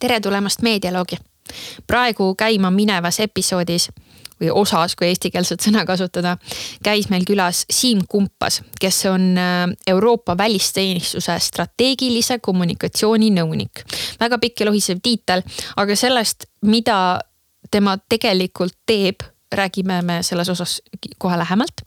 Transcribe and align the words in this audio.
tere 0.00 0.20
tulemast 0.20 0.62
Meedialoogi. 0.62 1.16
praegu 1.86 2.34
käima 2.34 2.70
minevas 2.70 3.20
episoodis 3.20 3.90
või 4.40 4.50
osas, 4.50 4.96
kui 4.96 5.06
eestikeelset 5.06 5.62
sõna 5.62 5.84
kasutada, 5.86 6.36
käis 6.84 7.08
meil 7.08 7.24
külas 7.24 7.64
Siim 7.70 8.02
Kumpas, 8.08 8.60
kes 8.80 8.98
on 9.06 9.38
äh, 9.38 9.70
Euroopa 9.86 10.36
välisteenistuse 10.36 11.38
strateegilise 11.40 12.38
kommunikatsiooni 12.38 13.30
nõunik. 13.30 13.84
väga 14.20 14.38
pikk 14.38 14.60
ja 14.60 14.66
lohisev 14.66 15.00
tiitel, 15.02 15.42
aga 15.76 15.96
sellest, 15.96 16.46
mida 16.62 17.20
tema 17.70 17.96
tegelikult 18.08 18.74
teeb, 18.86 19.22
räägime 19.54 20.02
me 20.02 20.22
selles 20.22 20.48
osas 20.48 20.82
kohe 21.18 21.38
lähemalt. 21.38 21.80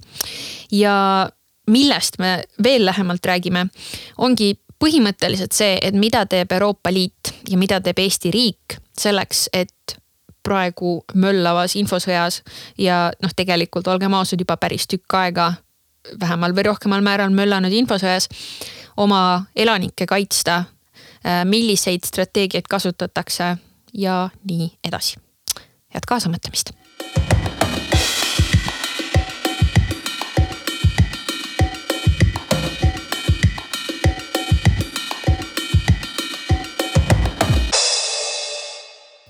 ja 0.72 1.30
millest 1.68 2.18
me 2.20 2.44
veel 2.64 2.86
lähemalt 2.86 3.26
räägime, 3.26 3.68
ongi 4.18 4.56
põhimõtteliselt 4.80 5.56
see, 5.56 5.78
et 5.82 5.96
mida 5.96 6.26
teeb 6.30 6.52
Euroopa 6.56 6.92
Liit 6.94 7.34
ja 7.50 7.58
mida 7.58 7.82
teeb 7.84 8.00
Eesti 8.00 8.32
riik 8.32 8.78
selleks, 9.00 9.50
et 9.54 9.98
praegu 10.44 11.00
möllavas 11.20 11.76
infosõjas 11.80 12.42
ja 12.80 13.10
noh, 13.22 13.34
tegelikult 13.36 13.88
olgem 13.92 14.14
ausad, 14.18 14.40
juba 14.40 14.58
päris 14.58 14.88
tükk 14.88 15.18
aega 15.20 15.52
vähemal 16.20 16.56
või 16.56 16.70
rohkemal 16.70 17.04
määral 17.06 17.34
möllanud 17.36 17.76
infosõjas 17.76 18.30
oma 18.98 19.46
elanikke 19.56 20.08
kaitsta. 20.08 20.64
Äh, 21.20 21.44
milliseid 21.46 22.08
strateegiaid 22.08 22.68
kasutatakse 22.72 23.58
ja 23.94 24.30
nii 24.48 24.70
edasi. 24.88 25.20
head 25.90 26.06
kaasamõtlemist 26.08 26.72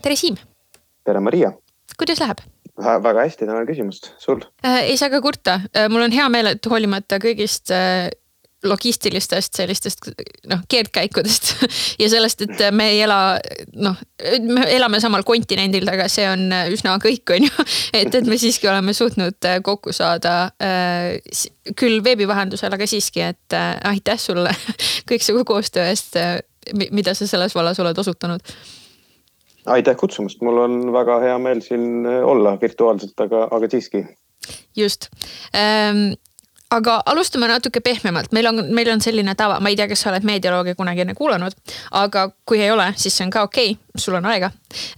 tere, 0.01 0.15
Siim. 0.15 0.39
tere, 1.05 1.19
Maria. 1.19 1.53
kuidas 1.97 2.21
läheb? 2.23 2.41
väga 2.79 3.25
hästi, 3.25 3.45
tänan 3.45 3.67
küsimust, 3.67 4.13
sul 4.17 4.41
äh,? 4.63 4.85
ei 4.91 4.97
saa 4.97 5.11
ka 5.11 5.21
kurta 5.21 5.59
äh,, 5.75 5.89
mul 5.91 6.07
on 6.07 6.15
hea 6.15 6.29
meel, 6.31 6.53
et 6.53 6.71
hoolimata 6.71 7.19
kõigist 7.23 7.73
äh, 7.75 8.07
logistilistest 8.63 9.55
sellistest 9.55 10.09
noh, 10.51 10.59
keerdkäikudest 10.67 11.51
ja 12.01 12.09
sellest, 12.11 12.43
et 12.43 12.63
me 12.75 12.89
ei 12.91 13.01
ela 13.05 13.37
noh, 13.79 13.99
me 14.43 14.65
elame 14.75 14.99
samal 14.99 15.23
kontinendil, 15.27 15.87
aga 15.87 16.09
see 16.11 16.25
on 16.27 16.49
üsna 16.71 16.97
kõik, 17.03 17.23
on 17.35 17.47
ju. 17.47 17.67
et, 18.01 18.11
et 18.15 18.27
me 18.27 18.39
siiski 18.39 18.67
oleme 18.67 18.95
suutnud 18.95 19.47
äh, 19.47 19.61
kokku 19.63 19.95
saada 19.95 20.51
äh, 20.63 21.19
küll 21.79 22.03
veebi 22.03 22.27
vahendusel, 22.27 22.75
aga 22.75 22.87
siiski, 22.89 23.23
et 23.31 23.55
äh, 23.55 23.71
aitäh 23.93 24.19
sulle 24.19 24.51
kõiksugu 25.09 25.45
koostöö 25.47 25.87
eest 25.91 26.19
äh,, 26.19 26.37
mida 26.75 27.15
sa 27.15 27.27
selles 27.27 27.55
vallas 27.55 27.79
oled 27.79 27.97
osutanud 27.97 28.43
aitäh 29.65 29.95
kutsumast, 29.97 30.41
mul 30.41 30.57
on 30.63 30.79
väga 30.93 31.19
hea 31.23 31.37
meel 31.41 31.61
siin 31.65 32.05
äh, 32.05 32.23
olla 32.25 32.57
virtuaalselt, 32.61 33.19
aga, 33.19 33.47
aga 33.51 33.69
siiski. 33.71 34.05
just 34.77 35.09
ähm, 35.55 36.13
aga 36.71 36.99
alustame 37.05 37.47
natuke 37.49 37.81
pehmemalt, 37.81 38.31
meil 38.31 38.47
on, 38.47 38.61
meil 38.73 38.91
on 38.93 39.01
selline 39.01 39.35
tava, 39.35 39.59
ma 39.59 39.71
ei 39.71 39.77
tea, 39.79 39.87
kas 39.89 40.03
sa 40.05 40.11
oled 40.13 40.27
meedialoogi 40.27 40.75
kunagi 40.77 41.03
enne 41.05 41.15
kuulanud, 41.17 41.55
aga 41.97 42.29
kui 42.45 42.61
ei 42.61 42.71
ole, 42.71 42.91
siis 42.97 43.17
see 43.17 43.25
on 43.25 43.33
ka 43.33 43.43
okei 43.47 43.73
okay,, 43.73 44.01
sul 44.01 44.19
on 44.19 44.29
aega 44.29 44.51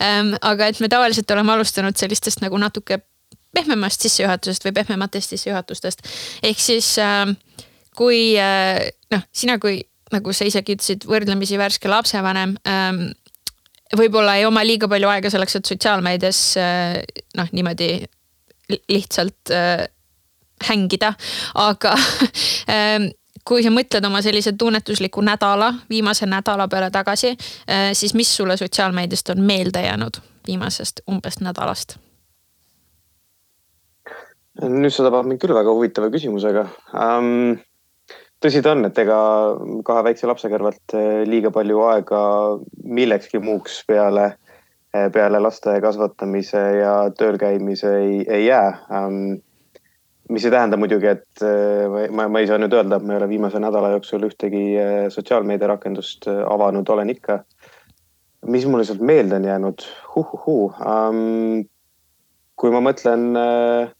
ähm,. 0.03 0.35
aga 0.41 0.71
et 0.71 0.79
me 0.83 0.89
tavaliselt 0.91 1.31
oleme 1.31 1.55
alustanud 1.55 1.97
sellistest 1.97 2.43
nagu 2.43 2.59
natuke 2.61 3.01
pehmemast 3.55 4.03
sissejuhatusest 4.05 4.65
või 4.67 4.75
pehmematest 4.79 5.35
sissejuhatustest. 5.35 6.03
ehk 6.43 6.59
siis 6.59 6.93
äh, 6.99 7.31
kui 7.95 8.35
äh, 8.39 8.91
noh, 9.11 9.25
sina 9.31 9.57
kui 9.59 9.81
nagu 10.11 10.33
sa 10.35 10.45
isegi 10.47 10.75
ütlesid, 10.75 11.07
võrdlemisi 11.07 11.59
värske 11.59 11.91
lapsevanem 11.91 12.57
ähm, 12.67 13.03
võib-olla 13.97 14.37
ei 14.39 14.45
oma 14.47 14.63
liiga 14.65 14.89
palju 14.91 15.09
aega 15.11 15.31
selleks, 15.33 15.55
et 15.59 15.71
sotsiaalmeedias 15.71 16.41
äh, 16.61 16.99
noh, 17.37 17.49
niimoodi 17.51 17.93
lihtsalt 18.89 19.51
äh, 19.51 19.87
hängida, 20.69 21.13
aga 21.59 21.95
äh, 22.75 23.09
kui 23.47 23.63
sa 23.65 23.71
mõtled 23.73 24.05
oma 24.07 24.21
sellise 24.23 24.53
tunnetusliku 24.57 25.23
nädala, 25.25 25.71
viimase 25.89 26.27
nädala 26.29 26.67
peale 26.71 26.91
tagasi, 26.93 27.33
äh, 27.69 27.89
siis 27.97 28.13
mis 28.17 28.35
sulle 28.35 28.57
sotsiaalmeediast 28.57 29.33
on 29.35 29.43
meelde 29.45 29.83
jäänud 29.87 30.21
viimasest 30.47 31.03
umbes 31.09 31.41
nädalast? 31.41 31.97
nüüd 34.61 34.91
sa 34.93 35.05
tabad 35.07 35.25
mind 35.25 35.39
küll 35.41 35.55
väga 35.55 35.71
huvitava 35.73 36.09
küsimusega 36.13 36.65
um, 36.91 37.55
tõsi 38.41 38.61
ta 38.63 38.73
on, 38.75 38.85
et 38.87 38.97
ega 39.01 39.19
kahe 39.85 40.05
väikse 40.09 40.29
lapse 40.29 40.49
kõrvalt 40.51 40.95
eh, 40.97 41.21
liiga 41.29 41.51
palju 41.53 41.83
aega 41.91 42.21
millekski 42.83 43.41
muuks 43.43 43.81
peale, 43.87 44.31
eh, 44.95 45.07
peale 45.13 45.41
laste 45.43 45.77
kasvatamise 45.83 46.63
ja 46.79 46.95
tööl 47.17 47.39
käimise 47.41 47.93
ei, 47.99 48.19
ei 48.25 48.47
jää. 48.47 48.73
Ähm, 48.97 49.39
mis 50.31 50.45
ei 50.47 50.53
tähenda 50.53 50.79
muidugi, 50.79 51.11
et 51.11 51.45
eh, 51.45 52.09
ma, 52.09 52.27
ma 52.31 52.41
ei 52.41 52.49
saa 52.49 52.59
nüüd 52.61 52.73
öelda, 52.73 52.97
et 52.97 53.07
ma 53.07 53.15
ei 53.15 53.21
ole 53.21 53.29
viimase 53.31 53.61
nädala 53.61 53.93
jooksul 53.95 54.25
ühtegi 54.29 54.65
sotsiaalmeediarakendust 55.13 56.29
avanud, 56.31 56.89
olen 56.89 57.13
ikka. 57.13 57.43
mis 58.49 58.65
mulle 58.65 58.83
sealt 58.83 59.03
meelde 59.05 59.35
on 59.37 59.43
jäänud 59.45 59.83
huh,? 60.15 60.29
Huh, 60.45 60.79
um, 60.81 61.61
kui 62.57 62.71
ma 62.73 62.81
mõtlen 62.81 63.37
äh, 63.37 63.91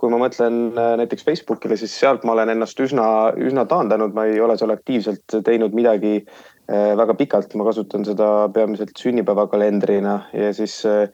kui 0.00 0.12
ma 0.12 0.20
mõtlen 0.22 0.70
äh, 0.72 0.94
näiteks 1.02 1.26
Facebookile, 1.26 1.76
siis 1.76 1.92
sealt 2.00 2.24
ma 2.24 2.32
olen 2.32 2.54
ennast 2.54 2.78
üsna, 2.80 3.04
üsna 3.36 3.66
taandanud, 3.68 4.16
ma 4.16 4.24
ei 4.30 4.40
ole 4.40 4.56
seal 4.56 4.72
aktiivselt 4.72 5.36
teinud 5.44 5.76
midagi 5.76 6.14
äh, 6.22 6.94
väga 6.96 7.18
pikalt, 7.18 7.52
ma 7.60 7.66
kasutan 7.68 8.06
seda 8.08 8.48
peamiselt 8.54 8.96
sünnipäevakalendrina 8.96 10.16
ja 10.32 10.54
siis 10.56 10.78
äh, 10.88 11.04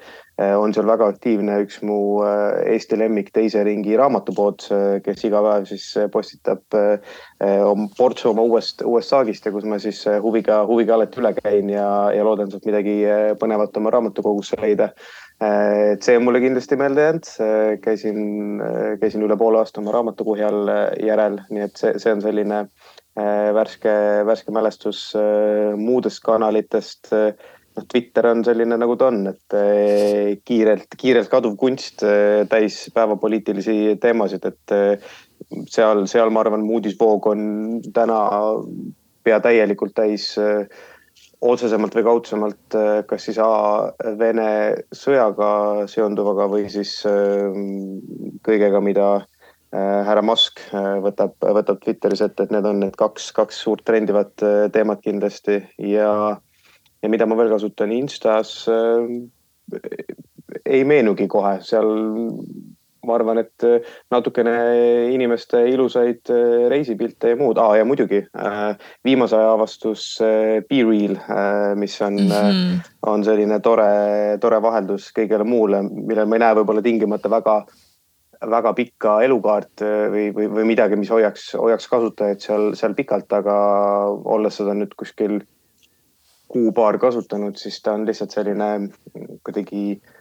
on 0.61 0.75
seal 0.77 0.87
väga 0.87 1.09
aktiivne 1.11 1.59
üks 1.65 1.81
mu 1.89 1.99
Eesti 2.69 2.99
lemmik 3.01 3.31
teise 3.35 3.63
ringi 3.65 3.97
raamatupood, 3.97 4.67
kes 5.03 5.23
iga 5.25 5.41
päev 5.41 5.65
siis 5.71 5.87
postitab 6.13 6.77
portsu 7.97 8.35
oma 8.35 8.45
uuest, 8.45 8.85
uuest 8.85 9.15
saagist 9.15 9.49
ja 9.49 9.55
kus 9.55 9.65
ma 9.65 9.81
siis 9.81 10.03
huviga, 10.21 10.59
huviga 10.69 10.99
alati 10.99 11.23
üle 11.23 11.33
käin 11.39 11.73
ja, 11.73 11.87
ja 12.13 12.27
loodan 12.29 12.53
sealt 12.53 12.69
midagi 12.69 12.99
põnevat 13.41 13.81
oma 13.81 13.95
raamatukogusse 13.97 14.61
leida 14.61 14.91
et 15.41 16.07
see 16.07 16.17
on 16.17 16.25
mulle 16.25 16.41
kindlasti 16.41 16.79
meelde 16.81 17.03
jäänud, 17.05 17.27
käisin, 17.85 18.21
äh, 18.65 18.95
käisin 19.01 19.25
üle 19.27 19.37
poole 19.37 19.61
aasta 19.61 19.83
oma 19.83 19.93
raamatukuhjal 19.97 20.71
äh, 20.73 20.87
järel, 21.07 21.41
nii 21.51 21.67
et 21.67 21.77
see, 21.77 21.99
see 22.03 22.15
on 22.17 22.25
selline 22.25 22.67
värske, 23.57 23.93
värske 24.29 24.53
mälestus 24.53 24.99
muudest 25.81 26.21
kanalitest. 26.21 27.09
noh, 27.13 27.85
Twitter 27.89 28.27
on 28.29 28.43
selline, 28.45 28.77
nagu 28.77 28.93
ta 29.01 29.07
on, 29.09 29.23
et 29.31 30.43
kiirelt, 30.45 30.99
kiirelt 31.01 31.31
kaduv 31.33 31.55
kunst 31.57 32.05
täis 32.53 32.77
päevapoliitilisi 32.93 33.97
teemasid, 34.01 34.45
et 34.45 35.01
seal, 35.73 36.05
seal 36.13 36.29
ma 36.29 36.45
arvan, 36.45 36.69
uudisvoog 36.77 37.31
on 37.33 37.49
täna 37.97 38.21
pea 39.27 39.41
täielikult 39.43 39.95
täis 39.97 40.31
äh, 40.39 40.67
otsesemalt 41.45 41.95
või 41.97 42.05
kaudsemalt 42.07 42.77
äh, 42.77 43.01
kas 43.09 43.27
siis 43.29 43.39
A 43.43 43.93
Vene 44.19 44.49
sõjaga 44.95 45.87
seonduvaga 45.91 46.49
või 46.51 46.69
siis 46.73 46.99
ähm, 47.09 47.99
kõigega, 48.47 48.81
mida 48.85 49.09
äh, 49.19 50.01
härra 50.07 50.25
Musk 50.25 50.63
äh, 50.71 50.97
võtab, 51.05 51.37
võtab 51.41 51.83
Twitteris 51.85 52.25
ette, 52.25 52.47
et 52.47 52.55
need 52.55 52.69
on 52.69 52.81
need 52.85 52.97
kaks, 52.99 53.31
kaks 53.37 53.61
suurt 53.67 53.85
trendivat 53.89 54.35
teemat 54.73 55.05
kindlasti 55.05 55.61
ja, 55.83 56.37
ja 57.03 57.13
mida 57.13 57.29
ma 57.29 57.39
veel 57.39 57.53
kasutan 57.53 57.93
Instas. 57.93 58.65
ei 60.65 60.85
meenugi 60.87 61.27
kohe, 61.29 61.59
seal 61.67 61.91
ma 63.07 63.17
arvan, 63.17 63.41
et 63.43 63.65
äh, 63.67 63.95
natukene 64.13 64.55
inimeste 65.15 65.63
ilusaid 65.71 66.33
äh, 66.33 66.67
reisipilte 66.73 67.33
ja 67.33 67.39
muud 67.39 67.61
ah,, 67.63 67.75
ja 67.79 67.87
muidugi 67.89 68.23
äh, 68.27 68.77
viimase 69.07 69.39
aja 69.39 69.55
avastus 69.55 70.07
Be 70.69 70.83
Real, 70.85 71.17
mis 71.79 71.97
on 72.03 72.21
mm, 72.21 72.31
-hmm. 72.31 72.93
on 73.07 73.25
selline 73.25 73.61
tore, 73.61 74.39
tore 74.41 74.63
vaheldus 74.63 75.11
kõigele 75.17 75.45
muule, 75.45 75.83
millel 75.83 76.27
ma 76.27 76.37
ei 76.37 76.45
näe 76.45 76.57
võib-olla 76.61 76.83
tingimata 76.83 77.31
väga 77.31 77.61
väga 78.47 78.73
pikka 78.77 79.23
elukaart 79.25 79.81
või, 80.13 80.29
või, 80.35 80.47
või 80.53 80.65
midagi, 80.69 80.97
mis 80.97 81.11
hoiaks, 81.11 81.55
hoiaks 81.57 81.89
kasutajaid 81.89 82.41
seal, 82.45 82.75
seal 82.77 82.95
pikalt, 82.95 83.33
aga 83.33 83.55
olles 84.37 84.59
seda 84.61 84.75
nüüd 84.77 84.93
kuskil 84.97 85.41
kuu-paar 86.53 86.99
kasutanud, 86.99 87.57
siis 87.57 87.81
ta 87.83 87.97
on 87.97 88.05
lihtsalt 88.07 88.37
selline 88.37 88.69
kuidagi 89.43 89.97
äh, 89.97 90.16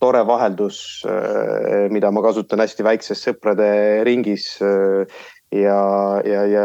tore 0.00 0.26
vaheldus, 0.26 1.04
äh, 1.08 1.88
mida 1.92 2.10
ma 2.12 2.22
kasutan 2.24 2.60
hästi 2.64 2.84
väikses 2.86 3.24
sõprade 3.28 3.68
ringis. 4.06 4.56
Äh, 4.64 5.06
ja, 5.54 5.78
ja, 6.26 6.40
ja, 6.50 6.64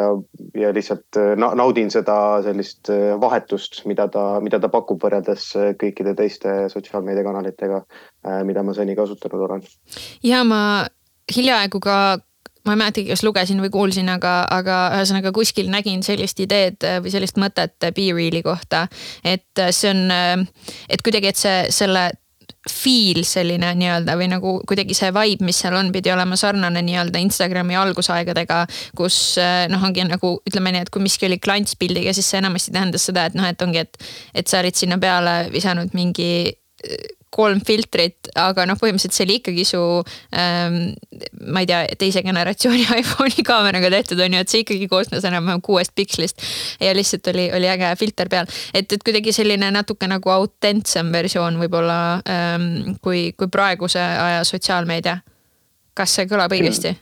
ja 0.58 0.72
lihtsalt 0.74 1.20
äh, 1.20 1.36
naudin 1.38 1.92
seda 1.94 2.16
sellist 2.44 2.90
vahetust, 3.22 3.84
mida 3.90 4.08
ta, 4.12 4.26
mida 4.44 4.60
ta 4.60 4.72
pakub 4.74 5.04
võrreldes 5.04 5.52
kõikide 5.80 6.16
teiste 6.18 6.66
sotsiaalmeediakanalitega, 6.74 7.84
mida 8.48 8.66
ma 8.66 8.74
seni 8.76 8.98
kasutanud 8.98 9.46
olen. 9.48 9.64
ja 10.26 10.42
ma 10.44 10.88
hiljaaegu 11.32 11.80
ka 11.80 11.96
ma 12.66 12.76
ei 12.76 12.78
mäletagi, 12.78 13.10
kas 13.10 13.24
lugesin 13.26 13.62
või 13.62 13.72
kuulsin, 13.74 14.10
aga, 14.14 14.34
aga 14.54 14.82
ühesõnaga 14.98 15.32
kuskil 15.34 15.70
nägin 15.74 16.04
sellist 16.06 16.42
ideed 16.44 16.84
või 17.02 17.14
sellist 17.14 17.40
mõtet 17.42 17.78
BeReali 17.96 18.44
kohta. 18.46 18.88
et 19.24 19.62
see 19.70 19.94
on, 19.94 20.04
et 20.90 21.06
kuidagi, 21.06 21.32
et 21.32 21.42
see, 21.42 21.64
selle 21.74 22.10
feel 22.70 23.24
selline 23.26 23.72
nii-öelda 23.78 24.16
või 24.20 24.28
nagu 24.30 24.54
kuidagi 24.70 24.94
see 24.98 25.10
vibe, 25.16 25.46
mis 25.48 25.62
seal 25.64 25.76
on, 25.80 25.92
pidi 25.94 26.12
olema 26.14 26.38
sarnane 26.38 26.84
nii-öelda 26.86 27.22
Instagrami 27.24 27.78
algusaegadega. 27.80 28.66
kus 28.98 29.38
äh, 29.42 29.66
noh, 29.72 29.82
ongi 29.88 30.06
nagu 30.06 30.36
ütleme 30.48 30.76
nii, 30.76 30.86
et 30.86 30.94
kui 30.94 31.02
miski 31.02 31.26
oli 31.30 31.40
klantspildiga, 31.42 32.14
siis 32.14 32.30
see 32.30 32.42
enamasti 32.42 32.74
tähendas 32.76 33.08
seda, 33.10 33.26
et 33.30 33.38
noh, 33.38 33.48
et 33.48 33.62
ongi, 33.62 33.86
et, 33.86 33.98
et 34.36 34.48
sa 34.48 34.62
olid 34.62 34.78
sinna 34.78 35.00
peale 35.02 35.36
visanud 35.54 35.98
mingi 35.98 36.32
kolm 37.32 37.62
filtrit, 37.66 38.30
aga 38.36 38.66
noh, 38.68 38.78
põhimõtteliselt 38.80 39.16
see 39.16 39.26
oli 39.28 39.38
ikkagi 39.40 39.66
su 39.68 39.82
ähm,. 40.36 40.78
ma 41.48 41.64
ei 41.64 41.70
tea, 41.70 41.82
teise 42.00 42.24
generatsiooni 42.26 42.84
iPhone'i 43.02 43.46
kaameraga 43.48 43.92
tehtud 43.94 44.20
on 44.24 44.36
ju, 44.36 44.44
et 44.44 44.52
see 44.52 44.64
ikkagi 44.66 44.90
koosnes 44.92 45.26
enam-vähem 45.28 45.64
kuuest 45.64 45.96
pikslist. 45.96 46.44
ja 46.80 46.94
lihtsalt 46.98 47.32
oli, 47.34 47.48
oli 47.56 47.70
äge 47.72 47.94
filter 48.00 48.32
peal, 48.32 48.50
et, 48.74 48.92
et 48.92 49.06
kuidagi 49.06 49.34
selline 49.36 49.72
natuke 49.72 50.10
nagu 50.12 50.34
autentsem 50.34 51.12
versioon 51.14 51.60
võib-olla 51.62 52.00
ähm, 52.28 52.98
kui, 53.04 53.30
kui 53.38 53.52
praeguse 53.52 54.02
aja 54.02 54.44
sotsiaalmeedia. 54.48 55.22
kas 55.94 56.18
see 56.20 56.28
kõlab 56.28 56.52
õigesti? 56.56 56.96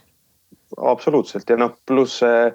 absoluutselt 0.78 1.50
ja 1.50 1.58
noh, 1.58 1.74
pluss 1.86 2.22
see 2.22 2.50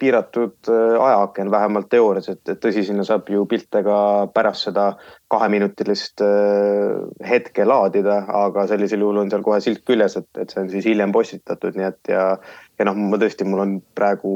piiratud 0.00 0.68
eh, 0.72 0.94
ajaaken, 1.04 1.50
vähemalt 1.52 1.90
teoorias, 1.92 2.30
et, 2.32 2.40
et 2.48 2.60
tõsi, 2.62 2.84
sinna 2.86 3.04
saab 3.04 3.28
ju 3.28 3.44
pilte 3.48 3.82
ka 3.84 3.96
pärast 4.32 4.70
seda 4.70 4.86
kaheminutilist 5.32 6.24
eh, 6.24 6.94
hetke 7.28 7.66
laadida, 7.68 8.22
aga 8.40 8.64
sellisel 8.70 9.04
juhul 9.04 9.20
on 9.20 9.32
seal 9.32 9.44
kohe 9.44 9.60
silt 9.60 9.84
küljes, 9.88 10.16
et, 10.16 10.30
et 10.40 10.52
see 10.52 10.64
on 10.64 10.72
siis 10.72 10.88
hiljem 10.88 11.12
postitatud, 11.12 11.76
nii 11.76 11.88
et 11.90 12.12
ja, 12.14 12.24
ja 12.80 12.86
noh, 12.88 12.96
ma 12.96 13.18
tõesti, 13.20 13.44
mul 13.44 13.60
on 13.60 13.72
praegu, 13.96 14.30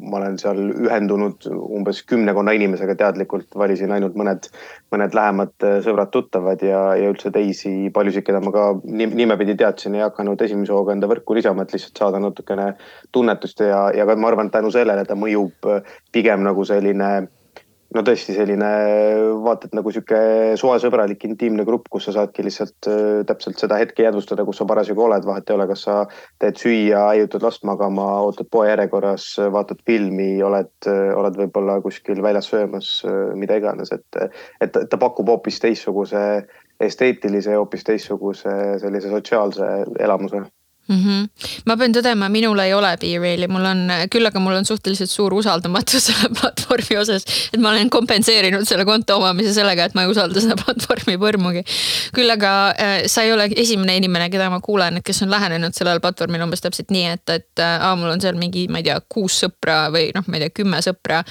ma 0.00 0.16
olen 0.20 0.38
seal 0.40 0.60
ühendunud 0.72 1.44
umbes 1.50 2.00
kümnekonna 2.08 2.54
inimesega 2.56 2.94
teadlikult, 2.96 3.50
valisin 3.60 3.92
ainult 3.92 4.16
mõned, 4.16 4.48
mõned 4.94 5.16
lähemad 5.16 5.66
äh, 5.68 5.78
sõbrad-tuttavad 5.84 6.64
ja, 6.64 6.80
ja 6.96 7.10
üldse 7.12 7.32
teisi, 7.34 7.74
paljusid, 7.92 8.24
keda 8.24 8.40
ma 8.44 8.54
ka 8.54 8.64
nimepidi 8.88 9.58
teadsin, 9.60 9.98
ei 9.98 10.06
hakanud 10.06 10.40
esimese 10.46 10.72
hooga 10.72 10.96
enda 10.96 11.10
võrku 11.10 11.36
lisama, 11.36 11.66
et 11.66 11.76
lihtsalt 11.76 12.00
saada 12.00 12.22
natukene 12.24 12.70
tunnetust 13.12 13.60
ja, 13.68 13.82
ja 13.96 14.08
ka 14.08 14.16
ma 14.16 14.32
arvan, 14.32 14.48
et 14.48 14.56
tänu 14.56 14.72
sellele 14.72 15.04
ta 15.04 15.18
mõjub 15.18 15.68
äh, 15.68 15.92
pigem 16.16 16.46
nagu 16.46 16.64
selline 16.64 17.12
no 17.94 18.02
tõesti 18.06 18.34
selline 18.36 18.68
vaata, 19.42 19.68
et 19.68 19.74
nagu 19.76 19.90
sihuke 19.92 20.20
soesõbralik 20.60 21.24
intiimne 21.26 21.64
grupp, 21.66 21.88
kus 21.90 22.06
sa 22.08 22.14
saadki 22.14 22.44
lihtsalt 22.46 22.88
äh, 22.90 23.22
täpselt 23.28 23.58
seda 23.62 23.80
hetke 23.80 24.04
jäädvustada, 24.06 24.44
kus 24.46 24.60
sa 24.60 24.66
parasjagu 24.70 25.04
oled, 25.06 25.26
vahet 25.26 25.50
ei 25.50 25.56
ole, 25.56 25.66
kas 25.70 25.84
sa 25.88 25.96
teed 26.42 26.60
süüa, 26.60 27.02
aiutad 27.14 27.44
last 27.46 27.66
magama, 27.68 28.06
ootad 28.26 28.50
poe 28.52 28.68
järjekorras, 28.70 29.26
vaatad 29.54 29.82
filmi, 29.86 30.32
oled, 30.46 30.72
äh, 30.86 31.10
oled 31.18 31.40
võib-olla 31.42 31.80
kuskil 31.84 32.22
väljas 32.22 32.50
söömas, 32.52 32.92
äh, 33.08 33.34
mida 33.38 33.58
iganes, 33.60 33.92
et, 33.96 34.22
et 34.62 34.80
ta 34.90 35.00
pakub 35.00 35.34
hoopis 35.34 35.60
teistsuguse 35.62 36.24
esteetilise, 36.80 37.58
hoopis 37.58 37.84
teistsuguse 37.84 38.56
sellise 38.80 39.10
sotsiaalse 39.12 39.68
elamuse 40.00 40.46
mm. 40.90 41.02
-hmm. 41.04 41.28
ma 41.66 41.76
pean 41.76 41.94
tõdema, 41.94 42.28
minul 42.28 42.58
ei 42.58 42.74
ole 42.74 42.90
BeReali, 43.00 43.48
mul 43.48 43.66
on, 43.72 43.82
küll 44.12 44.26
aga 44.26 44.42
mul 44.42 44.58
on 44.58 44.68
suhteliselt 44.68 45.10
suur 45.10 45.34
usaldamatus 45.34 46.04
selle 46.10 46.30
platvormi 46.40 46.98
osas. 47.00 47.24
et 47.52 47.60
ma 47.60 47.70
olen 47.70 47.90
kompenseerinud 47.90 48.66
selle 48.68 48.84
konto 48.84 49.16
omamise 49.16 49.54
sellega, 49.54 49.84
et 49.84 49.94
ma 49.94 50.04
ei 50.04 50.12
usalda 50.12 50.42
seda 50.42 50.58
platvormi 50.64 51.16
põrmugi. 51.22 51.64
küll 52.16 52.36
aga 52.36 52.52
äh, 52.74 52.96
sa 53.06 53.22
ei 53.22 53.32
ole 53.32 53.48
esimene 53.56 53.96
inimene, 53.96 54.30
keda 54.30 54.50
ma 54.50 54.60
kuulen, 54.60 55.00
kes 55.04 55.22
on 55.22 55.30
lähenenud 55.30 55.76
sellele 55.76 56.00
platvormile 56.00 56.44
umbes 56.44 56.64
täpselt 56.64 56.90
nii, 56.90 57.06
et, 57.16 57.36
et 57.38 57.64
äh, 57.64 57.78
aa, 57.78 57.96
mul 57.96 58.10
on 58.12 58.20
seal 58.20 58.38
mingi, 58.40 58.66
ma 58.68 58.82
ei 58.82 58.90
tea, 58.90 59.00
kuus 59.08 59.40
sõpra 59.44 59.82
või 59.94 60.10
noh, 60.14 60.26
ma 60.26 60.38
ei 60.38 60.46
tea, 60.46 60.56
kümme 60.62 60.82
sõpra 60.84 61.24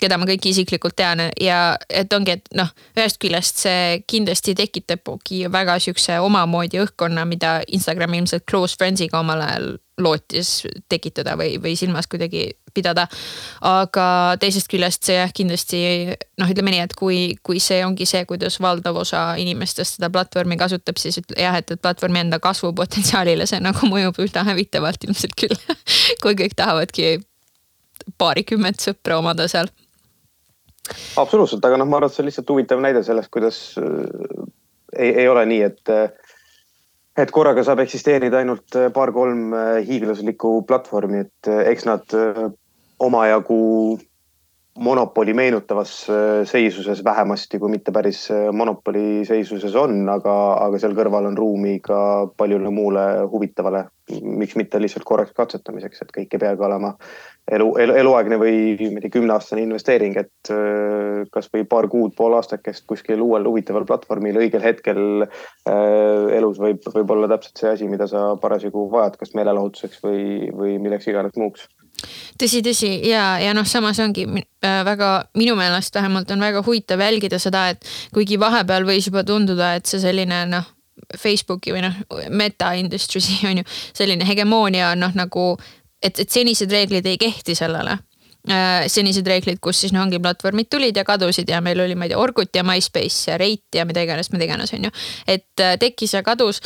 keda 0.00 0.18
ma 0.20 0.26
kõiki 0.28 0.52
isiklikult 0.54 0.96
tean 0.98 1.22
ja 1.40 1.60
et 1.88 2.12
ongi, 2.16 2.38
et 2.38 2.48
noh, 2.56 2.70
ühest 2.96 3.20
küljest 3.22 3.60
see 3.64 4.00
kindlasti 4.08 4.54
tekitabki 4.58 5.44
väga 5.52 5.76
sihukese 5.82 6.18
omamoodi 6.24 6.80
õhkkonna, 6.84 7.26
mida 7.28 7.58
Instagram 7.68 8.16
ilmselt 8.20 8.46
close 8.48 8.78
friends'iga 9.00 9.20
omal 9.20 9.40
ajal 9.40 9.78
lootis 10.00 10.66
tekitada 10.88 11.36
või, 11.36 11.58
või 11.60 11.76
silmas 11.76 12.06
kuidagi 12.08 12.56
pidada. 12.74 13.06
aga 13.60 14.36
teisest 14.40 14.68
küljest 14.70 15.04
see 15.04 15.16
jah, 15.16 15.32
kindlasti 15.32 15.80
noh, 16.38 16.48
ütleme 16.48 16.72
nii, 16.72 16.84
et 16.84 16.94
kui, 16.96 17.36
kui 17.42 17.60
see 17.60 17.84
ongi 17.84 18.06
see, 18.06 18.24
kuidas 18.24 18.60
valdav 18.60 18.96
osa 18.96 19.34
inimestest 19.36 19.98
seda 19.98 20.10
platvormi 20.10 20.56
kasutab, 20.56 20.96
siis 20.98 21.20
jah, 21.36 21.56
et, 21.56 21.70
et 21.70 21.80
platvormi 21.80 22.20
enda 22.20 22.38
kasvupotentsiaalile 22.40 23.46
see 23.46 23.60
nagu 23.60 23.90
mõjub 23.90 24.20
üsna 24.24 24.44
hävitavalt 24.48 25.04
ilmselt 25.04 25.36
küll 25.36 25.56
kui 26.22 26.36
kõik 26.38 26.56
tahavadki 26.56 27.20
paarikümmet 28.18 28.80
sõpra 28.80 29.20
omada 29.20 29.48
seal 29.48 29.68
absoluutselt, 31.20 31.64
aga 31.64 31.76
noh, 31.76 31.86
ma 31.86 32.00
arvan, 32.00 32.10
et 32.10 32.16
see 32.16 32.24
on 32.24 32.30
lihtsalt 32.30 32.50
huvitav 32.50 32.80
näide 32.82 33.04
sellest, 33.04 33.30
kuidas 33.30 33.60
äh, 33.78 34.48
ei, 34.96 35.12
ei 35.22 35.28
ole 35.28 35.44
nii, 35.46 35.60
et 35.68 35.92
äh, 35.92 36.08
et 37.18 37.32
korraga 37.34 37.64
saab 37.66 37.82
eksisteerida 37.84 38.40
ainult 38.40 38.76
äh, 38.78 38.90
paar-kolm 38.94 39.54
hiiglaslikku 39.86 40.60
platvormi, 40.68 41.26
et 41.26 41.50
eks 41.72 41.88
nad 41.88 42.16
omajagu 43.00 43.60
monopoli 44.80 45.34
meenutavas 45.34 45.92
seisuses 46.46 47.02
vähemasti, 47.04 47.58
kui 47.58 47.72
mitte 47.72 47.92
päris 47.92 48.28
monopoli 48.52 49.24
seisuses 49.28 49.74
on, 49.76 49.96
aga, 50.08 50.34
aga 50.62 50.78
seal 50.80 50.94
kõrval 50.96 51.26
on 51.28 51.36
ruumi 51.36 51.80
ka 51.84 51.98
paljule 52.36 52.70
muule 52.72 53.06
huvitavale. 53.32 53.84
miks 54.22 54.56
mitte 54.56 54.80
lihtsalt 54.80 55.04
korraks 55.04 55.34
katsetamiseks, 55.36 56.02
et 56.02 56.14
kõik 56.16 56.32
ei 56.34 56.40
peagi 56.42 56.64
olema 56.66 56.94
elu, 57.56 57.66
elu, 57.82 57.96
eluaegne 58.02 58.38
või 58.40 58.56
ma 58.90 59.00
ei 59.00 59.04
tea, 59.04 59.12
kümneaastane 59.16 59.64
investeering, 59.64 60.16
et 60.20 60.52
äh, 60.54 61.26
kasvõi 61.34 61.66
paar 61.70 61.88
kuud, 61.92 62.14
pool 62.18 62.36
aastakest 62.38 62.86
kuskil 62.90 63.22
uuel 63.24 63.48
huvitaval 63.48 63.86
platvormil 63.88 64.38
õigel 64.42 64.64
hetkel 64.64 65.26
äh, 65.26 66.30
elus 66.38 66.60
võib, 66.62 66.86
võib 66.94 67.14
olla 67.16 67.30
täpselt 67.34 67.62
see 67.62 67.74
asi, 67.74 67.90
mida 67.90 68.08
sa 68.10 68.30
parasjagu 68.40 68.86
vajad, 68.92 69.18
kas 69.20 69.34
meelelahutuseks 69.38 70.02
või, 70.06 70.24
või 70.54 70.78
milleks 70.82 71.10
iganes 71.10 71.38
muuks. 71.40 71.68
Tõsi, 72.40 72.62
tõsi. 72.64 72.90
Ja, 73.08 73.34
ja 73.42 73.52
noh, 73.56 73.66
samas 73.68 73.98
ongi 74.00 74.26
äh, 74.26 74.82
väga, 74.86 75.12
minu 75.36 75.56
meelest 75.58 75.94
vähemalt 75.94 76.30
on 76.32 76.40
väga 76.40 76.62
huvitav 76.66 77.02
jälgida 77.02 77.40
seda, 77.42 77.68
et 77.74 77.88
kuigi 78.14 78.40
vahepeal 78.40 78.86
võis 78.88 79.10
juba 79.10 79.24
tunduda, 79.26 79.74
et 79.76 79.90
see 79.90 80.00
selline 80.02 80.44
noh, 80.48 80.76
Facebooki 81.18 81.74
või 81.74 81.82
noh, 81.84 81.96
meta 82.30 82.72
industry'si 82.78 83.40
on 83.50 83.62
ju, 83.62 83.68
selline 83.96 84.26
hegemoonia 84.28 84.94
on 84.94 85.06
noh, 85.06 85.14
nagu 85.18 85.52
et, 86.02 86.18
et 86.18 86.30
senised 86.30 86.70
reeglid 86.72 87.06
ei 87.06 87.18
kehti 87.20 87.54
sellele 87.58 87.98
äh, 88.48 88.86
senised 88.88 89.26
reeglid, 89.26 89.60
kus 89.62 89.82
siis 89.84 89.94
no 89.96 90.02
ongi 90.04 90.20
platvormid 90.22 90.70
tulid 90.72 90.96
ja 90.96 91.04
kadusid 91.04 91.50
ja 91.50 91.60
meil 91.64 91.80
oli, 91.84 91.96
ma 91.98 92.06
ei 92.06 92.14
tea, 92.14 92.20
Orkut 92.20 92.56
ja 92.56 92.64
MySpace 92.66 93.30
ja 93.30 93.38
Rate 93.40 93.80
ja 93.80 93.86
mida 93.88 94.04
iganes, 94.06 94.32
mida 94.32 94.48
iganes, 94.48 94.72
on 94.76 94.88
ju. 94.88 94.94
et 95.26 95.64
äh, 95.64 95.76
tekkis 95.80 96.16
ja 96.16 96.24
kadus, 96.26 96.62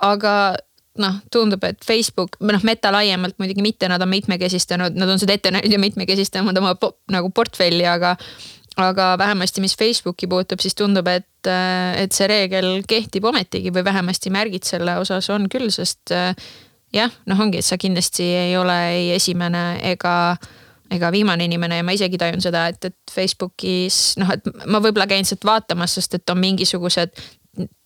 aga 0.00 0.54
noh, 1.00 1.18
tundub, 1.32 1.64
et 1.64 1.84
Facebook 1.86 2.38
noh, 2.44 2.64
Meta 2.66 2.92
laiemalt 2.92 3.38
muidugi 3.40 3.64
mitte, 3.64 3.88
nad 3.88 4.02
on 4.02 4.10
mitmekesistanud, 4.10 4.96
nad 4.98 5.12
on 5.12 5.20
seda 5.22 5.36
ette 5.36 5.52
näinud 5.54 5.72
ja 5.72 5.82
mitmekesistanud 5.82 6.56
oma 6.60 6.74
nagu 7.12 7.30
portfelli, 7.34 7.86
aga 7.88 8.16
aga 8.80 9.12
vähemasti, 9.18 9.60
mis 9.60 9.74
Facebooki 9.76 10.28
puutub, 10.30 10.60
siis 10.62 10.76
tundub, 10.78 11.08
et, 11.10 11.46
äh, 11.50 12.00
et 12.00 12.16
see 12.16 12.28
reegel 12.30 12.80
kehtib 12.88 13.26
ometigi 13.28 13.72
või 13.74 13.84
vähemasti 13.84 14.32
märgid 14.32 14.64
selle 14.64 14.96
osas 15.02 15.28
on 15.34 15.48
küll, 15.52 15.68
sest 15.74 16.14
jah, 16.94 17.12
noh, 17.30 17.42
ongi, 17.44 17.60
et 17.60 17.66
sa 17.66 17.78
kindlasti 17.80 18.26
ei 18.36 18.56
ole 18.58 18.76
ei 18.94 19.10
esimene 19.16 19.64
ega, 19.92 20.14
ega 20.90 21.10
viimane 21.14 21.46
inimene 21.46 21.80
ja 21.80 21.86
ma 21.86 21.94
isegi 21.96 22.18
tajun 22.20 22.42
seda, 22.44 22.66
et, 22.72 22.90
et 22.90 23.14
Facebookis 23.14 24.18
noh, 24.20 24.32
et 24.34 24.50
ma 24.66 24.82
võib-olla 24.82 25.08
käin 25.10 25.28
sealt 25.28 25.46
vaatamas, 25.46 25.98
sest 25.98 26.18
et 26.18 26.34
on 26.34 26.40
mingisugused 26.42 27.14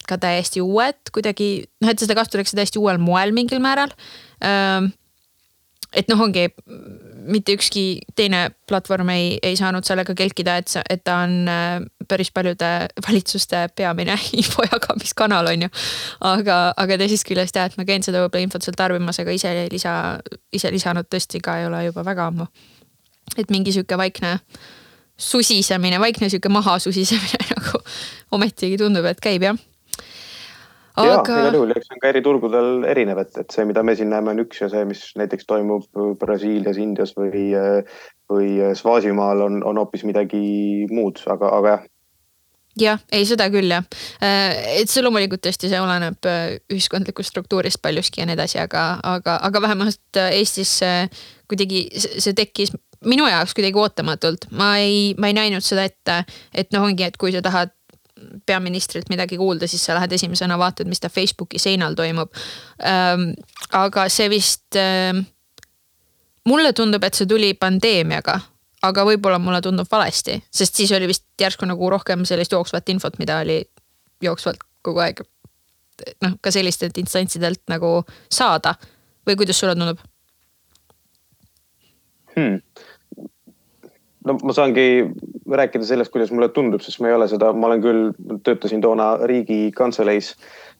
ka 0.08 0.18
täiesti 0.20 0.60
uued 0.64 1.12
kuidagi 1.14 1.48
noh, 1.80 1.92
et 1.92 2.00
seda 2.00 2.16
kasutatakse 2.16 2.56
täiesti 2.56 2.80
uuel 2.80 3.00
moel 3.00 3.32
mingil 3.36 3.62
määral 3.64 3.92
et 5.94 6.08
noh, 6.10 6.20
ongi 6.24 6.48
mitte 7.24 7.54
ükski 7.56 7.84
teine 8.16 8.50
platvorm 8.68 9.08
ei, 9.14 9.38
ei 9.42 9.56
saanud 9.56 9.86
sellega 9.86 10.14
kelkida, 10.16 10.58
et, 10.60 10.72
et 10.90 11.02
ta 11.04 11.20
on 11.24 11.48
äh, 11.48 11.78
päris 12.08 12.30
paljude 12.34 12.70
valitsuste 13.06 13.66
peamine 13.76 14.16
info 14.40 14.66
jagamiskanal 14.66 15.52
on 15.52 15.66
ju. 15.66 15.72
aga, 16.20 16.58
aga 16.76 17.00
teisest 17.00 17.26
küljest 17.28 17.56
jah, 17.56 17.70
et 17.70 17.78
ma 17.80 17.88
käin 17.88 18.04
seda 18.06 18.24
võib-olla 18.24 18.46
infot 18.48 18.66
seal 18.66 18.78
tarbimas, 18.78 19.20
aga 19.22 19.34
ise 19.34 19.54
lisa, 19.72 19.96
ise 20.52 20.72
lisanud 20.74 21.08
tõesti 21.10 21.42
ka 21.44 21.58
ei 21.60 21.68
ole 21.70 21.84
juba 21.88 22.04
väga 22.06 22.30
ammu. 22.32 22.48
et 23.38 23.50
mingi 23.50 23.72
sihuke 23.72 23.98
vaikne 23.98 24.38
susisemine, 25.16 26.00
vaikne 26.00 26.28
sihuke 26.28 26.50
maha 26.52 26.78
susisemine 26.78 27.46
nagu 27.54 27.84
ometigi 28.34 28.80
tundub, 28.80 29.06
et 29.08 29.22
käib 29.22 29.48
jah 29.48 29.64
aga.... 30.94 31.38
ja 31.38 31.44
igal 31.44 31.58
juhul, 31.58 31.74
eks 31.76 31.88
see 31.88 31.96
on 31.96 32.02
ka 32.02 32.12
eri 32.12 32.22
turgudel 32.24 32.84
erinev, 32.90 33.22
et, 33.24 33.40
et 33.42 33.56
see, 33.56 33.64
mida 33.68 33.82
me 33.86 33.96
siin 33.98 34.12
näeme, 34.12 34.34
on 34.34 34.44
üks 34.44 34.62
ja 34.62 34.70
see, 34.72 34.84
mis 34.88 35.02
näiteks 35.20 35.48
toimub 35.50 36.04
Brasiilias, 36.20 36.78
Indias 36.80 37.14
või, 37.18 37.48
või 38.30 38.52
Svaasimaal 38.78 39.46
on, 39.48 39.58
on 39.66 39.82
hoopis 39.82 40.06
midagi 40.08 40.44
muud, 40.92 41.22
aga, 41.34 41.50
aga 41.58 41.74
jah 41.76 41.90
jah, 42.80 43.02
ei 43.14 43.26
seda 43.26 43.46
küll 43.52 43.70
jah. 43.70 43.84
Äh, 44.22 44.80
et 44.80 44.90
see 44.90 45.02
loomulikult 45.04 45.44
tõesti, 45.44 45.70
see 45.70 45.80
oleneb 45.80 46.28
äh, 46.28 46.56
ühiskondlikust 46.72 47.32
struktuurist 47.32 47.82
paljuski 47.82 48.22
ja 48.22 48.28
nii 48.28 48.36
edasi, 48.38 48.58
aga, 48.62 48.86
aga, 49.06 49.38
aga 49.48 49.62
vähemalt 49.62 50.20
äh, 50.20 50.34
Eestis 50.40 50.80
kuidagi 51.50 51.86
see 52.00 52.34
tekkis 52.36 52.74
minu 53.04 53.28
jaoks 53.28 53.54
kuidagi 53.56 53.78
ootamatult. 53.78 54.48
ma 54.50 54.74
ei, 54.82 55.14
ma 55.18 55.30
ei 55.30 55.38
näinud 55.38 55.64
seda 55.64 55.86
ette, 55.86 56.22
et 56.54 56.72
noh, 56.74 56.86
ongi, 56.88 57.06
et 57.06 57.18
kui 57.20 57.34
sa 57.34 57.44
tahad 57.44 57.74
peaministrilt 58.46 59.10
midagi 59.12 59.38
kuulda, 59.40 59.68
siis 59.70 59.84
sa 59.84 59.96
lähed 59.98 60.12
esimesena 60.12 60.58
vaatad, 60.60 60.88
mis 60.90 61.02
ta 61.02 61.08
Facebooki 61.12 61.58
seinal 61.62 61.94
toimub. 61.98 62.32
Ähm, 62.84 63.30
aga 63.72 64.08
see 64.12 64.30
vist, 64.32 64.80
mulle 66.48 66.72
tundub, 66.76 67.04
et 67.04 67.14
see 67.16 67.28
tuli 67.30 67.54
pandeemiaga 67.58 68.40
aga 68.84 69.04
võib-olla 69.08 69.38
mulle 69.40 69.60
tundub 69.64 69.88
valesti, 69.90 70.38
sest 70.52 70.80
siis 70.80 70.92
oli 70.96 71.08
vist 71.08 71.26
järsku 71.40 71.66
nagu 71.68 71.88
rohkem 71.92 72.24
sellist 72.28 72.52
jooksvat 72.52 72.90
infot, 72.92 73.16
mida 73.20 73.40
oli 73.44 73.62
jooksvalt 74.24 74.64
kogu 74.84 75.04
aeg. 75.04 75.22
noh, 76.24 76.32
ka 76.42 76.50
sellistelt 76.50 76.96
instantsidelt 76.98 77.62
nagu 77.70 78.00
saada 78.32 78.74
või 79.28 79.36
kuidas 79.38 79.60
sulle 79.60 79.76
tundub 79.78 80.00
hmm.? 82.34 82.58
No 84.24 84.38
ma 84.42 84.56
saangi 84.56 84.86
rääkida 85.50 85.84
sellest, 85.84 86.12
kuidas 86.12 86.32
mulle 86.32 86.48
tundub, 86.48 86.80
sest 86.84 87.00
ma 87.00 87.10
ei 87.10 87.16
ole 87.18 87.28
seda, 87.28 87.52
ma 87.52 87.68
olen 87.70 87.82
küll, 87.84 88.12
töötasin 88.46 88.84
toona 88.84 89.14
riigikantseleis 89.28 90.34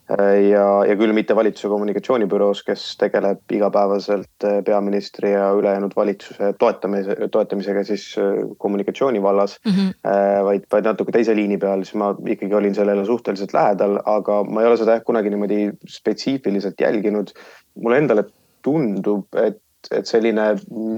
Äh, 0.04 0.50
ja, 0.50 0.84
ja 0.84 0.94
küll 1.00 1.14
mitte 1.16 1.32
valitsuse 1.36 1.70
kommunikatsioonibüroos, 1.72 2.60
kes 2.66 2.82
tegeleb 3.00 3.54
igapäevaselt 3.56 4.44
äh, 4.44 4.58
peaministri 4.66 5.30
ja 5.32 5.46
ülejäänud 5.56 5.94
valitsuse 5.96 6.50
toetamise, 6.60 7.16
toetamisega 7.32 7.86
siis 7.88 8.10
äh, 8.20 8.42
kommunikatsiooni 8.60 9.22
vallas 9.24 9.56
mm. 9.64 9.72
-hmm. 9.72 10.44
vaid, 10.44 10.68
vaid 10.72 10.90
natuke 10.90 11.12
teise 11.12 11.36
liini 11.36 11.56
peal, 11.58 11.86
siis 11.88 11.96
ma 11.96 12.10
ikkagi 12.36 12.54
olin 12.54 12.76
sellele 12.76 13.06
suhteliselt 13.08 13.56
lähedal, 13.56 13.96
aga 14.04 14.42
ma 14.44 14.60
ei 14.60 14.68
ole 14.68 14.76
seda 14.76 14.98
jah 14.98 15.04
kunagi 15.04 15.32
niimoodi 15.32 15.70
spetsiifiliselt 15.88 16.80
jälginud. 16.80 17.32
mulle 17.80 17.98
endale 17.98 18.24
tundub, 18.62 19.24
et, 19.34 19.62
et 19.90 20.06
selline 20.06 20.52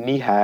nihe 0.04 0.40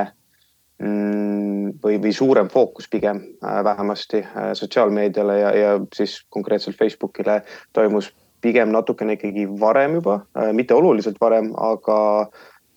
või, 0.83 1.95
või 2.03 2.11
suurem 2.13 2.49
fookus 2.51 2.89
pigem 2.91 3.21
vähemasti 3.41 4.23
sotsiaalmeediale 4.59 5.37
ja, 5.39 5.53
ja 5.55 5.71
siis 5.95 6.17
konkreetselt 6.29 6.77
Facebookile 6.79 7.41
toimus 7.73 8.11
pigem 8.43 8.73
natukene 8.75 9.17
ikkagi 9.17 9.47
varem 9.59 9.99
juba, 9.99 10.23
äh, 10.37 10.51
mitte 10.55 10.75
oluliselt 10.75 11.19
varem, 11.21 11.51
aga, 11.59 11.97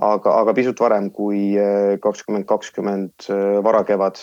aga, 0.02 0.34
aga 0.42 0.54
pisut 0.56 0.80
varem 0.82 1.08
kui 1.14 1.40
äh, 1.58 1.96
kakskümmend 2.02 2.46
kakskümmend 2.48 3.28
äh, 3.32 3.58
varakevad. 3.66 4.22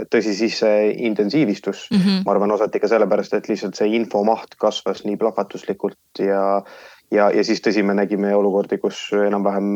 et 0.00 0.10
tõsi, 0.12 0.34
siis 0.36 0.58
see 0.64 0.90
intensiivistus 1.06 1.86
mm, 1.90 2.00
-hmm. 2.00 2.24
ma 2.26 2.34
arvan, 2.34 2.56
osati 2.56 2.82
ka 2.82 2.90
sellepärast, 2.90 3.36
et 3.36 3.48
lihtsalt 3.52 3.78
see 3.78 3.94
infomaht 4.00 4.58
kasvas 4.58 5.04
nii 5.06 5.20
plahvatuslikult 5.20 6.24
ja 6.26 6.62
ja, 7.10 7.30
ja 7.34 7.44
siis 7.46 7.62
tõsi, 7.64 7.82
me 7.86 7.94
nägime 7.98 8.34
olukordi, 8.36 8.78
kus 8.82 9.08
enam-vähem 9.16 9.70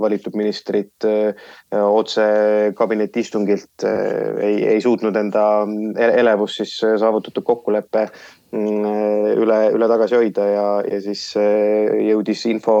valitud 0.00 0.36
ministrid 0.38 1.08
otse 1.74 2.24
kabinetiistungilt 2.76 3.86
ei, 3.86 4.56
ei 4.74 4.80
suutnud 4.84 5.16
enda 5.16 5.44
elevust 6.20 6.62
siis 6.62 6.78
saavutatud 6.80 7.44
kokkuleppe 7.44 8.08
Mm, 8.54 9.32
üle, 9.42 9.56
üle 9.74 9.86
tagasi 9.90 10.14
hoida 10.14 10.44
ja, 10.46 10.64
ja 10.86 10.98
siis 11.02 11.22
jõudis 11.34 12.44
info 12.46 12.76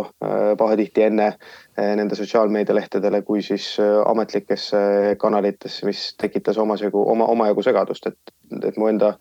pahatihti 0.60 1.02
enne 1.08 1.32
nende 1.74 2.14
sotsiaalmeedialehtedele 2.14 3.24
kui 3.26 3.42
siis 3.42 3.72
ametlikesse 3.80 5.16
kanalitesse, 5.18 5.88
mis 5.88 6.04
tekitas 6.20 6.60
omasegu, 6.62 7.02
oma, 7.16 7.26
omajagu 7.32 7.64
segadust, 7.66 8.06
et, 8.06 8.34
et 8.60 8.78
mu 8.78 8.86
enda 8.92 9.16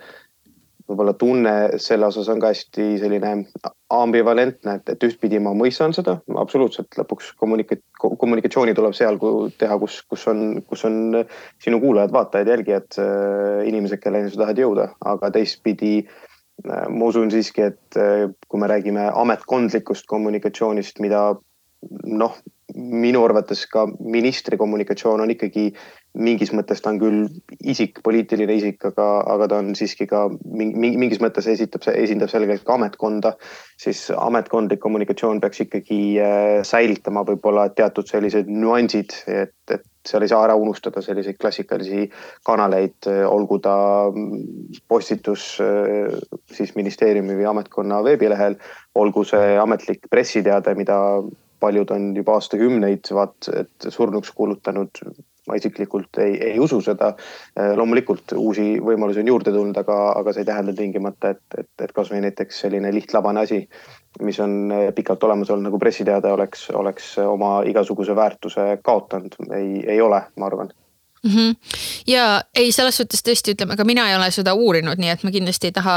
võib-olla 0.89 1.13
tunne 1.19 1.53
selle 1.81 2.09
osas 2.09 2.27
on 2.31 2.41
ka 2.43 2.51
hästi 2.51 2.87
selline 3.01 3.33
ambivalentne, 3.93 4.79
et, 4.79 4.91
et 4.95 5.05
ühtpidi 5.07 5.39
ma 5.39 5.53
mõistan 5.57 5.95
seda 5.95 6.17
absoluutselt, 6.39 6.89
lõpuks 6.99 7.31
kommunika-, 7.39 7.79
kommunikatsiooni 8.01 8.75
tuleb 8.75 8.97
seal 8.97 9.19
teha, 9.59 9.77
kus, 9.79 10.01
kus 10.09 10.27
on, 10.31 10.61
kus 10.67 10.83
on 10.89 11.23
sinu 11.63 11.79
kuulajad, 11.83 12.13
vaatajad, 12.13 12.53
jälgijad, 12.55 12.99
inimesed, 13.69 14.01
kelleni 14.03 14.33
sa 14.33 14.43
tahad 14.43 14.61
jõuda, 14.63 14.89
aga 15.13 15.31
teistpidi 15.37 15.95
äh, 16.03 16.21
Äh, 16.61 16.87
ma 16.89 17.09
usun 17.09 17.31
siiski, 17.33 17.65
et 17.71 17.97
äh, 17.97 18.29
kui 18.47 18.61
me 18.61 18.69
räägime 18.69 19.07
ametkondlikust 19.19 20.05
kommunikatsioonist, 20.07 21.01
mida 21.03 21.33
noh, 22.07 22.35
minu 22.73 23.23
arvates 23.25 23.65
ka 23.71 23.87
ministri 23.99 24.57
kommunikatsioon 24.61 25.25
on 25.25 25.33
ikkagi 25.33 25.71
mingis 26.13 26.51
mõttes 26.53 26.81
ta 26.83 26.91
on 26.91 26.99
küll 27.01 27.21
isik, 27.73 28.01
poliitiline 28.05 28.57
isik, 28.59 28.83
aga, 28.91 29.07
aga 29.33 29.47
ta 29.49 29.61
on 29.63 29.71
siiski 29.77 30.05
ka 30.09 30.27
mingi, 30.29 30.93
mingis 31.01 31.21
mõttes 31.23 31.47
esitab, 31.49 31.85
esindab 31.93 32.29
selgelt 32.31 32.65
ka 32.67 32.77
ametkonda. 32.77 33.33
siis 33.83 34.05
ametkondlik 34.15 34.79
kommunikatsioon 34.79 35.41
peaks 35.41 35.65
ikkagi 35.65 36.01
äh, 36.21 36.61
säilitama 36.63 37.25
võib-olla 37.27 37.67
teatud 37.73 38.07
sellised 38.07 38.47
nüansid, 38.47 39.15
et, 39.27 39.55
et 39.71 39.83
seal 40.07 40.23
ei 40.23 40.31
saa 40.31 40.43
ära 40.45 40.55
unustada 40.59 41.01
selliseid 41.01 41.37
klassikalisi 41.39 42.09
kanaleid, 42.45 43.09
olgu 43.27 43.59
ta 43.63 43.75
postitus 44.87 45.57
äh, 45.63 46.13
siis 46.51 46.75
ministeeriumi 46.75 47.39
või 47.39 47.49
ametkonna 47.55 48.03
veebilehel, 48.05 48.59
olgu 48.95 49.25
see 49.27 49.57
ametlik 49.57 50.05
pressiteade, 50.11 50.75
mida 50.77 50.99
paljud 51.63 51.93
on 51.95 52.09
juba 52.15 52.37
aastakümneid 52.37 53.11
vaat 53.15 53.49
et 53.55 53.93
surnuks 53.93 54.33
kuulutanud. 54.35 55.03
Ma 55.47 55.57
isiklikult 55.59 56.21
ei, 56.23 56.37
ei 56.51 56.59
usu 56.59 56.81
seda. 56.81 57.13
Äh, 57.59 57.73
loomulikult 57.79 58.35
uusi 58.37 58.77
võimalusi 58.83 59.23
on 59.23 59.33
juurde 59.33 59.51
tulnud, 59.55 59.81
aga, 59.83 59.97
aga 60.19 60.33
see 60.33 60.45
ei 60.45 60.51
tähenda 60.51 60.75
tingimata, 60.77 61.33
et, 61.35 61.43
et, 61.57 61.71
et 61.87 61.95
kasvõi 61.95 62.21
näiteks 62.23 62.63
selline 62.65 62.93
lihtlabane 62.95 63.43
asi 63.43 63.63
mis 64.21 64.39
on 64.39 64.71
eh, 64.71 64.93
pikalt 64.93 65.23
olemas 65.23 65.49
olnud 65.49 65.69
nagu 65.69 65.79
pressiteade 65.81 66.31
oleks, 66.31 66.67
oleks 66.77 67.17
oma 67.25 67.55
igasuguse 67.65 68.15
väärtuse 68.15 68.67
kaotanud, 68.85 69.35
ei, 69.57 69.83
ei 69.87 70.01
ole, 70.01 70.21
ma 70.37 70.49
arvan 70.49 70.73
mm. 71.23 71.31
-hmm. 71.31 71.55
ja 72.07 72.43
ei, 72.55 72.71
selles 72.71 72.97
suhtes 72.97 73.23
tõesti 73.23 73.53
ütleme, 73.55 73.77
ka 73.77 73.83
mina 73.83 74.09
ei 74.09 74.15
ole 74.15 74.29
seda 74.31 74.53
uurinud, 74.53 74.99
nii 74.99 75.09
et 75.09 75.23
ma 75.23 75.31
kindlasti 75.31 75.69
ei 75.69 75.75
taha 75.75 75.95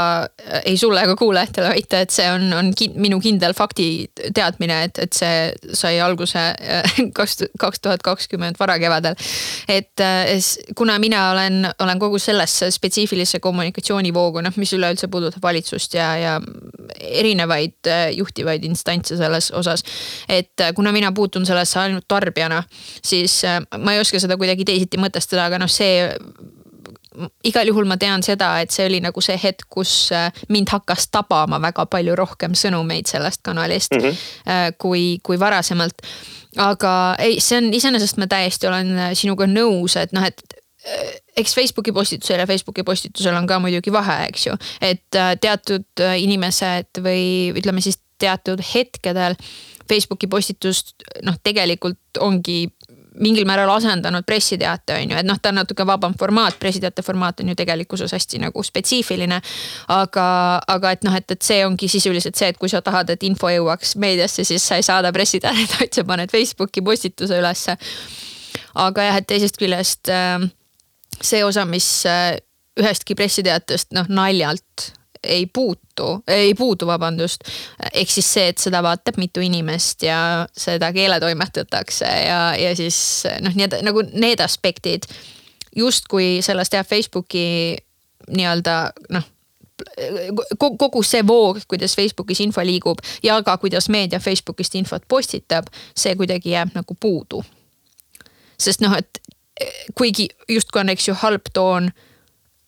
ei 0.65 0.77
sulle 0.77 1.01
ega 1.03 1.15
kuulajatele 1.15 1.69
väita, 1.69 1.99
et 1.99 2.13
see 2.13 2.27
on, 2.31 2.53
on 2.53 2.71
kin, 2.77 2.93
minu 2.95 3.19
kindel 3.19 3.53
fakti 3.57 4.09
teadmine, 4.33 4.79
et, 4.87 4.99
et 5.03 5.13
see 5.13 5.51
sai 5.73 5.99
alguse 6.03 6.39
äh, 6.39 6.95
kaks, 7.17 7.43
kaks 7.59 7.83
tuhat 7.83 8.03
kakskümmend 8.03 8.59
varakevadel. 8.59 9.15
et 9.67 9.99
äh, 9.99 10.31
kuna 10.75 10.99
mina 10.99 11.31
olen, 11.31 11.69
olen 11.79 11.99
kogu 11.99 12.19
sellesse 12.19 12.71
spetsiifilisse 12.71 13.39
kommunikatsioonivoogu, 13.39 14.41
noh, 14.41 14.57
mis 14.57 14.73
üleüldse 14.73 15.07
puudutab 15.07 15.43
valitsust 15.43 15.93
ja, 15.93 16.15
ja 16.17 16.41
erinevaid 16.99 17.87
äh, 17.87 18.11
juhtivaid 18.15 18.63
instantse 18.63 19.17
selles 19.17 19.51
osas. 19.51 19.83
et 20.29 20.67
kuna 20.75 20.91
mina 20.91 21.11
puutun 21.11 21.45
sellesse 21.45 21.79
ainult 21.79 22.07
tarbijana, 22.07 22.63
siis 23.03 23.41
ma 23.77 23.93
ei 23.93 23.99
oska 23.99 24.19
seda 24.19 24.37
kuidagi 24.37 24.65
teisiti 24.65 24.97
mõtestada 24.97 25.16
mõtestada, 25.17 25.49
aga 25.49 25.59
noh, 25.61 25.71
see 25.71 26.07
igal 27.47 27.69
juhul 27.69 27.87
ma 27.89 27.97
tean 27.97 28.23
seda, 28.25 28.51
et 28.61 28.73
see 28.73 28.85
oli 28.87 28.99
nagu 29.01 29.21
see 29.23 29.37
hetk, 29.41 29.65
kus 29.73 30.11
äh, 30.15 30.29
mind 30.53 30.69
hakkas 30.73 31.09
tabama 31.13 31.59
väga 31.63 31.87
palju 31.89 32.15
rohkem 32.17 32.55
sõnumeid 32.57 33.09
sellest 33.09 33.41
kanalist 33.45 33.95
mm 33.95 34.03
-hmm. 34.03 34.77
kui, 34.77 35.19
kui 35.23 35.39
varasemalt. 35.39 36.01
aga 36.57 37.15
ei, 37.19 37.39
see 37.41 37.57
on 37.57 37.73
iseenesest 37.73 38.17
ma 38.17 38.27
täiesti 38.27 38.67
olen 38.67 38.97
äh, 38.97 39.13
sinuga 39.13 39.45
nõus, 39.45 39.97
et 39.97 40.13
noh, 40.13 40.23
et 40.23 40.41
eks 41.35 41.53
Facebooki 41.55 41.91
postitusel 41.91 42.39
ja 42.39 42.47
Facebooki 42.47 42.83
postitusel 42.83 43.35
on 43.35 43.47
ka 43.47 43.59
muidugi 43.59 43.91
vahe, 43.91 44.27
eks 44.29 44.45
ju. 44.47 44.53
et 44.81 45.17
teatud 45.41 46.03
inimesed 46.17 47.01
või 47.03 47.51
ütleme 47.57 47.81
siis 47.81 47.99
teatud 48.17 48.61
hetkedel 48.73 49.35
Facebooki 49.89 50.27
postitust 50.27 51.03
noh, 51.23 51.35
tegelikult 51.43 52.19
ongi 52.19 52.67
mingil 53.19 53.45
määral 53.49 53.69
asendanud 53.73 54.25
pressiteate, 54.25 54.95
on 54.97 55.13
ju, 55.13 55.17
et 55.19 55.27
noh, 55.27 55.39
ta 55.41 55.51
on 55.53 55.59
natuke 55.61 55.85
vabam 55.87 56.13
formaat, 56.19 56.57
pressiteate 56.59 57.03
formaat 57.05 57.41
on 57.43 57.51
ju 57.51 57.55
tegelikkuses 57.57 58.13
hästi 58.13 58.41
nagu 58.45 58.63
spetsiifiline. 58.63 59.41
aga, 59.93 60.27
aga 60.67 60.91
et 60.91 61.03
noh, 61.07 61.15
et, 61.15 61.31
et 61.31 61.41
see 61.41 61.65
ongi 61.65 61.89
sisuliselt 61.91 62.35
see, 62.35 62.51
et 62.53 62.57
kui 62.57 62.69
sa 62.69 62.81
tahad, 62.81 63.09
et 63.13 63.23
info 63.23 63.49
jõuaks 63.51 63.95
meediasse, 64.01 64.43
siis 64.47 64.63
sa 64.67 64.77
ei 64.77 64.85
saada 64.85 65.11
pressiteadet, 65.13 65.77
vaid 65.79 65.93
sa 65.93 66.05
paned 66.07 66.31
Facebooki 66.31 66.81
postituse 66.81 67.39
ülesse. 67.39 67.77
aga 68.75 69.09
jah, 69.09 69.17
et 69.21 69.27
teisest 69.27 69.57
küljest 69.57 70.09
äh, 70.13 70.43
see 71.21 71.43
osa, 71.45 71.65
mis 71.65 71.89
äh, 72.05 72.37
ühestki 72.77 73.15
pressiteatest 73.17 73.95
noh 73.97 74.09
naljalt 74.09 74.91
ei 75.27 75.45
puutu, 75.47 76.23
ei 76.27 76.53
puudu, 76.55 76.87
vabandust. 76.87 77.43
ehk 77.93 78.11
siis 78.11 78.33
see, 78.33 78.47
et 78.53 78.57
seda 78.57 78.81
vaatab 78.83 79.19
mitu 79.21 79.43
inimest 79.43 80.03
ja 80.07 80.47
seda 80.57 80.91
keeletoimetatakse 80.93 82.05
ja, 82.05 82.41
ja 82.55 82.75
siis 82.75 82.99
noh, 83.41 83.55
nii-öelda 83.55 83.81
nagu 83.85 84.03
need 84.13 84.43
aspektid 84.43 85.07
justkui 85.75 86.39
sellest 86.41 86.73
jah, 86.73 86.85
Facebooki 86.85 87.77
nii-öelda 88.27 88.77
noh 89.13 89.33
kogu 90.57 91.03
see 91.05 91.21
voog, 91.27 91.59
kuidas 91.69 91.95
Facebookis 91.95 92.39
info 92.41 92.63
liigub 92.65 92.97
ja 93.23 93.37
ka 93.45 93.57
kuidas 93.61 93.89
meedia 93.93 94.19
Facebookist 94.19 94.75
infot 94.75 95.03
postitab, 95.07 95.69
see 95.93 96.15
kuidagi 96.17 96.55
jääb 96.55 96.73
nagu 96.73 96.97
puudu. 96.99 97.43
sest 98.57 98.81
noh, 98.81 98.95
et 98.97 99.21
kuigi 99.95 100.27
justkui 100.49 100.81
on, 100.81 100.89
eks 100.89 101.07
ju, 101.07 101.13
halb 101.21 101.49
toon 101.53 101.91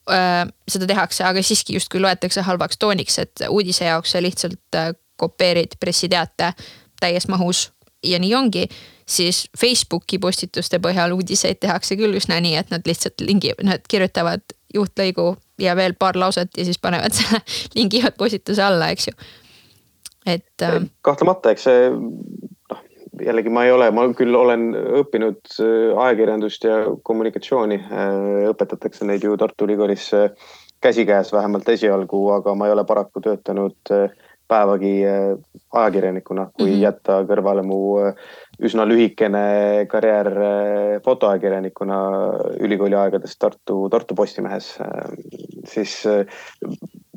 seda 0.09 0.87
tehakse, 0.89 1.23
aga 1.23 1.43
siiski 1.45 1.75
justkui 1.77 2.01
loetakse 2.01 2.41
halvaks 2.41 2.79
tooniks, 2.81 3.19
et 3.19 3.43
uudise 3.49 3.85
jaoks 3.85 4.15
sa 4.15 4.21
lihtsalt 4.23 4.77
äh, 4.77 4.93
kopeerid 5.19 5.75
pressiteate 5.79 6.53
täies 6.99 7.27
mahus 7.27 7.69
ja 8.03 8.19
nii 8.19 8.33
ongi, 8.35 8.63
siis 9.09 9.47
Facebooki 9.59 10.19
postituste 10.19 10.79
põhjal 10.83 11.13
uudiseid 11.15 11.59
tehakse 11.59 11.97
küll 11.99 12.15
üsna 12.19 12.39
nii, 12.43 12.55
et 12.61 12.71
nad 12.71 12.85
lihtsalt 12.87 13.21
lingi, 13.25 13.53
nad 13.63 13.83
kirjutavad 13.91 14.43
juhtlõigu 14.73 15.33
ja 15.59 15.75
veel 15.75 15.95
paar 15.99 16.17
lauset 16.19 16.57
ja 16.57 16.65
siis 16.67 16.79
panevad 16.79 17.15
selle, 17.17 17.41
lingivad 17.75 18.17
postituse 18.19 18.63
alla, 18.63 18.91
eks 18.93 19.09
ju. 19.09 19.17
et 20.25 20.65
äh.... 20.65 20.79
kahtlemata, 21.05 21.55
eks 21.55 21.67
see 21.67 21.89
jällegi 23.25 23.51
ma 23.53 23.65
ei 23.65 23.71
ole, 23.71 23.89
ma 23.95 24.05
küll 24.17 24.35
olen 24.35 24.71
õppinud 25.01 25.53
äh, 25.59 25.99
ajakirjandust 26.05 26.65
ja 26.67 26.79
kommunikatsiooni. 27.03 27.79
Äh, 27.89 28.47
õpetatakse 28.51 29.07
neid 29.07 29.25
ju 29.25 29.37
Tartu 29.39 29.67
Ülikoolis 29.67 30.09
äh, 30.17 30.31
käsikäes 30.83 31.33
vähemalt 31.35 31.69
esialgu, 31.69 32.23
aga 32.37 32.55
ma 32.55 32.67
ei 32.67 32.75
ole 32.75 32.85
paraku 32.87 33.21
töötanud 33.23 33.93
päevagi 34.49 34.93
ajakirjanikuna, 35.05 36.47
kui 36.57 36.65
mm 36.65 36.71
-hmm. 36.71 36.81
jätta 36.81 37.19
kõrvale 37.29 37.61
mu 37.61 37.79
üsna 38.59 38.85
lühikene 38.87 39.87
karjäär 39.89 40.27
äh, 40.27 41.01
fotoajakirjanikuna 41.05 41.99
ülikooli 42.59 42.97
aegadest 42.99 43.39
Tartu, 43.39 43.81
Tartu 43.91 44.15
Postimehes. 44.15 44.73
Äh, 44.83 45.13
siis 45.69 46.01
äh, 46.09 46.25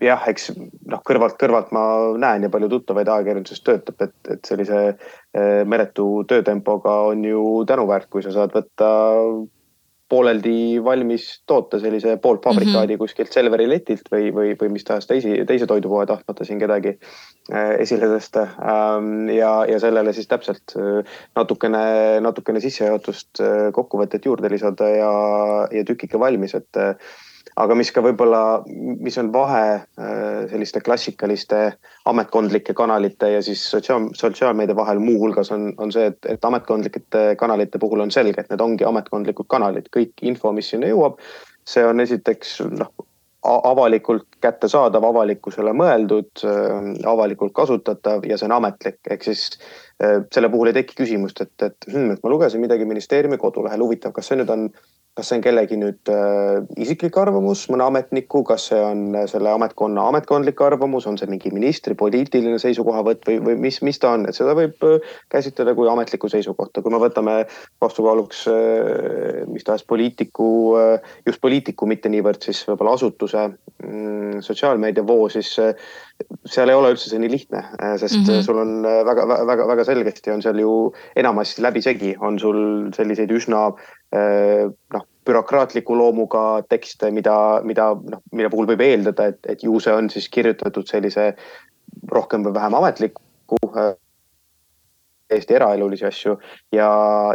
jah, 0.03 0.23
eks 0.31 0.53
noh, 0.57 1.03
kõrvalt, 1.07 1.39
kõrvalt 1.41 1.73
ma 1.75 1.85
näen 2.23 2.47
ja 2.47 2.53
palju 2.53 2.71
tuttavaid 2.77 3.11
ajakirjanduses 3.11 3.65
töötab, 3.67 3.99
et, 4.07 4.15
et 4.31 4.47
sellise 4.47 4.85
meeletu 5.67 6.07
töötempoga 6.29 6.97
on 7.09 7.23
ju 7.25 7.43
tänuväärt, 7.67 8.09
kui 8.11 8.25
sa 8.25 8.35
saad 8.35 8.55
võtta 8.55 8.89
pooleldi 10.13 10.83
valmis 10.85 11.29
toote 11.49 11.79
sellise 11.81 12.19
poolfabrikaadi 12.21 12.93
mm 12.93 12.95
-hmm. 12.95 12.99
kuskilt 13.01 13.33
Selveri 13.33 13.69
letilt 13.69 14.11
või, 14.13 14.29
või, 14.35 14.57
või 14.61 14.75
mis 14.75 14.85
tahes 14.85 15.07
teisi, 15.07 15.39
teise 15.49 15.67
toidupoe 15.71 16.07
tahtmata 16.07 16.45
siin 16.45 16.61
kedagi 16.61 16.99
äh, 16.99 17.32
esile 17.51 18.07
tõsta. 18.07 18.47
Ähm, 18.63 19.27
ja, 19.35 19.65
ja 19.69 19.81
sellele 19.83 20.13
siis 20.15 20.29
täpselt 20.31 20.77
äh, 20.79 21.19
natukene, 21.37 21.83
natukene 22.23 22.63
sissejuhatust, 22.63 23.43
äh, 23.43 23.67
kokkuvõtet 23.75 24.27
juurde 24.29 24.51
lisada 24.53 24.89
ja, 24.93 25.13
ja 25.75 25.85
tükike 25.89 26.21
valmis, 26.21 26.55
et 26.55 26.81
aga 27.61 27.77
mis 27.77 27.91
ka 27.93 28.01
võib-olla, 28.05 28.63
mis 28.67 29.19
on 29.21 29.33
vahe 29.35 29.65
äh, 29.75 30.45
selliste 30.51 30.81
klassikaliste 30.85 31.63
ametkondlike 32.09 32.75
kanalite 32.79 33.33
ja 33.35 33.43
siis 33.45 33.65
sotsiaal, 33.75 34.11
sotsiaalmeedia 34.17 34.77
vahel 34.77 35.03
muuhulgas 35.03 35.53
on, 35.53 35.73
on 35.83 35.93
see, 35.93 36.09
et, 36.13 36.21
et 36.37 36.45
ametkondlike 36.49 37.05
kanalite 37.41 37.81
puhul 37.83 38.07
on 38.07 38.15
selge, 38.15 38.41
et 38.41 38.53
need 38.53 38.65
ongi 38.65 38.89
ametkondlikud 38.89 39.51
kanalid, 39.53 39.91
kõik 39.95 40.25
info, 40.31 40.55
mis 40.57 40.73
sinna 40.73 40.91
jõuab, 40.93 41.21
see 41.69 41.85
on 41.87 42.01
esiteks 42.03 42.61
noh, 42.73 42.93
avalikult 43.43 44.27
kättesaadav, 44.43 45.05
avalikkusele 45.05 45.73
mõeldud, 45.75 46.31
äh, 46.47 46.91
avalikult 47.11 47.55
kasutatav 47.57 48.27
ja 48.29 48.39
see 48.39 48.47
on 48.47 48.57
ametlik, 48.59 49.01
ehk 49.11 49.27
siis 49.27 49.49
äh, 50.03 50.23
selle 50.35 50.51
puhul 50.53 50.71
ei 50.71 50.79
teki 50.79 50.99
küsimust, 51.03 51.43
et, 51.43 51.55
et, 51.63 51.89
hmm, 51.91 52.15
et 52.15 52.23
ma 52.23 52.31
lugesin 52.31 52.63
midagi 52.63 52.87
ministeeriumi 52.89 53.41
kodulehel, 53.43 53.83
huvitav, 53.83 54.15
kas 54.15 54.31
see 54.31 54.39
nüüd 54.39 54.53
on 54.55 54.69
kas 55.13 55.29
see 55.29 55.37
on 55.37 55.43
kellegi 55.45 55.77
nüüd 55.77 56.09
äh, 56.09 56.63
isiklik 56.81 57.17
arvamus, 57.21 57.67
mõne 57.69 57.85
ametniku, 57.85 58.41
kas 58.49 58.71
see 58.71 58.79
on 58.81 59.03
äh, 59.13 59.27
selle 59.29 59.51
ametkonna 59.53 60.07
ametkondlik 60.09 60.61
arvamus, 60.65 61.05
on 61.11 61.19
see 61.21 61.29
mingi 61.29 61.53
ministri 61.53 61.93
poliitiline 61.99 62.57
seisukohavõtt 62.63 63.29
või, 63.29 63.37
või 63.45 63.59
mis, 63.67 63.83
mis 63.85 64.01
ta 64.01 64.15
on, 64.17 64.25
et 64.31 64.39
seda 64.39 64.55
võib 64.57 64.81
äh, 64.89 65.13
käsitleda 65.33 65.75
kui 65.77 65.91
ametlikku 65.93 66.31
seisukohta. 66.33 66.81
kui 66.81 66.95
me 66.95 67.03
võtame 67.03 67.35
vastukaaluks 67.85 68.47
äh, 68.55 69.43
mis 69.53 69.69
tahes 69.69 69.85
poliitiku 69.85 70.49
äh,, 70.81 71.13
just 71.29 71.45
poliitiku, 71.45 71.91
mitte 71.91 72.09
niivõrd 72.13 72.49
siis 72.49 72.65
võib-olla 72.71 72.97
asutuse 72.97 73.51
mm, 73.51 74.41
sotsiaalmeediavoo, 74.49 75.29
siis 75.37 75.53
äh, 75.61 75.77
seal 76.47 76.71
ei 76.71 76.77
ole 76.79 76.93
üldse 76.95 77.11
see 77.11 77.21
nii 77.23 77.33
lihtne, 77.33 77.65
äh, 77.79 77.97
sest 78.01 78.19
mm 78.19 78.29
-hmm. 78.29 78.43
sul 78.47 78.59
on 78.59 78.83
väga-väga-väga 78.83 79.85
selgesti 79.85 80.31
on 80.31 80.43
seal 80.43 80.59
ju 80.59 80.93
enamasti 81.17 81.63
läbisegi, 81.63 82.17
on 82.21 82.39
sul 82.39 82.91
selliseid 82.97 83.31
üsna 83.31 83.71
Äh, 84.13 84.69
noh, 84.93 85.05
bürokraatliku 85.25 85.95
loomuga 85.97 86.61
tekste, 86.69 87.09
mida, 87.17 87.35
mida 87.65 87.95
noh, 87.97 88.21
mille 88.37 88.51
puhul 88.53 88.67
võib 88.69 88.83
eeldada, 88.85 89.31
et, 89.33 89.39
et 89.49 89.63
ju 89.65 89.79
see 89.81 89.95
on 89.97 90.11
siis 90.13 90.27
kirjutatud 90.29 90.85
sellise 90.91 91.31
rohkem 92.13 92.45
või 92.45 92.53
vähem 92.59 92.77
ametliku 92.77 93.61
äh, 93.71 93.95
Eesti 95.33 95.57
eraelulisi 95.57 96.05
asju 96.05 96.35
ja, 96.77 96.91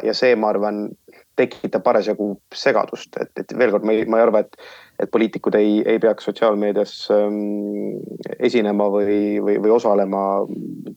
ja 0.06 0.14
see, 0.14 0.36
ma 0.38 0.52
arvan, 0.54 0.84
tekitab 1.38 1.84
parasjagu 1.86 2.32
segadust, 2.56 3.16
et, 3.22 3.32
et 3.40 3.54
veel 3.58 3.74
kord, 3.74 3.86
ma 3.88 3.96
ei, 3.96 4.06
ma 4.10 4.20
ei 4.20 4.26
arva, 4.26 4.42
et, 4.46 4.58
et 5.04 5.12
poliitikud 5.14 5.56
ei, 5.60 5.80
ei 5.86 6.02
peaks 6.04 6.28
sotsiaalmeedias 6.30 6.94
ähm, 7.14 7.98
esinema 8.40 8.90
või, 8.94 9.38
või, 9.44 9.58
või 9.64 9.74
osalema 9.78 10.24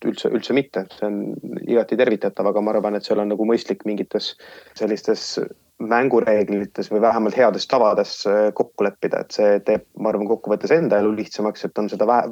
üldse, 0.00 0.32
üldse 0.32 0.56
mitte, 0.56 0.86
see 0.96 1.08
on 1.08 1.22
igati 1.66 1.98
tervitatav, 2.00 2.50
aga 2.50 2.64
ma 2.64 2.74
arvan, 2.74 2.96
et 2.96 3.06
seal 3.06 3.22
on 3.22 3.32
nagu 3.34 3.48
mõistlik 3.48 3.84
mingites 3.88 4.34
sellistes 4.78 5.36
mängureeglites 5.80 6.90
või 6.92 7.00
vähemalt 7.00 7.36
heades 7.36 7.66
tavades 7.68 8.18
äh, 8.28 8.50
kokku 8.56 8.84
leppida, 8.84 9.22
et 9.22 9.36
see 9.36 9.54
teeb, 9.64 9.86
ma 10.00 10.12
arvan, 10.12 10.28
kokkuvõttes 10.28 10.72
enda 10.76 11.00
elu 11.00 11.14
lihtsamaks, 11.16 11.64
et 11.66 11.80
on 11.80 11.88
seda 11.92 12.08
vähe, 12.08 12.28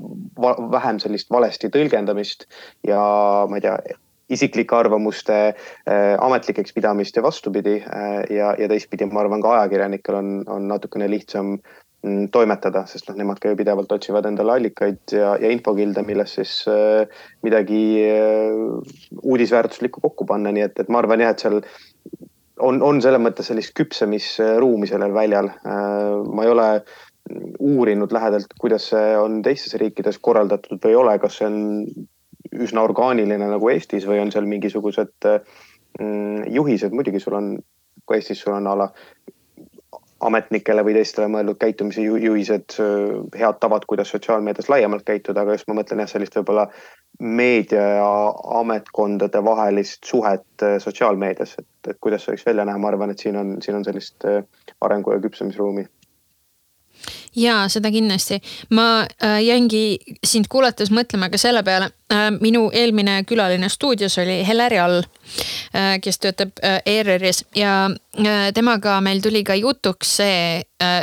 vähem 0.74 1.00
sellist 1.02 1.32
valesti 1.32 1.72
tõlgendamist 1.72 2.48
ja 2.88 3.00
ma 3.48 3.60
ei 3.60 3.64
tea, 3.64 3.78
isiklike 4.28 4.76
arvamuste 4.76 5.36
äh, 5.48 6.14
ametlikeks 6.20 6.74
pidamist 6.76 7.16
ja 7.16 7.24
vastupidi 7.24 7.78
äh,. 7.80 8.22
ja, 8.30 8.54
ja 8.58 8.68
teistpidi, 8.68 9.08
ma 9.08 9.24
arvan, 9.24 9.42
ka 9.42 9.54
ajakirjanikel 9.56 10.18
on, 10.18 10.32
on 10.46 10.68
natukene 10.68 11.08
lihtsam 11.10 11.56
mm, 11.56 12.28
toimetada, 12.34 12.84
sest 12.90 13.08
noh, 13.10 13.18
nemad 13.20 13.40
ka 13.42 13.52
ju 13.52 13.58
pidevalt 13.58 13.92
otsivad 13.96 14.28
endale 14.28 14.56
allikaid 14.58 15.16
ja, 15.16 15.34
ja 15.40 15.52
infokilde, 15.54 16.04
milles 16.06 16.36
siis 16.38 16.54
äh, 16.70 17.20
midagi 17.46 17.82
äh, 18.04 18.96
uudisväärtuslikku 19.22 20.04
kokku 20.04 20.28
panna, 20.28 20.52
nii 20.54 20.68
et, 20.68 20.82
et 20.82 20.92
ma 20.92 21.02
arvan 21.02 21.24
jah, 21.24 21.34
et 21.34 21.44
seal 21.46 21.60
on, 22.58 22.82
on 22.82 23.00
selles 23.02 23.22
mõttes 23.22 23.48
sellist 23.50 23.74
küpsemisruumi 23.78 24.88
sellel 24.90 25.14
väljal. 25.14 25.52
Äh, 25.62 26.16
ma 26.34 26.44
ei 26.44 26.52
ole 26.52 26.70
uurinud 27.58 28.12
lähedalt, 28.12 28.54
kuidas 28.60 28.86
see 28.92 29.08
on 29.20 29.42
teistes 29.44 29.74
riikides 29.80 30.16
korraldatud 30.24 30.80
või 30.80 30.94
ei 30.94 31.00
ole, 31.00 31.18
kas 31.20 31.40
see 31.40 31.48
on 31.48 31.58
üsna 32.64 32.84
orgaaniline 32.86 33.48
nagu 33.50 33.72
Eestis 33.72 34.06
või 34.08 34.20
on 34.22 34.32
seal 34.34 34.46
mingisugused 34.50 35.28
mm, 35.28 36.46
juhised, 36.54 36.94
muidugi 36.94 37.20
sul 37.22 37.38
on, 37.38 37.56
kui 38.04 38.18
Eestis 38.18 38.44
sul 38.44 38.56
on 38.56 38.66
a 38.70 38.76
la 38.82 38.88
ametnikele 40.28 40.82
või 40.82 40.96
teistele 40.96 41.28
mõeldud 41.30 41.60
käitumise 41.62 42.02
juhised, 42.02 42.74
head 43.38 43.58
tavad, 43.62 43.84
kuidas 43.86 44.10
sotsiaalmeedias 44.10 44.66
laiemalt 44.72 45.04
käituda, 45.06 45.44
aga 45.44 45.54
just 45.54 45.68
ma 45.70 45.76
mõtlen 45.78 46.02
jah, 46.02 46.10
sellist 46.10 46.34
võib-olla 46.34 46.64
meedia 47.22 47.84
ja 48.00 48.08
ametkondade 48.58 49.42
vahelist 49.46 50.10
suhet 50.10 50.66
sotsiaalmeedias, 50.82 51.54
et, 51.62 51.92
et 51.92 52.00
kuidas 52.02 52.26
see 52.26 52.34
võiks 52.34 52.48
välja 52.50 52.66
näha, 52.66 52.82
ma 52.82 52.90
arvan, 52.90 53.14
et 53.14 53.22
siin 53.22 53.38
on, 53.38 53.54
siin 53.62 53.78
on 53.78 53.86
sellist 53.86 54.26
arengu 54.26 55.14
ja 55.14 55.22
küpsemisruumi 55.22 55.86
ja 57.38 57.58
seda 57.70 57.90
kindlasti, 57.94 58.40
ma 58.74 59.06
äh, 59.22 59.38
jäingi 59.44 59.98
sind 60.26 60.48
kuulates 60.50 60.90
mõtlema 60.94 61.30
ka 61.30 61.40
selle 61.40 61.62
peale 61.66 61.90
äh,. 62.12 62.28
minu 62.40 62.68
eelmine 62.74 63.22
külaline 63.28 63.68
stuudios 63.72 64.18
oli 64.18 64.40
Heleri 64.46 64.78
All 64.82 65.00
äh,, 65.02 65.96
kes 66.02 66.18
töötab 66.18 66.58
äh, 66.62 66.80
ERR-is 66.86 67.44
ja 67.56 67.90
äh, 68.18 68.50
temaga 68.54 68.98
meil 69.04 69.22
tuli 69.22 69.44
ka 69.44 69.56
jutuks 69.58 70.16
see 70.20 70.62
äh, 70.82 71.00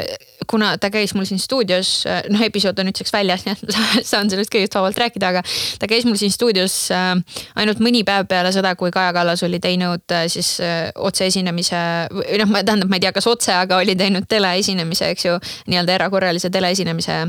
kuna 0.49 0.75
ta 0.81 0.89
käis 0.93 1.13
mul 1.15 1.27
siin 1.27 1.39
stuudios, 1.41 1.89
äh, 2.09 2.23
noh, 2.31 2.41
episood 2.45 2.79
on 2.79 2.89
nüüdseks 2.89 3.13
väljas, 3.13 3.45
nii 3.45 3.55
et 3.55 3.77
saan 4.11 4.29
sellest 4.31 4.51
kõigest 4.53 4.77
vabalt 4.77 4.99
rääkida, 5.01 5.31
aga 5.33 5.43
ta 5.81 5.89
käis 5.91 6.07
mul 6.07 6.17
siin 6.19 6.33
stuudios 6.33 6.75
äh, 6.95 7.13
ainult 7.59 7.81
mõni 7.83 8.03
päev 8.07 8.27
peale 8.31 8.51
seda, 8.55 8.75
kui 8.79 8.93
Kaja 8.95 9.13
Kallas 9.15 9.43
oli 9.47 9.59
teinud 9.63 10.15
äh, 10.15 10.27
siis 10.31 10.55
otseesinemise 10.95 11.81
või 12.13 12.41
noh, 12.41 12.55
tähendab, 12.61 12.91
ma 12.91 12.99
ei 12.99 13.05
tea, 13.05 13.13
kas 13.15 13.29
otse, 13.29 13.53
aga 13.55 13.79
oli 13.83 13.97
teinud 13.99 14.27
teleesinemise, 14.29 15.11
eks 15.15 15.27
ju, 15.27 15.37
nii-öelda 15.71 15.97
erakorralise 15.99 16.51
teleesinemise 16.53 17.21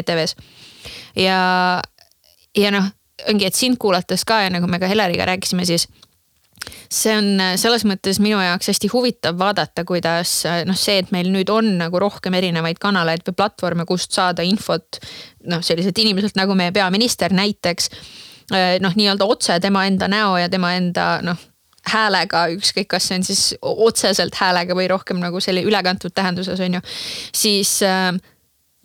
ETV-s. 0.00 0.36
ja, 1.16 1.38
ja 2.58 2.74
noh, 2.74 2.88
ongi, 3.28 3.46
et 3.46 3.56
sind 3.56 3.78
kuulates 3.80 4.24
ka 4.28 4.42
ja 4.44 4.52
nagu 4.52 4.68
me 4.70 4.80
ka 4.82 4.90
Heleriga 4.90 5.26
rääkisime, 5.28 5.66
siis 5.68 5.88
see 6.92 7.14
on 7.16 7.28
äh, 7.40 7.54
selles 7.60 7.84
mõttes 7.88 8.20
minu 8.22 8.40
jaoks 8.42 8.70
hästi 8.72 8.90
huvitav 8.92 9.38
vaadata, 9.40 9.84
kuidas 9.88 10.34
äh, 10.48 10.62
noh, 10.68 10.78
see, 10.78 11.00
et 11.02 11.12
meil 11.14 11.30
nüüd 11.32 11.50
on 11.52 11.76
nagu 11.80 12.00
rohkem 12.02 12.34
erinevaid 12.38 12.80
kanaleid 12.82 13.24
või 13.28 13.38
platvorme, 13.38 13.86
kust 13.88 14.12
saada 14.14 14.44
infot. 14.46 15.00
noh, 15.48 15.62
selliselt 15.64 15.98
inimeselt 15.98 16.36
nagu 16.38 16.54
meie 16.54 16.72
peaminister 16.72 17.32
näiteks. 17.34 17.90
Äh, 18.52 18.76
noh, 18.82 18.94
nii-öelda 18.98 19.26
otse 19.26 19.58
tema 19.60 19.86
enda 19.86 20.08
näo 20.10 20.36
ja 20.40 20.50
tema 20.52 20.74
enda 20.78 21.16
noh 21.24 21.48
häälega, 21.92 22.44
ükskõik, 22.54 22.92
kas 22.92 23.08
see 23.08 23.16
on 23.18 23.24
siis 23.26 23.40
otseselt 23.60 24.36
häälega 24.38 24.74
või 24.78 24.84
rohkem 24.90 25.18
nagu 25.18 25.40
selle 25.42 25.64
ülekantud 25.66 26.14
tähenduses 26.14 26.60
on 26.62 26.78
ju. 26.78 26.80
siis 27.34 27.80
äh, 27.82 28.12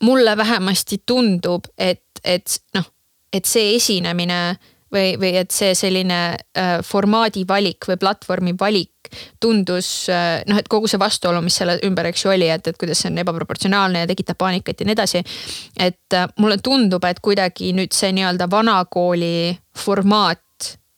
mulle 0.04 0.38
vähemasti 0.38 1.02
tundub, 1.06 1.70
et, 1.78 2.04
et 2.24 2.58
noh, 2.74 2.90
et 3.34 3.46
see 3.46 3.76
esinemine 3.76 4.58
või, 4.93 5.15
või 5.19 5.34
et 5.41 5.54
see 5.56 5.73
selline 5.78 6.19
äh, 6.36 6.78
formaadi 6.86 7.45
valik 7.47 7.88
või 7.89 8.00
platvormi 8.02 8.56
valik 8.60 9.12
tundus 9.41 10.08
äh, 10.12 10.41
noh, 10.47 10.60
et 10.60 10.67
kogu 10.71 10.89
see 10.91 11.00
vastuolu, 11.02 11.41
mis 11.45 11.60
selle 11.60 11.78
ümber, 11.88 12.10
eks 12.10 12.26
ju 12.26 12.34
oli, 12.34 12.50
et, 12.52 12.67
et 12.67 12.80
kuidas 12.80 13.04
see 13.04 13.12
on 13.12 13.21
ebaproportsionaalne 13.23 14.04
ja 14.04 14.10
tekitab 14.10 14.39
paanikat 14.41 14.82
ja 14.82 14.89
nii 14.89 14.97
edasi. 14.97 15.23
et 15.80 16.17
äh, 16.17 16.28
mulle 16.39 16.60
tundub, 16.63 17.04
et 17.08 17.21
kuidagi 17.23 17.73
nüüd 17.78 17.95
see 17.95 18.12
nii-öelda 18.15 18.50
vanakooli 18.52 19.58
formaat 19.78 20.43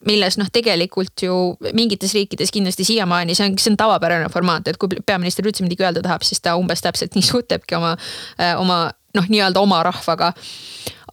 milles 0.07 0.37
noh, 0.39 0.47
tegelikult 0.51 1.25
ju 1.25 1.35
mingites 1.75 2.13
riikides 2.15 2.53
kindlasti 2.55 2.85
siiamaani 2.87 3.35
see 3.35 3.49
on, 3.49 3.57
see 3.59 3.73
on 3.73 3.79
tavapärane 3.79 4.29
formaat, 4.31 4.69
et 4.71 4.79
kui 4.79 5.01
peaminister 5.05 5.47
üldse 5.47 5.65
midagi 5.65 5.83
öelda 5.83 6.03
tahab, 6.05 6.23
siis 6.27 6.39
ta 6.43 6.55
umbes 6.59 6.83
täpselt 6.85 7.17
nii 7.17 7.25
suhtlebki 7.25 7.75
oma, 7.75 7.95
äh, 8.39 8.55
oma 8.59 8.85
noh, 9.17 9.29
nii-öelda 9.29 9.61
oma 9.61 9.83
rahvaga. 9.87 10.33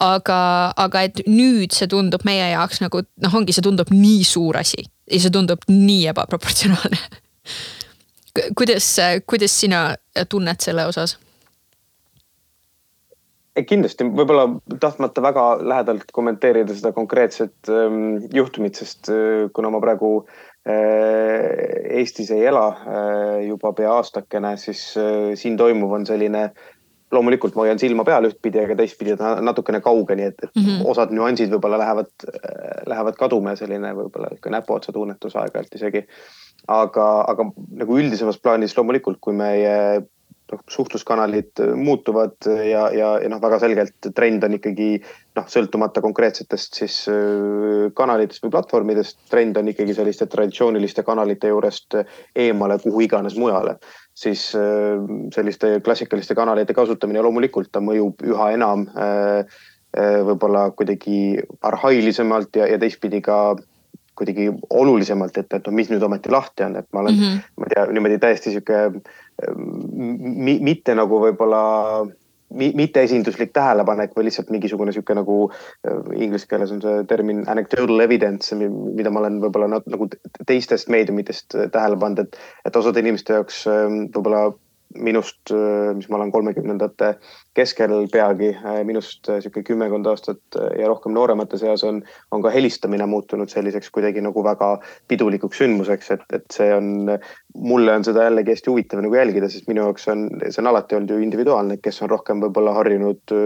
Aga, 0.00 0.38
aga 0.76 1.02
et 1.08 1.22
nüüd 1.24 1.72
see 1.72 1.88
tundub 1.88 2.26
meie 2.28 2.50
jaoks 2.50 2.82
nagu 2.82 3.00
noh, 3.00 3.36
ongi, 3.38 3.54
see 3.56 3.64
tundub 3.64 3.88
nii 3.94 4.26
suur 4.28 4.58
asi 4.60 4.82
ja 4.84 5.20
see 5.22 5.32
tundub 5.32 5.64
nii 5.70 6.10
ebaproportsionaalne. 6.12 7.00
Kuidas, 8.52 8.90
kuidas 9.24 9.54
sina 9.56 9.86
tunned 10.28 10.60
selle 10.60 10.84
osas? 10.90 11.16
kindlasti. 13.64 14.04
Võib-olla 14.04 14.48
tahtmata 14.80 15.22
väga 15.24 15.44
lähedalt 15.64 16.12
kommenteerida 16.12 16.74
seda 16.76 16.92
konkreetset 16.92 17.70
ähm, 17.72 18.18
juhtumit, 18.34 18.76
sest 18.76 19.08
äh, 19.08 19.46
kuna 19.56 19.70
ma 19.72 19.80
praegu 19.80 20.10
äh, 20.20 21.96
Eestis 22.00 22.30
ei 22.34 22.44
ela 22.50 22.66
äh, 22.68 23.46
juba 23.46 23.72
pea 23.72 23.94
aastakene, 23.96 24.56
siis 24.60 24.90
äh, 25.00 25.32
siin 25.40 25.56
toimuv 25.56 25.96
on 25.96 26.04
selline 26.08 26.50
loomulikult 27.12 27.54
ma 27.54 27.66
hoian 27.66 27.78
silma 27.78 28.04
peal 28.06 28.26
ühtpidi, 28.28 28.60
aga 28.62 28.76
teistpidi 28.78 29.14
natukene 29.46 29.80
kauge, 29.84 30.16
nii 30.18 30.30
et, 30.32 30.40
et 30.42 30.50
mm 30.50 30.64
-hmm. 30.64 30.88
osad 30.90 31.14
nüansid 31.14 31.52
võib-olla 31.52 31.78
lähevad, 31.78 32.10
lähevad 32.86 33.20
kaduma 33.20 33.54
ja 33.54 33.62
selline 33.62 33.94
võib-olla 33.94 34.32
ikka 34.34 34.50
näpuotsa 34.50 34.92
tunnetus 34.92 35.36
aeg-ajalt 35.36 35.78
isegi. 35.78 36.06
aga, 36.68 37.24
aga 37.30 37.44
nagu 37.78 37.98
üldisemas 37.98 38.38
plaanis 38.42 38.76
loomulikult, 38.76 39.18
kui 39.20 39.34
meie 39.34 40.02
noh, 40.52 40.60
suhtluskanalid 40.68 41.62
muutuvad 41.76 42.34
ja, 42.46 42.88
ja, 42.90 43.10
ja 43.22 43.28
noh, 43.28 43.40
väga 43.42 43.58
selgelt 43.58 44.08
trend 44.14 44.42
on 44.44 44.54
ikkagi 44.58 44.88
noh, 45.36 45.46
sõltumata 45.46 46.02
konkreetsetest 46.02 46.74
siis 46.74 46.96
kanalitest 47.94 48.42
või 48.42 48.50
platvormidest, 48.50 49.18
trend 49.30 49.56
on 49.56 49.68
ikkagi 49.68 49.94
selliste 49.94 50.26
traditsiooniliste 50.26 51.02
kanalite 51.02 51.48
juurest 51.48 52.00
eemale, 52.34 52.78
kuhu 52.82 53.00
iganes 53.06 53.36
mujale 53.38 53.76
siis 54.16 54.48
äh, 54.56 55.04
selliste 55.34 55.80
klassikaliste 55.84 56.34
kanalite 56.34 56.74
kasutamine 56.74 57.22
loomulikult 57.24 57.70
ta 57.72 57.82
mõjub 57.84 58.24
üha 58.24 58.50
enam 58.56 58.86
äh, 58.96 59.44
äh, 59.96 60.18
võib-olla 60.26 60.70
kuidagi 60.76 61.36
arhailisemalt 61.68 62.56
ja, 62.56 62.68
ja 62.72 62.80
teistpidi 62.80 63.20
ka 63.24 63.56
kuidagi 64.16 64.48
olulisemalt, 64.72 65.36
et, 65.36 65.50
et 65.52 65.66
no 65.68 65.74
mis 65.76 65.90
nüüd 65.92 66.04
ometi 66.06 66.30
lahti 66.32 66.64
on, 66.64 66.78
et 66.80 66.86
ma 66.96 67.02
olen 67.02 67.18
mm, 67.18 67.24
-hmm. 67.24 67.56
ma 67.60 67.66
ei 67.66 67.74
tea, 67.74 67.82
niimoodi 67.92 68.18
täiesti 68.22 68.54
sihuke 68.54 68.78
mitte 70.64 70.94
nagu 70.96 71.18
võib-olla 71.20 71.60
mitteesinduslik 72.54 73.50
tähelepanek 73.56 74.12
või 74.16 74.28
lihtsalt 74.28 74.50
mingisugune 74.54 74.92
sihuke 74.94 75.16
nagu 75.18 75.38
äh, 75.50 76.12
inglise 76.14 76.46
keeles 76.50 76.72
on 76.74 76.82
see 76.84 77.02
termin 77.10 77.42
anecdotal 77.50 78.04
evidence, 78.04 78.54
mida 78.56 79.10
ma 79.10 79.24
olen 79.24 79.40
võib-olla 79.42 79.80
nagu 79.82 80.08
teistest 80.46 80.90
meediumitest 80.92 81.58
tähele 81.74 81.98
pannud, 81.98 82.22
et, 82.26 82.38
et 82.68 82.78
osade 82.78 83.02
inimeste 83.02 83.38
jaoks 83.38 83.64
ähm, 83.70 84.06
võib-olla 84.14 84.46
minust, 84.94 85.50
äh, 85.50 85.94
mis 85.96 86.08
ma 86.08 86.16
olen 86.16 86.30
kolmekümnendate 86.32 87.16
keskel 87.56 88.06
peagi, 88.12 88.52
äh, 88.56 88.82
minust 88.86 89.28
äh, 89.28 89.40
sihuke 89.42 89.62
kümmekond 89.66 90.06
aastat 90.06 90.58
ja 90.78 90.88
rohkem 90.88 91.14
nooremate 91.16 91.58
seas 91.60 91.84
on, 91.84 92.02
on 92.32 92.44
ka 92.44 92.52
helistamine 92.54 93.06
muutunud 93.10 93.50
selliseks 93.52 93.90
kuidagi 93.94 94.22
nagu 94.24 94.44
väga 94.44 94.70
pidulikuks 95.10 95.60
sündmuseks, 95.62 96.12
et, 96.16 96.24
et 96.38 96.46
see 96.54 96.70
on, 96.74 97.16
mulle 97.56 97.96
on 97.98 98.06
seda 98.06 98.28
jällegi 98.28 98.54
hästi 98.54 98.72
huvitav 98.72 99.02
nagu 99.04 99.18
jälgida, 99.18 99.50
sest 99.52 99.68
minu 99.70 99.84
jaoks 99.88 100.08
on, 100.12 100.28
see 100.46 100.62
on 100.62 100.70
alati 100.72 100.98
olnud 100.98 101.12
ju 101.14 101.20
individuaalne, 101.24 101.80
kes 101.82 102.02
on 102.06 102.12
rohkem 102.12 102.42
võib-olla 102.44 102.76
harjunud 102.78 103.36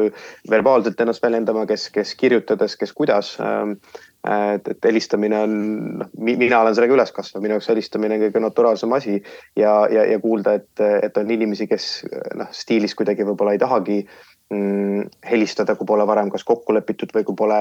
verbaalselt 0.51 1.01
ennast 1.01 1.25
väljendama, 1.25 1.67
kes, 1.71 1.89
kes 1.95 2.15
kirjutades, 2.21 2.77
kes 2.81 2.95
kuidas 2.97 3.37
ähm, 3.43 3.79
et, 4.29 4.69
et 4.69 4.85
helistamine 4.85 5.39
on, 5.47 5.55
noh, 6.03 6.11
mina 6.21 6.61
olen 6.61 6.75
sellega 6.77 6.97
üles 6.97 7.13
kasvanud, 7.17 7.45
minu 7.45 7.57
jaoks 7.57 7.71
helistamine 7.73 8.19
on 8.19 8.25
kõige 8.27 8.43
naturaalsem 8.45 8.93
asi 8.97 9.17
ja, 9.57 9.73
ja, 9.93 10.05
ja 10.13 10.19
kuulda, 10.21 10.59
et, 10.61 10.85
et 11.09 11.17
on 11.21 11.33
inimesi, 11.33 11.69
kes 11.71 11.89
noh, 12.37 12.51
stiilis 12.53 12.97
kuidagi 12.99 13.25
võib-olla 13.29 13.57
ei 13.57 13.63
tahagi 13.63 13.99
mm, 14.53 15.09
helistada, 15.31 15.77
kui 15.79 15.89
pole 15.89 16.07
varem 16.09 16.31
kas 16.33 16.45
kokku 16.45 16.77
lepitud 16.77 17.15
või 17.17 17.27
kui 17.29 17.39
pole 17.39 17.61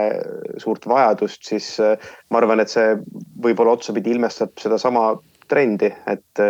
suurt 0.60 0.88
vajadust, 0.90 1.46
siis 1.48 1.76
ma 1.80 2.42
arvan, 2.42 2.64
et 2.64 2.72
see 2.74 2.96
võib-olla 3.40 3.78
otsapidi 3.80 4.18
ilmestab 4.18 4.58
sedasama 4.60 5.14
trendi, 5.50 5.90
et, 6.08 6.42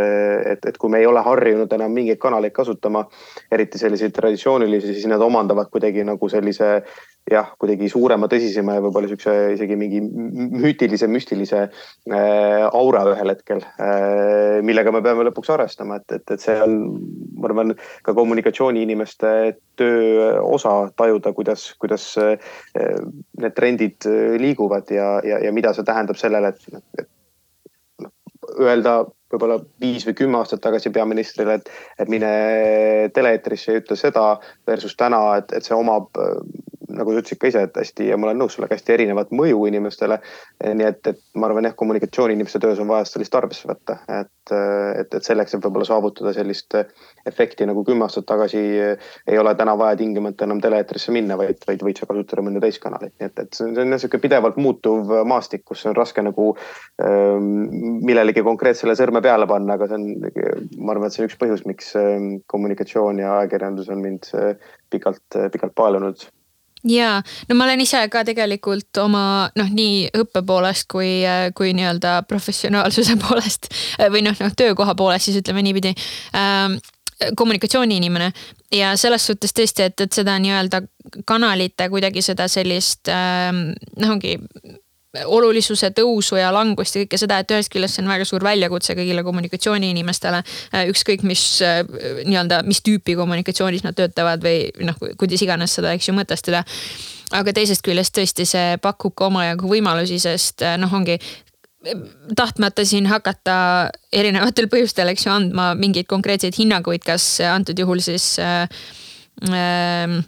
et, 0.51 0.65
et 0.67 0.77
kui 0.77 0.91
me 0.91 0.99
ei 0.99 1.07
ole 1.07 1.21
harjunud 1.23 1.71
enam 1.75 1.93
mingeid 1.95 2.19
kanaleid 2.21 2.53
kasutama, 2.55 3.05
eriti 3.51 3.79
selliseid 3.79 4.13
traditsioonilisi, 4.15 4.93
siis 4.97 5.07
nad 5.09 5.23
omandavad 5.23 5.71
kuidagi 5.71 6.03
nagu 6.07 6.29
sellise 6.31 6.81
jah, 7.29 7.51
kuidagi 7.61 7.89
suurema, 7.91 8.29
tõsisema 8.31 8.77
ja 8.77 8.83
võib-olla 8.83 9.09
siukse 9.11 9.33
isegi 9.53 9.75
mingi 9.79 9.99
müütilise, 10.01 11.09
müstilise 11.11 11.61
äh, 11.67 12.63
aura 12.69 13.03
ühel 13.11 13.33
hetkel 13.33 13.61
äh,, 13.65 14.59
millega 14.65 14.93
me 14.95 15.03
peame 15.05 15.27
lõpuks 15.27 15.51
arvestama, 15.53 15.99
et, 15.99 16.17
et, 16.19 16.25
et 16.35 16.43
see 16.43 16.57
on, 16.63 16.79
ma 17.37 17.51
arvan, 17.51 17.75
ka 18.05 18.15
kommunikatsiooniinimeste 18.17 19.35
töö 19.79 20.31
osa 20.41 20.73
tajuda, 20.99 21.33
kuidas, 21.37 21.69
kuidas 21.81 22.09
äh, 22.21 22.57
need 23.39 23.55
trendid 23.57 24.09
liiguvad 24.41 24.89
ja, 24.93 25.13
ja, 25.25 25.39
ja 25.45 25.53
mida 25.55 25.75
see 25.75 25.87
tähendab 25.87 26.19
sellele, 26.19 26.53
et, 26.55 26.83
et 26.97 27.09
öelda 28.59 29.03
võib-olla 29.29 29.59
viis 29.81 30.05
või 30.07 30.15
kümme 30.17 30.39
aastat 30.39 30.61
tagasi 30.63 30.89
peaministrile, 30.93 31.59
et, 31.59 31.69
et 32.01 32.09
mine 32.09 32.31
tele-eetrisse 33.13 33.75
ja 33.75 33.81
ütle 33.83 33.97
seda 33.99 34.25
versus 34.67 34.95
täna, 34.97 35.21
et, 35.41 35.53
et 35.53 35.65
see 35.65 35.77
omab 35.77 36.17
nagu 36.95 37.13
sa 37.13 37.21
ütlesid 37.21 37.39
ka 37.41 37.49
ise, 37.51 37.63
et 37.67 37.77
hästi 37.77 38.09
ja 38.09 38.17
ma 38.17 38.29
olen 38.29 38.41
nõus 38.43 38.55
sellega, 38.57 38.77
hästi 38.77 38.93
erinevat 38.95 39.33
mõju 39.35 39.65
inimestele. 39.69 40.19
nii 40.63 40.87
et, 40.87 41.07
et 41.07 41.19
ma 41.39 41.47
arvan 41.47 41.67
jah, 41.67 41.75
kommunikatsiooni 41.77 42.35
inimeste 42.37 42.59
töös 42.59 42.79
on 42.81 42.89
vaja 42.89 43.05
sellist 43.07 43.35
arvesse 43.35 43.69
võtta, 43.69 43.99
et, 44.07 44.53
et, 44.53 45.13
et 45.19 45.25
selleks, 45.25 45.53
et 45.53 45.63
võib-olla 45.65 45.87
saavutada 45.87 46.33
sellist 46.35 46.75
efekti 47.29 47.67
nagu 47.69 47.83
kümme 47.87 48.07
aastat 48.07 48.27
tagasi 48.29 48.59
ei 48.59 49.37
ole 49.39 49.53
täna 49.55 49.75
vaja 49.79 49.99
tingimata 49.99 50.47
enam 50.47 50.61
tele-eetrisse 50.63 51.13
minna, 51.15 51.37
vaid, 51.39 51.61
vaid 51.67 51.85
võid 51.85 52.01
sa 52.01 52.09
kasutada 52.09 52.45
mõnda 52.45 52.63
teist 52.63 52.81
kanalit, 52.83 53.13
nii 53.19 53.29
et, 53.29 53.43
et 53.45 53.59
see 53.59 53.67
on, 53.69 53.77
niisugune 53.93 54.25
pidevalt 54.25 54.59
muutuv 54.61 55.13
maastik, 55.29 55.65
kus 55.69 55.85
on 55.89 55.97
raske 55.97 56.23
nagu 56.25 56.51
ähm, 57.03 58.01
millelegi 58.05 58.43
konkreetsele 58.45 58.97
sõrme 58.99 59.23
peale 59.25 59.47
panna, 59.49 59.77
aga 59.77 59.89
see 59.89 59.99
on, 59.99 60.09
ma 60.79 60.95
arvan, 60.95 61.07
et 61.07 61.15
see 61.15 61.23
on 61.23 61.29
üks 61.29 61.39
põhjus, 61.39 61.65
miks 61.69 61.93
kommunikatsioon 62.49 63.23
ja 63.23 63.37
ajakirjandus 63.39 63.89
on 63.93 64.03
mind 64.03 64.29
pikalt, 64.89 65.39
pikalt 65.53 65.75
paelunud 65.77 66.27
ja 66.87 67.21
no 67.49 67.57
ma 67.57 67.65
olen 67.67 67.81
ise 67.83 68.01
ka 68.11 68.23
tegelikult 68.27 69.01
oma 69.03 69.23
noh, 69.59 69.73
nii 69.73 70.09
õppe 70.21 70.43
poolest 70.47 70.87
kui, 70.91 71.23
kui 71.57 71.73
nii-öelda 71.77 72.21
professionaalsuse 72.29 73.17
poolest 73.25 73.71
või 74.13 74.23
noh, 74.25 74.37
noh 74.39 74.55
töökoha 74.55 74.95
poolest 74.95 75.29
siis 75.29 75.41
ütleme 75.41 75.63
niipidi 75.65 75.93
ähm, 76.37 76.79
kommunikatsiooniinimene. 77.35 78.31
Ja 78.71 78.93
selles 78.97 79.25
suhtes 79.27 79.53
tõesti, 79.55 79.89
et, 79.89 80.01
et 80.01 80.13
seda 80.13 80.37
nii-öelda 80.39 80.83
kanalite 81.27 81.89
kuidagi 81.91 82.23
seda 82.23 82.47
sellist 82.51 83.09
ähm, 83.11 83.71
noh, 83.97 84.13
ongi 84.15 84.37
olulisuse 85.25 85.89
tõusu 85.97 86.37
ja 86.37 86.51
langust 86.53 86.95
ja 86.95 87.03
kõike 87.03 87.17
seda, 87.17 87.39
et 87.41 87.51
ühest 87.53 87.71
küljest 87.73 87.97
see 87.97 88.03
on 88.03 88.11
väga 88.11 88.27
suur 88.29 88.43
väljakutse 88.45 88.93
kõigile 88.97 89.23
kommunikatsiooniinimestele. 89.25 90.43
Äh, 90.73 90.85
ükskõik, 90.91 91.25
mis 91.25 91.43
äh, 91.65 91.81
nii-öelda, 92.27 92.61
mis 92.67 92.83
tüüpi 92.85 93.17
kommunikatsioonis 93.17 93.85
nad 93.87 93.97
töötavad 93.97 94.43
või 94.45 94.69
noh, 94.85 94.97
kuidas 95.17 95.41
iganes 95.45 95.73
seda, 95.79 95.95
eks 95.97 96.11
ju, 96.11 96.17
mõtestada. 96.17 96.63
aga 97.33 97.53
teisest 97.53 97.85
küljest 97.85 98.13
tõesti 98.17 98.45
see 98.45 98.77
pakub 98.81 99.13
ka 99.15 99.27
omajagu 99.29 99.69
võimalusi, 99.69 100.19
sest 100.21 100.61
äh, 100.61 100.77
noh, 100.77 100.93
ongi 100.93 101.17
tahtmata 102.35 102.83
siin 102.85 103.05
hakata 103.07 103.89
erinevatel 104.11 104.67
põhjustel, 104.67 105.09
eks 105.09 105.25
ju, 105.25 105.31
andma 105.31 105.71
mingeid 105.79 106.09
konkreetseid 106.11 106.57
hinnanguid, 106.59 107.05
kas 107.05 107.39
antud 107.49 107.79
juhul 107.79 108.01
siis 108.03 108.35
äh, 108.43 108.67
äh, 109.49 110.19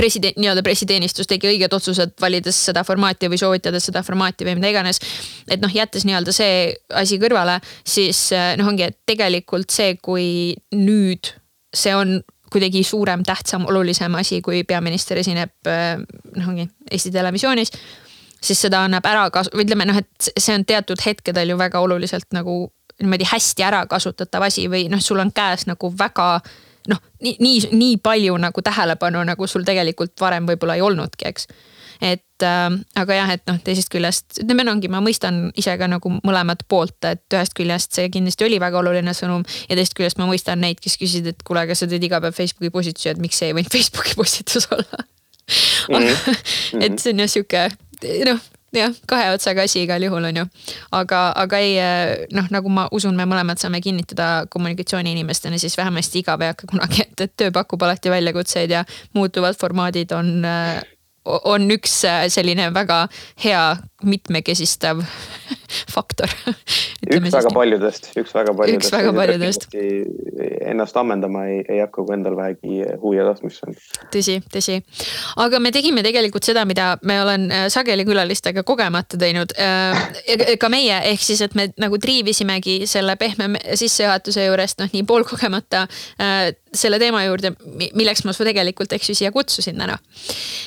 president, 0.00 0.38
nii-öelda 0.40 0.64
pressiteenistus 0.64 1.28
tegi 1.28 1.50
õiged 1.50 1.74
otsused, 1.76 2.16
valides 2.20 2.56
seda 2.70 2.84
formaati 2.86 3.28
või 3.30 3.40
soovitades 3.40 3.90
seda 3.90 4.02
formaati 4.06 4.46
või 4.48 4.56
mida 4.58 4.72
iganes. 4.72 5.00
et 5.48 5.60
noh, 5.60 5.72
jättes 5.74 6.06
nii-öelda 6.08 6.32
see 6.34 6.72
asi 6.96 7.20
kõrvale, 7.20 7.58
siis 7.84 8.30
eh, 8.36 8.54
noh, 8.60 8.70
ongi, 8.72 8.88
et 8.88 8.98
tegelikult 9.08 9.72
see, 9.74 9.96
kui 10.02 10.54
nüüd 10.76 11.34
see 11.76 11.94
on 11.94 12.20
kuidagi 12.50 12.82
suurem, 12.84 13.22
tähtsam, 13.26 13.66
olulisem 13.70 14.14
asi, 14.18 14.40
kui 14.42 14.64
peaminister 14.66 15.20
esineb 15.20 15.70
eh, 15.70 15.98
noh, 16.36 16.48
ongi 16.48 16.66
Eesti 16.90 17.12
Televisioonis. 17.14 17.72
siis 18.40 18.60
seda 18.66 18.84
annab 18.86 19.04
ära 19.06 19.28
kasu-, 19.30 19.52
või 19.54 19.68
ütleme 19.68 19.86
noh, 19.90 20.00
et 20.00 20.32
see 20.32 20.56
on 20.56 20.64
teatud 20.64 21.00
hetkedel 21.04 21.52
ju 21.52 21.58
väga 21.60 21.80
oluliselt 21.80 22.32
nagu 22.32 22.62
niimoodi 23.00 23.28
hästi 23.28 23.64
ära 23.64 23.84
kasutatav 23.88 24.44
asi 24.48 24.66
või 24.68 24.88
noh, 24.92 25.00
sul 25.00 25.20
on 25.20 25.32
käes 25.32 25.66
nagu 25.68 25.92
väga 25.98 26.40
noh, 26.88 27.02
nii, 27.20 27.36
nii, 27.40 27.58
nii 27.72 27.98
palju 28.02 28.38
nagu 28.40 28.62
tähelepanu, 28.62 29.24
nagu 29.28 29.46
sul 29.46 29.66
tegelikult 29.68 30.16
varem 30.20 30.48
võib-olla 30.48 30.78
ei 30.78 30.86
olnudki, 30.86 31.28
eks 31.28 31.50
et 32.00 32.42
äh, 32.42 32.70
aga 32.96 33.16
jah, 33.16 33.32
et 33.34 33.42
noh, 33.48 33.58
teisest 33.64 33.90
küljest 33.92 34.40
ütleme 34.40 34.64
ongi, 34.72 34.88
ma 34.92 35.02
mõistan 35.04 35.50
ise 35.60 35.74
ka 35.80 35.88
nagu 35.90 36.14
mõlemat 36.24 36.64
poolt, 36.70 36.96
et 37.04 37.36
ühest 37.36 37.54
küljest 37.56 37.96
see 37.96 38.08
kindlasti 38.12 38.46
oli 38.46 38.60
väga 38.62 38.80
oluline 38.80 39.12
sõnum. 39.16 39.44
ja 39.68 39.76
teisest 39.76 39.96
küljest 39.98 40.20
ma 40.20 40.28
mõistan 40.30 40.62
neid, 40.64 40.80
kes 40.80 40.96
küsisid, 41.00 41.28
et 41.34 41.44
kuule, 41.44 41.66
aga 41.66 41.76
sa 41.76 41.88
teed 41.90 42.04
iga 42.08 42.22
päev 42.24 42.36
Facebooki 42.36 42.72
postitusi, 42.72 43.12
et 43.12 43.20
miks 43.20 43.40
see 43.40 43.50
ei 43.50 43.58
võinud 43.58 43.72
Facebooki 43.76 44.16
postitus 44.16 44.68
olla 44.72 45.04
mm. 45.04 46.00
-hmm. 46.00 46.40
et 46.86 46.98
see 46.98 47.12
on 47.12 47.24
jah 47.24 47.32
sihuke 47.36 47.68
noh 48.30 48.40
jah, 48.76 48.94
kahe 49.06 49.32
otsaga 49.34 49.64
asi 49.66 49.84
igal 49.84 50.02
juhul 50.02 50.28
on 50.30 50.36
ju. 50.42 50.46
aga, 50.92 51.22
aga 51.36 51.58
ei 51.58 51.74
noh, 52.32 52.46
nagu 52.50 52.72
ma 52.72 52.86
usun, 52.92 53.16
me 53.16 53.26
mõlemad 53.28 53.60
saame 53.62 53.80
kinnitada 53.84 54.46
kommunikatsiooniinimestena, 54.50 55.58
siis 55.58 55.76
vähemasti 55.78 56.22
igav 56.22 56.42
ei 56.42 56.54
hakka 56.54 56.70
kunagi, 56.70 57.04
et, 57.06 57.26
et 57.26 57.36
töö 57.36 57.50
pakub 57.54 57.82
alati 57.82 58.12
väljakutseid 58.12 58.70
ja 58.70 58.84
muutuvad 59.14 59.58
formaadid 59.60 60.12
on 60.16 60.42
on 61.24 61.68
üks 61.70 62.00
äh, 62.08 62.24
selline 62.32 62.70
väga 62.74 63.04
hea 63.44 63.64
mitmekesistav 64.08 65.02
faktor. 65.94 66.30
üks 67.04 67.34
väga 67.34 67.50
paljudest, 67.52 68.08
üks 68.16 68.32
väga 68.34 68.54
paljudest. 68.56 68.86
üks 68.86 68.94
väga 68.94 69.12
paljudest. 69.12 69.66
Ennast 70.70 70.96
ammendama 70.96 71.44
ei, 71.50 71.58
ei 71.68 71.82
hakka, 71.82 72.06
kui 72.06 72.16
endal 72.16 72.38
vähegi 72.38 72.80
huvi 73.02 73.18
ja 73.18 73.26
tahtmist 73.28 73.66
on. 73.68 73.76
tõsi, 74.14 74.38
tõsi. 74.52 74.78
aga 75.44 75.60
me 75.60 75.72
tegime 75.76 76.04
tegelikult 76.06 76.48
seda, 76.48 76.64
mida 76.68 76.94
me 77.04 77.18
olen 77.20 77.46
äh, 77.52 77.66
sageli 77.72 78.06
külalistega 78.08 78.64
kogemata 78.64 79.20
teinud. 79.20 79.52
Äh, 79.60 80.56
ka 80.60 80.72
meie, 80.72 81.02
ehk 81.12 81.20
siis, 81.24 81.44
et 81.44 81.56
me 81.58 81.68
nagu 81.80 82.00
triivisimegi 82.00 82.80
selle 82.88 83.18
pehme 83.20 83.52
sissejuhatuse 83.76 84.48
juurest 84.48 84.80
noh, 84.80 84.88
nii 84.94 85.04
poolkogemata 85.04 85.86
selle 86.74 86.98
teema 87.02 87.22
juurde, 87.24 87.50
milleks 87.98 88.22
ma 88.24 88.32
su 88.34 88.44
tegelikult, 88.46 88.92
eks 88.94 89.10
ju, 89.10 89.16
siia 89.18 89.32
kutsusin 89.34 89.78
täna. 89.78 89.98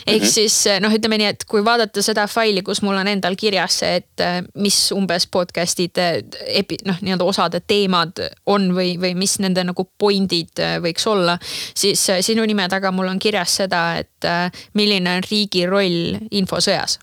ehk 0.06 0.22
mm 0.22 0.26
-hmm. 0.26 0.32
siis 0.32 0.43
noh, 0.84 0.94
ütleme 0.94 1.20
nii, 1.20 1.30
et 1.34 1.46
kui 1.50 1.64
vaadata 1.66 2.04
seda 2.06 2.26
faili, 2.32 2.64
kus 2.66 2.82
mul 2.86 2.98
on 3.00 3.10
endal 3.12 3.38
kirjas 3.40 3.80
see, 3.82 4.02
et 4.02 4.24
mis 4.60 4.78
umbes 4.96 5.28
podcast'id 5.34 6.00
epi-, 6.00 6.82
noh, 6.88 7.00
nii-öelda 7.04 7.28
osade 7.28 7.64
teemad 7.68 8.22
on 8.50 8.72
või, 8.76 8.96
või 9.02 9.14
mis 9.20 9.38
nende 9.44 9.66
nagu 9.68 9.88
point'id 10.00 10.64
võiks 10.84 11.08
olla. 11.10 11.38
siis 11.76 12.04
sinu 12.26 12.46
nime 12.50 12.68
taga 12.72 12.92
mul 12.92 13.12
on 13.12 13.20
kirjas 13.20 13.58
seda, 13.64 13.86
et 14.02 14.30
milline 14.78 15.18
on 15.18 15.26
riigi 15.30 15.66
roll 15.70 16.18
infosõjas 16.32 17.00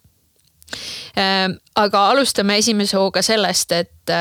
aga 1.81 2.03
alustame 2.13 2.59
esimese 2.61 2.99
hooga 2.99 3.23
sellest, 3.27 3.73
et 3.75 4.13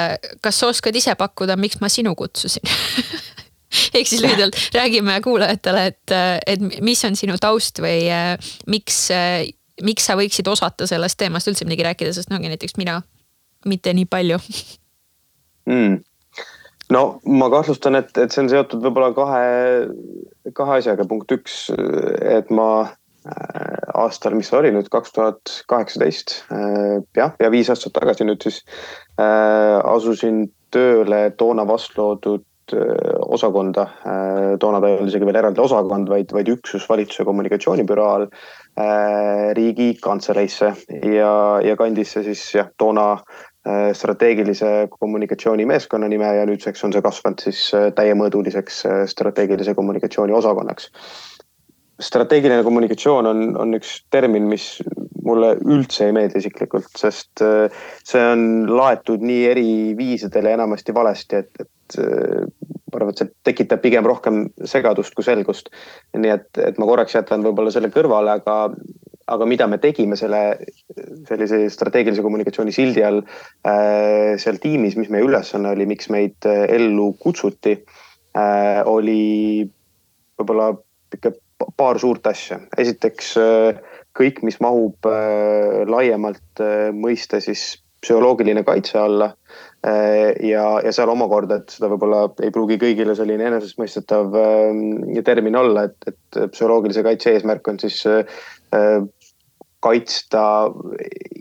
kas 0.41 0.61
sa 0.61 0.69
oskad 0.71 0.95
ise 0.95 1.13
pakkuda, 1.17 1.57
miks 1.61 1.77
ma 1.81 1.89
sinu 1.93 2.15
kutsusin 2.17 2.65
ehk 3.97 4.07
siis 4.07 4.23
lühidalt 4.23 4.57
räägime 4.73 5.19
kuulajatele, 5.21 5.85
et, 5.91 6.13
et 6.47 6.83
mis 6.85 7.01
on 7.05 7.17
sinu 7.19 7.37
taust 7.41 7.81
või 7.83 8.09
äh, 8.13 8.35
miks, 8.67 9.05
äh, 9.13 9.45
miks 9.85 10.09
sa 10.09 10.17
võiksid 10.19 10.49
osata 10.51 10.87
sellest 10.89 11.19
teemast 11.21 11.49
üldse 11.51 11.67
midagi 11.67 11.87
rääkida, 11.87 12.13
sest 12.15 12.33
no 12.33 12.41
näiteks 12.41 12.77
mina 12.81 12.99
mitte 13.67 13.93
nii 13.93 14.07
palju. 14.09 14.39
Mm.. 15.69 15.99
no 16.95 17.03
ma 17.29 17.49
kahtlustan, 17.53 17.99
et, 17.99 18.15
et 18.17 18.31
see 18.33 18.45
on 18.45 18.49
seotud 18.49 18.81
võib-olla 18.85 19.11
kahe, 19.13 20.53
kahe 20.57 20.79
asjaga, 20.79 21.05
punkt 21.09 21.31
üks, 21.35 21.67
et 22.25 22.49
ma 22.49 22.69
äh, 22.87 23.77
aastal, 23.99 24.37
mis 24.37 24.49
see 24.49 24.57
oli 24.57 24.73
nüüd, 24.73 24.89
kaks 24.89 25.13
tuhat 25.13 25.57
kaheksateist, 25.69 26.39
jah, 27.17 27.35
ja 27.37 27.51
viis 27.53 27.69
aastat 27.69 27.93
tagasi 27.99 28.25
nüüd 28.25 28.41
siis 28.47 28.63
äh, 29.21 29.77
asusin 29.83 30.47
tööle 30.73 31.29
toona 31.37 31.65
vastu 31.67 32.39
loodud 32.73 32.89
Äh, 32.89 33.19
osakonda. 33.29 33.81
Äh, 33.81 34.57
toona 34.59 34.81
ta 34.81 34.87
ei 34.87 34.97
olnud 34.97 35.09
isegi 35.09 35.25
veel 35.25 35.39
eraldi 35.41 35.61
osakond, 35.61 36.09
vaid, 36.09 36.31
vaid 36.33 36.49
üksus 36.49 36.87
valitsuse 36.89 37.25
kommunikatsioonibüroo 37.25 38.07
all 38.07 38.27
äh, 38.79 39.51
riigikantseleisse 39.55 40.73
ja, 41.13 41.33
ja 41.63 41.75
kandis 41.77 42.13
see 42.13 42.23
siis 42.23 42.43
jah, 42.55 42.69
toona 42.77 43.19
strateegilise 43.93 44.87
kommunikatsiooni 44.89 45.65
meeskonna 45.67 46.07
nime 46.09 46.29
ja 46.33 46.45
nüüdseks 46.47 46.81
on 46.87 46.93
see 46.95 47.03
kasvanud 47.05 47.43
siis 47.43 47.59
täiemõõduliseks 47.97 48.77
strateegilise 49.11 49.75
kommunikatsiooni 49.77 50.33
osakonnaks. 50.33 50.87
Strateegiline 51.99 52.63
kommunikatsioon 52.63 53.27
on, 53.27 53.41
on 53.59 53.75
üks 53.77 53.99
termin, 54.13 54.47
mis 54.51 54.77
mulle 55.25 55.55
üldse 55.61 56.07
ei 56.07 56.13
meeldi 56.15 56.39
isiklikult, 56.39 56.89
sest 56.97 57.43
see 57.43 58.21
on 58.23 58.69
laetud 58.71 59.21
nii 59.25 59.41
eri 59.51 59.69
viisidel 59.97 60.47
ja 60.47 60.55
enamasti 60.57 60.95
valesti, 60.95 61.43
et, 61.43 61.51
et 61.59 61.69
Äh, 61.97 62.45
ma 62.89 62.97
arvan, 62.97 63.13
et 63.13 63.21
see 63.21 63.29
tekitab 63.45 63.81
pigem 63.83 64.05
rohkem 64.05 64.47
segadust 64.67 65.15
kui 65.17 65.25
selgust. 65.25 65.69
nii 66.17 66.33
et, 66.33 66.49
et 66.61 66.77
ma 66.81 66.87
korraks 66.89 67.15
jätan 67.15 67.45
võib-olla 67.45 67.73
selle 67.73 67.91
kõrvale, 67.93 68.35
aga, 68.39 68.55
aga 69.29 69.47
mida 69.49 69.67
me 69.69 69.77
tegime 69.81 70.17
selle 70.19 70.41
sellise 71.29 71.61
strateegilise 71.73 72.25
kommunikatsiooni 72.25 72.73
sildi 72.73 73.05
all 73.05 73.21
äh, 73.21 74.37
seal 74.41 74.57
tiimis, 74.61 74.97
mis 74.97 75.11
meie 75.13 75.25
ülesanne 75.25 75.73
oli, 75.75 75.85
miks 75.89 76.09
meid 76.13 76.49
äh, 76.49 76.65
ellu 76.77 77.11
kutsuti 77.21 77.77
äh,, 77.77 78.81
oli 78.89 79.69
võib-olla 80.39 80.71
ikka 81.13 81.33
paar 81.77 81.99
suurt 81.99 82.27
asja. 82.27 82.59
esiteks 82.77 83.35
äh, 83.37 83.79
kõik, 84.17 84.43
mis 84.43 84.59
mahub 84.63 85.05
äh, 85.07 85.85
laiemalt 85.89 86.63
mõiste 86.95 87.41
siis 87.43 87.77
psühholoogiline 87.99 88.63
kaitse 88.63 88.99
alla 88.99 89.33
Äh, 89.87 90.35
ja, 90.49 90.81
ja 90.83 90.91
seal 90.91 91.07
omakorda, 91.07 91.61
et 91.61 91.71
seda 91.71 91.87
võib-olla 91.87 92.25
ei 92.43 92.51
pruugi 92.51 92.75
kõigile 92.81 93.13
selline 93.15 93.45
enesestmõistetav 93.47 94.33
äh, 94.35 95.21
termin 95.23 95.55
olla, 95.55 95.85
et, 95.87 96.09
et 96.11 96.39
psühholoogilise 96.51 97.03
kaitse 97.05 97.31
eesmärk 97.31 97.69
on 97.71 97.79
siis 97.79 98.01
äh, 98.11 98.99
kaitsta 99.79 100.43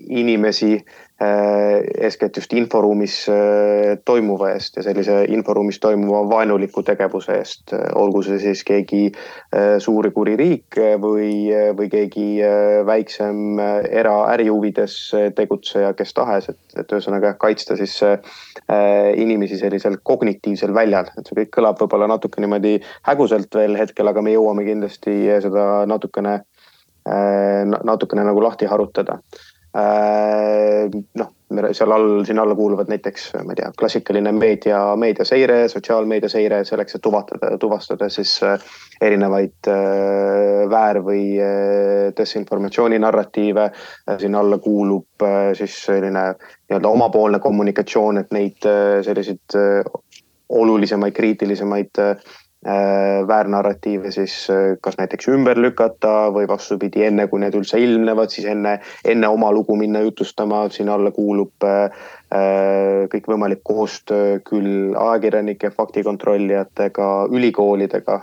inimesi 0.07 0.77
Äh, 0.77 1.08
eeskätt 1.21 2.37
just 2.37 2.53
inforuumis 2.53 3.27
äh, 3.29 3.99
toimuva 4.05 4.53
eest 4.55 4.77
ja 4.79 4.85
sellise 4.87 5.25
inforuumis 5.35 5.81
toimuva 5.83 6.21
vaenuliku 6.31 6.83
tegevuse 6.87 7.35
eest. 7.41 7.73
Äh, 7.75 7.89
olgu 7.99 8.23
see 8.23 8.39
siis 8.39 8.63
keegi 8.65 9.01
suur 9.83 10.07
ja 10.07 10.13
kuri 10.15 10.37
riik 10.39 10.79
või, 11.03 11.49
või 11.75 11.89
keegi 11.91 12.27
väiksem 12.87 13.59
eraärihuvides 13.59 14.95
tegutseja, 15.35 15.91
kes 15.99 16.15
tahes, 16.15 16.49
et, 16.53 16.61
et 16.79 16.95
ühesõnaga 16.95 17.33
kaitsta 17.41 17.77
siis 17.81 17.97
inimesi 19.17 19.59
sellisel 19.59 19.99
kognitiivsel 20.03 20.75
väljal, 20.75 21.11
et 21.19 21.27
see 21.27 21.41
kõik 21.41 21.53
kõlab 21.57 21.81
võib-olla 21.83 22.11
natuke 22.13 22.43
niimoodi 22.45 22.77
häguselt 23.09 23.59
veel 23.59 23.79
hetkel, 23.81 24.13
aga 24.13 24.23
me 24.23 24.37
jõuame 24.37 24.67
kindlasti 24.69 25.17
seda 25.43 25.69
natukene, 25.89 26.41
natukene 27.89 28.27
nagu 28.29 28.45
lahti 28.45 28.69
harutada 28.69 29.23
Äh, 29.23 29.48
noh, 31.19 31.29
seal 31.73 31.93
all, 31.95 32.25
sinna 32.27 32.43
alla 32.43 32.55
kuuluvad 32.59 32.89
näiteks, 32.91 33.29
ma 33.45 33.53
ei 33.53 33.59
tea, 33.61 33.69
klassikaline 33.79 34.33
meedia, 34.33 34.81
meediaseire, 34.97 35.61
sotsiaalmeediaseire 35.73 36.63
selleks, 36.69 36.97
et 36.99 37.05
tuvastada, 37.05 37.53
tuvastada 37.63 38.09
siis 38.13 38.33
äh, 38.47 38.57
erinevaid 39.01 39.71
äh, 39.71 40.65
väär- 40.73 41.03
või 41.05 41.23
desinformatsiooni 42.19 42.99
narratiive. 42.99 43.71
sinna 44.19 44.41
alla 44.41 44.59
kuulub 44.59 45.27
siis 45.55 45.79
selline 45.85 46.25
nii-öelda 46.35 46.89
omapoolne 46.89 47.39
kommunikatsioon, 47.39 48.19
et 48.19 48.33
neid 48.33 48.69
selliseid 49.05 49.59
olulisemaid, 50.49 51.13
kriitilisemaid 51.13 51.99
Äh, 51.99 52.17
väärnarratiive 53.29 54.11
siis 54.11 54.51
äh, 54.51 54.77
kas 54.83 54.97
näiteks 54.99 55.29
ümber 55.31 55.61
lükata 55.63 56.33
või 56.35 56.49
vastupidi, 56.51 57.05
enne 57.07 57.29
kui 57.31 57.39
need 57.39 57.55
üldse 57.55 57.79
ilmnevad, 57.79 58.33
siis 58.35 58.49
enne, 58.51 58.81
enne 59.07 59.29
oma 59.31 59.53
lugu 59.55 59.77
minna 59.79 60.03
jutustama, 60.03 60.65
sinna 60.75 60.97
alla 60.99 61.13
kuulub 61.15 61.67
äh, 61.67 62.09
kõikvõimalik 63.15 63.63
koostöö 63.63 64.41
küll 64.45 64.97
ajakirjanike, 64.99 65.71
faktikontrollijatega, 65.77 67.07
ülikoolidega 67.31 68.19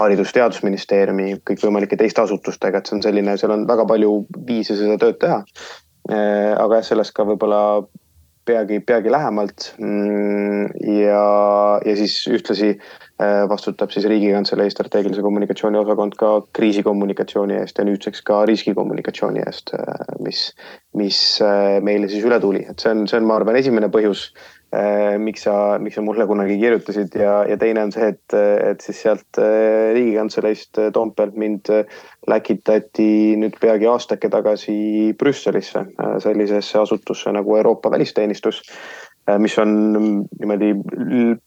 haridus-teadusministeeriumi, 0.00 1.34
kõikvõimalike 1.50 1.98
teiste 2.00 2.22
asutustega, 2.22 2.78
et 2.78 2.88
see 2.88 2.96
on 2.96 3.02
selline, 3.04 3.34
seal 3.36 3.52
on 3.52 3.66
väga 3.68 3.84
palju 3.90 4.14
viise 4.46 4.78
seda 4.78 4.96
tööd 5.02 5.18
teha. 5.20 5.42
aga 6.08 6.78
jah, 6.78 6.86
sellest 6.86 7.12
ka 7.12 7.26
võib-olla 7.28 7.82
peagi, 8.44 8.80
peagi 8.80 9.12
lähemalt. 9.12 9.74
Mm, 9.78 10.70
ja, 11.00 11.24
ja 11.84 11.96
siis 11.98 12.16
ühtlasi 12.30 12.70
äh, 12.74 13.44
vastutab 13.50 13.92
siis 13.94 14.06
Riigikantselei 14.10 14.70
strateegilise 14.72 15.24
kommunikatsiooni 15.24 15.80
osakond 15.80 16.16
ka 16.20 16.32
kriisikommunikatsiooni 16.56 17.58
eest 17.60 17.80
ja 17.80 17.86
nüüdseks 17.88 18.24
ka 18.26 18.42
riskikommunikatsiooni 18.50 19.44
eest, 19.46 19.74
äh, 19.76 20.14
mis, 20.24 20.46
mis 20.96 21.20
äh, 21.44 21.78
meile 21.84 22.10
siis 22.12 22.26
üle 22.26 22.40
tuli, 22.42 22.64
et 22.70 22.80
see 22.80 22.94
on, 22.94 23.06
see 23.10 23.20
on, 23.20 23.28
ma 23.28 23.38
arvan, 23.40 23.60
esimene 23.60 23.92
põhjus 23.92 24.30
miks 25.18 25.42
sa, 25.48 25.54
miks 25.82 25.96
sa 25.98 26.02
mulle 26.06 26.26
kunagi 26.30 26.54
kirjutasid 26.60 27.16
ja, 27.18 27.40
ja 27.50 27.56
teine 27.58 27.82
on 27.88 27.92
see, 27.94 28.12
et, 28.12 28.36
et 28.70 28.84
siis 28.84 29.00
sealt 29.02 29.40
äh, 29.42 29.90
Riigikantseleist 29.96 30.78
äh, 30.78 30.92
Toompealt 30.94 31.34
mind 31.34 31.72
läkitati 32.30 33.36
nüüd 33.40 33.58
peagi 33.58 33.88
aastake 33.90 34.30
tagasi 34.30 35.10
Brüsselisse, 35.18 35.88
sellisesse 36.22 36.78
asutusse 36.78 37.32
nagu 37.34 37.56
Euroopa 37.58 37.90
Välisteenistus 37.90 38.62
mis 39.38 39.54
on 39.62 39.70
niimoodi 40.40 40.70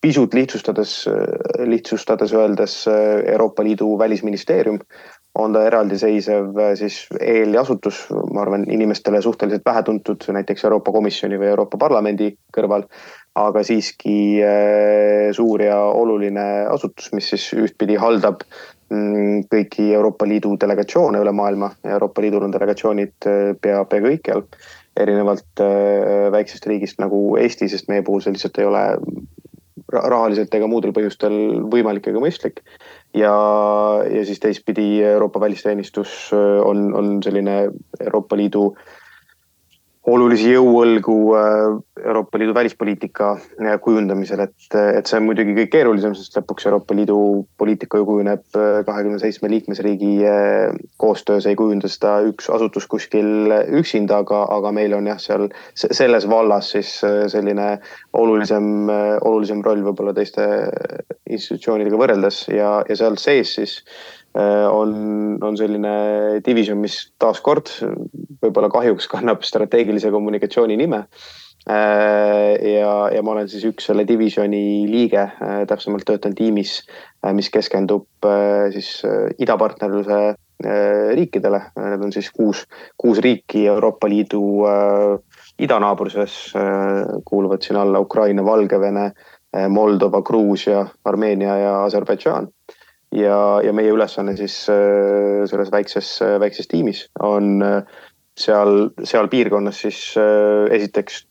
pisut 0.02 0.36
lihtsustades, 0.38 0.94
lihtsustades 1.68 2.34
öeldes 2.34 2.76
Euroopa 2.88 3.64
Liidu 3.66 3.98
välisministeerium 4.00 4.78
on 5.40 5.54
ta 5.56 5.64
eraldiseisev 5.66 6.60
siis 6.78 7.00
eelasutus, 7.18 8.04
ma 8.34 8.44
arvan, 8.44 8.68
inimestele 8.70 9.22
suhteliselt 9.22 9.66
vähetuntud 9.66 10.28
näiteks 10.36 10.66
Euroopa 10.68 10.92
Komisjoni 10.94 11.40
või 11.42 11.50
Euroopa 11.50 11.80
Parlamendi 11.82 12.36
kõrval 12.54 12.86
aga 13.42 13.64
siiski 13.66 14.16
suur 15.34 15.64
ja 15.66 15.80
oluline 15.90 16.44
asutus, 16.70 17.10
mis 17.18 17.32
siis 17.34 17.48
ühtpidi 17.58 17.98
haldab 17.98 18.46
Mm, 18.94 19.46
kõiki 19.50 19.88
Euroopa 19.96 20.28
Liidu 20.28 20.54
delegatsioone 20.60 21.22
üle 21.24 21.32
maailma. 21.34 21.72
Euroopa 21.88 22.22
Liidul 22.22 22.46
on 22.46 22.54
delegatsioonid 22.54 23.28
äh, 23.30 23.54
pea, 23.62 23.84
pea 23.90 24.04
kõikjal, 24.04 24.44
erinevalt 25.00 25.64
äh, 25.64 26.28
väiksest 26.34 26.68
riigist 26.70 27.00
nagu 27.02 27.22
Eesti, 27.42 27.70
sest 27.72 27.90
meie 27.90 28.04
puhul 28.06 28.22
see 28.22 28.36
lihtsalt 28.36 28.60
ei 28.62 28.68
ole 28.70 28.84
rahaliselt 29.94 30.54
ega 30.58 30.68
muudel 30.70 30.94
põhjustel 30.94 31.36
võimalik 31.74 32.10
ega 32.12 32.22
mõistlik. 32.22 32.62
Ja, 33.14 33.36
ja 34.10 34.26
siis 34.26 34.40
teistpidi 34.40 35.04
Euroopa 35.04 35.40
välisteenistus 35.40 36.32
äh, 36.34 36.68
on, 36.68 36.94
on 36.96 37.24
selline 37.24 37.72
Euroopa 38.00 38.38
Liidu 38.38 38.76
äh, 38.78 39.03
olulisi 40.10 40.52
jõuõlgu 40.52 41.16
äh, 41.38 41.76
Euroopa 42.04 42.40
Liidu 42.40 42.54
välispoliitika 42.56 43.30
äh, 43.38 43.76
kujundamisel, 43.82 44.42
et, 44.44 44.76
et 44.98 45.08
see 45.08 45.20
on 45.20 45.28
muidugi 45.30 45.56
kõik 45.56 45.72
keerulisem, 45.78 46.16
sest 46.18 46.36
lõpuks 46.36 46.68
Euroopa 46.68 46.96
Liidu 46.98 47.18
poliitika 47.60 48.02
ju 48.02 48.08
kujuneb 48.10 48.60
äh, 48.60 48.82
kahekümne 48.88 49.22
seitsme 49.22 49.52
liikmesriigi 49.54 50.12
koostöös, 51.00 51.48
ei 51.48 51.56
kujunda 51.60 51.92
seda 51.92 52.18
üks 52.28 52.50
asutus 52.52 52.88
kuskil 52.92 53.54
üksinda, 53.80 54.20
aga, 54.26 54.44
aga 54.58 54.74
meil 54.76 54.96
on 54.98 55.08
jah, 55.08 55.22
seal 55.24 55.48
selles 55.76 56.28
vallas 56.30 56.74
siis 56.76 56.92
selline 57.32 57.70
olulisem, 58.20 58.90
olulisem 59.24 59.64
roll 59.64 59.86
võib-olla 59.88 60.14
teiste 60.18 60.46
institutsioonidega 61.30 62.00
võrreldes 62.00 62.44
ja, 62.52 62.82
ja 62.90 63.00
seal 63.00 63.16
sees 63.22 63.56
siis 63.56 63.80
on, 64.34 64.94
on 65.42 65.58
selline 65.58 65.94
division, 66.46 66.80
mis 66.82 66.98
taaskord 67.22 67.70
võib-olla 68.42 68.70
kahjuks 68.74 69.08
kannab 69.12 69.46
strateegilise 69.46 70.12
kommunikatsiooni 70.14 70.78
nime. 70.80 71.04
Äh, 71.64 72.60
ja, 72.74 72.94
ja 73.14 73.22
ma 73.24 73.38
olen 73.38 73.48
siis 73.48 73.64
üks 73.70 73.86
selle 73.88 74.04
divisioni 74.08 74.84
liige, 74.90 75.22
äh, 75.32 75.62
täpsemalt 75.70 76.04
töötan 76.10 76.36
tiimis, 76.36 76.82
mis 77.32 77.48
keskendub 77.54 78.28
siis 78.74 78.98
idapartnerluse 79.40 80.18
riikidele, 81.16 81.60
need 81.80 82.04
on 82.04 82.12
siis 82.16 82.30
kuus, 82.36 82.66
kuus 83.00 83.20
riiki 83.24 83.66
Euroopa 83.68 84.08
Liidu 84.12 84.42
idanaabruses, 85.60 86.36
kuuluvad 87.28 87.64
siin 87.64 87.80
alla 87.80 88.00
Ukraina, 88.00 88.46
Valgevene, 88.46 89.10
Moldova, 89.72 90.22
Gruusia, 90.24 90.86
Armeenia 91.08 91.58
ja 91.60 91.74
Aserbaidžaan 91.84 92.48
ja, 93.14 93.62
ja 93.64 93.74
meie 93.76 93.92
ülesanne 93.94 94.36
siis 94.38 94.56
äh, 94.72 95.44
selles 95.50 95.72
väikses, 95.72 96.16
äh, 96.24 96.40
väikses 96.42 96.70
tiimis 96.72 97.06
on 97.22 97.62
äh, 97.66 97.84
seal, 98.40 98.90
seal 99.06 99.30
piirkonnas 99.30 99.84
siis 99.86 100.00
esiteks 100.74 101.24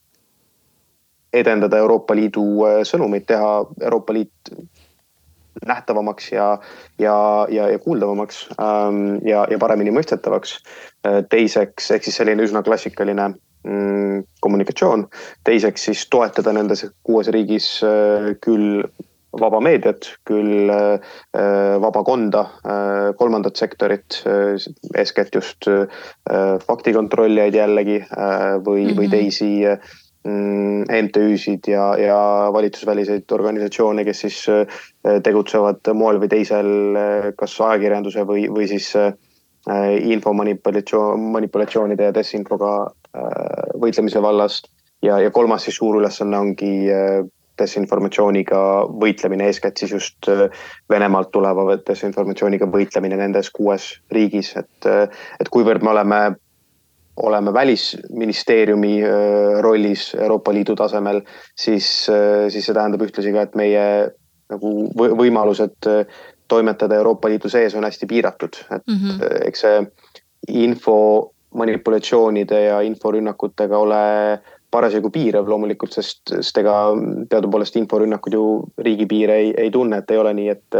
edendada 1.35 1.81
Euroopa 1.81 2.14
Liidu 2.14 2.45
sõnumeid, 2.87 3.25
teha 3.27 3.53
Euroopa 3.81 4.14
Liit 4.14 4.53
nähtavamaks 5.66 6.29
ja, 6.33 6.47
ja, 7.01 7.16
ja, 7.51 7.68
ja 7.73 7.79
kuuldavamaks 7.83 8.45
ähm, 8.61 9.18
ja, 9.27 9.47
ja 9.51 9.59
paremini 9.59 9.90
mõistetavaks. 9.95 10.59
teiseks, 11.31 11.90
ehk 11.90 12.05
siis 12.07 12.16
selline 12.21 12.45
üsna 12.47 12.62
klassikaline 12.62 13.33
mm, 13.33 14.23
kommunikatsioon. 14.40 15.09
teiseks 15.45 15.88
siis 15.90 16.07
toetada 16.11 16.53
nendes 16.53 16.87
kuues 17.03 17.33
riigis 17.35 17.68
küll 18.45 18.85
vaba 19.40 19.61
meediat, 19.64 20.09
küll 20.29 20.71
äh, 20.71 21.01
vabakonda, 21.81 22.45
äh, 22.64 23.09
kolmandat 23.18 23.57
sektorit, 23.57 24.21
äh, 24.27 24.61
eeskätt 24.99 25.35
just 25.35 25.68
faktikontrollijaid 26.66 27.55
jällegi 27.55 27.99
või 28.03 28.85
mm, 28.85 28.88
-hmm. 28.88 28.97
või 28.99 29.07
mhm. 29.07 29.11
teisi 29.11 29.51
MTÜ-sid 30.23 31.66
ja, 31.66 31.97
ja 31.99 32.18
valitsusväliseid 32.55 33.33
organisatsioone, 33.35 34.05
kes 34.05 34.21
siis 34.21 34.37
tegutsevad 35.03 35.90
moel 35.99 36.21
või 36.23 36.29
teisel, 36.31 36.71
kas 37.37 37.57
ajakirjanduse 37.61 38.23
või, 38.29 38.47
või 38.47 38.68
siis 38.71 38.92
info 40.14 40.33
manipulatsioon, 40.33 41.27
manipulatsioonide 41.35 42.11
ja 42.11 42.14
desinfoga 42.14 42.92
võitlemise 43.83 44.23
vallas. 44.23 44.62
ja, 45.03 45.18
ja 45.18 45.31
kolmas 45.31 45.64
siis 45.66 45.77
suur 45.77 45.99
ülesanne 45.99 46.38
ongi 46.38 46.87
desinformatsiooniga 47.61 48.61
võitlemine, 49.01 49.49
eeskätt 49.51 49.83
siis 49.83 49.93
just 49.93 50.29
äh, 50.31 50.47
Venemaalt 50.91 51.33
tuleva 51.35 51.77
desinformatsiooniga 51.87 52.69
võitlemine 52.71 53.19
nendes 53.21 53.51
kuues 53.53 53.93
riigis, 54.12 54.55
et, 54.57 54.88
äh, 54.88 55.05
et 55.41 55.51
kuivõrd 55.53 55.85
me 55.85 55.93
oleme, 55.93 56.21
oleme 57.23 57.53
välisministeeriumi 57.55 58.95
äh, 59.05 59.61
rollis 59.65 60.12
Euroopa 60.19 60.55
Liidu 60.55 60.77
tasemel, 60.79 61.23
siis, 61.53 61.88
siis 62.07 62.67
see 62.67 62.75
tähendab 62.75 63.05
ühtlasi 63.05 63.35
ka, 63.35 63.47
et 63.47 63.59
meie 63.59 63.85
nagu 64.53 64.73
võimalused 64.97 65.93
toimetada 66.49 66.99
Euroopa 67.01 67.31
Liidu 67.33 67.49
sees 67.49 67.77
on 67.77 67.85
hästi 67.88 68.09
piiratud, 68.09 68.59
et 68.71 68.83
mm 68.88 68.99
-hmm. 68.99 69.47
eks 69.49 69.65
see 69.65 69.87
info 70.49 70.99
manipulatsioonide 71.55 72.65
ja 72.65 72.81
inforünnakutega 72.81 73.79
ole 73.79 74.03
parasjagu 74.72 75.11
piirav 75.12 75.48
loomulikult, 75.50 75.92
sest, 75.94 76.22
sest 76.32 76.58
ega 76.62 76.74
teadupoolest 77.30 77.76
inforünnakud 77.80 78.37
ju 78.37 78.44
riigipiire 78.80 79.37
ei, 79.42 79.50
ei 79.66 79.70
tunne, 79.74 80.00
et 80.00 80.11
ei 80.14 80.20
ole 80.20 80.32
nii, 80.38 80.48
et, 80.54 80.78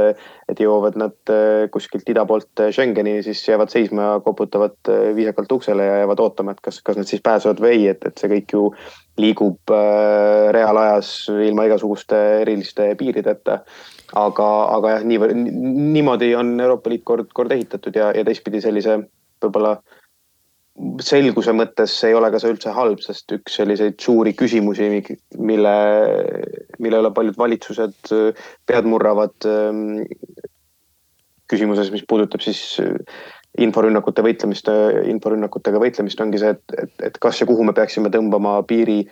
et 0.49 0.63
jõuavad 0.65 0.97
nad 1.01 1.33
äh, 1.33 1.67
kuskilt 1.73 2.09
ida 2.09 2.25
poolt 2.29 2.65
Schengeni, 2.73 3.19
siis 3.27 3.43
jäävad 3.49 3.73
seisma 3.73 4.09
ja 4.09 4.19
koputavad 4.25 4.77
äh, 4.89 5.11
viisakalt 5.17 5.53
uksele 5.59 5.87
ja 5.89 6.03
jäävad 6.03 6.25
ootama, 6.25 6.57
et 6.57 6.65
kas, 6.65 6.81
kas 6.85 7.01
nad 7.01 7.09
siis 7.11 7.25
pääsevad 7.25 7.61
või 7.63 7.75
ei, 7.77 7.89
et, 7.93 8.05
et 8.09 8.21
see 8.23 8.33
kõik 8.33 8.57
ju 8.57 8.67
liigub 9.21 9.75
äh, 9.77 10.51
reaalajas 10.57 11.15
ilma 11.49 11.69
igasuguste 11.69 12.21
eriliste 12.43 12.95
piirideta. 13.01 13.61
aga, 14.17 14.47
aga 14.77 14.97
jah, 14.97 15.05
niivõrd, 15.09 15.37
niimoodi 15.37 16.35
on 16.37 16.57
Euroopa 16.61 16.91
Liit 16.93 17.05
kord, 17.05 17.29
kord 17.33 17.53
ehitatud 17.53 17.97
ja, 17.97 18.11
ja 18.17 18.25
teistpidi 18.25 18.61
sellise 18.61 19.03
võib-olla 19.43 19.77
selguse 21.05 21.53
mõttes 21.57 21.95
ei 22.09 22.15
ole 22.17 22.31
ka 22.33 22.41
see 22.41 22.55
üldse 22.55 22.73
halb, 22.75 23.03
sest 23.05 23.33
üks 23.37 23.59
selliseid 23.61 23.99
suuri 24.01 24.33
küsimusi, 24.37 24.89
mille, 25.37 25.75
mille 26.81 27.03
üle 27.03 27.13
paljud 27.15 27.37
valitsused 27.39 28.13
äh, 28.15 28.49
pead 28.69 28.89
murravad. 28.89 29.37
Ähm, 29.49 30.03
küsimuses, 31.53 31.91
mis 31.93 32.07
puudutab 32.09 32.41
siis 32.41 32.63
äh, 32.81 32.95
inforünnakute 33.61 34.25
võitlemist, 34.25 34.71
äh, 34.73 35.03
inforünnakutega 35.13 35.83
võitlemist, 35.83 36.23
ongi 36.25 36.41
see, 36.41 36.55
et, 36.57 36.77
et, 36.87 36.95
et 37.11 37.21
kas 37.21 37.43
ja 37.43 37.49
kuhu 37.51 37.67
me 37.69 37.77
peaksime 37.77 38.13
tõmbama 38.13 38.61
piiri 38.69 39.03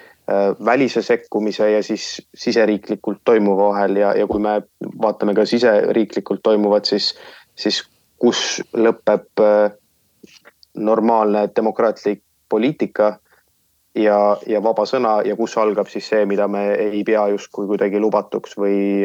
välise 0.62 1.00
sekkumise 1.02 1.66
ja 1.72 1.80
siis 1.82 2.20
siseriiklikult 2.38 3.18
toimuva 3.26 3.72
vahel 3.72 3.96
ja, 3.98 4.12
ja 4.14 4.28
kui 4.30 4.38
me 4.38 4.60
vaatame 5.02 5.34
ka 5.34 5.42
siseriiklikult 5.50 6.38
toimuvat, 6.46 6.86
siis, 6.86 7.08
siis 7.58 7.80
kus 8.22 8.60
lõpeb 8.78 9.42
normaalne 10.74 11.48
demokraatlik 11.56 12.22
poliitika 12.48 13.16
ja, 13.94 14.18
ja 14.46 14.62
vaba 14.62 14.86
sõna 14.86 15.20
ja 15.26 15.36
kus 15.38 15.56
algab 15.58 15.90
siis 15.90 16.08
see, 16.10 16.24
mida 16.28 16.46
me 16.50 16.64
ei 16.74 17.02
pea 17.06 17.26
justkui 17.32 17.68
kuidagi 17.70 18.00
lubatuks 18.02 18.56
või, 18.58 19.02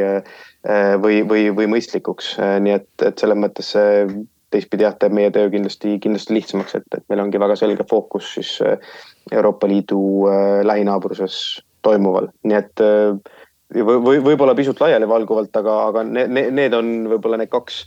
või, 1.02 1.22
või, 1.30 1.50
või 1.58 1.70
mõistlikuks. 1.76 2.36
nii 2.62 2.78
et, 2.80 2.90
et 3.06 3.22
selles 3.22 3.40
mõttes 3.40 3.74
see 3.76 4.06
teistpidi 4.54 4.86
jah, 4.86 4.96
teeb 5.00 5.16
meie 5.16 5.32
töö 5.34 5.50
kindlasti, 5.52 5.98
kindlasti 6.00 6.36
lihtsamaks, 6.38 6.78
et, 6.78 6.86
et 6.96 7.04
meil 7.10 7.26
ongi 7.26 7.42
väga 7.42 7.58
selge 7.60 7.86
fookus 7.90 8.36
siis 8.38 8.60
Euroopa 9.34 9.68
Liidu 9.68 10.30
lähinaabruses 10.64 11.40
toimuval, 11.86 12.30
nii 12.46 12.58
et 12.58 12.84
või, 13.74 13.98
või 14.06 14.22
võib-olla 14.30 14.56
pisut 14.58 14.80
laialivalguvalt, 14.82 15.54
aga, 15.60 15.76
aga 15.90 16.04
need, 16.08 16.54
need 16.56 16.78
on 16.78 16.92
võib-olla 17.12 17.42
need 17.42 17.52
kaks 17.52 17.84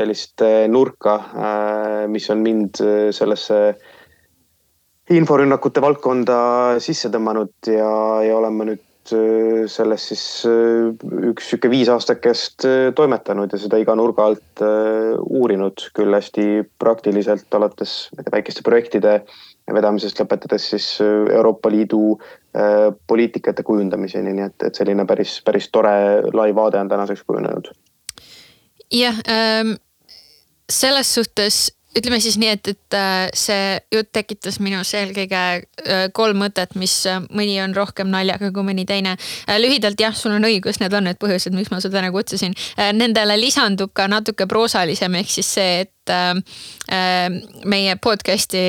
sellist 0.00 0.40
äh, 0.42 0.66
nurka, 0.68 1.16
äh, 1.36 2.08
mis 2.08 2.28
on 2.32 2.44
mind 2.44 2.80
äh, 2.80 3.10
sellesse 3.12 3.74
inforünnakute 5.10 5.82
valdkonda 5.82 6.36
sisse 6.82 7.10
tõmmanud 7.10 7.66
ja, 7.66 7.90
ja 8.22 8.38
olen 8.38 8.56
ma 8.56 8.68
nüüd 8.70 8.86
selles 9.10 10.04
siis 10.06 10.22
üks 10.44 11.48
sihuke 11.48 11.70
viis 11.72 11.88
aastakest 11.90 12.62
toimetanud 12.94 13.50
ja 13.50 13.58
seda 13.58 13.80
iga 13.80 13.96
nurga 13.98 14.28
alt 14.28 14.62
uurinud, 15.24 15.82
küll 15.96 16.14
hästi 16.14 16.44
praktiliselt 16.78 17.58
alates 17.58 17.94
väikeste 18.30 18.62
projektide 18.62 19.16
vedamisest 19.72 20.20
lõpetades 20.20 20.68
siis 20.76 20.86
Euroopa 21.02 21.72
Liidu 21.74 22.20
poliitikate 23.10 23.66
kujundamiseni, 23.66 24.36
nii 24.36 24.46
et, 24.46 24.68
et 24.68 24.78
selline 24.78 25.08
päris, 25.10 25.40
päris 25.48 25.72
tore 25.74 25.96
lai 26.36 26.52
vaade 26.54 26.78
on 26.78 26.92
tänaseks 26.92 27.26
kujunenud. 27.26 27.72
Jah 28.94 29.18
ähm,, 29.26 29.74
selles 30.70 31.14
suhtes 31.14 31.68
ütleme 31.98 32.20
siis 32.22 32.36
nii, 32.38 32.50
et, 32.54 32.68
et 32.70 32.96
äh, 32.96 33.28
see 33.36 33.78
jutt 33.94 34.10
tekitas 34.14 34.60
minus 34.62 34.92
eelkõige 34.94 35.40
äh, 35.40 36.04
kolm 36.14 36.38
mõtet, 36.44 36.76
mis 36.78 36.94
äh, 37.10 37.18
mõni 37.34 37.56
on 37.64 37.74
rohkem 37.76 38.10
naljaga 38.12 38.52
kui 38.54 38.66
mõni 38.66 38.86
teine. 38.86 39.16
lühidalt 39.58 40.00
jah, 40.00 40.14
sul 40.16 40.36
on 40.36 40.46
õigus, 40.46 40.80
need 40.82 40.94
on 40.94 41.08
need 41.08 41.18
põhjused, 41.22 41.54
miks 41.56 41.72
ma 41.72 41.80
su 41.82 41.90
täna 41.90 42.12
kutsusin. 42.14 42.54
Nendele 42.94 43.36
lisandub 43.40 43.92
ka 43.96 44.06
natuke 44.10 44.46
proosalisem, 44.50 45.18
ehk 45.18 45.34
siis 45.34 45.50
see, 45.58 45.80
et 45.84 45.92
meie 47.70 47.96
podcast'i 48.02 48.62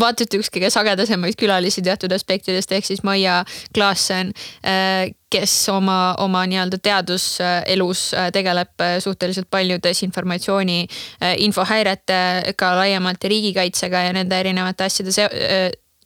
vaata 0.00 0.24
et 0.24 0.34
üks 0.38 0.48
kõige 0.50 0.70
sagedasemaid 0.72 1.36
külalisi 1.38 1.84
teatud 1.84 2.12
aspektidest 2.16 2.72
ehk 2.72 2.88
siis 2.88 3.04
Maia 3.06 3.42
Klaassen 3.76 4.32
kes 5.32 5.52
oma, 5.72 6.14
oma 6.20 6.44
nii-öelda 6.48 6.78
teaduselus 6.82 8.02
äh, 8.14 8.28
tegeleb 8.34 8.84
äh, 8.84 8.96
suhteliselt 9.02 9.48
palju 9.50 9.78
desinformatsiooni, 9.82 10.80
äh, 11.22 11.36
infohäiretega 11.46 12.74
laiemalt 12.76 13.24
ja 13.24 13.32
riigikaitsega 13.32 14.06
ja 14.08 14.12
nende 14.16 14.40
erinevate 14.40 14.88
asjade 14.88 15.14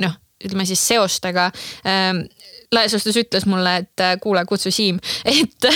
noh, 0.02 0.14
ütleme 0.44 0.66
siis 0.68 0.82
seostega 0.88 1.48
ähm, 1.86 2.26
laias 2.74 2.94
laastus 2.96 3.18
ütles 3.20 3.46
mulle, 3.48 3.76
et 3.82 4.02
äh, 4.02 4.14
kuule, 4.22 4.42
kutsu 4.48 4.70
Siim, 4.74 4.98
et 5.24 5.68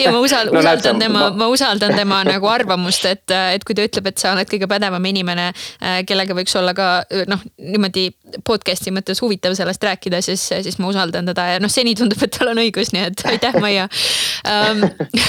ja 0.00 0.12
ma 0.14 0.20
usal- 0.24 0.50
no,, 0.54 0.60
usaldan 0.60 1.00
tema, 1.02 1.26
ma 1.36 1.48
usaldan 1.52 1.96
tema 1.96 2.20
nagu 2.26 2.48
arvamust, 2.50 3.06
et, 3.10 3.24
äh, 3.34 3.54
et 3.56 3.64
kui 3.64 3.76
ta 3.76 3.86
ütleb, 3.86 4.10
et 4.10 4.20
sa 4.20 4.34
oled 4.34 4.50
kõige 4.50 4.68
pädevam 4.70 5.10
inimene, 5.10 5.50
äh, 5.80 6.00
kellega 6.08 6.36
võiks 6.36 6.56
olla 6.60 6.74
ka 6.76 6.88
noh, 7.30 7.44
niimoodi 7.58 8.08
podcast'i 8.46 8.92
mõttes 8.94 9.22
huvitav 9.24 9.56
sellest 9.58 9.84
rääkida, 9.84 10.22
siis, 10.24 10.46
siis 10.66 10.80
ma 10.82 10.90
usaldan 10.92 11.30
teda 11.32 11.48
ja 11.54 11.62
noh, 11.62 11.72
seni 11.72 11.96
tundub, 11.98 12.22
et 12.24 12.34
tal 12.34 12.52
on 12.54 12.62
õigus, 12.64 12.94
nii 12.94 13.08
et 13.10 13.26
aitäh, 13.34 13.60
Maia 13.62 13.88
um,. 13.88 14.84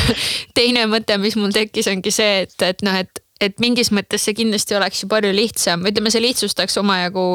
teine 0.58 0.86
mõte, 0.90 1.18
mis 1.22 1.36
mul 1.40 1.54
tekkis, 1.56 1.88
ongi 1.92 2.12
see, 2.14 2.46
et, 2.46 2.56
et 2.66 2.84
noh, 2.86 2.98
et 3.04 3.25
et 3.44 3.58
mingis 3.60 3.90
mõttes 3.92 4.24
see 4.24 4.36
kindlasti 4.38 4.78
oleks 4.78 5.02
ju 5.04 5.10
palju 5.12 5.32
lihtsam, 5.36 5.84
ütleme, 5.90 6.12
see 6.14 6.24
lihtsustaks 6.24 6.78
omajagu 6.80 7.26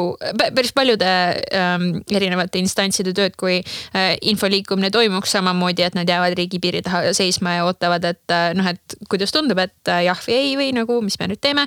päris 0.40 0.72
paljude 0.76 1.08
ähm, 1.56 1.88
erinevate 2.08 2.60
instantside 2.62 3.12
tööd, 3.16 3.36
kui 3.40 3.58
äh, 3.60 4.14
info 4.32 4.48
liikumine 4.50 4.92
toimuks 4.94 5.34
samamoodi, 5.36 5.84
et 5.84 5.98
nad 5.98 6.08
jäävad 6.08 6.38
riigipiiri 6.38 6.80
taha 6.86 7.12
seisma 7.16 7.58
ja 7.58 7.66
ootavad, 7.68 8.06
et 8.14 8.36
äh, 8.36 8.50
noh, 8.56 8.70
et 8.72 8.96
kuidas 9.12 9.34
tundub, 9.36 9.60
et 9.60 9.92
äh, 9.92 10.06
jah 10.08 10.24
või 10.24 10.38
ei 10.38 10.56
või 10.60 10.70
nagu, 10.76 11.00
mis 11.04 11.20
me 11.20 11.30
nüüd 11.32 11.42
teeme 11.44 11.66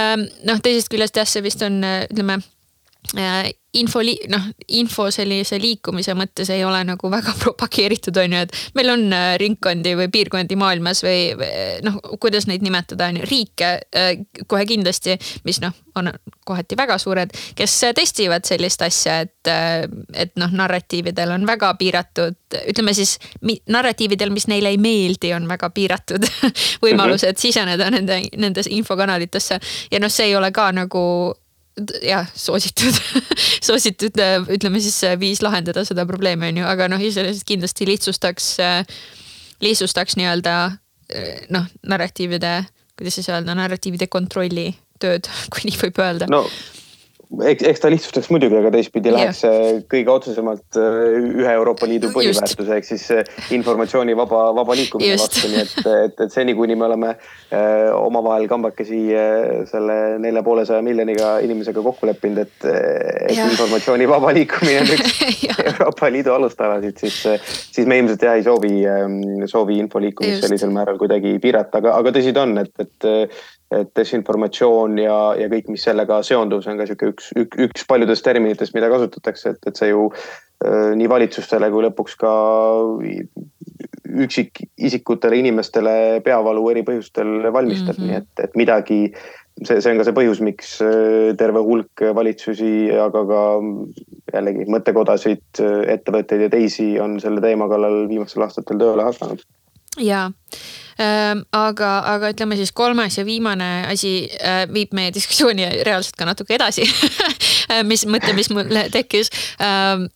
ähm,. 0.00 0.28
noh, 0.48 0.64
teisest 0.64 0.88
küljest 0.92 1.20
jah, 1.20 1.28
see 1.28 1.44
vist 1.44 1.62
on, 1.66 1.82
äh, 1.84 2.06
ütleme 2.08 2.40
äh, 3.18 3.52
info, 3.74 4.02
noh, 4.30 4.46
info 4.76 5.08
sellise 5.14 5.58
liikumise 5.60 6.14
mõttes 6.18 6.50
ei 6.54 6.64
ole 6.64 6.82
nagu 6.86 7.10
väga 7.10 7.34
propageeritud, 7.42 8.16
on 8.22 8.36
ju, 8.36 8.42
et 8.46 8.58
meil 8.78 8.92
on 8.94 9.06
äh, 9.12 9.34
ringkondi 9.40 9.94
või 9.98 10.10
piirkondi 10.12 10.58
maailmas 10.60 11.04
või, 11.06 11.32
või 11.38 11.50
noh, 11.86 11.98
kuidas 12.22 12.48
neid 12.50 12.64
nimetada, 12.64 13.10
on 13.10 13.20
ju, 13.20 13.28
riike 13.30 13.70
äh, 13.96 14.12
kohe 14.50 14.66
kindlasti, 14.68 15.18
mis 15.48 15.60
noh, 15.64 15.74
on 15.98 16.10
kohati 16.44 16.76
väga 16.78 16.98
suured, 16.98 17.34
kes 17.56 17.76
testivad 17.96 18.46
sellist 18.48 18.82
asja, 18.84 19.20
et, 19.26 19.50
äh, 19.50 19.84
et 20.14 20.34
noh, 20.40 20.52
narratiividel 20.62 21.34
on 21.34 21.46
väga 21.48 21.74
piiratud, 21.80 22.38
ütleme 22.64 22.94
siis 22.96 23.16
narratiividel, 23.70 24.32
mis 24.34 24.48
neile 24.50 24.74
ei 24.74 24.80
meeldi, 24.80 25.34
on 25.36 25.48
väga 25.50 25.70
piiratud 25.74 26.26
võimalused 26.84 27.40
siseneda 27.40 27.90
nende, 27.94 28.22
nendes 28.38 28.70
infokanalitesse. 28.70 29.60
Ja 29.90 30.02
noh, 30.02 30.12
see 30.12 30.30
ei 30.30 30.36
ole 30.38 30.50
ka 30.54 30.70
nagu 30.74 31.04
jah, 32.04 32.28
soositud 32.38 32.98
soositud, 33.68 34.20
ütleme 34.54 34.82
siis 34.82 35.00
viis 35.20 35.42
lahendada 35.44 35.84
seda 35.86 36.06
probleemi 36.08 36.52
on 36.52 36.62
ju, 36.62 36.68
aga 36.70 36.88
noh, 36.92 37.02
iseenesest 37.02 37.46
kindlasti 37.48 37.88
lihtsustaks, 37.90 38.54
lihtsustaks 39.64 40.18
nii-öelda 40.20 40.54
noh, 41.54 41.66
narratiivide, 41.86 42.56
kuidas 42.98 43.18
siis 43.18 43.28
öelda, 43.32 43.56
narratiivide 43.58 44.08
kontrolli 44.12 44.70
tööd, 45.02 45.28
kui 45.52 45.68
nii 45.68 45.82
võib 45.86 46.02
öelda. 46.04 46.30
No 46.30 46.46
eks, 47.50 47.64
eks 47.70 47.82
ta 47.82 47.90
lihtsustaks 47.92 48.30
muidugi, 48.32 48.56
aga 48.58 48.70
teistpidi 48.74 49.10
yeah. 49.10 49.18
läheks 49.18 49.40
see 49.44 49.78
kõige 49.90 50.12
otsesemalt 50.12 50.78
äh, 50.80 51.16
ühe 51.42 51.52
Euroopa 51.54 51.88
Liidu 51.88 52.10
põhiväärtuse 52.14 52.76
ehk 52.78 52.88
siis 52.88 53.04
äh, 53.14 53.22
informatsiooni 53.56 54.16
vaba, 54.18 54.46
vaba 54.56 54.76
liikumise 54.78 55.14
Just. 55.14 55.38
vastu, 55.38 55.50
nii 55.52 55.62
et, 55.62 55.74
et, 56.08 56.24
et 56.26 56.34
seni, 56.34 56.56
kuni 56.58 56.76
me 56.78 56.86
oleme 56.88 57.12
äh, 57.14 57.90
omavahel 57.96 58.46
kambakesi 58.50 59.00
äh, 59.16 59.64
selle 59.70 59.98
nelja 60.22 60.44
poole 60.46 60.66
saja 60.68 60.84
miljoniga 60.84 61.36
inimesega 61.44 61.84
kokku 61.84 62.08
leppinud, 62.10 62.44
et, 62.44 62.68
et 62.68 63.36
yeah. 63.36 63.50
informatsiooni 63.50 64.08
vaba 64.10 64.34
liikumine 64.36 64.82
on 64.84 64.94
üks 64.98 65.48
Euroopa 65.64 66.12
Liidu 66.12 66.34
alustalasid, 66.34 67.00
siis, 67.00 67.18
siis 67.74 67.88
me 67.90 67.98
ilmselt 68.02 68.22
jah 68.28 68.38
ei 68.38 68.46
soovi, 68.46 68.76
ähm, 68.90 69.18
soovi 69.50 69.80
info 69.82 70.02
liikumist 70.02 70.46
sellisel 70.46 70.72
määral 70.74 71.00
kuidagi 71.00 71.38
piirata, 71.42 71.80
aga, 71.82 71.98
aga 71.98 72.14
tõsi 72.14 72.34
ta 72.36 72.46
on, 72.46 72.58
et, 72.62 72.72
et 72.84 73.10
et 73.72 73.90
desinformatsioon 73.96 74.98
ja, 75.00 75.18
ja 75.40 75.48
kõik, 75.50 75.70
mis 75.72 75.84
sellega 75.86 76.20
seondub, 76.26 76.62
see 76.62 76.72
on 76.74 76.80
ka 76.80 76.88
sihuke 76.88 77.12
üks, 77.14 77.30
üks, 77.38 77.62
üks 77.68 77.86
paljudest 77.88 78.24
terminitest, 78.26 78.74
mida 78.76 78.90
kasutatakse, 78.92 79.54
et, 79.54 79.70
et 79.70 79.80
see 79.80 79.88
ju 79.90 80.10
nii 80.94 81.08
valitsustele 81.10 81.68
kui 81.72 81.84
lõpuks 81.84 82.14
ka 82.20 82.32
üksikisikutele, 84.24 85.40
inimestele 85.42 85.94
peavalu 86.24 86.68
eri 86.70 86.84
põhjustel 86.86 87.48
valmistab 87.52 87.98
mm, 87.98 88.04
-hmm. 88.04 88.10
nii 88.10 88.20
et, 88.20 88.44
et 88.46 88.54
midagi, 88.56 88.98
see, 89.62 89.80
see 89.80 89.90
on 89.90 89.98
ka 89.98 90.06
see 90.06 90.16
põhjus, 90.16 90.40
miks 90.44 90.76
terve 91.40 91.62
hulk 91.66 92.04
valitsusi, 92.20 92.70
aga 93.06 93.24
ka 93.30 93.42
jällegi 94.36 94.68
mõttekodasid, 94.70 95.62
ettevõtteid 95.96 96.46
ja 96.46 96.52
teisi 96.52 96.94
on 97.00 97.18
selle 97.20 97.42
teema 97.44 97.68
kallal 97.68 98.04
viimastel 98.08 98.46
aastatel 98.46 98.80
tööle 98.80 99.10
hakanud. 99.10 99.42
Jaa. 100.00 100.26
Ehm, 100.98 101.44
aga, 101.54 101.90
aga 102.14 102.30
ütleme 102.34 102.56
siis 102.58 102.72
kolmas 102.72 103.18
ja 103.18 103.24
viimane 103.26 103.86
asi 103.90 104.28
äh, 104.38 104.64
viib 104.70 104.94
meie 104.94 105.14
diskussiooni 105.14 105.66
reaalselt 105.86 106.18
ka 106.18 106.28
natuke 106.28 106.54
edasi 106.54 106.86
mis 107.90 108.06
mõte, 108.06 108.34
mis 108.36 108.50
mul 108.54 108.70
tekkis. 108.94 109.32
Ehm, 109.62 110.06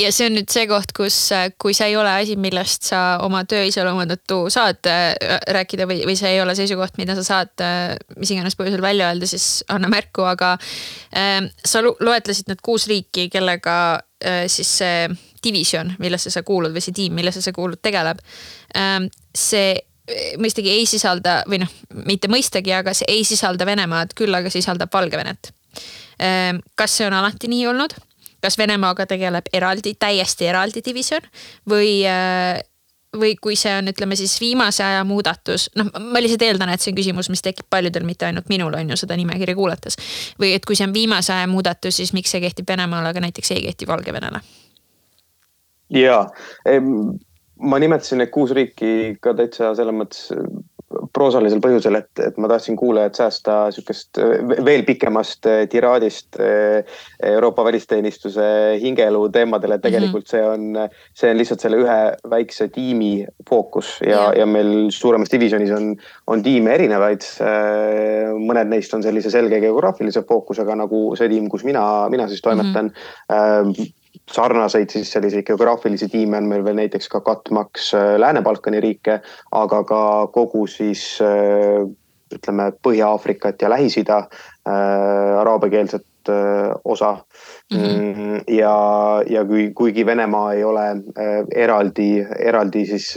ja 0.00 0.10
see 0.12 0.28
on 0.28 0.36
nüüd 0.36 0.52
see 0.52 0.66
koht, 0.68 0.92
kus, 0.96 1.18
kui 1.60 1.76
see 1.76 1.90
ei 1.90 1.96
ole 1.96 2.12
asi, 2.22 2.36
millest 2.40 2.88
sa 2.90 3.02
oma 3.24 3.42
töö 3.48 3.64
iseloomu 3.68 4.04
tõttu 4.10 4.40
saad 4.52 4.88
rääkida 5.56 5.86
või, 5.88 6.02
või 6.08 6.16
see 6.18 6.34
ei 6.34 6.42
ole 6.42 6.56
seisukoht, 6.58 6.98
mida 7.00 7.16
sa 7.16 7.24
saad 7.26 7.64
mis 8.16 8.32
iganes 8.32 8.56
põhjusel 8.58 8.84
välja 8.84 9.08
öelda, 9.10 9.28
siis 9.28 9.64
anna 9.72 9.88
märku, 9.92 10.26
aga 10.28 10.56
äh, 11.16 11.40
sa 11.64 11.84
loetlesid 11.84 12.52
need 12.52 12.64
kuus 12.64 12.88
riiki, 12.90 13.30
kellega 13.32 13.78
äh, 14.24 14.44
siis 14.52 14.76
see 14.82 15.08
division, 15.46 15.94
millesse 16.02 16.32
sa 16.34 16.42
kuulud 16.46 16.74
või 16.74 16.84
see 16.84 16.96
tiim, 16.96 17.14
millesse 17.16 17.44
sa 17.44 17.54
kuulud, 17.56 17.80
tegeleb 17.82 18.22
äh,. 18.76 19.06
see 19.34 19.76
mõistagi 20.38 20.70
ei 20.70 20.84
sisalda 20.86 21.40
või 21.50 21.64
noh, 21.64 21.70
mitte 22.06 22.30
mõistagi, 22.30 22.70
aga 22.76 22.94
see 22.94 23.08
ei 23.10 23.24
sisalda 23.26 23.66
Venemaad, 23.66 24.14
küll 24.14 24.34
aga 24.38 24.52
sisaldab 24.54 24.92
Valgevenet. 24.94 25.50
Ehm, 26.22 26.60
kas 26.78 26.94
see 26.98 27.08
on 27.08 27.16
alati 27.16 27.50
nii 27.50 27.66
olnud? 27.72 27.96
kas 28.46 28.58
Venemaaga 28.58 29.06
tegeleb 29.10 29.48
eraldi, 29.52 29.94
täiesti 29.98 30.46
eraldi 30.46 30.82
divisjon 30.84 31.24
või, 31.70 32.04
äh, 32.06 32.60
või 33.16 33.32
kui 33.42 33.56
see 33.58 33.72
on, 33.78 33.88
ütleme 33.90 34.16
siis 34.18 34.36
viimase 34.40 34.84
aja 34.84 35.04
muudatus, 35.08 35.70
noh, 35.74 35.88
ma 35.98 36.22
lihtsalt 36.22 36.44
eeldan, 36.46 36.70
et 36.70 36.84
see 36.84 36.92
on 36.92 36.98
küsimus, 37.00 37.30
mis 37.32 37.42
tekib 37.42 37.66
paljudel, 37.72 38.04
mitte 38.06 38.28
ainult 38.28 38.52
minul 38.52 38.76
on 38.76 38.92
ju 38.92 39.00
seda 39.00 39.16
nimekirja 39.18 39.56
kuulates. 39.56 39.98
või 40.38 40.52
et 40.54 40.68
kui 40.68 40.76
see 40.76 40.86
on 40.86 40.94
viimase 40.94 41.32
aja 41.32 41.48
muudatus, 41.50 41.96
siis 41.96 42.12
miks 42.12 42.30
see 42.30 42.44
kehtib 42.44 42.68
Venemaale, 42.68 43.10
aga 43.10 43.24
näiteks 43.24 43.50
ei 43.56 43.66
kehti 43.66 43.88
Valgevenele? 43.88 44.44
Ja, 45.90 46.26
ma 47.56 47.80
nimetasin 47.80 48.20
need 48.20 48.32
kuus 48.34 48.54
riiki 48.56 49.16
ka 49.22 49.34
täitsa 49.36 49.72
selles 49.76 49.96
mõttes 49.96 50.28
äh, 50.34 50.48
proosalisel 51.16 51.60
põhjusel, 51.64 51.96
et, 51.98 52.10
et 52.22 52.36
ma 52.40 52.48
tahtsin 52.50 52.76
kuulajat 52.78 53.18
säästa 53.18 53.54
sihukest 53.74 54.20
äh, 54.20 54.60
veel 54.64 54.84
pikemast 54.86 55.48
äh, 55.48 55.64
tiraadist 55.70 56.38
Euroopa 57.26 57.64
välisteenistuse 57.66 58.44
hingeelu 58.82 59.24
teemadel, 59.34 59.76
et 59.76 59.84
tegelikult 59.86 60.28
see 60.30 60.42
on, 60.44 60.78
see 61.16 61.32
on 61.32 61.40
lihtsalt 61.40 61.64
selle 61.64 61.80
ühe 61.82 61.98
väikse 62.30 62.68
tiimi 62.74 63.12
fookus 63.48 63.96
ja 64.04 64.28
yeah., 64.28 64.40
ja 64.42 64.48
meil 64.50 64.90
suuremas 64.94 65.32
divisjonis 65.32 65.72
on, 65.74 65.94
on 66.30 66.44
tiime 66.44 66.74
erinevaid. 66.76 67.24
mõned 68.36 68.68
neist 68.68 68.94
on 68.94 69.04
sellise 69.04 69.32
selge 69.32 69.62
geograafilise 69.64 70.22
fookusega 70.28 70.76
nagu 70.76 71.06
see 71.18 71.30
tiim, 71.32 71.48
kus 71.50 71.64
mina, 71.64 71.82
mina 72.12 72.28
siis 72.28 72.44
toimetan 72.44 72.92
mm. 72.92 73.72
-hmm 73.72 73.94
sarnaseid 74.32 74.90
siis 74.90 75.12
selliseid 75.12 75.46
geograafilisi 75.46 76.08
tiime 76.08 76.40
on 76.40 76.48
meil 76.50 76.64
veel 76.64 76.78
näiteks 76.80 77.08
ka 77.12 77.20
katmaks 77.20 77.92
äh, 77.94 78.16
Lääne-Balkani 78.20 78.80
riike, 78.80 79.20
aga 79.52 79.82
ka 79.84 80.00
kogu 80.34 80.66
siis 80.70 81.04
äh, 81.24 81.86
ütleme 82.34 82.70
Põhja-Aafrikat 82.82 83.62
ja 83.62 83.70
Lähis-Ida 83.70 84.18
äh, 84.18 85.40
araabiakeelset 85.40 86.06
osa 86.84 87.12
mm. 87.72 87.78
-hmm. 87.78 88.40
ja, 88.50 88.74
ja 89.30 89.44
kui, 89.44 89.70
kuigi 89.74 90.06
Venemaa 90.06 90.52
ei 90.52 90.64
ole 90.64 90.86
eraldi, 91.54 92.26
eraldi 92.38 92.86
siis 92.86 93.14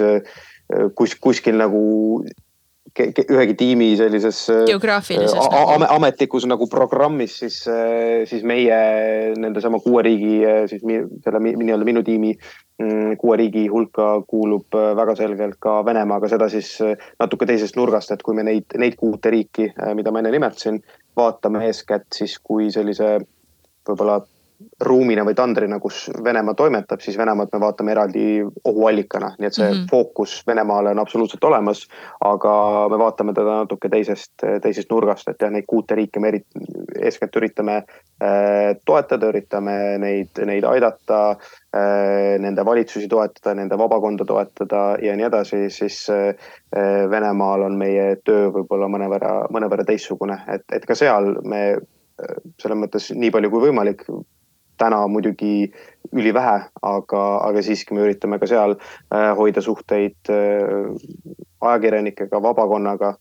kus, 0.95 1.15
kuskil 1.15 1.57
nagu 1.57 1.81
ühegi 2.99 3.55
tiimi 3.59 3.89
sellises 3.99 4.41
geograafilises 4.67 5.35
äh, 5.39 5.57
am, 5.75 5.85
ametlikus 5.97 6.45
nagu 6.49 6.67
programmis, 6.71 7.37
siis, 7.41 7.59
äh, 7.71 8.25
siis 8.29 8.43
meie 8.47 8.79
nendesama 9.39 9.81
kuue 9.83 10.03
riigi 10.05 10.39
äh, 10.45 10.63
siis 10.71 10.83
selle 10.83 11.41
nii-öelda 11.43 11.87
minu 11.87 12.03
tiimi 12.05 12.33
mm, 12.35 13.17
kuue 13.21 13.37
riigi 13.41 13.67
hulka 13.71 14.09
kuulub 14.29 14.79
väga 15.01 15.15
selgelt 15.19 15.59
ka 15.63 15.79
Venemaa, 15.85 16.19
aga 16.21 16.31
seda 16.31 16.49
siis 16.51 16.75
natuke 17.19 17.47
teisest 17.49 17.79
nurgast, 17.79 18.11
et 18.15 18.25
kui 18.25 18.37
me 18.37 18.45
neid, 18.47 18.77
neid 18.79 18.97
kuute 18.99 19.31
riiki, 19.33 19.71
mida 19.97 20.11
ma 20.11 20.23
enne 20.23 20.33
nimetasin, 20.35 20.81
vaatame 21.17 21.65
eeskätt 21.69 22.09
siis 22.21 22.37
kui 22.43 22.71
sellise 22.73 23.17
võib-olla 23.87 24.19
ruumina 24.83 25.23
või 25.23 25.35
tandrina, 25.35 25.79
kus 25.79 26.09
Venemaa 26.23 26.55
toimetab, 26.57 26.99
siis 27.03 27.17
Venemaad 27.17 27.51
me 27.53 27.59
vaatame 27.63 27.93
eraldi 27.93 28.23
ohuallikana, 28.67 29.31
nii 29.39 29.47
et 29.47 29.55
see 29.55 29.67
mm 29.67 29.75
-hmm. 29.75 29.89
fookus 29.91 30.43
Venemaale 30.47 30.91
on 30.91 30.99
absoluutselt 30.99 31.43
olemas. 31.43 31.87
aga 32.25 32.53
me 32.89 32.97
vaatame 32.97 33.33
teda 33.33 33.55
natuke 33.63 33.89
teisest, 33.89 34.33
teisest 34.61 34.91
nurgast, 34.91 35.27
et 35.27 35.41
jah, 35.41 35.51
neid 35.51 35.63
kuute 35.67 35.95
riike 35.95 36.19
me 36.19 36.27
eri, 36.27 36.41
eeskätt 37.01 37.35
üritame 37.35 37.75
äh, 37.75 38.75
toetada, 38.85 39.27
üritame 39.27 39.97
neid, 39.97 40.43
neid 40.45 40.63
aidata 40.63 41.29
äh,. 41.75 42.39
Nende 42.39 42.65
valitsusi 42.65 43.07
toetada, 43.07 43.53
nende 43.53 43.77
vabakonda 43.77 44.25
toetada 44.25 44.97
ja 45.01 45.15
nii 45.15 45.25
edasi, 45.25 45.69
siis 45.69 46.09
äh, 46.09 46.35
Venemaal 47.09 47.61
on 47.61 47.77
meie 47.77 48.15
töö 48.25 48.49
võib-olla 48.51 48.87
mõnevõrra, 48.87 49.47
mõnevõrra 49.51 49.85
teistsugune, 49.85 50.41
et, 50.47 50.63
et 50.71 50.85
ka 50.85 50.95
seal 50.95 51.35
me 51.43 51.61
äh, 51.73 52.35
selles 52.61 52.77
mõttes 52.77 53.11
nii 53.15 53.31
palju 53.31 53.49
kui 53.49 53.67
võimalik 53.67 54.05
täna 54.79 55.01
muidugi 55.11 55.69
ülivähe, 56.15 56.55
aga, 56.85 57.23
aga 57.45 57.61
siiski 57.65 57.95
me 57.95 58.05
üritame 58.07 58.39
ka 58.41 58.49
seal 58.49 58.75
äh, 58.79 59.29
hoida 59.37 59.61
suhteid 59.61 60.31
äh, 60.33 60.89
ajakirjanikega, 61.59 62.41
vabakonnaga 62.41 63.13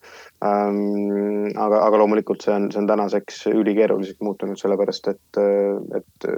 ähm,. 0.46 1.50
aga, 1.58 1.82
aga 1.84 2.00
loomulikult 2.00 2.44
see 2.44 2.54
on, 2.54 2.68
see 2.72 2.80
on 2.80 2.90
tänaseks 2.90 3.44
ülikeeruliseks 3.50 4.22
muutunud, 4.24 4.60
sellepärast 4.60 5.10
et, 5.12 5.40
äh, 5.42 6.00
et 6.00 6.28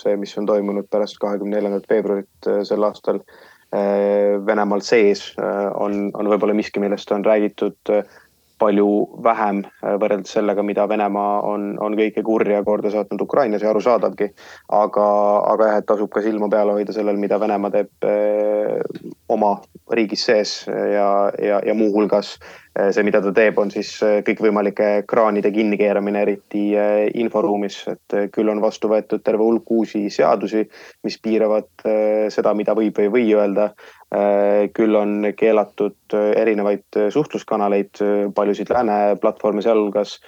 see, 0.00 0.16
mis 0.20 0.34
on 0.38 0.48
toimunud 0.48 0.90
pärast 0.90 1.20
kahekümne 1.22 1.56
neljandat 1.56 1.86
veebruarit 1.90 2.50
sel 2.68 2.88
aastal 2.88 3.22
Venemaal 4.46 4.80
sees, 4.86 5.24
on, 5.36 6.06
on 6.14 6.28
võib-olla 6.30 6.54
miski, 6.54 6.78
millest 6.80 7.10
on 7.12 7.24
räägitud 7.26 7.90
palju 8.58 8.88
vähem 9.24 9.62
äh, 9.66 9.96
võrreldes 10.00 10.32
sellega, 10.36 10.64
mida 10.64 10.86
Venemaa 10.88 11.40
on, 11.44 11.68
on 11.82 11.96
kõike 11.98 12.24
kurja 12.24 12.62
korda 12.64 12.92
saatnud 12.92 13.26
Ukrainas 13.26 13.64
ja 13.64 13.70
arusaadavgi. 13.72 14.30
aga, 14.72 15.06
aga 15.52 15.70
jah, 15.70 15.80
et 15.80 15.88
tasub 15.88 16.10
ka 16.12 16.22
silma 16.24 16.48
peal 16.52 16.72
hoida 16.72 16.94
sellel, 16.96 17.20
mida 17.20 17.40
Venemaa 17.40 17.72
teeb 17.74 18.08
eh, 18.08 18.80
oma 19.28 19.56
riigis 19.92 20.24
sees 20.26 20.54
ja, 20.66 21.08
ja, 21.42 21.60
ja 21.66 21.74
muuhulgas 21.76 22.36
eh, 22.78 22.90
see, 22.94 23.04
mida 23.06 23.20
ta 23.24 23.32
teeb, 23.36 23.58
on 23.60 23.70
siis 23.74 23.92
kõikvõimalike 24.26 24.88
kraanide 25.08 25.52
kinnikeeramine, 25.52 26.24
eriti 26.24 26.64
inforuumis, 27.20 27.82
et 27.92 28.18
küll 28.32 28.48
on 28.52 28.62
vastu 28.64 28.88
võetud 28.92 29.24
terve 29.26 29.44
hulk 29.44 29.70
uusi 29.70 30.06
seadusi, 30.12 30.64
mis 31.04 31.20
piiravad 31.22 31.68
seda, 32.32 32.54
mida 32.56 32.74
võib 32.76 32.96
või 32.96 33.06
ei 33.06 33.14
või 33.16 33.30
öelda 33.36 33.70
Äh, 33.70 33.95
küll 34.72 34.94
on 34.94 35.32
keelatud 35.36 36.14
äh, 36.14 36.30
erinevaid 36.42 36.96
äh, 36.96 37.10
suhtluskanaleid, 37.12 38.02
paljusid 38.34 38.70
lääne 38.70 39.16
platvorme 39.20 39.62
sealhulgas 39.62 40.20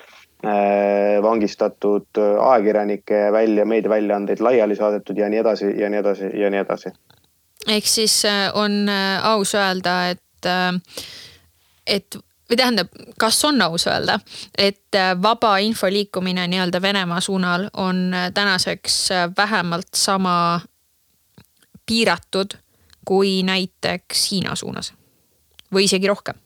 vangistatud 1.22 2.18
ajakirjanikke, 2.40 3.32
välja, 3.34 3.64
meediaväljaandeid 3.66 4.38
laiali 4.40 4.76
saadetud 4.78 5.18
ja 5.18 5.26
nii 5.28 5.40
edasi 5.42 5.72
ja 5.80 5.88
nii 5.90 5.98
edasi 5.98 6.28
ja 6.40 6.50
nii 6.50 6.60
edasi. 6.60 6.92
ehk 7.66 7.86
siis 7.90 8.22
on 8.54 8.86
aus 9.22 9.54
öelda, 9.58 9.96
et, 10.10 10.46
et 11.86 12.18
või 12.50 12.60
tähendab, 12.60 12.94
kas 13.18 13.40
on 13.50 13.58
aus 13.66 13.88
öelda, 13.90 14.20
et 14.58 15.00
vaba 15.22 15.56
info 15.58 15.90
liikumine 15.90 16.46
nii-öelda 16.46 16.82
Venemaa 16.82 17.20
suunal 17.20 17.66
on 17.74 18.14
tänaseks 18.34 19.08
vähemalt 19.36 19.90
sama 19.94 20.60
piiratud 21.86 22.54
kui 23.08 23.40
näiteks 23.46 24.28
Hiina 24.30 24.56
suunas 24.58 24.92
või 25.74 25.88
isegi 25.88 26.10
rohkem? 26.10 26.36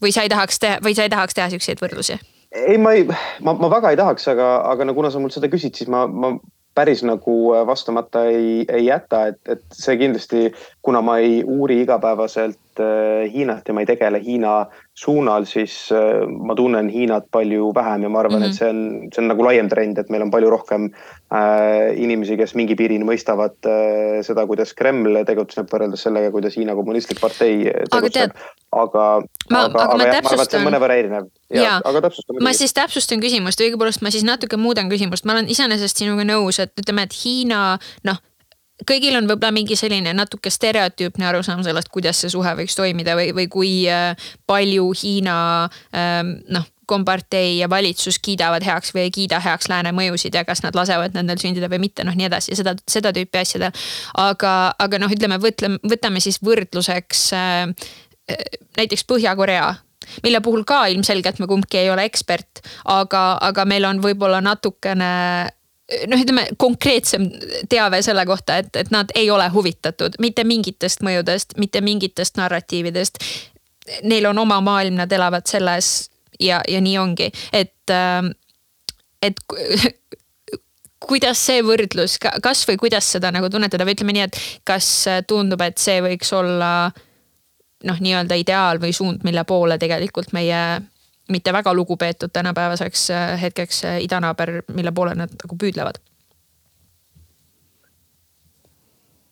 või 0.00 0.14
sa 0.16 0.22
ei 0.24 0.30
tahaks 0.32 0.58
teha, 0.58 0.78
või 0.80 0.94
sa 0.96 1.04
ei 1.04 1.12
tahaks 1.12 1.36
teha 1.36 1.50
siukseid 1.52 1.82
võrdlusi? 1.82 2.16
ei, 2.54 2.78
ma 2.78 2.94
ei, 2.96 3.04
ma, 3.44 3.52
ma 3.52 3.68
väga 3.70 3.92
ei 3.92 4.00
tahaks, 4.00 4.28
aga, 4.32 4.54
aga 4.72 4.88
no 4.88 4.96
kuna 4.96 5.10
sa 5.12 5.20
mult 5.20 5.36
seda 5.36 5.50
küsid, 5.52 5.76
siis 5.76 5.90
ma, 5.92 6.06
ma 6.08 6.34
päris 6.74 7.02
nagu 7.04 7.36
vastamata 7.66 8.24
ei, 8.30 8.64
ei 8.68 8.86
jäta, 8.86 9.26
et, 9.32 9.40
et 9.50 9.62
see 9.74 9.98
kindlasti, 10.00 10.50
kuna 10.86 11.02
ma 11.04 11.18
ei 11.20 11.42
uuri 11.44 11.80
igapäevaselt 11.84 12.56
äh, 12.56 12.69
Hiinat 12.78 13.68
ja 13.68 13.74
ma 13.74 13.82
ei 13.82 13.88
tegele 13.88 14.20
Hiina 14.22 14.66
suunal, 14.94 15.46
siis 15.48 15.88
äh, 15.92 16.22
ma 16.28 16.54
tunnen 16.54 16.90
Hiinat 16.92 17.26
palju 17.32 17.72
vähem 17.74 18.04
ja 18.04 18.10
ma 18.12 18.20
arvan 18.20 18.38
mm, 18.40 18.44
-hmm. 18.44 18.50
et 18.50 18.58
see 18.58 18.68
on, 18.68 19.08
see 19.14 19.22
on 19.22 19.28
nagu 19.32 19.44
laiem 19.44 19.68
trend, 19.68 19.98
et 19.98 20.10
meil 20.10 20.22
on 20.22 20.30
palju 20.30 20.50
rohkem 20.50 20.88
äh, 21.32 21.96
inimesi, 21.96 22.36
kes 22.36 22.54
mingi 22.54 22.76
piirini 22.76 23.04
mõistavad 23.08 23.56
äh, 23.66 24.20
seda, 24.26 24.46
kuidas 24.46 24.74
Kreml 24.76 25.22
tegutseb 25.26 25.70
võrreldes 25.72 26.06
sellega, 26.06 26.30
kuidas 26.30 26.56
Hiina 26.56 26.76
kommunistlik 26.78 27.20
partei 27.20 27.66
tegutseb. 27.90 28.36
aga, 28.70 29.06
aga, 29.16 29.64
aga, 29.64 29.66
aga 29.66 29.66
jah, 29.66 29.72
ma 29.74 29.84
arvan, 29.88 30.40
et 30.44 30.50
see 30.50 30.60
on 30.60 30.68
mõnevõrra 30.68 30.98
erinev. 31.02 31.28
aga 31.58 32.06
täpsustan. 32.06 32.42
ma 32.44 32.54
siis 32.56 32.76
täpsustan 32.76 33.20
küsimust, 33.24 33.60
õigupoolest 33.60 34.02
ma 34.02 34.14
siis 34.14 34.24
natuke 34.24 34.60
muudan 34.60 34.92
küsimust, 34.92 35.24
ma 35.24 35.38
olen 35.38 35.48
iseenesest 35.48 36.04
sinuga 36.04 36.28
nõus, 36.28 36.60
et 36.62 36.74
ütleme, 36.78 37.08
et 37.08 37.22
Hiina 37.24 37.78
noh 38.04 38.20
kõigil 38.88 39.16
on 39.18 39.28
võib-olla 39.28 39.52
mingi 39.54 39.76
selline 39.78 40.14
natuke 40.16 40.50
stereotüüpne 40.50 41.26
arusaam 41.28 41.64
sellest, 41.66 41.90
kuidas 41.92 42.20
see 42.22 42.32
suhe 42.32 42.54
võiks 42.58 42.76
toimida 42.78 43.16
või, 43.18 43.30
või 43.36 43.48
kui 43.52 43.72
äh, 43.90 44.14
palju 44.46 44.92
Hiina 45.02 45.38
ähm, 45.94 46.38
noh 46.48 46.68
kompartei 46.90 47.58
ja 47.58 47.68
valitsus 47.70 48.18
kiidavad 48.18 48.64
heaks 48.66 48.90
või 48.94 49.04
ei 49.06 49.10
kiida 49.14 49.38
heaks 49.44 49.68
lääne 49.70 49.92
mõjusid 49.94 50.34
ja 50.34 50.42
kas 50.46 50.64
nad 50.64 50.74
lasevad 50.74 51.14
nendel 51.14 51.38
sündida 51.38 51.68
või 51.70 51.84
mitte, 51.84 52.02
noh 52.06 52.16
nii 52.18 52.26
edasi, 52.26 52.56
seda, 52.58 52.74
seda 52.90 53.12
tüüpi 53.14 53.38
asjadel. 53.38 53.76
aga, 54.18 54.54
aga 54.86 54.98
noh, 54.98 55.14
ütleme, 55.14 55.38
võtleme, 55.42 55.78
võtame 55.92 56.22
siis 56.24 56.40
võrdluseks 56.42 57.22
äh, 57.38 57.62
äh, 58.32 58.42
näiteks 58.80 59.06
Põhja-Korea 59.06 59.70
mille 60.24 60.40
puhul 60.42 60.64
ka 60.66 60.82
ilmselgelt 60.90 61.38
me 61.38 61.46
kumbki 61.46 61.84
ei 61.84 61.90
ole 61.92 62.08
ekspert, 62.08 62.64
aga, 62.90 63.22
aga 63.46 63.64
meil 63.68 63.86
on 63.86 64.02
võib-olla 64.02 64.40
natukene 64.42 65.12
noh, 66.10 66.20
ütleme 66.20 66.46
konkreetsem 66.60 67.26
teave 67.68 68.02
selle 68.02 68.24
kohta, 68.28 68.60
et, 68.62 68.74
et 68.76 68.90
nad 68.94 69.10
ei 69.18 69.30
ole 69.30 69.48
huvitatud 69.52 70.18
mitte 70.22 70.44
mingitest 70.44 71.04
mõjudest, 71.06 71.56
mitte 71.58 71.82
mingitest 71.84 72.38
narratiividest. 72.40 73.22
Neil 74.06 74.28
on 74.30 74.38
oma 74.38 74.60
maailm, 74.64 75.00
nad 75.00 75.12
elavad 75.12 75.48
selles 75.50 76.10
ja, 76.40 76.60
ja 76.68 76.80
nii 76.80 76.98
ongi, 76.98 77.30
et, 77.52 77.90
ähm, 77.90 78.32
et 79.22 79.40
kuidas 81.10 81.42
see 81.46 81.62
võrdlus, 81.66 82.18
kas 82.20 82.64
või 82.68 82.78
kuidas 82.80 83.08
seda 83.16 83.32
nagu 83.34 83.50
tunnetada 83.50 83.86
või 83.88 83.96
ütleme 83.96 84.16
nii, 84.16 84.26
et 84.28 84.40
kas 84.68 84.90
tundub, 85.28 85.62
et 85.64 85.80
see 85.80 86.00
võiks 86.04 86.32
olla 86.36 86.90
noh, 87.88 88.00
nii-öelda 88.00 88.36
ideaal 88.40 88.80
või 88.82 88.92
suund, 88.96 89.24
mille 89.24 89.44
poole 89.48 89.78
tegelikult 89.80 90.34
meie 90.36 90.60
mitte 91.30 91.52
väga 91.52 91.74
lugupeetud 91.74 92.32
tänapäevaseks 92.32 93.10
äh, 93.10 93.34
hetkeks 93.42 93.84
äh, 93.84 93.98
idanaaber, 94.04 94.60
mille 94.74 94.92
poole 94.92 95.14
nad 95.14 95.34
nagu 95.42 95.58
püüdlevad? 95.62 96.00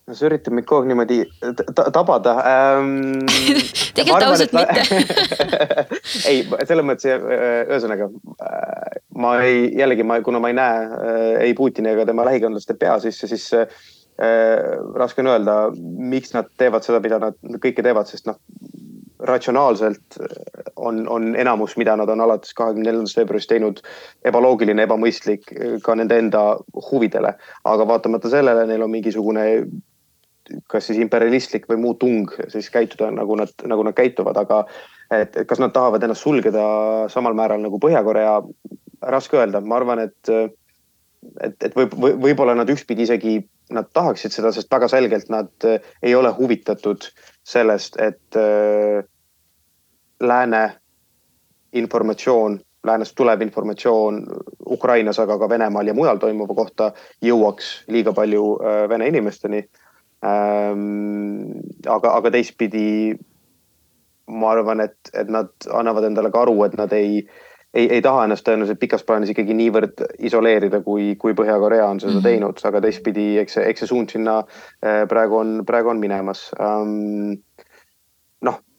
no 0.09 0.15
sa 0.17 0.25
üritad 0.25 0.55
mind 0.55 0.65
kogu 0.65 0.81
aeg 0.81 0.89
niimoodi 0.89 1.19
tabada 1.93 2.33
ähm,. 2.49 3.27
tegelikult 3.97 4.25
ausalt 4.25 4.55
mitte 4.57 4.85
ei, 6.31 6.41
selles 6.65 6.85
mõttes 6.87 7.11
äh, 7.13 7.21
ühesõnaga 7.67 8.09
ma 9.19 9.35
ei, 9.45 9.69
jällegi 9.77 10.07
ma, 10.07 10.17
kuna 10.25 10.41
ma 10.41 10.49
ei 10.49 10.57
näe 10.57 11.05
ei 11.45 11.53
Putini 11.53 11.93
ega 11.93 12.07
tema 12.09 12.25
lähikondlaste 12.25 12.73
pea 12.79 12.97
sisse, 13.03 13.29
siis 13.29 13.45
äh, 13.53 13.67
raske 14.95 15.21
on 15.23 15.31
öelda, 15.31 15.59
miks 16.11 16.33
nad 16.35 16.49
teevad 16.59 16.85
seda, 16.85 16.99
mida 17.03 17.19
nad 17.21 17.37
kõike 17.63 17.85
teevad, 17.85 18.09
sest 18.09 18.27
noh, 18.27 18.39
ratsionaalselt 19.29 20.19
on, 20.75 21.03
on 21.09 21.35
enamus, 21.39 21.75
mida 21.79 21.95
nad 21.99 22.09
on 22.09 22.21
alates 22.25 22.53
kahekümne 22.57 22.87
neljandast 22.89 23.19
veebruarist 23.19 23.51
teinud, 23.51 23.81
ebaloogiline, 24.25 24.85
ebamõistlik 24.87 25.53
ka 25.85 25.95
nende 25.99 26.17
enda 26.19 26.43
huvidele. 26.89 27.35
aga 27.63 27.87
vaatamata 27.87 28.31
sellele 28.31 28.65
neil 28.67 28.83
on 28.85 28.91
mingisugune 28.91 29.45
kas 30.67 30.87
siis 30.89 30.97
imperialistlik 30.97 31.67
või 31.69 31.77
muu 31.83 31.93
tung 32.01 32.31
siis 32.49 32.69
käituda, 32.73 33.11
nagu 33.13 33.35
nad, 33.37 33.51
nagu 33.69 33.83
nad 33.85 33.93
käituvad, 33.97 34.37
aga 34.37 34.63
et, 35.13 35.37
kas 35.47 35.61
nad 35.61 35.73
tahavad 35.75 36.03
ennast 36.03 36.25
sulgeda 36.25 36.63
samal 37.13 37.37
määral 37.37 37.61
nagu 37.61 37.77
Põhja-Korea, 37.81 38.39
raske 39.13 39.37
öelda, 39.37 39.61
ma 39.61 39.77
arvan, 39.77 40.07
et 40.07 40.33
et, 41.43 41.55
et 41.67 41.75
võib, 41.75 41.95
võib-olla 41.99 42.55
nad 42.55 42.69
ühtpidi 42.71 43.03
isegi, 43.05 43.39
nad 43.75 43.89
tahaksid 43.93 44.33
seda, 44.33 44.53
sest 44.55 44.71
väga 44.71 44.87
selgelt 44.91 45.29
nad 45.29 45.67
ei 46.01 46.13
ole 46.15 46.31
huvitatud 46.37 47.09
sellest, 47.47 47.99
et 48.01 48.39
äh, 48.39 49.03
lääne 50.19 50.63
informatsioon, 51.73 52.59
läänest 52.83 53.15
tulev 53.15 53.41
informatsioon 53.41 54.23
Ukrainas, 54.69 55.19
aga 55.19 55.37
ka 55.37 55.49
Venemaal 55.49 55.87
ja 55.87 55.93
mujal 55.93 56.17
toimuva 56.17 56.55
kohta 56.55 56.91
jõuaks 57.25 57.83
liiga 57.87 58.13
palju 58.13 58.45
äh, 58.59 58.83
vene 58.89 59.07
inimesteni 59.07 59.63
ähm,. 60.25 61.59
aga, 61.87 62.13
aga 62.13 62.31
teistpidi 62.31 63.17
ma 64.29 64.51
arvan, 64.51 64.81
et, 64.85 64.97
et 65.13 65.29
nad 65.29 65.49
annavad 65.73 66.05
endale 66.05 66.31
ka 66.31 66.43
aru, 66.45 66.63
et 66.63 66.75
nad 66.77 66.91
ei 66.93 67.23
ei, 67.73 67.85
ei 67.93 68.01
taha 68.01 68.23
ennast 68.25 68.45
tõenäoliselt 68.47 68.79
pikas 68.81 69.03
plaanis 69.05 69.29
ikkagi 69.33 69.53
niivõrd 69.53 70.01
isoleerida, 70.25 70.81
kui, 70.85 71.11
kui 71.21 71.35
Põhja-Korea 71.37 71.85
on 71.85 71.99
seda 72.01 72.13
mm 72.13 72.17
-hmm. 72.17 72.23
teinud, 72.23 72.63
aga 72.65 72.81
teistpidi, 72.81 73.27
eks 73.37 73.57
see, 73.57 73.67
eks 73.69 73.83
see 73.83 73.91
suund 73.91 74.09
sinna 74.09 74.39
äh, 74.39 75.03
praegu 75.09 75.37
on, 75.37 75.59
praegu 75.65 75.89
on 75.93 75.99
minemas 75.99 76.49
um,. 76.59 77.37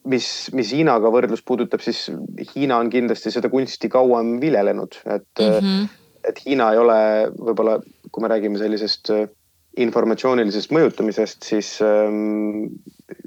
Mis, 0.08 0.26
mis 0.56 0.72
Hiinaga 0.72 1.10
võrdlus 1.12 1.42
puudutab, 1.46 1.82
siis 1.84 2.06
Hiina 2.54 2.78
on 2.80 2.90
kindlasti 2.92 3.32
seda 3.34 3.50
kunsti 3.52 3.90
kauem 3.92 4.38
viljelenud, 4.40 5.00
et 5.04 5.42
mm, 5.42 5.58
-hmm. 5.58 5.88
et 6.28 6.40
Hiina 6.46 6.72
ei 6.72 6.78
ole 6.78 7.00
võib-olla, 7.36 7.80
kui 8.10 8.22
me 8.22 8.32
räägime 8.32 8.58
sellisest 8.58 9.10
äh, 9.10 9.28
informatsioonilisest 9.78 10.72
mõjutamisest, 10.74 11.44
siis 11.46 11.76
ähm, 11.84 12.66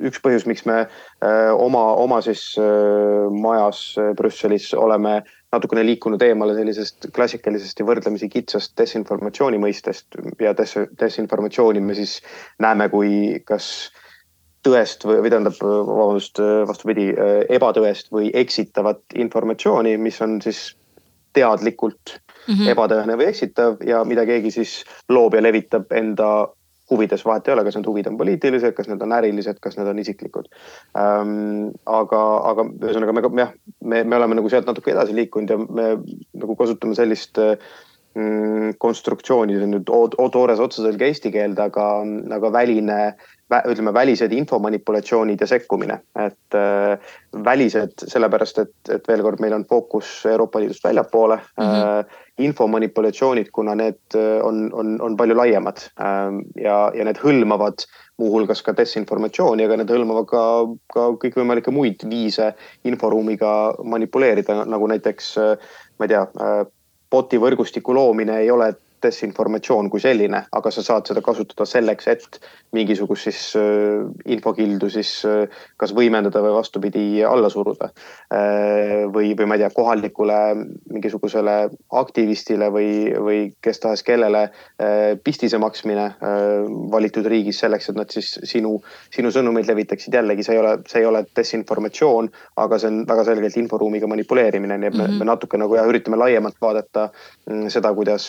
üks 0.04 0.20
põhjus, 0.24 0.46
miks 0.50 0.66
me 0.68 0.82
äh, 0.84 1.52
oma, 1.56 1.86
oma 2.04 2.20
siis 2.26 2.44
äh, 2.60 3.30
majas 3.32 3.94
äh, 4.00 4.12
Brüsselis 4.18 4.74
oleme 4.76 5.22
natukene 5.54 5.86
liikunud 5.88 6.22
eemale 6.26 6.58
sellisest 6.58 7.08
klassikalisest 7.16 7.80
ja 7.80 7.88
võrdlemisi 7.88 8.28
kitsast 8.32 8.76
desinformatsiooni 8.80 9.62
mõistest 9.62 10.20
ja 10.42 10.56
des, 10.58 10.76
desinformatsiooni 11.00 11.84
me 11.84 11.96
siis 11.96 12.18
näeme 12.64 12.90
kui 12.92 13.40
kas 13.48 13.94
tõest 14.64 15.06
või, 15.08 15.20
või 15.24 15.32
tähendab, 15.34 15.58
vabandust, 15.62 16.40
vastupidi, 16.68 17.10
ebatõest 17.52 18.12
või 18.16 18.32
eksitavat 18.34 19.18
informatsiooni, 19.20 19.98
mis 20.00 20.22
on 20.24 20.40
siis 20.42 20.72
teadlikult 21.34 22.18
mm 22.48 22.54
-hmm. 22.54 22.74
ebatõene 22.76 23.18
või 23.18 23.30
eksitav 23.32 23.82
ja 23.86 24.04
mida 24.04 24.26
keegi 24.26 24.52
siis 24.52 24.84
loob 25.10 25.34
ja 25.34 25.42
levitab 25.42 25.92
enda 25.92 26.48
huvides, 26.92 27.26
vahet 27.26 27.48
ei 27.48 27.54
ole, 27.54 27.64
kas 27.64 27.78
need 27.78 27.88
huvid 27.88 28.10
on 28.12 28.18
poliitilised, 28.20 28.74
kas 28.76 28.90
need 28.92 29.02
on 29.02 29.16
ärilised, 29.16 29.60
kas 29.64 29.78
need 29.78 29.88
on 29.88 30.00
isiklikud 30.00 30.50
ähm,. 31.00 31.72
aga, 31.86 32.22
aga 32.52 32.68
ühesõnaga 32.68 33.16
me 33.16 33.42
jah, 33.42 33.56
me, 33.82 34.04
me 34.04 34.20
oleme 34.20 34.38
nagu 34.40 34.52
sealt 34.52 34.70
natuke 34.70 34.92
edasi 34.92 35.16
liikunud 35.16 35.50
ja 35.50 35.58
me 35.58 35.88
nagu 36.34 36.58
kasutame 36.60 36.96
sellist 36.96 37.40
mm, 37.40 38.76
konstruktsiooni, 38.84 39.58
see 39.58 39.70
on 39.70 39.78
nüüd 39.78 39.94
toores 40.36 40.60
otseselge 40.60 41.08
eesti 41.08 41.32
keelde, 41.34 41.70
aga, 41.72 41.88
aga 42.38 42.52
väline 42.54 43.00
ütleme, 43.52 43.94
välised 43.94 44.32
infomanipulatsioonid 44.34 45.42
ja 45.42 45.48
sekkumine, 45.48 46.00
et 46.20 46.58
äh, 46.58 47.00
välised 47.46 48.06
sellepärast, 48.08 48.60
et, 48.64 48.76
et 48.96 49.08
veel 49.08 49.24
kord, 49.26 49.42
meil 49.44 49.54
on 49.54 49.66
fookus 49.70 50.26
Euroopa 50.30 50.62
Liidust 50.62 50.84
väljapoole 50.84 51.36
mm. 51.36 51.64
-hmm. 51.64 52.00
Äh, 52.00 52.22
infomanipulatsioonid, 52.38 53.52
kuna 53.52 53.76
need 53.76 54.16
äh, 54.16 54.46
on, 54.46 54.70
on, 54.74 55.02
on 55.02 55.18
palju 55.18 55.38
laiemad 55.38 55.78
äh, 56.00 56.32
ja, 56.64 56.92
ja 56.96 57.06
need 57.06 57.20
hõlmavad 57.22 57.86
muuhulgas 58.18 58.62
ka 58.62 58.74
desinformatsiooni, 58.78 59.66
aga 59.66 59.78
need 59.78 59.92
hõlmavad 59.92 60.26
ka, 60.30 60.44
ka 60.94 61.08
kõikvõimalikke 61.22 61.72
muid 61.72 62.06
viise 62.10 62.54
inforuumiga 62.84 63.74
manipuleerida, 63.84 64.64
nagu 64.66 64.88
näiteks 64.88 65.38
äh, 65.38 65.58
ma 66.00 66.06
ei 66.06 66.16
tea 66.16 66.26
äh,, 66.42 66.66
bot'i 67.14 67.38
võrgustiku 67.38 67.94
loomine 67.94 68.40
ei 68.42 68.52
ole 68.52 68.74
desinformatsioon 69.04 69.90
kui 69.92 70.02
selline, 70.04 70.46
aga 70.52 70.72
sa 70.72 70.84
saad 70.86 71.10
seda 71.10 71.22
kasutada 71.26 71.66
selleks, 71.70 72.08
et 72.12 72.40
mingisugust 72.74 73.28
siis 73.28 73.42
äh, 73.60 74.04
infokildu 74.34 74.90
siis 74.92 75.12
äh, 75.30 75.46
kas 75.78 75.94
võimendada 75.96 76.42
või 76.44 76.56
vastupidi 76.56 77.06
alla 77.28 77.50
suruda. 77.54 77.92
Äh, 78.34 79.06
või, 79.14 79.34
või 79.38 79.50
ma 79.50 79.58
ei 79.58 79.64
tea, 79.64 79.72
kohalikule 79.76 80.40
mingisugusele 80.94 81.58
aktivistile 82.02 82.70
või, 82.74 82.90
või 83.14 83.40
kes 83.64 83.82
tahes 83.84 84.04
kellele 84.06 84.46
pistise 85.24 85.58
maksmine 85.62 86.06
valitud 86.92 87.26
riigis 87.30 87.60
selleks, 87.62 87.90
et 87.90 87.98
nad 87.98 88.12
siis 88.14 88.34
sinu, 88.48 88.76
sinu 89.14 89.32
sõnumeid 89.34 89.68
levitaksid. 89.70 90.14
jällegi, 90.14 90.44
see 90.46 90.56
ei 90.56 90.62
ole, 90.62 90.74
see 90.90 91.02
ei 91.02 91.08
ole 91.08 91.24
desinformatsioon, 91.36 92.30
aga 92.64 92.80
see 92.80 92.92
on 92.92 93.02
väga 93.10 93.26
selgelt 93.28 93.58
inforuumiga 93.60 94.10
manipuleerimine, 94.10 94.78
nii 94.78 94.90
et 94.92 94.98
me, 94.98 95.04
mm 95.04 95.10
-hmm. 95.10 95.20
me 95.24 95.30
natuke 95.30 95.58
nagu 95.58 95.78
jah, 95.78 95.88
üritame 95.90 96.20
laiemalt 96.20 96.60
vaadata 96.62 97.10
mm, 97.50 97.68
seda, 97.74 97.94
kuidas 97.94 98.28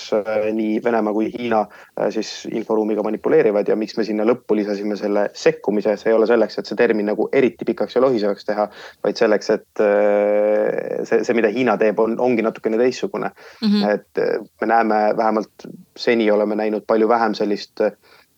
nii 0.52 0.63
nii 0.64 0.80
Venemaa 0.84 1.14
kui 1.14 1.28
Hiina 1.32 1.60
äh, 1.64 2.08
siis 2.14 2.30
inforuumiga 2.50 3.04
manipuleerivad 3.06 3.68
ja 3.68 3.76
miks 3.78 3.96
me 3.98 4.06
sinna 4.06 4.26
lõppu 4.28 4.56
lisasime 4.58 4.96
selle 5.00 5.26
sekkumise, 5.38 5.96
see 6.00 6.12
ei 6.12 6.18
ole 6.18 6.28
selleks, 6.30 6.58
et 6.58 6.70
see 6.70 6.78
termin 6.78 7.08
nagu 7.10 7.28
eriti 7.32 7.68
pikaks 7.68 7.98
ja 7.98 8.04
lohisevaks 8.04 8.48
teha, 8.48 8.66
vaid 9.04 9.20
selleks, 9.20 9.50
et 9.54 9.84
äh, 9.84 11.02
see, 11.08 11.22
see, 11.22 11.36
mida 11.36 11.52
Hiina 11.54 11.76
teeb, 11.80 12.00
on, 12.02 12.16
ongi 12.22 12.44
natukene 12.46 12.80
teistsugune 12.80 13.30
mm. 13.30 13.68
-hmm. 13.68 13.90
et 13.94 14.22
äh, 14.22 14.38
me 14.60 14.70
näeme, 14.70 15.00
vähemalt 15.16 15.68
seni 15.96 16.30
oleme 16.30 16.56
näinud 16.58 16.86
palju 16.86 17.08
vähem 17.08 17.34
sellist 17.34 17.80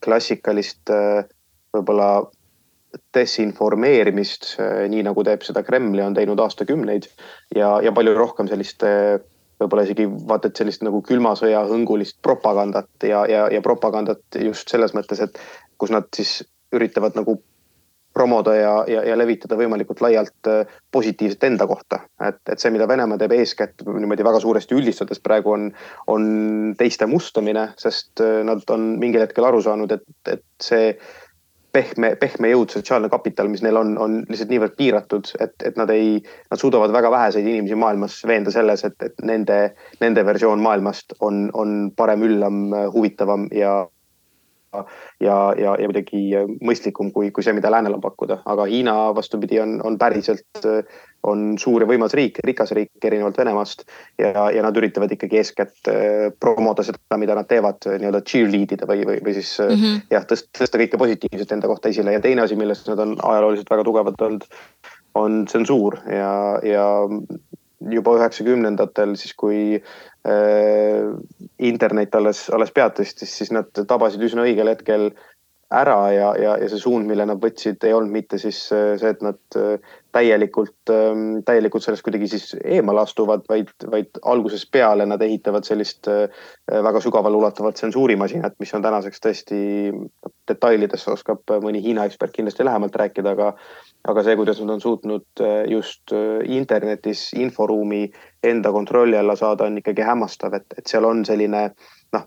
klassikalist 0.05 0.91
võib-olla 1.75 2.09
desinformeerimist, 3.17 4.57
nii 4.93 5.03
nagu 5.05 5.25
teeb 5.25 5.43
seda 5.45 5.63
Kreml 5.65 5.99
ja 5.99 6.07
on 6.07 6.15
teinud 6.17 6.41
aastakümneid 6.41 7.09
ja, 7.57 7.81
ja 7.85 7.93
palju 7.97 8.15
rohkem 8.17 8.49
sellist 8.49 8.85
võib-olla 9.61 9.87
isegi 9.87 10.07
vaata, 10.29 10.51
et 10.51 10.61
sellist 10.61 10.85
nagu 10.85 11.01
külma 11.05 11.35
sõja 11.39 11.65
hõngulist 11.69 12.19
propagandat 12.23 13.09
ja, 13.09 13.25
ja, 13.31 13.47
ja 13.53 13.63
propagandat 13.65 14.41
just 14.43 14.73
selles 14.73 14.95
mõttes, 14.97 15.23
et 15.23 15.41
kus 15.81 15.93
nad 15.95 16.09
siis 16.17 16.41
üritavad 16.77 17.17
nagu 17.17 17.39
promoda 18.17 18.55
ja, 18.57 18.73
ja, 18.89 19.03
ja 19.05 19.17
levitada 19.19 19.59
võimalikult 19.61 20.01
laialt 20.01 20.49
äh, 20.49 20.79
positiivset 20.93 21.45
enda 21.51 21.67
kohta. 21.69 22.01
et, 22.25 22.41
et 22.49 22.63
see, 22.63 22.73
mida 22.73 22.89
Venemaa 22.89 23.21
teeb 23.21 23.35
eeskätt 23.37 23.85
niimoodi 23.85 24.25
väga 24.25 24.41
suuresti 24.41 24.77
üldistades 24.79 25.21
praegu 25.21 25.53
on, 25.53 25.67
on 26.13 26.25
teiste 26.81 27.09
mustamine, 27.11 27.69
sest 27.81 28.25
äh, 28.25 28.41
nad 28.49 28.65
on 28.73 28.95
mingil 29.03 29.27
hetkel 29.27 29.45
aru 29.45 29.61
saanud, 29.67 29.93
et, 29.99 30.07
et 30.33 30.45
see 30.65 30.95
pehme, 31.77 32.13
pehme 32.21 32.51
jõud, 32.53 32.73
sotsiaalne 32.73 33.11
kapital, 33.13 33.51
mis 33.53 33.63
neil 33.65 33.77
on, 33.81 33.95
on 34.01 34.17
lihtsalt 34.31 34.53
niivõrd 34.53 34.77
piiratud, 34.79 35.33
et, 35.45 35.55
et 35.69 35.77
nad 35.81 35.91
ei, 35.93 36.17
nad 36.51 36.61
suudavad 36.61 36.95
väga 36.95 37.11
väheseid 37.13 37.47
inimesi 37.47 37.79
maailmas 37.79 38.19
veenda 38.29 38.55
selles, 38.55 38.85
et, 38.89 38.97
et 39.05 39.27
nende, 39.27 39.59
nende 40.01 40.25
versioon 40.27 40.63
maailmast 40.65 41.19
on, 41.27 41.47
on 41.55 41.77
parem, 41.97 42.25
üllam, 42.29 42.65
huvitavam 42.95 43.49
ja 43.55 43.83
ja, 45.21 45.37
ja, 45.59 45.75
ja 45.81 45.89
midagi 45.91 46.23
mõistlikum 46.61 47.13
kui, 47.15 47.31
kui 47.35 47.45
see, 47.45 47.55
mida 47.57 47.71
läänel 47.73 47.97
on 47.99 48.05
pakkuda, 48.05 48.41
aga 48.47 48.67
Hiina 48.71 48.97
vastupidi 49.17 49.61
on, 49.63 49.79
on 49.87 49.99
päriselt, 49.99 50.67
on 51.27 51.57
suur 51.59 51.83
ja 51.83 51.89
võimas 51.91 52.15
riik, 52.17 52.39
rikas 52.47 52.73
riik 52.77 53.05
erinevalt 53.05 53.39
Venemaast. 53.39 53.85
Ja, 54.21 54.49
ja 54.55 54.63
nad 54.65 54.77
üritavad 54.79 55.13
ikkagi 55.13 55.41
eeskätt 55.41 55.91
äh, 55.91 56.29
promoda 56.41 56.85
seda, 56.87 57.19
mida 57.21 57.37
nad 57.39 57.49
teevad, 57.51 57.83
nii-öelda 57.87 58.23
cheerlead 58.27 58.77
ida 58.77 58.89
või, 58.89 59.03
või, 59.09 59.21
või 59.25 59.37
siis 59.39 59.57
mm 59.63 59.75
-hmm. 59.75 60.07
jah, 60.15 60.27
tõsta, 60.29 60.51
tõsta 60.61 60.83
kõike 60.83 61.01
positiivset 61.03 61.57
enda 61.57 61.71
kohta 61.73 61.93
esile. 61.93 62.15
Ja 62.15 62.23
teine 62.25 62.47
asi, 62.47 62.57
milles 62.57 62.85
nad 62.87 63.03
on 63.03 63.17
ajalooliselt 63.23 63.71
väga 63.71 63.87
tugevad 63.89 64.27
olnud, 64.29 64.47
on 65.17 65.45
tsensuur. 65.51 65.99
Ja, 66.13 66.33
ja 66.63 66.87
juba 67.81 68.17
üheksakümnendatel, 68.19 69.15
siis 69.21 69.35
kui 69.37 69.61
äh, 69.77 71.09
internet 71.59 72.15
alles, 72.15 72.47
alles 72.51 72.73
peatustis, 72.75 73.33
siis 73.39 73.53
nad 73.55 73.71
tabasid 73.89 74.23
üsna 74.27 74.47
õigel 74.47 74.73
hetkel 74.73 75.11
ära 75.71 76.13
ja, 76.15 76.29
ja, 76.39 76.53
ja 76.61 76.67
see 76.71 76.79
suund, 76.79 77.09
mille 77.11 77.25
nad 77.27 77.41
võtsid, 77.43 77.83
ei 77.83 77.95
olnud 77.95 78.15
mitte 78.15 78.39
siis 78.39 78.61
äh, 78.75 78.93
see, 79.01 79.11
et 79.11 79.23
nad 79.25 79.59
äh, 79.59 79.97
täielikult, 80.15 80.93
ähm, 80.95 81.41
täielikult 81.47 81.83
sellest 81.83 82.05
kuidagi 82.07 82.29
siis 82.31 82.53
eemale 82.63 83.03
astuvad, 83.03 83.43
vaid, 83.51 83.73
vaid 83.91 84.21
algusest 84.23 84.71
peale 84.75 85.09
nad 85.11 85.23
ehitavad 85.27 85.67
sellist 85.67 86.07
äh, 86.13 86.31
väga 86.71 87.03
sügavale 87.03 87.39
ulatuvat 87.41 87.81
tsensuurimasinat, 87.81 88.55
mis 88.63 88.75
on 88.79 88.87
tänaseks 88.87 89.25
tõesti 89.27 89.59
detailidesse 90.47 91.11
oskab 91.17 91.57
mõni 91.65 91.83
Hiina 91.83 92.07
ekspert 92.07 92.37
kindlasti 92.37 92.67
lähemalt 92.67 92.95
rääkida, 93.03 93.35
aga 93.35 93.53
aga 94.07 94.23
see, 94.23 94.37
kuidas 94.39 94.61
nad 94.63 94.75
on 94.77 94.81
suutnud 94.81 95.45
just 95.71 96.13
internetis 96.45 97.29
inforuumi 97.35 98.05
enda 98.47 98.73
kontrolli 98.73 99.19
alla 99.19 99.37
saada, 99.37 99.67
on 99.67 99.81
ikkagi 99.81 100.05
hämmastav, 100.07 100.55
et, 100.55 100.67
et 100.79 100.87
seal 100.87 101.05
on 101.09 101.25
selline 101.27 101.63
noh, 102.15 102.27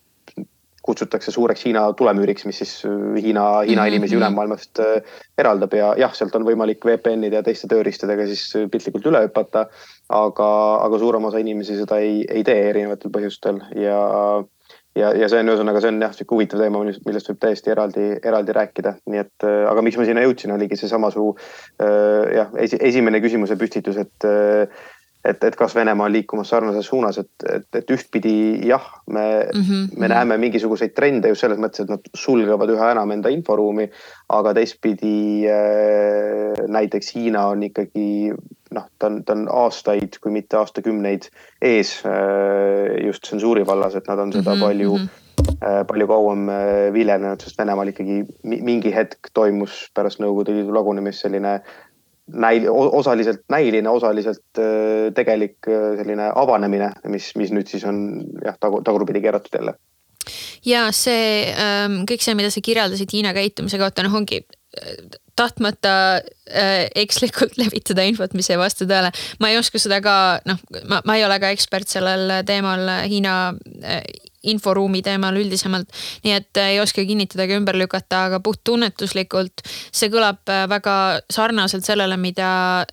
kutsutakse 0.89 1.31
suureks 1.31 1.65
Hiina 1.67 1.83
tulemüüriks, 1.97 2.45
mis 2.49 2.61
siis 2.61 2.73
äh, 2.87 2.91
Hiina, 3.21 3.45
Hiina 3.67 3.83
mhm, 3.83 3.91
inimesi 3.93 4.15
mhm. 4.15 4.21
ülemaailmast 4.21 4.81
äh, 4.83 5.17
eraldab 5.37 5.75
ja 5.77 5.91
jah, 5.99 6.13
sealt 6.17 6.35
on 6.39 6.47
võimalik 6.47 6.85
VPN-ide 6.87 7.41
ja 7.41 7.45
teiste 7.45 7.69
tööriistadega 7.71 8.27
siis 8.29 8.45
äh, 8.57 8.69
piltlikult 8.71 9.09
üle 9.11 9.25
hüpata. 9.27 9.67
aga, 10.09 10.49
aga 10.81 10.99
suurem 10.99 11.27
osa 11.29 11.41
inimesi 11.41 11.75
seda 11.77 11.99
ei, 12.01 12.23
ei 12.25 12.43
tee 12.43 12.69
erinevatel 12.71 13.11
põhjustel 13.13 13.59
ja, 13.77 13.99
ja, 14.97 15.11
ja 15.13 15.29
see 15.29 15.41
on 15.43 15.51
ühesõnaga, 15.53 15.81
see 15.83 15.91
on 15.93 16.01
jah, 16.01 16.13
sihuke 16.15 16.35
huvitav 16.35 16.63
teema, 16.63 16.83
millest 16.83 17.31
võib 17.31 17.41
täiesti 17.41 17.73
eraldi, 17.73 18.05
eraldi 18.23 18.55
rääkida, 18.55 18.95
nii 19.09 19.21
et 19.21 19.49
aga 19.49 19.83
miks 19.85 19.99
ma 19.99 20.07
sinna 20.07 20.23
jõudsin, 20.25 20.55
oligi 20.55 20.79
seesama 20.79 21.11
su 21.13 21.31
jah, 21.79 22.55
esimene 22.59 23.21
küsimuse 23.23 23.59
püstitus, 23.59 23.99
et 24.01 24.29
et, 25.25 25.43
et 25.43 25.55
kas 25.59 25.75
Venemaa 25.75 26.07
on 26.07 26.13
liikumas 26.13 26.49
sarnases 26.51 26.87
suunas, 26.87 27.17
et, 27.19 27.31
et, 27.51 27.67
et 27.81 27.91
ühtpidi 27.91 28.67
jah, 28.67 28.85
me 29.07 29.25
mm, 29.41 29.61
-hmm. 29.61 29.97
me 29.97 30.07
mhm. 30.07 30.13
näeme 30.13 30.37
mingisuguseid 30.37 30.93
trende 30.95 31.27
just 31.27 31.41
selles 31.41 31.59
mõttes, 31.59 31.83
et 31.83 31.91
nad 31.91 32.11
sulgevad 32.15 32.71
üha 32.71 32.91
enam 32.91 33.11
enda 33.11 33.29
inforuumi. 33.29 33.89
aga 34.29 34.53
teistpidi 34.53 35.47
äh, 35.49 36.67
näiteks 36.67 37.15
Hiina 37.15 37.47
on 37.47 37.63
ikkagi 37.63 38.33
noh, 38.75 38.85
ta 38.99 39.09
on, 39.09 39.23
ta 39.25 39.35
on 39.37 39.47
aastaid, 39.65 40.19
kui 40.21 40.33
mitte 40.35 40.59
aastakümneid 40.59 41.29
ees 41.61 41.95
äh, 42.05 42.99
just 43.05 43.25
tsensuuri 43.25 43.65
vallas, 43.67 43.97
et 43.97 44.07
nad 44.07 44.19
on 44.19 44.33
seda 44.33 44.53
mm 44.53 44.55
-hmm. 44.55 44.67
palju 44.67 44.97
mm. 44.97 45.03
-hmm 45.07 45.25
palju 45.87 46.07
kauem 46.07 46.47
viljelenud, 46.93 47.41
sest 47.41 47.57
Venemaal 47.57 47.87
ikkagi 47.87 48.25
mingi 48.43 48.91
hetk 48.95 49.29
toimus 49.33 49.89
pärast 49.95 50.19
Nõukogude 50.19 50.51
Liidu 50.51 50.73
lagunemist 50.75 51.23
selline 51.23 51.61
näil-, 52.33 52.67
osaliselt 52.69 53.43
näiline, 53.49 53.89
osaliselt 53.89 54.59
äh, 54.61 55.09
tegelik 55.15 55.67
äh, 55.67 55.95
selline 55.99 56.31
avanemine, 56.35 56.91
mis, 57.09 57.31
mis 57.39 57.53
nüüd 57.55 57.69
siis 57.71 57.85
on 57.89 58.03
jah, 58.43 58.57
tagu-, 58.61 58.83
tagurpidi 58.85 59.23
keeratud 59.23 59.59
jälle 59.59 59.75
ja 60.65 60.89
see 60.95 61.49
ähm, 61.55 62.03
kõik 62.09 62.23
see, 62.23 62.35
mida 62.37 62.51
sa 62.53 62.61
kirjeldasid 62.63 63.13
Hiina 63.15 63.33
käitumise 63.33 63.79
kohta, 63.81 64.03
noh, 64.05 64.17
ongi 64.19 64.43
tahtmata 65.39 65.93
äh, 66.17 66.87
ekslikult 66.95 67.57
levitada 67.61 68.05
infot, 68.07 68.33
mis 68.37 68.49
ei 68.51 68.59
vasta 68.59 68.87
tõele. 68.89 69.11
ma 69.39 69.51
ei 69.51 69.59
oska 69.59 69.81
seda 69.81 70.01
ka, 70.03 70.15
noh, 70.49 70.59
ma, 70.89 71.01
ma 71.05 71.17
ei 71.17 71.25
ole 71.25 71.39
ka 71.41 71.51
ekspert 71.55 71.89
sellel 71.89 72.41
teemal 72.47 72.85
Hiina 73.09 73.35
äh, 73.83 74.03
inforuumi 74.49 75.01
teemal 75.03 75.35
üldisemalt. 75.39 75.89
nii 76.23 76.35
et 76.35 76.61
ei 76.63 76.79
oska 76.79 77.03
kinnitada 77.07 77.47
ega 77.47 77.57
ümber 77.59 77.79
lükata, 77.79 78.25
aga 78.29 78.39
puhttunnetuslikult 78.43 79.65
see 79.65 80.11
kõlab 80.11 80.43
väga 80.47 80.95
sarnaselt 81.31 81.87
sellele, 81.87 82.17
mida 82.17 82.85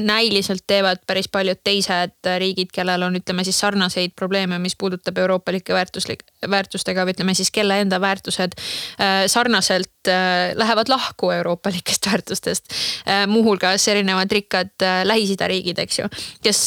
näiliselt 0.00 0.64
teevad 0.66 1.02
päris 1.06 1.28
paljud 1.28 1.58
teised 1.64 2.28
riigid, 2.38 2.70
kellel 2.72 3.02
on, 3.02 3.16
ütleme 3.16 3.44
siis 3.44 3.58
sarnaseid 3.60 4.14
probleeme, 4.16 4.58
mis 4.58 4.76
puudutab 4.78 5.18
euroopalike 5.20 5.74
väärtuslik, 5.74 6.24
väärtustega 6.50 7.04
või 7.04 7.12
ütleme 7.16 7.34
siis, 7.36 7.50
kelle 7.52 7.76
enda 7.82 8.00
väärtused 8.00 8.56
äh, 8.56 9.24
sarnaselt 9.26 10.08
äh, 10.08 10.54
lähevad 10.56 10.88
lahku 10.88 11.30
euroopalikest 11.30 12.06
väärtustest. 12.10 12.72
Äh, 13.08 13.26
muuhulgas 13.26 13.88
erinevad 13.88 14.32
rikkad 14.32 14.72
Lähis-Ida 15.04 15.48
riigid, 15.52 15.78
eks 15.84 15.98
ju, 15.98 16.08
kes 16.42 16.64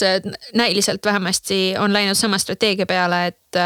näiliselt 0.54 1.06
vähemasti 1.06 1.74
on 1.80 1.94
läinud 1.94 2.16
sama 2.16 2.38
strateegia 2.38 2.86
peale, 2.86 3.26
et 3.28 3.60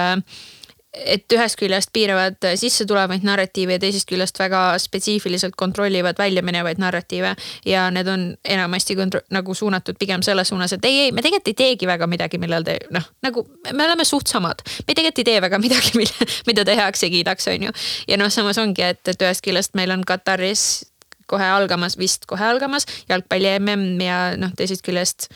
et 0.93 1.33
ühest 1.33 1.57
küljest 1.59 1.91
piiravad 1.93 2.45
sisse 2.57 2.85
tulevaid 2.89 3.25
narratiive 3.25 3.75
ja 3.77 3.81
teisest 3.81 4.07
küljest 4.09 4.39
väga 4.41 4.61
spetsiifiliselt 4.81 5.53
kontrollivad 5.59 6.17
välja 6.17 6.41
minevaid 6.45 6.81
narratiive. 6.81 7.35
ja 7.65 7.91
need 7.91 8.07
on 8.07 8.35
enamasti 8.43 8.95
nagu 9.29 9.53
suunatud 9.53 9.95
pigem 9.99 10.21
selles 10.21 10.47
suunas, 10.47 10.73
et 10.73 10.85
ei, 10.85 10.99
ei, 10.99 11.11
me 11.11 11.21
tegelikult 11.21 11.47
ei 11.47 11.53
teegi 11.53 11.87
väga 11.87 12.07
midagi, 12.07 12.37
millal 12.37 12.63
te 12.63 12.79
noh, 12.89 13.05
nagu 13.21 13.45
me 13.73 13.85
oleme 13.85 14.05
suht 14.05 14.27
samad. 14.27 14.61
me 14.87 14.93
tegelikult 14.93 15.19
ei 15.19 15.23
tee 15.23 15.41
väga 15.41 15.59
midagi, 15.65 15.93
mille, 15.95 16.29
mida 16.47 16.65
te 16.65 16.75
heaks 16.75 17.03
ei 17.03 17.09
kiidaks, 17.09 17.47
on 17.47 17.69
ju. 17.69 17.75
ja 18.07 18.17
noh, 18.17 18.31
samas 18.33 18.57
ongi, 18.57 18.81
et, 18.81 19.05
et 19.07 19.21
ühest 19.21 19.45
küljest 19.45 19.77
meil 19.77 19.91
on 19.91 20.03
Kataris 20.05 20.85
kohe 21.29 21.45
algamas, 21.45 21.97
vist 21.97 22.25
kohe 22.25 22.45
algamas 22.45 22.87
jalgpalli 23.09 23.59
mm 23.59 24.01
ja 24.01 24.19
noh, 24.37 24.53
teisest 24.57 24.81
küljest 24.85 25.29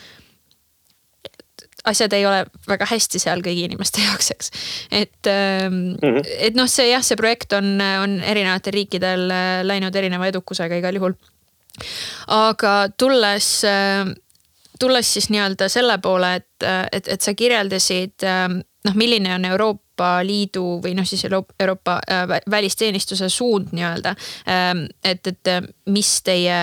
asjad 1.83 2.13
ei 2.13 2.25
ole 2.25 2.45
väga 2.67 2.87
hästi 2.87 3.19
seal 3.21 3.43
kõigi 3.45 3.67
inimeste 3.67 4.03
jaoks, 4.07 4.31
eks. 4.35 4.51
et 4.91 5.29
mm, 5.29 5.95
-hmm. 5.99 6.33
et 6.47 6.57
noh, 6.57 6.69
see 6.69 6.89
jah, 6.89 7.03
see 7.03 7.19
projekt 7.19 7.53
on, 7.57 7.75
on 8.03 8.17
erinevatel 8.21 8.77
riikidel 8.79 9.29
äh, 9.31 9.61
läinud 9.67 9.95
erineva 9.95 10.27
edukusega 10.31 10.79
igal 10.79 10.99
juhul. 10.99 11.15
aga 12.27 12.73
tulles, 12.97 13.49
äh, 13.67 14.05
tulles 14.79 15.13
siis 15.13 15.29
nii-öelda 15.33 15.69
selle 15.69 15.97
poole, 15.97 16.35
et, 16.35 16.67
et, 16.91 17.07
et 17.07 17.21
sa 17.21 17.33
kirjeldasid 17.33 18.25
noh, 18.85 18.95
milline 18.95 19.35
on 19.35 19.45
Euroopa 19.45 20.19
Liidu 20.25 20.79
või 20.83 20.93
noh, 20.97 21.05
siis 21.05 21.25
Euroopa 21.25 21.99
välisteenistuse 22.49 23.29
suund 23.29 23.71
nii-öelda. 23.71 24.15
et, 25.03 25.27
et 25.27 25.51
mis 25.85 26.15
teie 26.21 26.57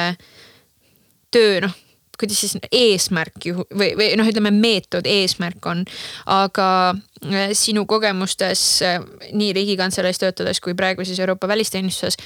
töö 1.31 1.61
noh 1.61 1.77
kuidas 2.21 2.41
siis 2.45 2.57
eesmärk 2.71 3.49
ju 3.51 3.65
või, 3.65 3.93
või 3.99 4.13
noh, 4.21 4.29
ütleme 4.29 4.53
meetod, 4.55 5.09
eesmärk 5.09 5.67
on. 5.71 5.85
aga 6.31 6.69
äh, 7.25 7.53
sinu 7.57 7.87
kogemustes 7.91 8.63
äh, 8.87 9.01
nii 9.33 9.53
Riigikantseleis 9.57 10.21
töötades 10.21 10.61
kui 10.61 10.77
praegu 10.79 11.05
siis 11.05 11.21
Euroopa 11.21 11.49
välisteenistuses 11.49 12.19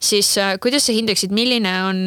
siis 0.00 0.32
äh, 0.38 0.56
kuidas 0.62 0.86
sa 0.86 0.94
hindaksid, 0.96 1.32
milline 1.32 1.72
on 1.86 2.02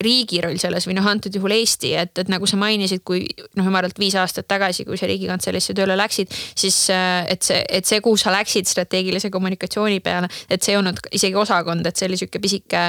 riigi 0.00 0.40
roll 0.40 0.56
selles 0.60 0.86
või 0.88 0.96
noh, 0.96 1.06
antud 1.10 1.34
juhul 1.34 1.52
Eesti, 1.58 1.92
et, 2.00 2.14
et 2.22 2.32
nagu 2.32 2.48
sa 2.48 2.56
mainisid, 2.60 3.02
kui 3.06 3.26
noh, 3.58 3.68
ümaralt 3.68 3.98
viis 4.00 4.16
aastat 4.16 4.48
tagasi, 4.48 4.86
kui 4.88 4.96
sa 5.00 5.10
Riigikantseleisse 5.10 5.76
tööle 5.76 5.98
läksid, 5.98 6.32
siis 6.56 6.86
et 6.88 7.44
see, 7.44 7.60
et 7.68 7.88
see, 7.88 8.00
kuhu 8.04 8.16
sa 8.20 8.32
läksid 8.32 8.70
strateegilise 8.70 9.30
kommunikatsiooni 9.34 10.00
peale, 10.04 10.30
et 10.48 10.64
see 10.64 10.72
ei 10.72 10.80
olnud 10.80 11.02
isegi 11.12 11.36
osakond, 11.36 11.86
et 11.86 12.00
see 12.00 12.08
oli 12.08 12.20
sihuke 12.20 12.40
pisike 12.40 12.84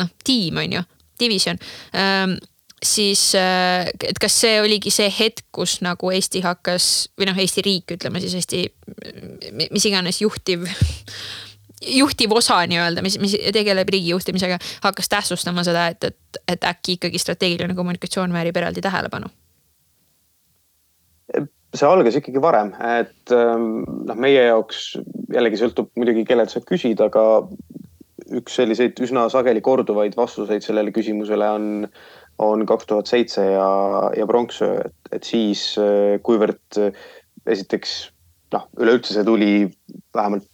noh, 0.00 0.12
tiim 0.24 0.60
on 0.60 0.76
ju, 0.78 0.84
division 1.20 1.58
ähm, 1.94 2.36
siis, 2.86 3.22
äh, 3.38 3.88
et 4.08 4.20
kas 4.22 4.36
see 4.42 4.60
oligi 4.62 4.92
see 4.94 5.08
hetk, 5.12 5.46
kus 5.54 5.80
nagu 5.84 6.12
Eesti 6.14 6.42
hakkas 6.44 7.08
või 7.18 7.30
noh, 7.30 7.40
Eesti 7.42 7.64
riik, 7.66 7.96
ütleme 7.98 8.22
siis 8.22 8.36
Eesti, 8.38 8.62
mis 9.70 9.88
iganes 9.88 10.22
juhtiv 10.22 10.66
juhtiv 11.86 12.32
osa 12.32 12.60
nii-öelda, 12.66 13.02
mis, 13.04 13.18
mis 13.20 13.36
tegeleb 13.54 13.88
riigi 13.92 14.14
juhtimisega, 14.14 14.58
hakkas 14.84 15.10
tähtsustama 15.12 15.64
seda, 15.66 15.88
et, 15.92 16.04
et, 16.04 16.40
et 16.56 16.64
äkki 16.64 16.96
ikkagi 16.96 17.20
strateegiline 17.20 17.76
kommunikatsioon 17.76 18.32
väärib 18.32 18.62
eraldi 18.62 18.84
tähelepanu? 18.84 19.32
see 21.76 21.84
algas 21.84 22.16
ikkagi 22.16 22.40
varem, 22.40 22.70
et 22.80 23.32
ähm, 23.34 23.82
noh, 24.08 24.16
meie 24.16 24.46
jaoks 24.46 24.94
jällegi 25.34 25.58
sõltub 25.60 25.90
muidugi, 25.98 26.22
kellelt 26.24 26.48
sa 26.52 26.62
küsid, 26.64 27.02
aga 27.04 27.44
üks 28.38 28.56
selliseid 28.58 28.98
üsna 29.04 29.26
sageli 29.32 29.60
korduvaid 29.64 30.16
vastuseid 30.18 30.64
sellele 30.64 30.94
küsimusele 30.94 31.50
on 31.58 31.66
on 32.38 32.66
kaks 32.68 32.86
tuhat 32.86 33.06
seitse 33.10 33.44
ja, 33.44 33.68
ja 34.16 34.26
pronksöö, 34.26 34.82
et, 34.84 35.12
et 35.12 35.24
siis 35.24 35.62
kuivõrd 36.22 36.80
esiteks 37.46 37.94
noh, 38.52 38.68
üleüldse 38.80 39.16
see 39.16 39.24
tuli 39.24 39.50
vähemalt 40.14 40.44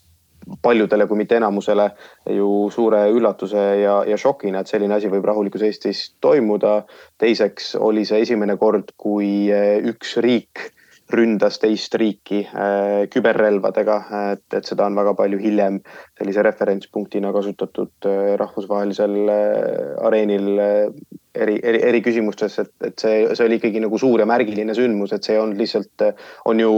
paljudele, 0.62 1.06
kui 1.06 1.20
mitte 1.20 1.36
enamusele 1.38 1.88
ju 2.34 2.48
suure 2.74 3.04
üllatuse 3.14 3.62
ja, 3.78 4.00
ja 4.08 4.18
šokina, 4.18 4.62
et 4.62 4.70
selline 4.70 4.96
asi 4.96 5.10
võib 5.10 5.26
rahulikus 5.26 5.62
Eestis 5.62 6.00
toimuda. 6.20 6.82
teiseks 7.22 7.76
oli 7.78 8.02
see 8.08 8.24
esimene 8.26 8.56
kord, 8.58 8.90
kui 8.98 9.50
üks 9.92 10.16
riik 10.22 10.70
ründas 11.12 11.58
teist 11.60 11.94
riiki 12.00 12.42
äh, 12.46 13.04
küberrelvadega, 13.12 13.96
et, 14.32 14.44
et 14.56 14.68
seda 14.68 14.86
on 14.88 14.96
väga 14.96 15.14
palju 15.18 15.40
hiljem 15.42 15.80
sellise 16.18 16.44
referentspunktina 16.46 17.32
kasutatud 17.34 18.08
äh, 18.08 18.34
rahvusvahelisel 18.40 19.16
äh, 19.32 20.06
areenil 20.06 20.48
eri, 21.34 21.56
eri, 21.62 21.80
eri 21.88 22.00
küsimustes, 22.04 22.58
et, 22.62 22.72
et 22.84 22.98
see, 23.00 23.22
see 23.32 23.46
oli 23.46 23.58
ikkagi 23.58 23.80
nagu 23.82 23.98
suur 24.00 24.20
ja 24.22 24.26
märgiline 24.28 24.74
sündmus, 24.76 25.14
et 25.16 25.26
see 25.26 25.38
on 25.40 25.54
lihtsalt, 25.58 26.04
on 26.50 26.60
ju 26.60 26.72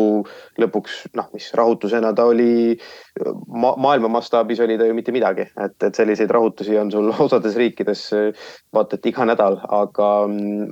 lõpuks 0.62 1.00
noh, 1.18 1.28
mis 1.34 1.48
rahutusena 1.58 2.12
ta 2.16 2.26
oli 2.30 2.74
ma,, 3.48 3.74
maailma 3.80 4.10
mastaabis 4.16 4.62
oli 4.64 4.78
ta 4.80 4.88
ju 4.88 4.96
mitte 4.96 5.14
midagi, 5.14 5.48
et, 5.64 5.76
et 5.88 5.98
selliseid 5.98 6.30
rahutusi 6.34 6.78
on 6.80 6.92
sul 6.94 7.10
osades 7.26 7.58
riikides 7.60 8.06
vaata 8.74 8.98
et 8.98 9.10
iga 9.10 9.26
nädal, 9.28 9.58
aga, 9.74 10.10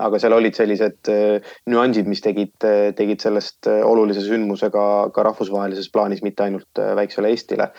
aga 0.07 0.23
seal 0.23 0.37
olid 0.39 0.59
sellised 0.59 1.11
nüansid, 1.71 2.11
mis 2.11 2.23
tegid, 2.25 2.55
tegid 2.99 3.25
sellest 3.25 3.71
olulise 3.83 4.25
sündmuse 4.27 4.71
ka, 4.75 4.87
rahvusvahelises 5.23 5.91
plaanis, 5.93 6.23
mitte 6.27 6.47
ainult 6.47 6.83
väiksele 6.99 7.33
Eestile 7.33 7.71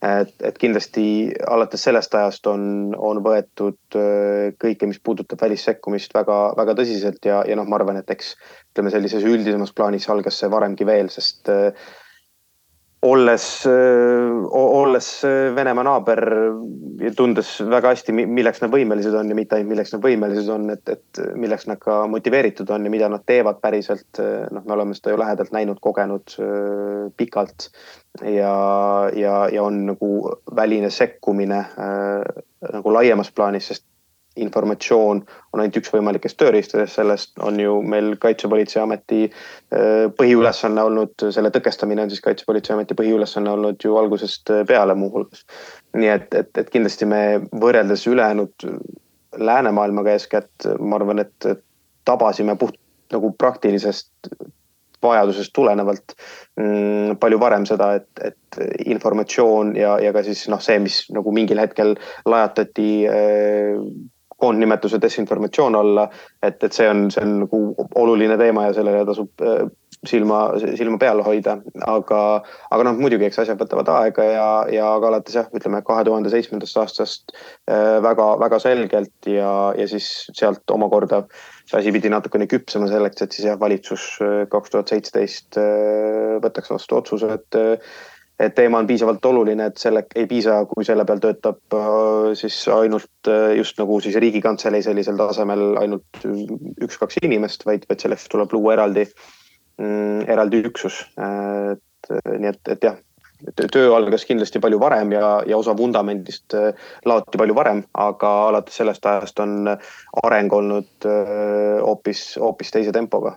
et, 0.00 0.34
et 0.42 0.58
kindlasti 0.58 1.04
alates 1.50 1.84
sellest 1.84 2.14
ajast 2.16 2.48
on, 2.50 2.62
on 2.96 3.20
võetud 3.24 3.98
äh, 4.00 4.50
kõike, 4.60 4.88
mis 4.88 5.00
puudutab 5.04 5.42
välissekkumist 5.44 6.14
väga, 6.16 6.40
väga 6.58 6.76
tõsiselt 6.78 7.24
ja, 7.28 7.42
ja 7.48 7.58
noh, 7.58 7.68
ma 7.68 7.80
arvan, 7.80 8.00
et 8.00 8.12
eks 8.12 8.34
ütleme 8.72 8.92
sellises 8.94 9.26
üldisemas 9.28 9.74
plaanis 9.76 10.08
algas 10.12 10.40
see 10.40 10.50
varemgi 10.52 10.88
veel, 10.88 11.12
sest 11.12 11.52
äh, 11.52 11.74
olles, 13.04 13.44
olles 13.66 15.06
Venemaa 15.56 15.84
naaber 15.86 16.20
ja 17.00 17.12
tundes 17.16 17.54
väga 17.64 17.94
hästi, 17.94 18.12
milleks 18.12 18.60
nad 18.60 18.72
võimelised 18.74 19.14
on 19.16 19.32
ja 19.32 19.36
mitte 19.36 19.56
ainult 19.56 19.72
milleks 19.72 19.94
nad 19.94 20.04
võimelised 20.04 20.50
on, 20.52 20.66
et, 20.74 20.84
et 20.92 21.22
milleks 21.32 21.64
nad 21.70 21.80
ka 21.80 22.02
motiveeritud 22.12 22.68
on 22.76 22.84
ja 22.84 22.92
mida 22.92 23.08
nad 23.08 23.24
teevad 23.28 23.62
päriselt. 23.64 24.20
noh, 24.52 24.64
me 24.66 24.76
oleme 24.76 24.96
seda 24.96 25.14
ju 25.14 25.20
lähedalt 25.22 25.56
näinud, 25.56 25.80
kogenud 25.80 26.36
pikalt 27.16 27.70
ja, 28.18 28.54
ja, 29.14 29.48
ja 29.52 29.62
on 29.62 29.86
nagu 29.86 30.10
väline 30.56 30.90
sekkumine 30.90 31.64
nagu 32.72 32.92
laiemas 32.92 33.30
plaanis, 33.32 33.70
sest 33.70 33.86
informatsioon 34.36 35.22
on 35.52 35.60
ainult 35.60 35.76
üks 35.80 35.90
võimalikest 35.92 36.38
tööriistadest, 36.38 36.94
sellest 36.96 37.40
on 37.42 37.58
ju 37.60 37.80
meil 37.82 38.12
Kaitsepolitseiameti 38.22 39.24
äh, 39.26 40.06
põhiülesanne 40.16 40.84
olnud, 40.86 41.26
selle 41.34 41.50
tõkestamine 41.54 42.04
on 42.04 42.12
siis 42.12 42.22
Kaitsepolitseiameti 42.24 42.96
põhiülesanne 42.98 43.50
olnud 43.50 43.82
ju 43.84 43.96
algusest 43.98 44.52
peale 44.68 44.94
muuhulgas. 44.94 45.42
nii 45.98 46.12
et, 46.12 46.34
et, 46.34 46.52
et 46.62 46.70
kindlasti 46.70 47.08
me 47.10 47.22
võrreldes 47.50 48.06
ülejäänud 48.06 48.68
läänemaailmaga 49.38 50.14
eeskätt, 50.14 50.70
ma 50.78 50.98
arvan, 51.00 51.24
et 51.26 51.50
tabasime 52.06 52.56
puht 52.58 52.78
nagu 53.10 53.32
praktilisest 53.38 54.30
vajadusest 55.02 55.52
tulenevalt 55.56 56.14
mm, 56.60 57.18
palju 57.20 57.40
varem 57.40 57.66
seda, 57.68 57.94
et, 58.00 58.08
et 58.24 58.86
informatsioon 58.92 59.74
ja, 59.78 59.96
ja 60.02 60.14
ka 60.16 60.24
siis 60.26 60.46
noh, 60.52 60.62
see, 60.62 60.78
mis 60.82 61.02
nagu 61.14 61.32
mingil 61.34 61.60
hetkel 61.62 61.94
lajatati 62.28 62.90
äh, 63.10 63.84
koondnimetuse 64.40 65.00
desinformatsioon 65.02 65.74
olla. 65.76 66.08
et, 66.42 66.62
et 66.64 66.72
see 66.72 66.88
on, 66.88 67.08
see 67.12 67.24
on 67.24 67.36
nagu 67.44 67.60
oluline 68.00 68.38
teema 68.40 68.68
ja 68.68 68.76
sellele 68.76 69.04
tasub 69.08 69.44
äh, 69.44 69.66
silma, 70.06 70.40
silma 70.78 70.98
peal 71.00 71.20
hoida, 71.24 71.58
aga, 71.84 72.20
aga 72.72 72.86
noh, 72.88 72.96
muidugi, 73.02 73.26
eks 73.28 73.42
asjad 73.42 73.60
võtavad 73.60 73.90
aega 73.98 74.26
ja, 74.26 74.48
ja 74.72 74.92
ka 75.02 75.10
alates 75.10 75.36
jah, 75.36 75.50
ütleme 75.56 75.82
kahe 75.86 76.06
tuhande 76.08 76.32
seitsmendast 76.32 76.80
aastast 76.80 77.34
äh, 77.70 78.60
selgelt 78.64 79.28
ja, 79.28 79.52
ja 79.76 79.88
siis 79.90 80.08
sealt 80.32 80.64
omakorda 80.72 81.26
see 81.70 81.78
asi 81.78 81.92
pidi 81.94 82.10
natukene 82.12 82.48
küpsema 82.50 82.88
selleks, 82.90 83.22
et 83.22 83.34
siis 83.36 83.46
jah, 83.46 83.58
valitsus 83.60 84.06
äh, 84.24 84.38
kaks 84.50 84.72
tuhat 84.72 84.90
seitseteist 84.90 85.58
võtaks 86.44 86.72
vastu 86.74 86.98
otsuse, 87.00 87.36
et 87.38 87.60
et 88.40 88.54
teema 88.56 88.78
on 88.80 88.86
piisavalt 88.88 89.26
oluline, 89.28 89.66
et 89.68 89.76
selle 89.76 90.00
ei 90.16 90.24
piisa, 90.24 90.62
kui 90.68 90.86
selle 90.88 91.04
peal 91.04 91.20
töötab 91.20 91.76
äh, 91.76 92.30
siis 92.40 92.56
ainult 92.72 93.30
just 93.56 93.76
nagu 93.80 93.98
siis 94.00 94.16
riigikantselei 94.22 94.80
sellisel 94.86 95.20
tasemel 95.20 95.76
ainult 95.82 96.24
üks-kaks 96.24 97.20
inimest, 97.22 97.66
vaid, 97.68 97.84
vaid 97.90 98.00
selleks 98.00 98.24
tuleb 98.32 98.56
luua 98.56 98.78
eraldi, 98.78 99.04
mm, 99.78 100.24
eraldi 100.32 100.64
üksus. 100.72 101.04
et 101.20 102.12
nii 102.40 102.48
et, 102.48 102.62
et 102.72 102.88
jah 102.88 102.98
töö 103.72 103.92
algas 103.96 104.24
kindlasti 104.28 104.60
palju 104.62 104.80
varem 104.80 105.12
ja, 105.14 105.28
ja 105.46 105.58
osa 105.58 105.74
vundamendist 105.76 106.56
äh, 106.56 106.72
laoti 107.08 107.40
palju 107.40 107.56
varem, 107.56 107.84
aga 107.94 108.32
alates 108.48 108.80
sellest 108.80 109.06
ajast 109.06 109.40
on 109.42 109.70
areng 110.24 110.52
olnud 110.52 111.08
äh, 111.08 111.78
hoopis, 111.84 112.34
hoopis 112.40 112.74
teise 112.74 112.92
tempoga. 112.92 113.36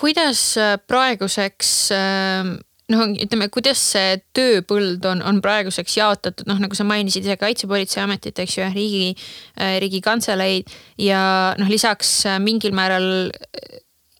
kuidas 0.00 0.56
äh, 0.60 0.76
praeguseks 0.86 1.70
noh, 2.92 3.02
ütleme, 3.18 3.48
kuidas 3.50 3.80
see 3.92 4.20
tööpõld 4.36 5.04
on, 5.10 5.22
on 5.26 5.40
praeguseks 5.42 5.96
jaotatud, 5.96 6.46
noh, 6.46 6.60
nagu 6.62 6.76
sa 6.76 6.84
mainisid 6.86 7.26
ise 7.26 7.36
Kaitsepolitseiametit, 7.40 8.38
eks 8.38 8.58
ju, 8.58 8.68
riigi, 8.74 9.08
riigikantseleid 9.56 10.70
ja 11.02 11.20
noh, 11.58 11.72
lisaks 11.72 12.20
mingil 12.44 12.76
määral 12.76 13.26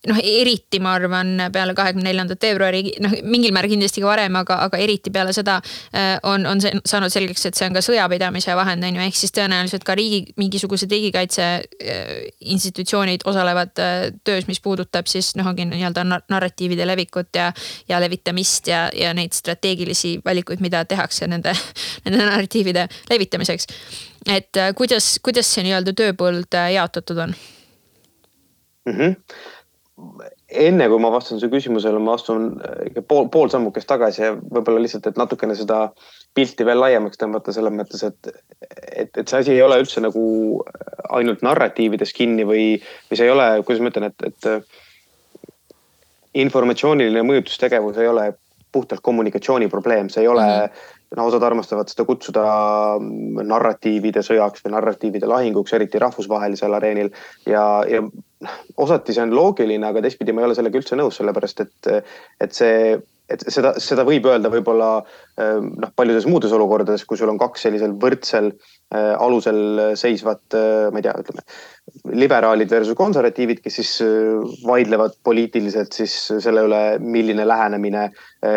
noh, 0.07 0.19
eriti 0.23 0.81
ma 0.83 0.95
arvan 0.97 1.35
peale 1.53 1.75
kahekümne 1.77 2.07
neljandat 2.07 2.43
veebruari, 2.43 2.83
noh 3.03 3.15
mingil 3.27 3.55
määral 3.55 3.73
kindlasti 3.73 4.03
ka 4.03 4.11
varem, 4.11 4.37
aga, 4.39 4.59
aga 4.67 4.81
eriti 4.83 5.13
peale 5.15 5.33
seda 5.37 5.59
äh, 5.61 6.17
on, 6.27 6.47
on 6.49 6.63
see 6.63 6.73
saanud 6.87 7.13
selgeks, 7.13 7.47
et 7.49 7.59
see 7.59 7.69
on 7.69 7.77
ka 7.77 7.83
sõjapidamise 7.85 8.55
vahend 8.59 8.87
on 8.87 8.99
ju, 8.99 9.05
ehk 9.07 9.19
siis 9.19 9.35
tõenäoliselt 9.37 9.87
ka 9.87 9.97
riigi, 9.99 10.35
mingisugused 10.41 10.93
riigikaitse 10.93 11.47
äh, 11.47 12.13
institutsioonid 12.55 13.27
osalevad 13.29 13.83
äh, 13.83 13.97
töös, 14.27 14.47
mis 14.51 14.63
puudutab 14.65 15.11
siis 15.11 15.33
noh, 15.39 15.49
ongi 15.51 15.67
nii-öelda 15.71 16.07
narratiivide 16.07 16.87
levikut 16.89 17.35
ja, 17.37 17.51
ja 17.91 18.01
levitamist 18.03 18.71
ja, 18.71 18.87
ja 18.95 19.13
neid 19.17 19.35
strateegilisi 19.37 20.17
valikuid, 20.25 20.63
mida 20.65 20.85
tehakse 20.89 21.29
nende, 21.31 21.57
nende 22.07 22.23
narratiivide 22.23 22.87
levitamiseks. 23.11 23.69
et 24.31 24.59
kuidas, 24.79 25.17
kuidas 25.23 25.51
see 25.51 25.67
nii-öelda 25.67 25.95
tööpõld 25.97 26.57
jaotatud 26.75 27.27
on 27.27 27.37
mm? 28.87 28.97
-hmm 28.97 29.55
enne 29.97 30.89
kui 30.93 31.01
ma 31.01 31.09
vastan 31.13 31.41
su 31.41 31.49
küsimusele, 31.53 32.01
ma 32.05 32.15
astun 32.19 32.49
äh, 32.61 33.03
pool, 33.09 33.31
pool 33.33 33.49
sammukest 33.53 33.89
tagasi 33.89 34.23
ja 34.23 34.35
võib-olla 34.37 34.83
lihtsalt, 34.85 35.07
et 35.09 35.21
natukene 35.21 35.57
seda 35.57 35.87
pilti 36.37 36.67
veel 36.69 36.81
laiemaks 36.83 37.21
tõmmata 37.21 37.55
selles 37.57 37.73
mõttes, 37.73 38.03
et, 38.05 38.21
et, 38.61 39.11
et 39.17 39.25
see 39.25 39.41
asi 39.41 39.55
ei 39.55 39.63
ole 39.65 39.79
üldse 39.81 40.03
nagu 40.05 40.25
ainult 41.17 41.45
narratiivides 41.47 42.13
kinni 42.17 42.45
või, 42.45 42.67
või 43.09 43.17
see 43.17 43.29
ei 43.29 43.33
ole, 43.33 43.47
kuidas 43.65 43.81
ma 43.85 43.93
ütlen, 43.95 44.11
et, 44.11 44.19
et 44.29 44.43
informatsiooniline 46.45 47.25
mõjutustegevus 47.25 47.97
ei 48.03 48.11
ole 48.13 48.27
puhtalt 48.77 49.01
kommunikatsiooniprobleem, 49.01 50.13
see 50.13 50.27
ei 50.27 50.29
ole 50.29 50.45
mm, 50.45 50.69
-hmm 50.69 50.95
no 51.17 51.27
osad 51.31 51.43
armastavad 51.47 51.91
seda 51.91 52.05
kutsuda 52.09 52.45
narratiivide 53.47 54.25
sõjaks 54.27 54.65
või 54.65 54.75
narratiivide 54.75 55.29
lahinguks, 55.31 55.73
eriti 55.77 56.01
rahvusvahelisel 56.03 56.75
areenil. 56.75 57.13
ja, 57.47 57.63
ja 57.89 58.03
osati 58.77 59.15
see 59.17 59.25
on 59.25 59.35
loogiline, 59.35 59.87
aga 59.89 60.03
teistpidi 60.05 60.35
ma 60.35 60.43
ei 60.43 60.51
ole 60.51 60.57
sellega 60.59 60.81
üldse 60.81 60.99
nõus, 60.99 61.19
sellepärast 61.21 61.63
et, 61.65 61.91
et 62.45 62.57
see, 62.57 62.97
et 63.33 63.45
seda, 63.51 63.73
seda 63.83 64.05
võib 64.07 64.29
öelda 64.29 64.51
võib-olla 64.53 64.91
noh, 65.41 65.93
paljudes 65.97 66.29
muudes 66.29 66.53
olukordades, 66.57 67.07
kui 67.09 67.19
sul 67.19 67.33
on 67.33 67.41
kaks 67.41 67.67
sellisel 67.67 67.97
võrdsel 68.03 68.53
äh, 68.53 69.15
alusel 69.15 69.97
seisvat, 69.99 70.45
äh, 70.55 70.89
ma 70.93 71.01
ei 71.01 71.09
tea, 71.09 71.17
ütleme 71.25 71.47
liberaalid 72.13 72.71
versus 72.71 72.97
konservatiivid, 72.99 73.61
kes 73.63 73.77
siis 73.81 73.93
äh, 74.05 74.09
vaidlevad 74.67 75.19
poliitiliselt 75.25 75.95
siis 75.95 76.15
selle 76.43 76.67
üle, 76.67 76.83
milline 77.03 77.47
lähenemine 77.49 78.09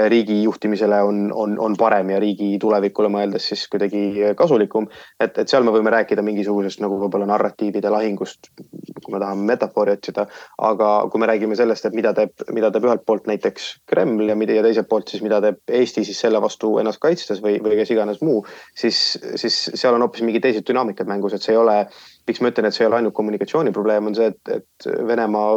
riigi 0.10 0.44
juhtimisele 0.44 1.02
on, 1.02 1.32
on, 1.34 1.60
on 1.60 1.76
parem 1.78 2.10
ja 2.14 2.20
riigi 2.22 2.58
tulevikule 2.62 3.10
mõeldes 3.12 3.48
siis 3.52 3.64
kuidagi 3.72 4.34
kasulikum. 4.38 4.88
et, 5.20 5.38
et 5.38 5.50
seal 5.50 5.64
me 5.66 5.74
võime 5.74 5.92
rääkida 5.94 6.22
mingisugusest 6.26 6.82
nagu 6.84 7.00
võib-olla 7.00 7.26
narratiivide 7.30 7.90
lahingust, 7.90 8.52
kui 8.60 9.14
me 9.14 9.22
tahame 9.22 9.48
metafoori 9.50 9.96
otsida. 9.96 10.28
aga 10.58 10.90
kui 11.12 11.22
me 11.22 11.30
räägime 11.32 11.58
sellest, 11.58 11.86
et 11.86 11.98
mida 11.98 12.14
teeb, 12.18 12.34
mida 12.54 12.72
teeb 12.72 12.86
ühelt 12.90 13.06
poolt 13.06 13.30
näiteks 13.32 13.70
Kreml 13.90 14.30
ja 14.30 14.36
mida 14.36 14.58
ja 14.58 14.64
teiselt 14.66 14.90
poolt 14.90 15.10
siis, 15.10 15.24
mida 15.26 15.42
teeb 15.42 15.62
Eesti 15.80 16.06
siis 16.06 16.20
selle 16.20 16.42
vastu 16.42 16.76
ennast 16.82 17.02
kaitstes 17.02 17.42
või, 17.44 17.58
või 17.64 17.80
kes 17.80 17.94
iganes 17.96 18.22
muu, 18.26 18.44
siis, 18.78 19.18
siis 19.40 19.60
seal 19.74 19.98
on 19.98 20.06
hoopis 20.06 20.26
mingid 20.28 20.46
teised 20.46 20.68
dünaamikad 20.68 21.10
mängus, 21.10 21.34
et 21.34 21.46
see 21.46 21.56
ei 21.56 21.62
ole 21.62 21.80
miks 22.28 22.42
ma 22.42 22.52
ütlen, 22.52 22.68
et 22.70 22.76
see 22.76 22.86
ei 22.86 22.90
ole 22.90 23.00
ainult 23.00 23.16
kommunikatsiooniprobleem, 23.18 24.10
on 24.10 24.18
see, 24.18 24.34
et, 24.34 24.52
et 24.60 24.90
Venemaa 25.08 25.56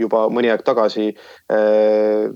juba 0.00 0.24
mõni 0.32 0.50
aeg 0.52 0.64
tagasi 0.66 1.10
äh, 1.12 2.30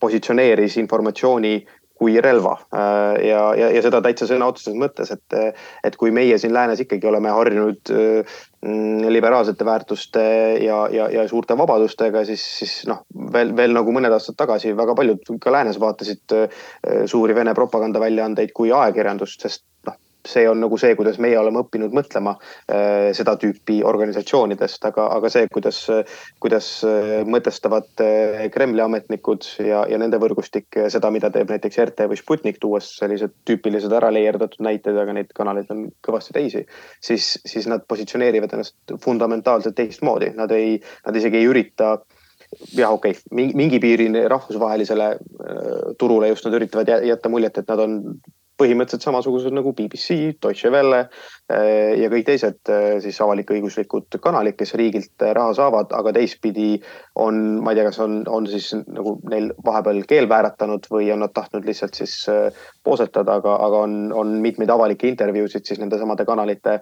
positsioneeris 0.00 0.78
informatsiooni 0.82 1.56
kui 1.98 2.14
relva 2.22 2.54
äh, 2.54 3.26
ja, 3.26 3.40
ja, 3.58 3.68
ja 3.74 3.80
seda 3.82 4.00
täitsa 4.04 4.28
sõna 4.30 4.46
otseses 4.52 4.76
mõttes, 4.78 5.10
et, 5.10 5.38
et 5.84 5.96
kui 5.98 6.12
meie 6.14 6.36
siin 6.38 6.54
läänes 6.54 6.84
ikkagi 6.84 7.08
oleme 7.10 7.32
harjunud 7.34 7.90
mm, 7.90 9.08
liberaalsete 9.10 9.66
väärtuste 9.66 10.22
ja, 10.62 10.84
ja, 10.94 11.08
ja 11.10 11.26
suurte 11.28 11.58
vabadustega, 11.58 12.22
siis, 12.28 12.44
siis 12.60 12.76
noh, 12.90 13.02
veel, 13.34 13.50
veel 13.58 13.74
nagu 13.74 13.94
mõned 13.94 14.14
aastad 14.14 14.38
tagasi 14.38 14.76
väga 14.78 14.94
paljud 14.98 15.34
ka 15.42 15.54
läänes 15.54 15.80
vaatasid 15.82 16.36
äh, 16.38 16.62
suuri 17.10 17.34
Vene 17.34 17.56
propagandaväljaandeid 17.58 18.54
kui 18.54 18.70
ajakirjandust, 18.70 19.42
sest 19.42 19.66
see 20.28 20.48
on 20.48 20.60
nagu 20.60 20.78
see, 20.80 20.94
kuidas 20.98 21.18
meie 21.22 21.38
oleme 21.40 21.62
õppinud 21.62 21.94
mõtlema 21.96 22.34
äh, 22.36 23.10
seda 23.16 23.34
tüüpi 23.40 23.80
organisatsioonidest, 23.86 24.84
aga, 24.90 25.08
aga 25.16 25.30
see, 25.32 25.48
kuidas, 25.52 25.80
kuidas 26.42 26.70
äh, 26.86 27.14
mõtestavad 27.28 28.04
äh, 28.04 28.44
Kremli 28.54 28.84
ametnikud 28.84 29.46
ja, 29.64 29.84
ja 29.90 30.00
nende 30.00 30.20
võrgustik 30.20 30.80
seda, 30.92 31.12
mida 31.14 31.32
teeb 31.34 31.50
näiteks 31.52 31.80
RT 31.88 32.08
või 32.12 32.20
Sputnik, 32.20 32.60
tuues 32.62 32.90
sellised 33.00 33.34
tüüpilised 33.48 33.94
ära 33.94 34.12
leierdatud 34.14 34.62
näited, 34.64 34.98
aga 34.98 35.16
neid 35.16 35.32
kanaleid 35.36 35.72
on 35.74 35.88
kõvasti 36.04 36.36
teisi, 36.36 36.64
siis, 37.04 37.34
siis 37.48 37.68
nad 37.70 37.86
positsioneerivad 37.88 38.54
ennast 38.56 38.98
fundamentaalselt 39.04 39.76
teistmoodi, 39.78 40.32
nad 40.36 40.52
ei, 40.54 40.76
nad 41.06 41.16
isegi 41.16 41.40
ei 41.40 41.48
ürita 41.48 41.96
jah, 42.72 42.92
okei 42.92 43.12
okay., 43.12 43.52
mingi 43.56 43.80
piirini 43.80 44.24
rahvusvahelisele 44.30 45.08
turule 46.00 46.30
just 46.30 46.46
nad 46.48 46.56
üritavad 46.56 46.92
jätta 47.04 47.32
muljet, 47.32 47.60
et 47.60 47.68
nad 47.68 47.82
on 47.84 47.98
põhimõtteliselt 48.58 49.06
samasugused 49.06 49.54
nagu 49.54 49.72
BBC, 49.76 50.34
Deutsche 50.42 50.70
Welle 50.72 51.00
eh, 51.04 51.94
ja 52.00 52.10
kõik 52.12 52.26
teised 52.26 52.72
eh, 52.72 52.98
siis 53.04 53.18
avalik-õiguslikud 53.24 54.18
kanalid, 54.24 54.56
kes 54.58 54.74
riigilt 54.78 55.24
eh, 55.24 55.32
raha 55.36 55.54
saavad, 55.56 55.92
aga 55.96 56.12
teistpidi 56.16 56.70
on, 57.22 57.60
ma 57.62 57.72
ei 57.72 57.80
tea, 57.80 57.88
kas 57.88 58.00
on, 58.04 58.20
on 58.30 58.48
siis 58.50 58.72
nagu 58.80 59.16
neil 59.30 59.50
vahepeal 59.66 60.02
keel 60.10 60.30
vääratanud 60.30 60.88
või 60.92 61.10
on 61.14 61.22
nad 61.24 61.34
tahtnud 61.36 61.68
lihtsalt 61.68 61.98
siis 61.98 62.16
poosetada, 62.84 63.38
aga, 63.38 63.58
aga 63.68 63.84
on, 63.86 63.98
on 64.16 64.34
mitmeid 64.44 64.70
avalikke 64.74 65.10
intervjuusid 65.10 65.66
siis 65.68 65.80
nendesamade 65.82 66.26
kanalite 66.28 66.80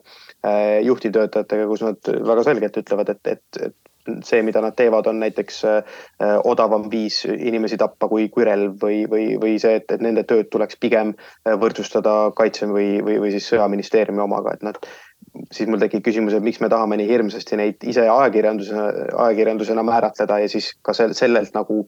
juhtivtöötajatega, 0.87 1.69
kus 1.71 1.85
nad 1.85 2.15
väga 2.31 2.47
selgelt 2.47 2.81
ütlevad, 2.81 3.13
et, 3.13 3.37
et, 3.37 3.63
et 3.69 3.96
see, 4.25 4.43
mida 4.47 4.63
nad 4.65 4.77
teevad, 4.79 5.09
on 5.11 5.21
näiteks 5.23 5.63
äh, 5.71 5.97
odavam 6.45 6.89
viis 6.93 7.23
inimesi 7.29 7.79
tappa 7.81 8.09
kui, 8.11 8.29
kui 8.33 8.47
relv 8.49 8.79
või, 8.83 9.03
või, 9.11 9.29
või 9.43 9.57
see, 9.63 9.81
et, 9.81 9.91
et 9.93 10.05
nende 10.05 10.27
tööd 10.29 10.51
tuleks 10.53 10.79
pigem 10.83 11.15
äh, 11.17 11.57
võrdsustada 11.61 12.17
kaitse 12.37 12.69
või, 12.71 12.97
või, 13.07 13.21
või 13.25 13.35
siis 13.35 13.49
sõjaministeeriumi 13.53 14.25
omaga, 14.27 14.57
et 14.57 14.67
nad 14.67 14.81
siis 15.53 15.69
mul 15.69 15.81
tekib 15.81 16.05
küsimus, 16.07 16.37
et 16.37 16.45
miks 16.45 16.61
me 16.63 16.71
tahame 16.73 16.99
nii 17.01 17.09
hirmsasti 17.09 17.59
neid 17.61 17.85
ise 17.89 18.07
ajakirjandusena, 18.09 18.87
ajakirjandusena 19.27 19.85
määratleda 19.87 20.41
ja 20.43 20.49
siis 20.51 20.73
ka 20.87 20.95
sel, 20.97 21.15
sellelt 21.19 21.55
nagu 21.57 21.85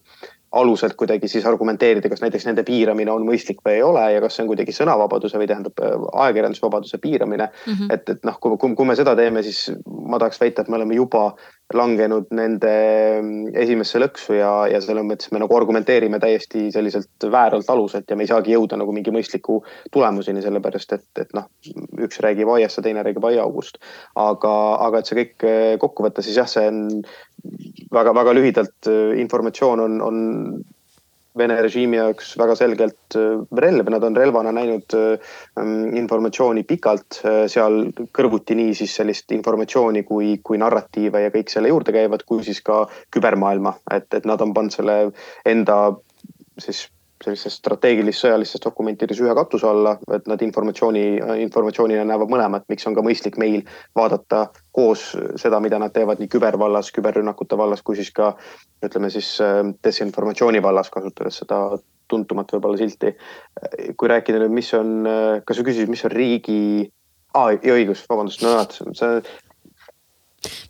aluselt 0.53 0.94
kuidagi 0.96 1.28
siis 1.28 1.46
argumenteerida, 1.46 2.09
kas 2.09 2.22
näiteks 2.24 2.46
nende 2.49 2.64
piiramine 2.64 3.12
on 3.12 3.26
mõistlik 3.28 3.61
või 3.66 3.76
ei 3.76 3.82
ole 3.84 4.05
ja 4.14 4.22
kas 4.24 4.38
see 4.38 4.46
on 4.46 4.51
kuidagi 4.53 4.72
sõnavabaduse 4.72 5.40
või 5.40 5.49
tähendab 5.51 5.82
äh, 5.84 5.94
ajakirjandusvabaduse 6.24 7.01
piiramine 7.03 7.51
mm. 7.51 7.72
-hmm. 7.72 7.92
et, 7.94 8.09
et 8.09 8.24
noh, 8.24 8.38
kui, 8.40 8.57
kui, 8.57 8.74
kui 8.78 8.88
me 8.88 8.96
seda 8.96 9.16
teeme, 9.18 9.42
siis 9.44 9.68
ma 9.84 10.18
tahaks 10.18 10.40
väita, 10.40 10.64
et 10.64 10.72
me 10.72 10.80
oleme 10.80 10.96
juba 10.96 11.30
langenud 11.74 12.30
nende 12.32 12.72
mm, 13.20 13.53
esimesse 13.61 14.01
lõksu 14.01 14.38
ja, 14.38 14.53
ja 14.72 14.80
selles 14.80 15.05
mõttes 15.05 15.28
me 15.34 15.42
nagu 15.42 15.57
argumenteerime 15.57 16.20
täiesti 16.22 16.70
selliselt 16.72 17.28
vääralt 17.30 17.68
aluselt 17.68 18.09
ja 18.09 18.16
me 18.16 18.24
ei 18.24 18.30
saagi 18.32 18.55
jõuda 18.55 18.78
nagu 18.80 18.94
mingi 18.96 19.12
mõistliku 19.12 19.61
tulemuseni, 19.92 20.40
sellepärast 20.44 20.96
et, 20.96 21.09
et 21.20 21.36
noh, 21.36 21.51
üks 22.01 22.22
räägib 22.24 22.49
aiast 22.57 22.80
ja 22.80 22.86
teine 22.88 23.05
räägib 23.05 23.24
aiaaugust. 23.28 23.82
aga, 24.16 24.55
aga 24.86 25.03
et 25.03 25.11
see 25.11 25.20
kõik 25.20 25.44
äh, 25.49 25.74
kokku 25.82 26.09
võtta, 26.09 26.24
siis 26.24 26.40
jah, 26.40 26.49
see 26.49 26.64
on 26.72 26.86
väga-väga 27.95 28.34
lühidalt 28.36 28.91
äh, 28.91 29.14
informatsioon 29.20 29.86
on, 29.86 30.03
on 30.03 30.18
Vene 31.39 31.55
režiimi 31.62 32.01
jaoks 32.01 32.32
väga 32.41 32.57
selgelt 32.59 33.14
äh, 33.14 33.36
relv, 33.62 33.91
nad 33.95 34.03
on 34.03 34.16
relvana 34.16 34.51
näinud 34.57 34.97
äh, 34.97 35.36
mm, 35.61 35.95
informatsiooni 36.01 36.64
pikalt, 36.66 37.20
seal 37.53 37.93
kõrvuti 38.16 38.57
nii 38.59 38.74
siis 38.74 38.97
sellist 38.99 39.30
informatsiooni 39.36 40.03
kui, 40.09 40.32
kui 40.43 40.59
narratiive 40.59 41.22
ja 41.22 41.32
kõik 41.34 41.53
selle 41.53 41.70
juurde 41.70 41.95
käivad, 41.95 42.26
kui 42.26 42.43
siis 42.47 42.61
ka 42.64 42.86
kübermaailma, 43.14 43.76
et, 43.95 44.09
et 44.18 44.26
nad 44.26 44.43
on 44.43 44.55
pannud 44.57 44.74
selle 44.74 44.99
enda 45.47 45.78
siis 46.59 46.89
sellistes 47.24 47.58
strateegilis 47.58 48.20
sõjalistes 48.22 48.62
dokumentides 48.62 49.20
ühe 49.22 49.34
katuse 49.34 49.66
alla, 49.68 49.96
et 50.14 50.28
nad 50.30 50.42
informatsiooni, 50.44 51.04
informatsioonina 51.44 52.04
näevad 52.08 52.32
mõlemat, 52.32 52.66
miks 52.70 52.86
on 52.88 52.96
ka 52.96 53.04
mõistlik 53.04 53.38
meil 53.40 53.62
vaadata 53.98 54.46
koos 54.74 55.10
seda, 55.40 55.60
mida 55.60 55.80
nad 55.82 55.94
teevad 55.94 56.22
nii 56.22 56.30
kübervallas, 56.32 56.92
küberrünnakute 56.94 57.58
vallas 57.58 57.82
kui 57.82 57.98
siis 57.98 58.12
ka 58.14 58.32
ütleme 58.84 59.10
siis 59.10 59.34
äh, 59.44 59.64
desinformatsiooni 59.84 60.62
vallas, 60.62 60.92
kasutades 60.94 61.42
seda 61.42 61.62
tuntumat 62.08 62.54
võib-olla 62.54 62.78
silti. 62.80 63.12
kui 63.96 64.08
rääkida 64.08 64.38
nüüd, 64.40 64.54
mis 64.56 64.70
on, 64.74 65.04
kas 65.44 65.58
sa 65.58 65.64
küsisid, 65.66 65.90
mis 65.92 66.04
on 66.08 66.14
riigi 66.14 66.60
ah,, 67.36 67.52
õigus, 67.52 68.06
vabandust, 68.08 68.40
no 68.42 68.54
näed, 68.56 68.78
see 68.96 69.20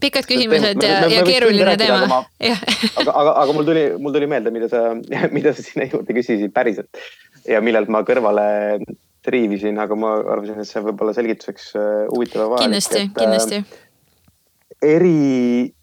pikad 0.01 0.29
küsimused 0.29 0.83
ja, 0.83 1.01
ja 1.13 1.25
keeruline 1.27 1.77
teema. 1.81 2.23
aga, 2.39 3.13
aga, 3.13 3.35
aga 3.45 3.57
mul 3.57 3.69
tuli, 3.69 3.85
mul 4.01 4.15
tuli 4.15 4.29
meelde, 4.31 4.53
mida 4.55 4.71
sa, 4.73 4.95
mida 5.37 5.53
sa 5.57 5.65
sinna 5.65 5.89
juurde 5.91 6.17
küsisid 6.17 6.55
päriselt 6.55 7.03
ja 7.49 7.61
millelt 7.65 7.91
ma 7.93 8.03
kõrvale 8.07 8.47
triivisin, 9.29 9.79
aga 9.83 9.97
ma 9.99 10.15
arvasin, 10.23 10.61
et 10.63 10.69
see 10.69 10.83
võib 10.85 11.03
olla 11.05 11.15
selgituseks 11.17 11.73
äh, 11.77 12.05
huvitav 12.13 12.45
ja 12.45 12.51
vajalik. 12.53 12.65
kindlasti, 12.65 13.03
kindlasti. 13.19 13.63
eri 14.89 15.75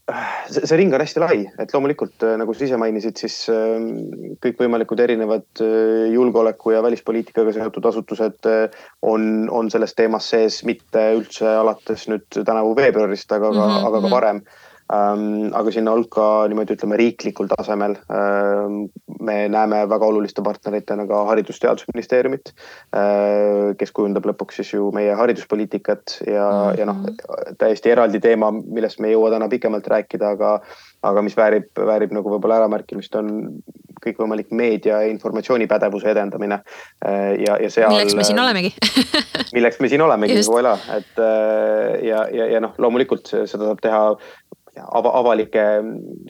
see 0.49 0.77
ring 0.77 0.93
on 0.93 1.01
hästi 1.01 1.21
lai, 1.21 1.37
et 1.61 1.71
loomulikult 1.73 2.23
äh, 2.27 2.35
nagu 2.37 2.53
sa 2.53 2.67
ise 2.67 2.77
mainisid, 2.77 3.17
siis 3.17 3.37
ähm, 3.49 4.35
kõikvõimalikud 4.43 5.01
erinevad 5.01 5.63
äh, 5.65 6.11
julgeoleku 6.13 6.75
ja 6.75 6.83
välispoliitikaga 6.85 7.55
seotud 7.55 7.89
asutused 7.89 8.49
äh, 8.51 8.83
on, 9.01 9.47
on 9.49 9.71
selles 9.73 9.97
teemas 9.97 10.29
sees, 10.29 10.61
mitte 10.67 11.07
üldse 11.17 11.49
alates 11.57 12.05
nüüd 12.11 12.27
tänavu 12.37 12.75
veebruarist, 12.77 13.31
aga 13.33 13.49
mm, 13.49 13.63
-hmm. 13.63 13.89
aga 13.89 13.97
ka 13.97 14.05
mhm. 14.05 14.13
varem 14.13 14.45
Ähm, 14.45 14.64
aga 14.89 15.71
sinna 15.73 15.95
hulka 15.95 16.45
niimoodi 16.49 16.75
ütleme 16.75 16.97
riiklikul 16.99 17.47
tasemel 17.49 17.95
ähm, 18.13 18.83
me 19.25 19.37
näeme 19.49 19.79
väga 19.89 20.05
oluliste 20.05 20.43
partneritena 20.45 21.07
ka 21.09 21.23
Haridus-Teadusministeeriumit, 21.31 22.51
äh, 22.93 23.73
kes 23.79 23.93
kujundab 23.95 24.27
lõpuks 24.29 24.61
siis 24.61 24.73
ju 24.75 24.91
meie 24.93 25.15
hariduspoliitikat 25.17 26.19
ja 26.27 26.45
mm, 26.45 26.59
-hmm. 26.59 26.79
ja 26.79 26.85
noh, 26.85 27.55
täiesti 27.57 27.89
eraldi 27.95 28.21
teema, 28.21 28.51
millest 28.51 28.99
me 28.99 29.09
ei 29.09 29.15
jõua 29.15 29.31
täna 29.33 29.49
pikemalt 29.49 29.87
rääkida, 29.87 30.35
aga, 30.37 30.59
aga 31.01 31.25
mis 31.25 31.37
väärib, 31.37 31.71
väärib 31.77 32.13
nagu 32.13 32.35
võib-olla 32.35 32.61
äramärkimist, 32.61 33.15
on 33.15 33.31
kõikvõimalik 34.05 34.51
meedia 34.51 35.01
ja 35.01 35.09
informatsioonipädevuse 35.09 36.11
edendamine. 36.11 36.59
Äh, 37.05 37.41
ja, 37.41 37.57
ja 37.61 37.69
seal. 37.69 37.89
milleks 37.89 38.15
me 38.15 38.23
siin 38.23 38.39
olemegi 38.39 38.73
milleks 39.57 39.79
me 39.79 39.89
siin 39.89 40.01
olemegi, 40.01 40.41
voilà, 40.45 40.77
et 40.97 41.17
äh, 41.17 42.05
ja, 42.05 42.27
ja, 42.29 42.51
ja 42.53 42.61
noh, 42.61 42.77
loomulikult 42.77 43.33
seda 43.33 43.65
saab 43.65 43.81
teha 43.81 44.03
ava, 44.81 45.11
avalike 45.19 45.63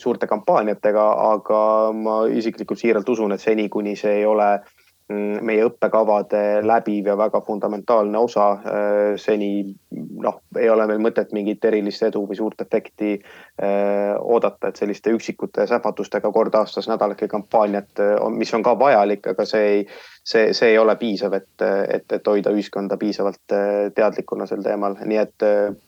suurte 0.01 0.27
kampaaniatega, 0.27 1.05
aga 1.31 1.61
ma 1.97 2.17
isiklikult 2.29 2.81
siiralt 2.81 3.09
usun, 3.09 3.35
et 3.35 3.43
seni, 3.43 3.69
kuni 3.69 3.95
see 3.99 4.19
ei 4.21 4.25
ole 4.29 4.49
mm, 4.57 4.74
meie 5.09 5.65
õppekavade 5.67 6.63
läbiv 6.65 7.11
ja 7.11 7.15
väga 7.17 7.41
fundamentaalne 7.45 8.17
osa. 8.17 8.47
Äh, 8.57 9.11
seni 9.21 9.75
noh, 9.93 10.39
ei 10.57 10.69
ole 10.69 10.87
meil 10.89 11.03
mõtet 11.03 11.33
mingit 11.35 11.65
erilist 11.65 12.01
edu 12.07 12.23
või 12.25 12.39
suurt 12.39 12.61
efekti 12.65 13.11
äh, 13.13 14.15
oodata, 14.17 14.71
et 14.71 14.81
selliste 14.81 15.13
üksikute 15.13 15.67
sähvatustega 15.69 16.31
kord 16.33 16.57
aastas 16.57 16.89
nädalake 16.89 17.29
kampaaniat, 17.29 17.93
äh, 18.01 18.17
mis 18.33 18.53
on 18.57 18.65
ka 18.65 18.73
vajalik, 18.79 19.27
aga 19.35 19.45
see 19.45 19.69
ei 19.75 19.87
see, 20.25 20.53
see 20.53 20.73
ei 20.73 20.77
ole 20.81 20.95
piisav, 20.97 21.33
et, 21.37 21.61
et, 21.61 22.05
et 22.17 22.27
hoida 22.27 22.49
ühiskonda 22.55 22.97
piisavalt 22.97 23.53
teadlikuna 23.95 24.47
sel 24.49 24.63
teemal, 24.65 24.97
nii 25.05 25.19
et 25.21 25.45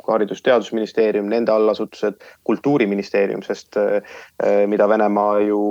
Haridus-Teadusministeerium, 0.07 1.29
nende 1.31 1.51
allasutused, 1.51 2.21
Kultuuriministeerium, 2.47 3.41
sest 3.45 3.79
äh, 3.81 4.17
mida 4.69 4.89
Venemaa 4.89 5.39
ju 5.47 5.61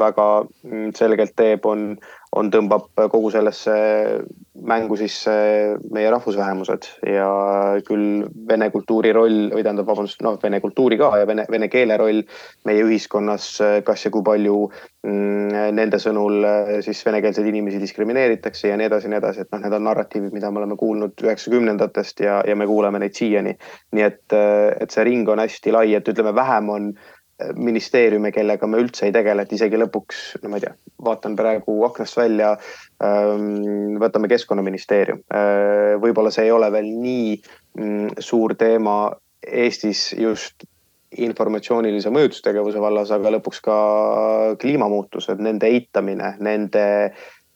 väga 0.00 0.28
mm, 0.44 0.92
selgelt 0.98 1.32
teeb, 1.40 1.66
on, 1.66 1.94
on, 2.38 2.48
tõmbab 2.52 2.88
kogu 3.12 3.30
sellesse 3.32 3.74
mängu 4.68 4.96
sisse 4.96 5.32
meie 5.92 6.10
rahvusvähemused 6.12 6.86
ja 7.08 7.28
küll 7.86 8.22
vene 8.48 8.68
kultuuri 8.72 9.12
roll 9.16 9.50
või 9.52 9.64
tähendab, 9.64 9.88
vabandust, 9.88 10.22
noh, 10.24 10.38
vene 10.42 10.60
kultuuri 10.62 10.98
ka 11.00 11.10
ja 11.20 11.28
vene, 11.28 11.44
vene 11.50 11.68
keele 11.72 11.96
roll 12.00 12.22
meie 12.68 12.84
ühiskonnas, 12.86 13.48
kas 13.84 14.06
ja 14.06 14.12
kui 14.14 14.24
palju 14.26 14.58
mm, 14.68 15.72
nende 15.76 16.00
sõnul 16.02 16.46
siis 16.84 17.02
venekeelseid 17.06 17.48
inimesi 17.52 17.80
diskrimineeritakse 17.82 18.70
ja 18.70 18.78
nii 18.80 18.88
edasi 18.90 19.08
ja 19.08 19.14
nii 19.14 19.22
edasi, 19.22 19.44
et 19.44 19.52
noh, 19.52 19.64
need 19.64 19.78
on 19.78 19.88
narratiivid, 19.90 20.36
mida 20.36 20.52
me 20.52 20.62
oleme 20.62 20.78
kuulnud 20.80 21.26
üheksakümnendatest 21.26 22.24
ja, 22.24 22.40
ja 22.48 22.56
me 22.56 22.68
kuuleme 22.70 23.02
neid 23.02 23.18
siiani. 23.18 23.56
nii 23.92 24.06
et, 24.08 24.22
et 24.80 24.94
see 24.94 25.08
ring 25.08 25.28
on 25.28 25.42
hästi 25.42 25.74
lai, 25.74 25.90
et 25.98 26.08
ütleme, 26.08 26.32
vähem 26.36 26.70
on 26.72 26.94
ministeeriume, 27.56 28.32
kellega 28.34 28.68
me 28.70 28.80
üldse 28.82 29.08
ei 29.08 29.14
tegele, 29.14 29.44
et 29.44 29.52
isegi 29.56 29.80
lõpuks, 29.80 30.22
no 30.42 30.52
ma 30.52 30.58
ei 30.58 30.66
tea, 30.66 30.74
vaatan 31.04 31.36
praegu 31.38 31.78
aknast 31.88 32.18
välja. 32.18 32.52
Ähm, 33.02 33.96
võtame 34.02 34.30
keskkonnaministeerium, 34.32 35.22
äh, 35.34 35.94
võib-olla 36.02 36.32
see 36.34 36.46
ei 36.48 36.54
ole 36.54 36.70
veel 36.74 36.92
nii 37.02 37.32
mm, 37.78 38.22
suur 38.22 38.56
teema 38.58 38.96
Eestis 39.42 40.12
just 40.14 40.62
informatsioonilise 41.18 42.12
mõjutustegevuse 42.14 42.80
vallas, 42.80 43.10
aga 43.12 43.34
lõpuks 43.34 43.60
ka 43.64 43.76
kliimamuutused, 44.62 45.42
nende 45.44 45.68
eitamine, 45.68 46.36
nende 46.40 46.84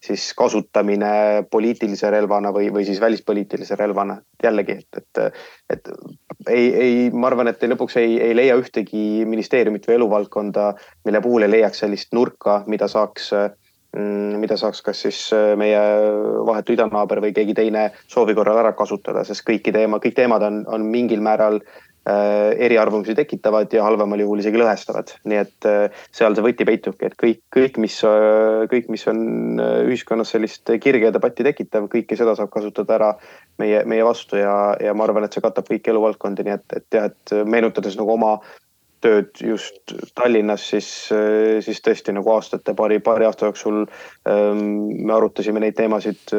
siis 0.05 0.28
kasutamine 0.36 1.44
poliitilise 1.51 2.11
relvana 2.11 2.53
või, 2.55 2.68
või 2.72 2.84
siis 2.86 3.01
välispoliitilise 3.01 3.76
relvana. 3.76 4.20
jällegi, 4.42 4.72
et, 4.72 4.99
et, 5.03 5.34
et 5.70 5.88
ei, 6.49 6.74
ei, 6.74 7.11
ma 7.11 7.30
arvan, 7.30 7.49
et 7.49 7.62
lõpuks 7.62 7.97
ei, 8.01 8.18
ei 8.22 8.36
leia 8.36 8.57
ühtegi 8.57 9.24
ministeeriumit 9.26 9.86
või 9.88 9.94
eluvaldkonda, 10.01 10.74
mille 11.05 11.22
puhul 11.24 11.47
ei 11.47 11.51
leiaks 11.51 11.82
sellist 11.84 12.12
nurka, 12.14 12.62
mida 12.66 12.88
saaks 12.88 13.32
mm, 13.32 14.36
mida 14.42 14.57
saaks 14.61 14.82
kas 14.84 15.01
siis 15.07 15.22
meie 15.57 15.80
vahetu 16.47 16.76
idanaaber 16.76 17.24
või 17.24 17.32
keegi 17.32 17.57
teine 17.57 17.90
soovi 18.07 18.34
korral 18.34 18.61
ära 18.62 18.72
kasutada, 18.76 19.24
sest 19.24 19.47
kõiki 19.49 19.72
teema, 19.72 19.99
kõik 20.03 20.14
teemad 20.20 20.44
on, 20.44 20.62
on 20.68 20.86
mingil 20.92 21.24
määral 21.24 21.61
Äh, 21.61 21.86
eriarvamusi 22.07 23.14
tekitavad 23.18 23.72
ja 23.74 23.82
halvemal 23.82 24.20
juhul 24.20 24.38
isegi 24.38 24.61
lõhestavad. 24.61 25.11
nii 25.26 25.38
et 25.40 25.66
äh, 25.66 26.02
seal 26.14 26.36
see 26.36 26.44
võti 26.44 26.66
peitubki, 26.68 27.09
et 27.09 27.16
kõik, 27.18 27.40
kõik, 27.54 27.80
mis, 27.82 27.96
äh, 28.07 28.66
kõik, 28.70 28.90
mis 28.94 29.07
on 29.11 29.24
ühiskonnas 29.88 30.30
sellist 30.36 30.70
kirge 30.82 31.11
debatti 31.14 31.46
tekitav, 31.46 31.88
kõike 31.90 32.18
seda 32.18 32.36
saab 32.38 32.52
kasutada 32.54 32.94
ära 32.98 33.09
meie, 33.59 33.82
meie 33.90 34.04
vastu 34.07 34.38
ja, 34.38 34.76
ja 34.82 34.94
ma 34.94 35.09
arvan, 35.09 35.26
et 35.26 35.34
see 35.34 35.42
katab 35.42 35.66
kõiki 35.66 35.90
eluvaldkondi, 35.90 36.46
nii 36.46 36.54
et, 36.54 36.78
et 36.78 37.00
jah, 37.00 37.11
et 37.11 37.34
meenutades 37.48 37.98
nagu 37.98 38.14
oma 38.14 38.36
tööd 39.02 39.42
just 39.42 39.92
Tallinnas, 40.16 40.62
siis, 40.70 40.86
siis 41.62 41.82
tõesti 41.84 42.14
nagu 42.16 42.30
aastate, 42.32 42.72
paari, 42.74 42.96
paari 43.04 43.26
aasta 43.26 43.50
jooksul 43.50 43.82
ähm, 44.30 44.62
me 45.02 45.12
arutasime 45.18 45.61
neid 45.62 45.76
teemasid, 45.76 46.32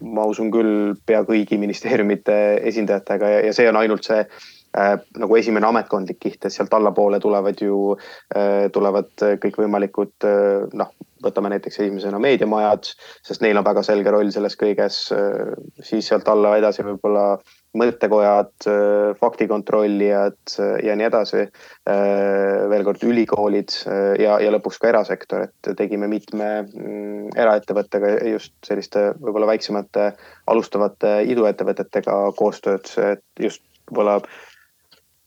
ma 0.00 0.24
usun 0.30 0.48
küll, 0.54 0.94
pea 1.06 1.20
kõigi 1.28 1.58
ministeeriumite 1.60 2.38
esindajatega 2.70 3.34
ja, 3.34 3.44
ja 3.50 3.52
see 3.54 3.68
on 3.68 3.78
ainult 3.82 4.08
see 4.08 4.22
äh, 4.22 4.48
nagu 4.70 5.36
esimene 5.36 5.66
ametkondlik 5.66 6.20
kiht, 6.22 6.44
et 6.44 6.54
sealt 6.54 6.74
allapoole 6.74 7.18
tulevad 7.20 7.58
ju 7.62 7.94
äh,, 7.96 8.68
tulevad 8.72 9.10
kõikvõimalikud 9.42 10.26
äh, 10.28 10.68
noh, 10.78 10.92
võtame 11.24 11.50
näiteks 11.52 11.80
esimesena 11.82 12.20
meediamajad, 12.22 12.92
sest 13.26 13.42
neil 13.44 13.58
on 13.60 13.66
väga 13.66 13.82
selge 13.84 14.12
roll 14.14 14.30
selles 14.34 14.56
kõiges 14.60 15.02
äh,. 15.16 15.56
siis 15.82 16.08
sealt 16.12 16.28
alla 16.30 16.56
edasi 16.60 16.86
võib-olla 16.86 17.40
mõttekojad, 17.78 18.52
äh, 18.66 19.16
faktikontrollijad 19.20 20.38
äh, 20.58 20.72
ja 20.86 20.96
nii 20.98 21.06
edasi. 21.06 21.44
Äh, 21.90 22.66
veel 22.70 22.84
kord 22.86 23.04
ülikoolid 23.06 23.74
ja, 24.20 24.38
ja 24.42 24.52
lõpuks 24.54 24.80
ka 24.82 24.90
erasektor, 24.90 25.46
et 25.46 25.70
tegime 25.78 26.08
mitme 26.10 26.50
mm, 26.66 27.30
eraettevõttega 27.38 28.16
just 28.32 28.54
selliste 28.66 29.10
võib-olla 29.20 29.52
väiksemate 29.52 30.12
alustavate 30.50 31.20
iduettevõtetega 31.30 32.20
koostööd, 32.38 32.90
et 33.06 33.24
just 33.38 33.62
võib-olla 33.88 34.20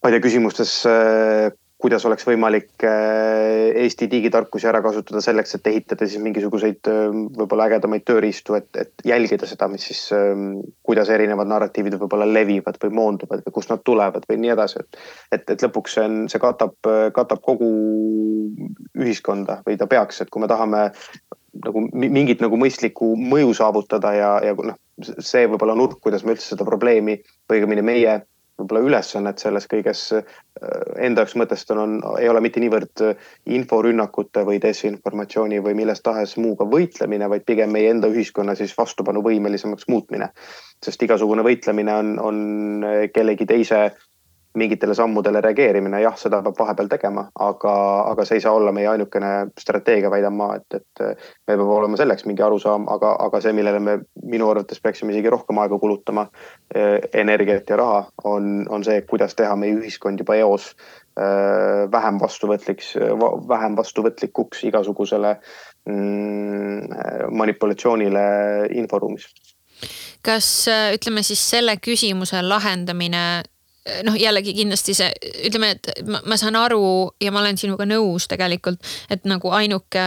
ma 0.04 0.10
ei 0.10 0.18
tea, 0.18 0.26
küsimustes 0.28 0.82
kuidas 1.84 2.06
oleks 2.08 2.24
võimalik 2.28 2.86
äh, 2.88 3.74
Eesti 3.84 4.08
digitarkusi 4.12 4.70
ära 4.70 4.80
kasutada 4.86 5.20
selleks, 5.24 5.58
et 5.58 5.68
ehitada 5.68 6.08
siis 6.08 6.22
mingisuguseid 6.24 6.88
äh, 6.88 7.02
võib-olla 7.36 7.68
ägedamaid 7.68 8.06
tööriistu, 8.08 8.56
et, 8.56 8.70
et 8.80 9.04
jälgida 9.08 9.50
seda, 9.50 9.68
mis 9.72 9.90
siis, 9.90 10.06
ähm, 10.16 10.62
kuidas 10.88 11.12
erinevad 11.12 11.52
narratiivid 11.52 11.98
võib-olla 12.00 12.30
levivad 12.30 12.80
või 12.84 12.96
moonduvad 13.02 13.44
või 13.44 13.58
kust 13.58 13.74
nad 13.74 13.84
tulevad 13.84 14.28
või 14.30 14.40
nii 14.46 14.56
edasi, 14.56 14.86
et, 15.36 15.44
et 15.44 15.68
lõpuks 15.68 15.98
see 15.98 16.08
on, 16.08 16.20
see 16.32 16.44
katab, 16.44 16.78
katab 17.16 17.44
kogu 17.44 17.70
ühiskonda 18.96 19.60
või 19.68 19.76
ta 19.80 19.90
peaks, 19.92 20.24
et 20.24 20.32
kui 20.32 20.44
me 20.44 20.52
tahame 20.52 20.88
nagu 21.64 21.88
mingit 21.92 22.40
nagu 22.42 22.58
mõistlikku 22.58 23.12
mõju 23.20 23.52
saavutada 23.60 24.16
ja, 24.16 24.36
ja 24.46 24.56
noh, 24.56 24.80
see 25.04 25.50
võib-olla 25.52 25.76
nurk, 25.78 26.00
kuidas 26.02 26.24
me 26.24 26.38
üldse 26.38 26.54
seda 26.54 26.66
probleemi 26.68 27.20
või 27.50 27.60
õigemini 27.60 27.84
meie 27.92 28.22
võib-olla 28.60 28.84
ülesannet 28.86 29.42
selles 29.42 29.66
kõiges 29.70 30.02
äh, 30.18 30.24
enda 31.02 31.24
jaoks 31.24 31.36
mõtestan, 31.40 31.80
on, 31.82 31.96
ei 32.20 32.30
ole 32.30 32.42
mitte 32.44 32.62
niivõrd 32.64 33.04
äh, 33.06 33.28
inforünnakute 33.58 34.46
või 34.48 34.60
desinformatsiooni 34.64 35.62
või 35.66 35.76
milles 35.82 36.04
tahes 36.06 36.38
muuga 36.38 36.68
võitlemine, 36.70 37.30
vaid 37.30 37.46
pigem 37.50 37.74
meie 37.74 37.92
enda 37.94 38.12
ühiskonna 38.14 38.56
siis 38.60 38.76
vastupanuvõimelisemaks 38.78 39.90
muutmine. 39.90 40.30
sest 40.84 41.04
igasugune 41.04 41.44
võitlemine 41.44 41.94
on, 41.96 42.18
on 42.20 42.40
äh, 42.84 43.06
kellegi 43.14 43.46
teise 43.50 43.86
mingitele 44.58 44.94
sammudele 44.96 45.42
reageerimine, 45.42 46.00
jah, 46.04 46.16
seda 46.20 46.42
peab 46.46 46.58
vahepeal 46.60 46.90
tegema, 46.92 47.26
aga, 47.42 47.74
aga 48.12 48.26
see 48.28 48.38
ei 48.38 48.44
saa 48.46 48.54
olla 48.54 48.72
meie 48.76 48.88
ainukene 48.92 49.32
strateegia, 49.60 50.12
väidan 50.14 50.36
ma, 50.38 50.52
et, 50.60 50.78
et 50.78 51.04
meil 51.48 51.58
peab 51.58 51.72
olema 51.78 51.98
selleks 51.98 52.28
mingi 52.30 52.44
arusaam, 52.46 52.86
aga, 52.94 53.16
aga 53.26 53.42
see, 53.42 53.54
millele 53.58 53.82
me 53.82 53.96
minu 54.30 54.50
arvates 54.52 54.82
peaksime 54.84 55.14
isegi 55.16 55.32
rohkem 55.34 55.62
aega 55.64 55.80
kulutama, 55.82 56.28
eh, 56.76 57.00
energiat 57.24 57.74
ja 57.74 57.80
raha, 57.82 58.04
on, 58.30 58.68
on 58.70 58.86
see, 58.86 59.00
kuidas 59.10 59.34
teha 59.40 59.56
meie 59.58 59.74
ühiskond 59.80 60.22
juba 60.22 60.38
eos 60.38 60.70
eh, 61.18 61.86
vähem 61.96 62.22
vastuvõtliks, 62.22 62.94
vähem 63.50 63.78
vastuvõtlikuks 63.80 64.68
igasugusele 64.70 65.34
mm, 65.90 67.34
manipulatsioonile 67.42 68.28
inforuumis. 68.84 69.26
kas 70.24 70.70
ütleme 70.70 71.24
siis 71.26 71.42
selle 71.50 71.74
küsimuse 71.82 72.40
lahendamine 72.46 73.24
noh, 74.08 74.16
jällegi 74.20 74.56
kindlasti 74.56 74.96
see, 74.96 75.12
ütleme, 75.50 75.74
et 75.76 75.92
ma, 76.08 76.22
ma 76.30 76.40
saan 76.40 76.56
aru 76.60 77.12
ja 77.22 77.34
ma 77.34 77.44
olen 77.44 77.60
sinuga 77.60 77.88
nõus 77.90 78.30
tegelikult, 78.32 78.80
et 79.12 79.28
nagu 79.30 79.52
ainuke 79.54 80.04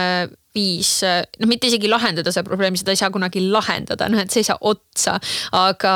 viis, 0.57 0.91
noh, 1.05 1.49
mitte 1.49 1.69
isegi 1.69 1.89
lahendada 1.91 2.31
seda 2.33 2.45
probleemi, 2.47 2.79
seda 2.79 2.93
ei 2.95 2.99
saa 2.99 3.11
kunagi 3.13 3.43
lahendada, 3.51 4.07
noh, 4.11 4.21
et 4.21 4.33
see 4.33 4.43
ei 4.43 4.47
saa 4.47 4.57
otsa. 4.65 5.17
aga 5.57 5.93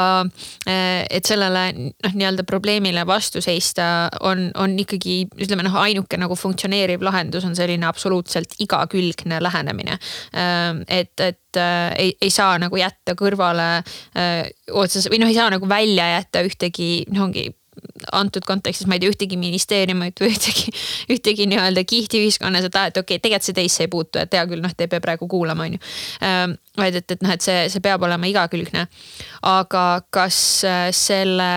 eh, 0.70 1.08
et 1.10 1.28
sellele 1.28 1.64
noh, 1.80 2.14
nii-öelda 2.14 2.46
probleemile 2.48 3.06
vastu 3.10 3.42
seista 3.44 4.10
on, 4.28 4.50
on 4.62 4.76
ikkagi 4.84 5.24
ütleme 5.42 5.66
noh, 5.66 5.78
ainuke 5.82 6.20
nagu 6.22 6.38
funktsioneeriv 6.38 7.04
lahendus 7.06 7.46
on 7.48 7.58
selline 7.58 7.88
absoluutselt 7.90 8.58
igakülgne 8.62 9.42
lähenemine. 9.42 9.98
Eh, 10.34 10.84
et, 11.02 11.16
et 11.20 11.62
eh, 11.62 11.88
ei, 12.06 12.14
ei 12.22 12.34
saa 12.34 12.60
nagu 12.62 12.78
jätta 12.78 13.16
kõrvale 13.18 13.70
otseselt 14.72 15.12
või 15.12 15.24
noh, 15.24 15.32
ei 15.32 15.38
saa 15.38 15.50
nagu 15.54 15.68
välja 15.70 16.06
jätta 16.18 16.46
ühtegi, 16.46 16.92
noh 17.12 17.26
ongi 17.30 17.50
antud 18.12 18.44
kontekstis 18.48 18.88
ma 18.90 18.98
ei 18.98 19.04
tea 19.04 19.12
ühtegi 19.14 19.38
ministeeriumit 19.40 20.20
või 20.22 20.34
ühtegi, 20.34 20.74
ühtegi 21.14 21.48
nii-öelda 21.52 21.84
kihti 21.88 22.22
ühiskonnas, 22.26 22.68
et 22.68 22.76
aa, 22.76 22.92
et 22.92 23.00
okei 23.00 23.18
okay,, 23.18 23.24
tegelikult 23.24 23.48
see 23.48 23.58
teisse 23.58 23.86
ei 23.86 23.92
puutu, 23.92 24.20
et 24.22 24.34
hea 24.36 24.44
küll, 24.50 24.64
noh, 24.64 24.74
te 24.76 24.88
ei 24.88 24.92
pea 24.92 25.04
praegu 25.04 25.30
kuulama, 25.32 25.68
on 25.70 25.78
ju. 25.78 25.82
Ehm, 26.28 26.58
vaid 26.78 27.00
et, 27.00 27.16
et 27.16 27.24
noh, 27.24 27.34
et 27.36 27.46
see, 27.46 27.64
see 27.72 27.84
peab 27.84 28.04
olema 28.08 28.30
igakülgne. 28.30 28.88
aga 29.48 29.86
kas 30.14 30.38
äh, 30.68 30.90
selle 30.96 31.52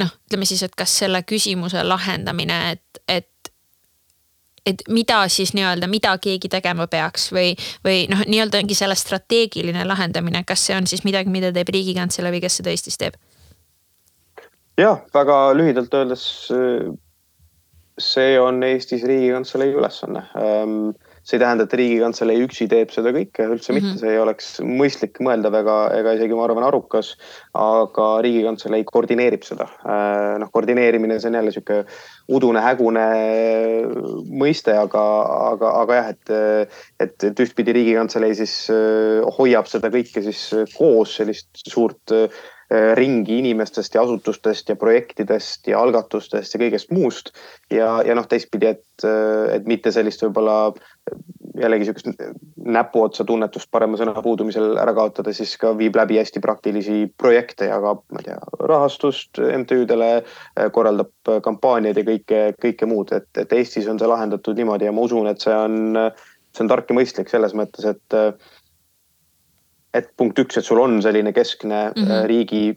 noh, 0.00 0.16
ütleme 0.26 0.48
siis, 0.48 0.64
et 0.66 0.74
kas 0.76 0.96
selle 1.04 1.22
küsimuse 1.28 1.84
lahendamine, 1.86 2.60
et, 2.74 3.04
et 3.08 3.30
et 4.64 4.80
mida 4.88 5.18
siis 5.28 5.52
nii-öelda, 5.52 5.84
mida 5.92 6.14
keegi 6.18 6.48
tegema 6.48 6.86
peaks 6.88 7.28
või, 7.36 7.50
või 7.84 8.06
noh, 8.08 8.22
nii-öelda 8.24 8.62
ongi 8.62 8.76
selle 8.78 8.96
strateegiline 8.96 9.84
lahendamine, 9.84 10.40
kas 10.48 10.64
see 10.64 10.76
on 10.76 10.88
siis 10.88 11.04
midagi, 11.04 11.28
mida 11.28 11.52
teeb 11.52 11.68
Riigikantselei 11.68 12.32
või 12.32 12.40
kes 12.46 12.62
seda 12.62 12.72
Eestis 12.72 12.96
teeb? 12.96 13.18
Jah, 14.80 15.00
väga 15.14 15.38
lühidalt 15.56 15.94
öeldes 15.94 16.26
see 18.00 18.38
on 18.40 18.62
Eestis 18.66 19.04
Riigikantselei 19.06 19.74
ülesanne. 19.74 20.24
Ehm, 20.34 20.94
see 21.24 21.38
ei 21.38 21.40
tähenda, 21.40 21.64
et 21.64 21.74
Riigikantselei 21.78 22.42
üksi 22.42 22.66
teeb 22.68 22.90
seda 22.92 23.12
kõike, 23.14 23.46
üldse 23.46 23.70
mm 23.72 23.78
-hmm. 23.78 23.84
mitte, 23.86 24.00
see 24.00 24.10
ei 24.12 24.18
oleks 24.18 24.48
mõistlik 24.60 25.20
mõeldav 25.24 25.54
ega, 25.60 25.76
ega 25.96 26.14
isegi 26.18 26.34
ma 26.34 26.44
arvan, 26.44 26.66
arukas. 26.66 27.14
aga 27.54 28.08
Riigikantselei 28.26 28.84
koordineerib 28.84 29.46
seda. 29.46 29.68
Ehm, 29.86 30.40
noh, 30.42 30.50
koordineerimine, 30.52 31.20
see 31.20 31.30
on 31.30 31.38
jälle 31.38 31.52
sihuke 31.54 31.84
udune, 32.28 32.60
hägune 32.60 33.06
mõiste, 34.42 34.74
aga, 34.74 35.04
aga, 35.52 35.70
aga 35.82 35.94
jah, 36.00 36.08
et, 36.08 36.34
et, 37.00 37.24
et 37.30 37.40
ühtpidi 37.46 37.72
Riigikantselei 37.72 38.34
siis 38.34 38.68
hoiab 39.38 39.70
seda 39.70 39.88
kõike 39.88 40.22
siis 40.22 40.50
koos, 40.74 41.16
sellist 41.16 41.48
suurt 41.62 42.10
Äh, 42.10 42.28
ringi 42.70 43.38
inimestest 43.38 43.94
ja 43.94 44.02
asutustest 44.02 44.68
ja 44.68 44.76
projektidest 44.76 45.68
ja 45.68 45.80
algatustest 45.80 46.54
ja 46.54 46.60
kõigest 46.60 46.92
muust. 46.94 47.32
ja, 47.70 48.00
ja 48.06 48.14
noh, 48.16 48.26
teistpidi, 48.28 48.72
et, 48.72 49.04
äh, 49.04 49.56
et 49.56 49.66
mitte 49.68 49.92
sellist 49.92 50.22
võib-olla 50.24 50.72
jällegi 51.60 51.86
sihukest 51.86 52.08
näpuotsa 52.56 53.24
tunnetust 53.24 53.68
parema 53.70 53.98
sõna 54.00 54.16
puudumisel 54.22 54.78
ära 54.80 54.94
kaotada, 54.96 55.32
siis 55.36 55.52
ka 55.60 55.74
viib 55.78 55.96
läbi 55.96 56.18
hästi 56.18 56.40
praktilisi 56.42 57.04
projekte, 57.20 57.68
jagab, 57.70 58.02
ma 58.10 58.22
ei 58.22 58.30
tea, 58.30 58.38
rahastust 58.72 59.38
MTÜ-dele, 59.38 60.10
äh, 60.24 60.70
korraldab 60.72 61.34
kampaaniaid 61.44 62.00
ja 62.00 62.08
kõike, 62.08 62.42
kõike 62.64 62.90
muud, 62.90 63.12
et, 63.12 63.30
et 63.38 63.52
Eestis 63.52 63.88
on 63.90 64.00
see 64.00 64.10
lahendatud 64.10 64.56
niimoodi 64.58 64.88
ja 64.88 64.96
ma 64.96 65.06
usun, 65.06 65.28
et 65.30 65.44
see 65.44 65.54
on, 65.54 66.00
see 66.54 66.64
on 66.64 66.72
tark 66.72 66.90
ja 66.90 66.98
mõistlik 66.98 67.32
selles 67.32 67.54
mõttes, 67.56 67.86
et 67.92 68.20
et 69.94 70.10
punkt 70.18 70.38
üks, 70.42 70.58
et 70.58 70.66
sul 70.66 70.80
on 70.82 70.98
selline 71.02 71.32
keskne 71.32 71.92
mm 71.92 72.02
-hmm. 72.02 72.26
riigi 72.26 72.74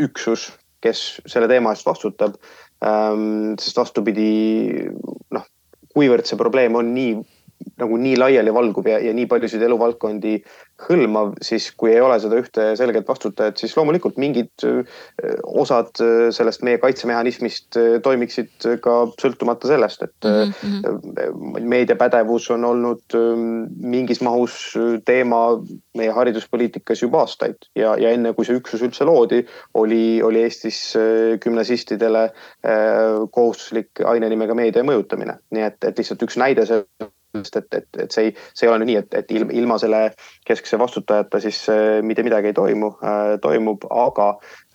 üksus, 0.00 0.52
kes 0.84 1.20
selle 1.26 1.48
teema 1.48 1.72
eest 1.72 1.86
vastutab. 1.86 2.36
Ähm, 2.84 3.54
sest 3.58 3.76
vastupidi, 3.76 4.90
noh, 5.32 5.44
kuivõrd 5.96 6.28
see 6.28 6.36
probleem 6.36 6.74
on 6.76 6.92
nii 6.94 7.14
nagu 7.80 7.98
nii 8.00 8.16
laialivalguv 8.20 8.88
ja, 8.88 9.00
ja 9.04 9.12
nii 9.16 9.26
paljusid 9.28 9.62
eluvaldkondi 9.66 10.38
hõlmav, 10.86 11.32
siis 11.44 11.70
kui 11.76 11.94
ei 11.94 12.02
ole 12.04 12.18
seda 12.20 12.36
ühte 12.40 12.66
selget 12.76 13.06
vastutajat, 13.08 13.56
siis 13.60 13.72
loomulikult 13.78 14.18
mingid 14.20 14.64
osad 15.46 15.92
sellest 16.36 16.64
meie 16.66 16.80
kaitsemehhanismist 16.82 17.78
toimiksid 18.04 18.68
ka 18.84 18.96
sõltumata 19.20 19.70
sellest, 19.70 20.04
et 20.04 20.28
mm 20.28 20.52
-hmm. 20.52 21.64
meediapädevus 21.72 22.50
on 22.52 22.64
olnud 22.68 23.16
mingis 23.80 24.20
mahus 24.20 24.76
teema 25.08 25.42
meie 25.96 26.12
hariduspoliitikas 26.12 27.02
juba 27.02 27.24
aastaid 27.24 27.68
ja, 27.74 27.96
ja 27.96 28.12
enne 28.12 28.34
kui 28.36 28.44
see 28.44 28.60
üksus 28.60 28.84
üldse 28.84 29.04
loodi, 29.08 29.44
oli, 29.74 30.22
oli 30.22 30.44
Eestis 30.44 30.94
gümnasistidele 31.40 32.30
kohustuslik 33.32 34.04
aine 34.04 34.28
nimega 34.28 34.54
meedia 34.54 34.84
mõjutamine, 34.84 35.40
nii 35.50 35.68
et, 35.70 35.84
et 35.84 35.98
lihtsalt 35.98 36.22
üks 36.22 36.36
näide 36.36 36.66
sellest 36.68 37.12
sest 37.44 37.58
et, 37.60 37.68
et, 37.80 37.88
et 38.04 38.14
see 38.14 38.28
ei, 38.28 38.34
see 38.56 38.66
ei 38.66 38.72
ole 38.72 38.80
nüüd 38.82 38.90
nii, 38.90 38.98
et, 39.02 39.16
et 39.20 39.34
ilma, 39.36 39.54
ilma 39.60 39.78
selle 39.82 40.00
keskse 40.48 40.78
vastutajata 40.80 41.40
siis 41.42 41.62
äh, 41.72 41.98
mitte 42.06 42.24
midagi 42.26 42.52
ei 42.52 42.56
toimu 42.56 42.92
äh,, 42.96 43.34
toimub, 43.42 43.84
aga 43.90 44.28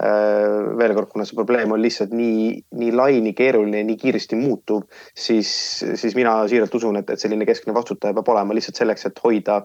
äh, 0.03 0.76
veel 0.80 0.95
kord, 0.97 1.12
kuna 1.14 1.28
see 1.28 1.39
probleem 1.39 1.74
on 1.76 1.82
lihtsalt 1.84 2.16
nii, 2.16 2.51
nii 2.82 2.91
lai, 2.95 3.14
nii 3.24 3.36
keeruline 3.38 3.84
nii 3.88 3.99
kiiresti 4.01 4.39
muutuv, 4.39 4.86
siis, 5.18 5.51
siis 6.01 6.18
mina 6.18 6.38
siiralt 6.51 6.76
usun, 6.78 7.01
et, 7.01 7.09
et 7.09 7.22
selline 7.22 7.47
keskne 7.49 7.76
vastutaja 7.78 8.18
peab 8.18 8.34
olema 8.36 8.57
lihtsalt 8.57 8.82
selleks, 8.82 9.07
et 9.09 9.24
hoida, 9.24 9.62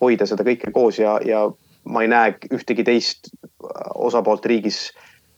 hoida 0.00 0.28
seda 0.28 0.46
kõike 0.46 0.72
koos 0.74 0.98
ja, 1.02 1.18
ja 1.24 1.46
ma 1.84 2.04
ei 2.04 2.10
näe 2.10 2.36
ühtegi 2.54 2.84
teist 2.86 3.28
osapoolt 3.94 4.46
riigis 4.48 4.86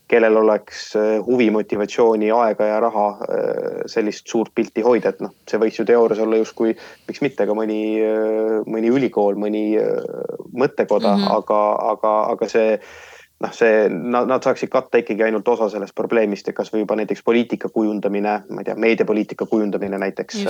kellel 0.09 0.37
oleks 0.37 0.93
äh, 0.97 1.17
huvi, 1.27 1.49
motivatsiooni, 1.51 2.31
aega 2.31 2.71
ja 2.71 2.79
raha 2.83 3.09
äh, 3.11 3.81
sellist 3.91 4.31
suurt 4.31 4.55
pilti 4.55 4.85
hoida, 4.87 5.11
et 5.11 5.25
noh, 5.25 5.35
see 5.51 5.61
võiks 5.63 5.81
ju 5.81 5.89
teoorias 5.89 6.23
olla 6.23 6.39
justkui, 6.39 6.77
miks 7.09 7.23
mitte 7.25 7.47
ka 7.49 7.59
mõni, 7.59 7.81
äh, 8.05 8.61
mõni 8.71 8.93
ülikool, 8.95 9.39
mõni 9.41 9.67
mõttekoda 10.57 11.17
mm, 11.17 11.27
-hmm. 11.27 11.37
aga, 11.41 11.61
aga, 11.93 12.15
aga 12.37 12.51
see 12.51 12.79
noh, 13.43 13.53
see, 13.53 13.89
nad, 13.91 14.31
nad 14.31 14.47
saaksid 14.47 14.71
katta 14.73 15.03
ikkagi 15.03 15.27
ainult 15.27 15.49
osa 15.49 15.69
sellest 15.73 15.95
probleemist 15.99 16.47
ja 16.49 16.55
kasvõi 16.57 16.85
juba 16.85 16.97
näiteks 16.97 17.23
poliitika 17.27 17.69
kujundamine, 17.69 18.39
ma 18.49 18.63
ei 18.63 18.69
tea, 18.69 18.77
meediapoliitika 18.87 19.47
kujundamine 19.51 19.99
näiteks. 19.99 20.47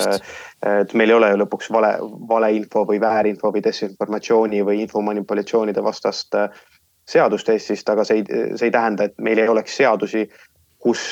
et 0.66 0.94
meil 0.94 1.10
ei 1.10 1.16
ole 1.16 1.32
ju 1.32 1.40
lõpuks 1.42 1.72
vale, 1.72 1.96
valeinfo 2.28 2.84
või 2.86 3.00
väärinfo 3.00 3.50
või 3.52 3.64
desinformatsiooni 3.64 4.62
või 4.68 4.84
infomanipulatsioonide 4.84 5.82
vastast 5.82 6.34
äh, 6.34 6.50
seadust 7.10 7.48
Eestist, 7.48 7.88
aga 7.88 8.04
see 8.04 8.20
ei, 8.20 8.24
see 8.56 8.68
ei 8.68 8.74
tähenda, 8.74 9.06
et 9.06 9.18
meil 9.22 9.38
ei 9.38 9.48
oleks 9.48 9.76
seadusi, 9.78 10.26
kus 10.82 11.02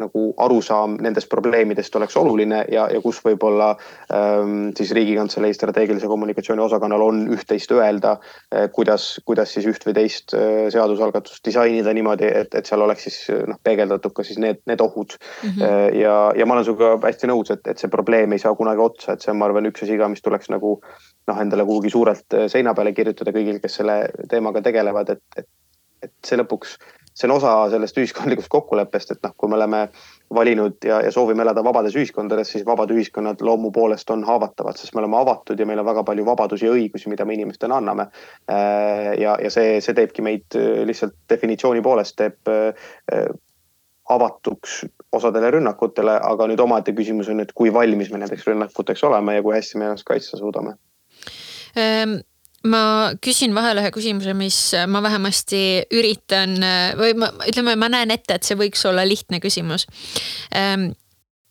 nagu 0.00 0.24
arusaam 0.40 0.96
nendest 1.02 1.28
probleemidest 1.32 1.96
oleks 1.96 2.16
oluline 2.20 2.62
ja, 2.72 2.86
ja 2.92 3.00
kus 3.04 3.20
võib-olla 3.24 3.70
ähm, 4.14 4.70
siis 4.76 4.92
Riigikantselei 4.96 5.54
strateegilise 5.56 6.08
kommunikatsiooni 6.10 6.64
osakonnal 6.64 7.04
on 7.04 7.22
üht-teist 7.34 7.72
öelda 7.76 8.16
äh,, 8.18 8.68
kuidas, 8.74 9.12
kuidas 9.28 9.54
siis 9.54 9.68
üht 9.70 9.86
või 9.86 9.96
teist 10.00 10.34
äh, 10.36 10.66
seadusalgatust 10.72 11.44
disainida 11.46 11.94
niimoodi, 11.96 12.28
et, 12.42 12.54
et 12.56 12.70
seal 12.70 12.84
oleks 12.86 13.06
siis 13.08 13.20
noh, 13.48 13.60
peegeldatud 13.64 14.14
ka 14.16 14.26
siis 14.26 14.40
need, 14.42 14.62
need 14.70 14.82
ohud 14.84 15.16
mm. 15.16 15.48
-hmm. 15.48 15.64
Äh, 15.70 16.00
ja, 16.00 16.16
ja 16.36 16.46
ma 16.46 16.56
olen 16.56 16.68
sinuga 16.68 16.94
hästi 17.04 17.30
nõus, 17.30 17.52
et, 17.52 17.66
et 17.68 17.78
see 17.78 17.90
probleem 17.92 18.32
ei 18.32 18.42
saa 18.42 18.54
kunagi 18.56 18.84
otsa, 18.84 19.12
et 19.12 19.24
see 19.24 19.32
on, 19.32 19.40
ma 19.40 19.48
arvan, 19.50 19.68
üks 19.70 19.84
asi 19.84 19.98
ka, 19.98 20.08
mis 20.08 20.22
tuleks 20.24 20.50
nagu 20.52 20.78
noh, 21.28 21.40
endale 21.40 21.64
kuhugi 21.68 21.90
suurelt 21.90 22.38
seina 22.48 22.74
peale 22.74 22.92
kirjutada 22.96 23.34
kõigil, 23.34 23.60
kes 23.62 23.80
selle 23.80 23.98
teemaga 24.30 24.62
tegelevad, 24.64 25.14
et, 25.16 25.22
et, 25.36 25.48
et 26.06 26.12
see 26.26 26.38
lõpuks 26.40 26.78
see 27.20 27.28
on 27.28 27.36
osa 27.36 27.52
sellest 27.72 27.98
ühiskondlikust 28.00 28.48
kokkuleppest, 28.52 29.12
et 29.14 29.20
noh, 29.26 29.34
kui 29.36 29.50
me 29.50 29.58
oleme 29.58 29.80
valinud 30.34 30.86
ja, 30.86 31.00
ja 31.04 31.12
soovime 31.12 31.44
elada 31.44 31.64
vabades 31.64 31.96
ühiskondades, 31.98 32.52
siis 32.54 32.64
vabad 32.66 32.92
ühiskonnad 32.94 33.42
loomu 33.44 33.72
poolest 33.74 34.10
on 34.14 34.24
haavatavad, 34.24 34.78
sest 34.80 34.94
me 34.94 35.02
oleme 35.02 35.18
avatud 35.20 35.60
ja 35.60 35.66
meil 35.68 35.82
on 35.82 35.88
väga 35.90 36.04
palju 36.08 36.24
vabadusi 36.26 36.68
ja 36.68 36.72
õigusi, 36.76 37.10
mida 37.12 37.26
me 37.28 37.36
inimestena 37.36 37.80
anname. 37.80 38.08
Äh, 38.50 39.12
ja, 39.20 39.36
ja 39.42 39.52
see, 39.52 39.78
see 39.84 39.96
teebki 39.96 40.24
meid 40.24 40.58
äh, 40.58 40.82
lihtsalt 40.88 41.16
definitsiooni 41.30 41.84
poolest 41.84 42.16
teeb 42.20 42.50
äh, 42.52 43.28
avatuks 44.10 44.80
osadele 45.12 45.52
rünnakutele, 45.54 46.16
aga 46.32 46.48
nüüd 46.50 46.62
omaette 46.62 46.94
küsimus 46.96 47.28
on, 47.30 47.42
et 47.44 47.52
kui 47.54 47.72
valmis 47.74 48.10
me 48.10 48.22
nendeks 48.22 48.48
rünnakuteks 48.48 49.04
oleme 49.06 49.36
ja 49.36 49.44
kui 49.44 49.54
hästi 49.54 49.78
me 49.78 49.90
ennast 49.90 50.08
kaitsta 50.08 50.40
suudame 50.40 50.78
ähm 51.78 52.18
ma 52.68 53.12
küsin 53.24 53.54
vahele 53.56 53.80
ühe 53.84 53.92
küsimuse, 53.94 54.34
mis 54.36 54.58
ma 54.90 55.00
vähemasti 55.04 55.60
üritan 55.96 56.58
või 56.98 57.14
ma 57.16 57.30
ütleme, 57.48 57.76
ma 57.80 57.88
näen 57.92 58.12
ette, 58.12 58.36
et 58.36 58.44
see 58.44 58.58
võiks 58.60 58.84
olla 58.88 59.06
lihtne 59.08 59.40
küsimus. 59.40 59.86
Ähm, 60.52 60.90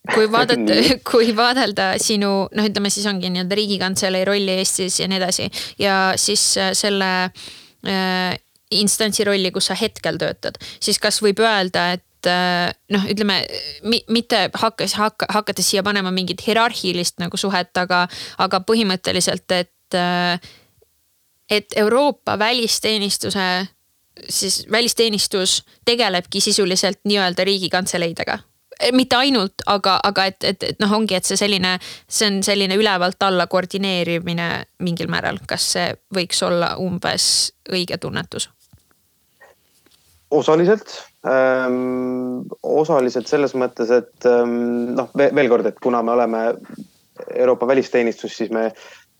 kui 0.08 0.28
vaadata, 0.32 0.76
kui 1.10 1.32
vaadelda 1.36 1.92
sinu 2.00 2.32
noh, 2.48 2.68
ütleme 2.68 2.90
siis 2.92 3.08
ongi 3.10 3.30
nii-öelda 3.32 3.58
riigikantselei 3.58 4.26
rolli 4.28 4.58
Eestis 4.60 5.00
ja 5.00 5.08
nii 5.10 5.18
edasi 5.20 5.48
ja 5.80 5.96
siis 6.20 6.44
äh, 6.60 6.72
selle 6.78 7.10
äh, 7.26 8.38
instantsi 8.70 9.26
rolli, 9.26 9.50
kus 9.52 9.70
sa 9.70 9.76
hetkel 9.78 10.20
töötad, 10.20 10.56
siis 10.80 11.00
kas 11.02 11.20
võib 11.24 11.42
öelda, 11.42 11.90
et 11.98 12.30
äh, 12.30 12.70
noh, 12.94 13.04
ütleme 13.10 13.42
mitte 14.08 14.46
hakkas, 14.54 14.94
hakka, 15.00 15.28
hakates 15.34 15.72
siia 15.72 15.84
panema 15.86 16.12
mingit 16.14 16.46
hierarhilist 16.46 17.20
nagu 17.22 17.40
suhet, 17.40 17.74
aga, 17.82 18.06
aga 18.40 18.62
põhimõtteliselt, 18.66 19.48
et 19.58 19.98
äh, 19.98 20.50
et 21.50 21.66
Euroopa 21.76 22.38
välisteenistuse, 22.38 23.66
siis 24.28 24.66
välisteenistus 24.70 25.64
tegelebki 25.84 26.40
sisuliselt 26.40 27.00
nii-öelda 27.04 27.44
riigikantseleidega. 27.44 28.38
Mitte 28.92 29.16
ainult, 29.16 29.60
aga, 29.66 29.98
aga 30.02 30.24
et, 30.24 30.44
et, 30.44 30.62
et 30.62 30.78
noh, 30.80 30.92
ongi, 30.96 31.14
et 31.14 31.24
see 31.24 31.36
selline, 31.36 31.74
see 32.08 32.30
on 32.30 32.38
selline 32.42 32.78
ülevalt 32.80 33.20
alla 33.22 33.44
koordineerimine 33.46 34.46
mingil 34.80 35.10
määral, 35.12 35.42
kas 35.46 35.66
see 35.74 35.90
võiks 36.16 36.40
olla 36.46 36.76
umbes 36.80 37.26
õige 37.72 37.98
tunnetus? 38.00 38.48
osaliselt. 40.30 41.02
Ähm,, 41.26 42.46
osaliselt 42.62 43.26
selles 43.28 43.52
mõttes, 43.58 43.90
et 43.92 44.26
ähm, 44.28 44.94
noh, 44.96 45.10
veel 45.18 45.50
kord, 45.52 45.66
et 45.68 45.80
kuna 45.82 46.02
me 46.06 46.14
oleme 46.14 46.44
Euroopa 47.34 47.66
välisteenistus, 47.66 48.36
siis 48.36 48.50
me 48.50 48.70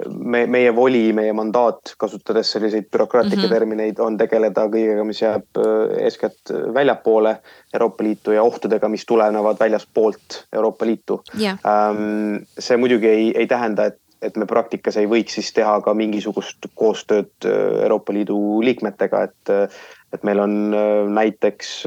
me, 0.09 0.45
meie 0.51 0.73
voli, 0.75 1.11
meie 1.17 1.33
mandaat, 1.37 1.95
kasutades 2.01 2.53
selliseid 2.55 2.89
bürokraatlikke 2.93 3.43
mm 3.43 3.47
-hmm. 3.47 3.55
termineid, 3.55 3.99
on 3.99 4.17
tegeleda 4.19 4.67
kõigega, 4.73 5.05
mis 5.05 5.23
jääb 5.23 5.61
äh, 5.61 6.05
eeskätt 6.05 6.53
väljapoole 6.75 7.37
Euroopa 7.75 8.05
Liitu 8.05 8.33
ja 8.33 8.43
ohtudega, 8.43 8.89
mis 8.89 9.07
tulenevad 9.07 9.57
väljaspoolt 9.61 10.47
Euroopa 10.53 10.87
Liitu 10.87 11.23
yeah.. 11.41 11.59
see 12.59 12.77
muidugi 12.77 13.09
ei, 13.09 13.33
ei 13.39 13.47
tähenda, 13.47 13.85
et, 13.85 13.99
et 14.23 14.37
me 14.37 14.47
praktikas 14.47 14.97
ei 14.97 15.07
võiks 15.07 15.35
siis 15.39 15.53
teha 15.53 15.81
ka 15.81 15.95
mingisugust 15.95 16.71
koostööd 16.75 17.33
äh, 17.45 17.83
Euroopa 17.83 18.13
Liidu 18.13 18.61
liikmetega, 18.61 19.23
et, 19.23 19.71
et 20.13 20.23
meil 20.23 20.39
on 20.39 20.75
äh, 20.75 21.07
näiteks 21.09 21.85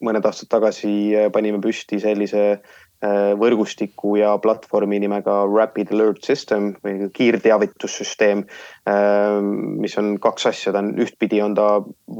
mõned 0.00 0.24
aastad 0.24 0.48
tagasi 0.48 1.12
panime 1.32 1.60
püsti 1.60 2.00
sellise 2.00 2.44
Äh, 2.50 2.79
võrgustiku 3.00 4.16
ja 4.20 4.34
platvormi 4.42 4.98
nimega 5.00 5.38
Rapid 5.48 5.92
Alert 5.94 6.24
System 6.24 6.74
või 6.84 7.08
kiirteavitussüsteem. 7.16 8.42
Äh, 8.88 9.38
mis 9.80 9.96
on 10.00 10.18
kaks 10.20 10.46
asja, 10.50 10.72
ta 10.72 10.82
on 10.82 10.92
ühtpidi 11.00 11.40
on 11.40 11.54
ta 11.56 11.68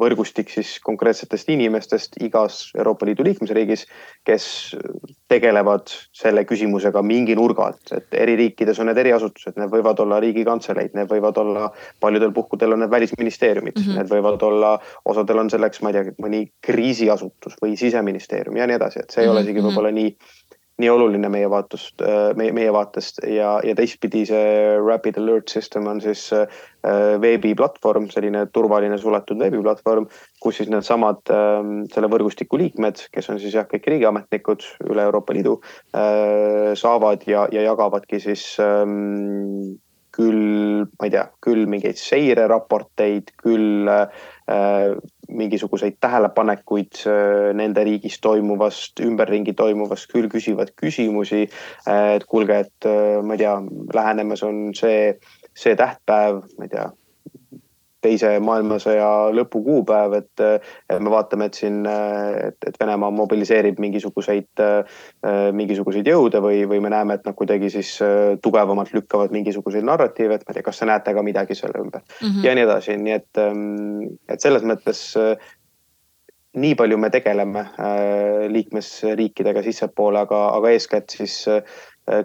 võrgustik 0.00 0.48
siis 0.52 0.78
konkreetsetest 0.84 1.52
inimestest 1.52 2.16
igas 2.24 2.70
Euroopa 2.78 3.08
Liidu 3.08 3.26
liikmesriigis, 3.26 3.86
kes 4.24 4.46
tegelevad 5.28 5.92
selle 6.16 6.44
küsimusega 6.48 7.02
mingi 7.06 7.36
nurga 7.38 7.68
alt, 7.70 7.92
et 7.96 8.16
eri 8.16 8.36
riikides 8.40 8.80
on 8.80 8.90
need 8.90 9.00
eriasutused, 9.04 9.58
need 9.60 9.72
võivad 9.72 10.00
olla 10.02 10.20
riigikantseleid, 10.22 10.96
need 10.96 11.10
võivad 11.12 11.38
olla, 11.42 11.70
paljudel 12.00 12.32
puhkudel 12.34 12.74
on 12.74 12.84
need 12.84 12.92
välisministeeriumid 12.92 13.76
mm, 13.76 13.84
-hmm. 13.84 14.00
need 14.00 14.10
võivad 14.10 14.42
olla, 14.48 14.74
osadel 15.04 15.44
on 15.44 15.50
selleks, 15.52 15.82
ma 15.84 15.92
ei 15.92 15.98
tea, 15.98 16.16
mõni 16.22 16.42
kriisiasutus 16.64 17.60
või 17.62 17.76
siseministeerium 17.76 18.56
ja 18.56 18.66
nii 18.66 18.80
edasi, 18.80 19.04
et 19.04 19.10
see 19.10 19.22
ei 19.22 19.28
mm 19.28 19.30
-hmm. 19.30 19.36
ole 19.36 19.48
isegi 19.48 19.66
võib-olla 19.66 19.94
nii 19.94 20.16
nii 20.80 20.90
oluline 20.90 21.28
meie 21.32 21.48
vaatust, 21.50 22.00
äh, 22.04 22.30
meie, 22.38 22.52
meie 22.56 22.72
vaatest. 22.74 23.20
Ja, 23.28 23.58
ja 23.66 23.74
teistpidi 23.78 24.24
see 24.28 24.78
Rapid 24.80 25.18
Alert 25.20 25.52
System 25.52 25.88
on 25.90 26.00
siis 26.02 26.26
äh, 26.36 26.46
veebiplatvorm, 27.22 28.08
selline 28.12 28.46
turvaline 28.54 28.98
suletud 29.00 29.40
veebiplatvorm, 29.42 30.08
kus 30.42 30.60
siis 30.60 30.72
needsamad 30.72 31.32
ähm, 31.34 31.84
selle 31.92 32.10
võrgustiku 32.12 32.60
liikmed, 32.60 33.04
kes 33.12 33.30
on 33.32 33.40
siis 33.42 33.54
jah, 33.58 33.68
kõik 33.70 33.88
riigiametnikud 33.92 34.66
üle 34.88 35.06
Euroopa 35.08 35.36
Liidu, 35.36 35.58
äh, 35.96 36.72
saavad 36.80 37.28
ja, 37.28 37.46
ja 37.52 37.66
jagavadki 37.68 38.22
siis 38.22 38.44
ähm, 38.64 39.76
küll, 40.16 40.86
ma 40.98 41.06
ei 41.06 41.14
tea, 41.14 41.28
küll 41.44 41.68
mingeid 41.70 42.00
seireraporteid, 42.00 43.30
küll 43.40 43.88
mingisuguseid 45.30 45.98
tähelepanekuid 46.00 47.02
äh, 47.06 47.50
nende 47.56 47.84
riigis 47.86 48.20
toimuvast, 48.20 49.00
ümberringi 49.04 49.54
toimuvast, 49.58 50.10
küll 50.12 50.30
küsivad 50.32 50.74
küsimusi 50.76 51.46
äh,. 51.46 52.16
et 52.16 52.26
kuulge, 52.26 52.62
et 52.66 52.88
äh, 52.88 53.20
ma 53.22 53.36
ei 53.36 53.44
tea, 53.44 53.58
lähenemas 53.94 54.42
on 54.46 54.70
see, 54.76 55.14
see 55.54 55.76
tähtpäev, 55.78 56.42
ma 56.58 56.68
ei 56.68 56.74
tea 56.74 56.90
teise 58.04 58.32
maailmasõja 58.44 59.08
lõpu 59.36 59.62
kuupäev, 59.64 60.16
et, 60.20 60.42
et 60.90 61.02
me 61.02 61.12
vaatame, 61.12 61.50
et 61.50 61.58
siin, 61.60 61.82
et, 61.84 62.56
et 62.66 62.80
Venemaa 62.80 63.12
mobiliseerib 63.14 63.80
mingisuguseid, 63.82 64.64
mingisuguseid 65.56 66.08
jõude 66.08 66.42
või, 66.44 66.64
või 66.70 66.80
me 66.84 66.92
näeme, 66.94 67.18
et 67.18 67.28
nad 67.28 67.36
kuidagi 67.38 67.70
siis 67.72 67.92
tugevamalt 68.44 68.94
lükkavad 68.96 69.34
mingisuguseid 69.36 69.86
narratiive, 69.86 70.40
et 70.40 70.46
ma 70.46 70.54
ei 70.54 70.60
tea, 70.60 70.66
kas 70.66 70.82
te 70.82 70.90
näete 70.90 71.14
ka 71.16 71.24
midagi 71.26 71.56
selle 71.58 71.80
ümber 71.84 72.02
mm 72.02 72.28
-hmm. 72.28 72.44
ja 72.44 72.54
nii 72.54 72.68
edasi, 72.68 72.96
nii 72.96 73.16
et, 73.16 73.42
et 74.28 74.40
selles 74.40 74.64
mõttes 74.64 75.00
nii 76.60 76.74
palju 76.74 76.96
me 76.98 77.10
tegeleme 77.10 77.66
liikmesriikidega 78.50 79.62
sissepoole, 79.62 80.24
aga, 80.26 80.48
aga 80.56 80.70
eeskätt 80.70 81.10
siis 81.10 81.46
Äh, 81.48 81.62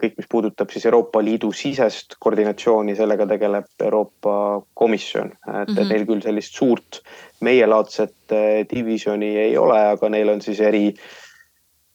kõik, 0.02 0.18
mis 0.20 0.30
puudutab 0.32 0.72
siis 0.74 0.86
Euroopa 0.90 1.22
Liidu 1.24 1.52
sisest 1.56 2.18
koordinatsiooni, 2.20 2.95
sellega 2.98 3.28
tegeleb 3.30 3.86
Euroopa 3.86 4.36
Komisjon, 4.74 5.32
et 5.32 5.70
mm 5.70 5.76
-hmm. 5.76 5.90
neil 5.90 6.06
küll 6.10 6.24
sellist 6.24 6.56
suurt 6.56 7.02
meielaadset 7.41 8.32
äh, 8.32 8.66
divisjoni 8.70 9.36
ei 9.38 9.57
ole, 9.57 9.80
aga 9.95 10.10
neil 10.10 10.30
on 10.30 10.41
siis 10.41 10.60
eri, 10.60 10.94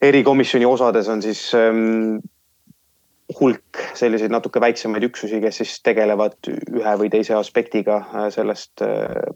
erikomisjoni 0.02 0.66
osades 0.66 1.08
on 1.08 1.22
siis 1.22 1.54
ähm, 1.54 2.18
hulk 3.40 3.84
selliseid 3.94 4.30
natuke 4.30 4.60
väiksemaid 4.60 5.04
üksusi, 5.06 5.40
kes 5.40 5.56
siis 5.62 5.76
tegelevad 5.82 6.50
ühe 6.50 6.96
või 6.98 7.10
teise 7.10 7.34
aspektiga 7.34 8.02
äh, 8.02 8.30
sellest 8.30 8.82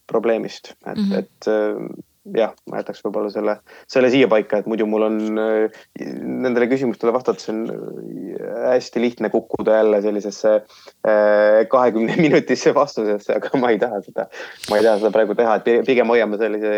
probleemist, 0.06 0.74
et 0.86 0.97
mm, 0.97 1.10
-hmm. 1.10 1.18
et 1.18 2.14
jah, 2.32 2.52
ma 2.70 2.80
jätaks 2.80 3.02
võib-olla 3.05 3.30
selle, 3.32 3.55
selle 3.90 4.09
siiapaika, 4.12 4.62
et 4.62 4.68
muidu 4.70 4.86
mul 4.88 5.06
on 5.06 5.18
äh, 5.40 5.80
nendele 6.01 6.68
küsimustele 6.70 7.12
vastates 7.14 7.51
on 7.52 7.64
äh, 7.68 8.44
hästi 8.74 9.02
lihtne 9.02 9.30
kukkuda 9.32 9.78
jälle 9.80 10.01
sellisesse 10.05 10.55
äh, 10.55 11.60
kahekümne 11.72 12.16
minutisse 12.26 12.74
vastusesse, 12.74 13.36
aga 13.40 13.60
ma 13.60 13.74
ei 13.74 13.80
taha 13.82 14.01
seda, 14.06 14.28
ma 14.70 14.80
ei 14.80 14.86
taha 14.86 15.02
seda 15.02 15.12
praegu 15.16 15.36
teha, 15.38 15.59
et 15.60 15.88
pigem 15.88 16.14
hoiame 16.14 16.40
sellise 16.40 16.72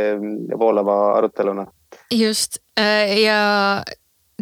voolava 0.59 0.99
aruteluna. 1.21 1.67
just 2.11 2.61
ja 3.23 3.39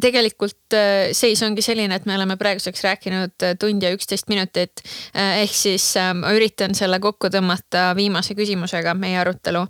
tegelikult 0.01 0.75
äh, 0.75 1.13
seis 1.15 1.39
ongi 1.47 1.63
selline, 1.63 1.95
et 1.95 2.07
me 2.09 2.17
oleme 2.17 2.35
praeguseks 2.39 2.83
rääkinud 2.83 3.45
äh, 3.47 3.55
tund 3.61 3.83
ja 3.85 3.93
üksteist 3.95 4.27
minutit. 4.31 4.83
Äh, 5.15 5.45
ehk 5.45 5.55
siis 5.55 5.87
ma 6.19 6.33
üritan 6.35 6.75
selle 6.75 6.99
kokku 7.03 7.31
tõmmata 7.31 7.93
viimase 7.95 8.35
küsimusega 8.35 8.97
meie 8.99 9.21
arutelu. 9.21 9.63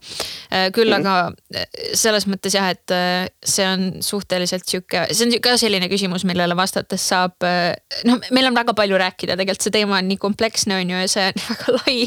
küll 0.74 0.92
mhm. 0.94 1.04
aga 1.04 1.66
selles 1.96 2.26
mõttes 2.30 2.54
jah, 2.56 2.70
et 2.72 2.92
see 3.44 3.66
on 3.68 3.84
suhteliselt 4.04 4.64
sihuke, 4.68 5.04
see 5.12 5.26
on 5.26 5.36
ka 5.44 5.56
selline 5.60 5.88
küsimus, 5.92 6.24
millele 6.28 6.56
vastates 6.56 7.04
saab. 7.12 7.44
noh, 8.08 8.20
meil 8.32 8.48
on 8.48 8.56
väga 8.56 8.74
palju 8.76 8.98
rääkida, 9.00 9.36
tegelikult 9.36 9.68
see 9.68 9.76
teema 9.76 9.98
on 10.00 10.08
nii 10.08 10.20
kompleksne 10.22 10.80
on 10.80 10.94
ju 10.94 11.04
ja 11.04 11.10
see 11.10 11.28
on 11.28 11.44
väga 11.50 11.76
lai. 11.78 11.98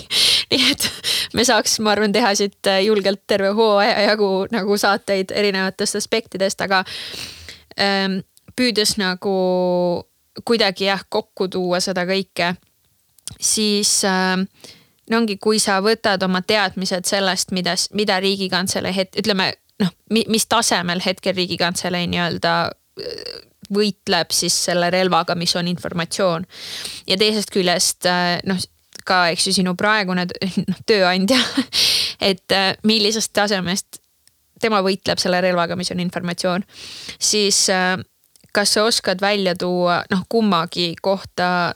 nii 0.52 0.72
et 0.72 0.90
me 1.38 1.46
saaks, 1.46 1.78
ma 1.86 1.94
arvan, 1.94 2.16
teha 2.16 2.34
siit 2.40 2.72
julgelt 2.86 3.28
terve 3.28 3.54
hooaja 3.58 4.08
jagu 4.10 4.32
nagu 4.52 4.78
saateid 4.80 5.34
erinevatest 5.36 6.02
aspektidest, 6.02 6.62
aga 6.66 6.84
püüdes 8.58 8.96
nagu 8.98 9.38
kuidagi 10.46 10.88
jah, 10.90 11.02
kokku 11.10 11.48
tuua 11.50 11.80
seda 11.82 12.06
kõike, 12.10 12.52
siis 13.42 14.02
no 14.06 15.18
ongi, 15.18 15.38
kui 15.42 15.60
sa 15.62 15.80
võtad 15.84 16.24
oma 16.26 16.44
teadmised 16.46 17.10
sellest, 17.10 17.54
mida, 17.56 17.76
mida 17.98 18.20
riigikantselei 18.22 18.94
het-, 18.96 19.18
ütleme 19.22 19.52
noh, 19.82 19.94
mis 20.10 20.46
tasemel 20.50 21.02
hetkel 21.06 21.36
riigikantselei 21.38 22.08
nii-öelda 22.12 22.56
võitleb 23.74 24.32
siis 24.32 24.56
selle 24.68 24.90
relvaga, 24.94 25.36
mis 25.36 25.56
on 25.56 25.68
informatsioon. 25.68 26.46
ja 27.08 27.18
teisest 27.18 27.52
küljest 27.54 28.08
noh, 28.48 28.62
ka 29.08 29.28
eks 29.32 29.48
ju 29.48 29.54
sinu 29.60 29.76
praegune 29.80 30.28
noh, 30.70 30.84
tööandja 30.86 31.40
et 32.30 32.58
millisest 32.84 33.34
tasemest 33.34 34.02
tema 34.62 34.82
võitleb 34.86 35.20
selle 35.22 35.42
relvaga, 35.42 35.76
mis 35.76 35.92
on 35.94 36.02
informatsioon, 36.04 36.64
siis 37.20 37.68
äh, 37.74 37.98
kas 38.54 38.74
sa 38.74 38.88
oskad 38.88 39.22
välja 39.22 39.56
tuua 39.56 40.02
noh, 40.12 40.24
kummagi 40.30 40.96
kohta 41.02 41.76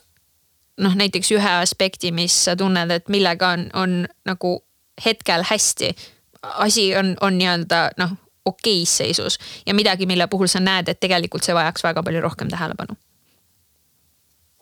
noh, 0.81 0.95
näiteks 0.97 1.31
ühe 1.35 1.53
aspekti, 1.61 2.11
mis 2.15 2.35
sa 2.45 2.55
tunned, 2.57 2.91
et 2.91 3.09
millega 3.09 3.53
on, 3.55 3.67
on 3.73 4.01
nagu 4.25 4.57
hetkel 5.05 5.45
hästi. 5.49 5.95
asi 6.41 6.95
on, 6.97 7.15
on 7.21 7.37
nii-öelda 7.37 7.91
noh, 8.01 8.15
okeis 8.45 8.97
seisus 8.97 9.37
ja 9.65 9.73
midagi, 9.73 10.05
mille 10.05 10.27
puhul 10.27 10.49
sa 10.49 10.59
näed, 10.59 10.89
et 10.89 10.99
tegelikult 10.99 11.45
see 11.45 11.55
vajaks 11.55 11.83
väga 11.83 12.03
palju 12.03 12.21
rohkem 12.21 12.49
tähelepanu. 12.49 12.97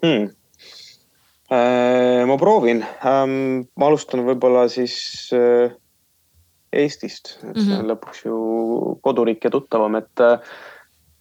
Hmm.. 0.04 0.30
Äh, 1.50 2.26
ma 2.28 2.38
proovin. 2.38 2.84
Ähm,, 3.06 3.70
ma 3.76 3.88
alustan 3.88 4.22
võib-olla 4.28 4.68
siis 4.70 5.32
äh 5.34 5.72
Eestist, 6.74 7.38
et 7.44 7.58
see 7.58 7.74
on 7.74 7.82
mhm. 7.82 7.90
lõpuks 7.94 8.26
ju 8.28 8.40
koduriik 9.06 9.48
ja 9.48 9.52
tuttavam, 9.54 9.98
et 9.98 10.22
äh, 10.22 10.38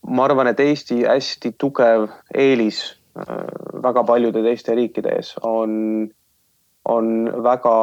ma 0.09 0.27
arvan, 0.29 0.51
et 0.51 0.61
Eesti 0.61 1.03
hästi 1.07 1.55
tugev 1.61 2.09
eelis 2.37 2.83
äh, 3.17 3.49
väga 3.83 4.05
paljude 4.05 4.43
teiste 4.45 4.77
riikide 4.77 5.15
ees 5.17 5.35
on, 5.43 6.09
on 6.85 7.11
väga 7.45 7.75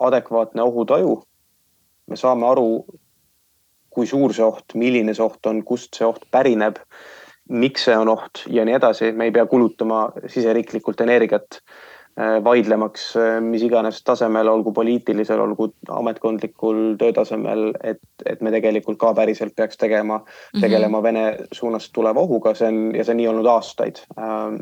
adekvaatne 0.00 0.62
ohutaju. 0.62 1.20
me 2.10 2.16
saame 2.16 2.46
aru, 2.46 2.84
kui 3.90 4.06
suur 4.06 4.32
see 4.34 4.42
oht, 4.42 4.74
milline 4.74 5.14
see 5.14 5.22
oht 5.22 5.46
on, 5.46 5.62
kust 5.66 5.94
see 5.98 6.06
oht 6.06 6.24
pärineb, 6.30 6.80
miks 7.50 7.84
see 7.86 7.96
on 7.98 8.08
oht 8.10 8.44
ja 8.50 8.64
nii 8.66 8.78
edasi, 8.78 9.12
me 9.12 9.28
ei 9.28 9.34
pea 9.34 9.46
kulutama 9.50 10.08
siseriiklikult 10.26 11.02
energiat 11.02 11.60
vaidlemaks 12.44 13.04
mis 13.44 13.62
iganes 13.64 14.00
tasemel, 14.04 14.48
olgu 14.50 14.72
poliitilisel, 14.76 15.40
olgu 15.40 15.70
ametkondlikul 15.94 16.94
töötasemel, 17.00 17.70
et, 17.86 18.00
et 18.26 18.42
me 18.44 18.52
tegelikult 18.54 18.98
ka 19.00 19.12
päriselt 19.16 19.54
peaks 19.56 19.78
tegema 19.80 20.18
mm, 20.18 20.24
-hmm. 20.24 20.60
tegelema 20.60 21.02
Vene 21.02 21.24
suunast 21.52 21.92
tuleva 21.92 22.20
ohuga, 22.20 22.54
see 22.54 22.68
on 22.68 22.80
ja 22.96 23.04
see 23.04 23.14
on 23.14 23.20
nii 23.22 23.28
olnud 23.28 23.46
aastaid. 23.46 24.02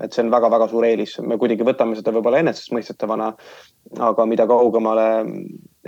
et 0.04 0.12
see 0.12 0.24
on 0.24 0.30
väga-väga 0.30 0.68
suur 0.68 0.84
eelis, 0.84 1.18
me 1.20 1.38
kuidagi 1.38 1.64
võtame 1.64 1.96
seda 1.96 2.12
võib-olla 2.12 2.44
enesestmõistetavana, 2.44 3.32
aga 3.98 4.26
mida 4.26 4.46
kaugemale 4.46 5.08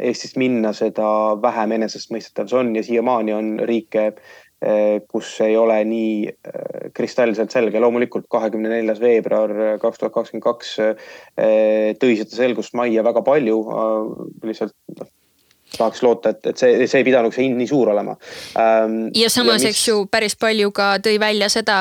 Eestist 0.01 0.37
minna, 0.41 0.73
seda 0.73 1.37
vähem 1.43 1.73
enesestmõistetav 1.77 2.49
see 2.49 2.59
on 2.59 2.77
ja 2.77 2.83
siiamaani 2.83 3.33
on 3.35 3.49
riike 3.69 4.13
kus 5.09 5.33
ei 5.41 5.57
ole 5.57 5.79
nii 5.89 6.17
eh, 6.29 6.91
kristalselt 6.97 7.53
selge. 7.53 7.81
loomulikult 7.81 8.27
kahekümne 8.29 8.69
neljas 8.69 9.01
veebruar 9.01 9.55
eh, 9.57 9.79
kaks 9.81 10.03
tuhat 10.03 10.13
kakskümmend 10.13 10.45
kaks 10.45 10.77
tõi 12.01 12.19
seda 12.19 12.37
selgust 12.37 12.77
majja 12.77 13.05
väga 13.07 13.23
palju. 13.25 13.57
lihtsalt 14.45 14.77
noh, 14.99 15.09
tahaks 15.71 16.03
loota, 16.03 16.33
et, 16.35 16.47
et 16.51 16.59
see, 16.59 16.87
see 16.91 16.99
ei 16.99 17.07
pidanuks 17.07 17.37
see 17.39 17.45
hind 17.47 17.57
nii 17.61 17.69
suur 17.71 17.93
olema 17.93 18.17
ähm,. 18.59 18.97
ja 19.15 19.29
samas, 19.31 19.63
eks 19.69 19.85
ju, 19.87 20.01
päris 20.11 20.35
palju 20.37 20.73
ka 20.75 20.89
tõi 21.05 21.15
välja 21.23 21.47
seda 21.53 21.77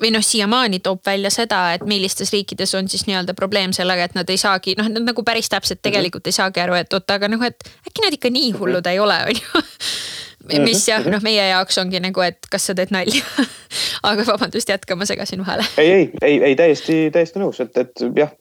või 0.00 0.14
noh, 0.14 0.24
siiamaani 0.24 0.80
toob 0.80 1.02
välja 1.06 1.30
seda, 1.30 1.60
et 1.76 1.84
millistes 1.86 2.32
riikides 2.32 2.72
on 2.78 2.88
siis 2.88 3.04
nii-öelda 3.06 3.36
probleem 3.38 3.74
sellega, 3.76 4.08
et 4.08 4.16
nad 4.16 4.32
ei 4.32 4.40
saagi, 4.40 4.78
noh, 4.80 4.88
nad 4.88 5.04
nagu 5.12 5.26
päris 5.28 5.52
täpselt 5.52 5.82
mhm. 5.82 5.86
tegelikult 5.90 6.24
mm 6.24 6.30
-hmm. 6.30 6.40
ei 6.40 6.40
saagi 6.40 6.64
aru, 6.64 6.78
et 6.80 6.98
oot, 6.98 7.14
aga 7.18 7.28
noh, 7.28 7.44
et 7.44 7.68
äkki 7.84 8.06
nad 8.06 8.16
ikka 8.16 8.32
nii 8.32 8.50
hullud 8.56 8.80
mm 8.80 8.88
-hmm. 8.88 8.92
ei 8.96 8.98
ole, 8.98 9.20
on 9.28 9.42
ju 9.44 9.62
Mhm, 9.62 10.21
mis 10.50 10.86
jah, 10.88 11.04
noh, 11.10 11.22
meie 11.24 11.44
jaoks 11.52 11.78
ongi 11.82 12.00
nagu, 12.02 12.24
et 12.24 12.50
kas 12.50 12.70
sa 12.70 12.76
teed 12.78 12.94
nalja 12.94 13.22
aga 14.10 14.26
vabandust, 14.28 14.72
jätka, 14.72 14.96
ma 14.98 15.08
segasin 15.08 15.44
vahele. 15.44 15.66
ei, 15.78 15.92
ei, 15.92 16.10
ei, 16.22 16.40
ei 16.50 16.58
täiesti, 16.58 17.04
täiesti 17.14 17.42
nõus, 17.42 17.60
et, 17.64 17.76
et 17.78 18.04
jah, 18.18 18.34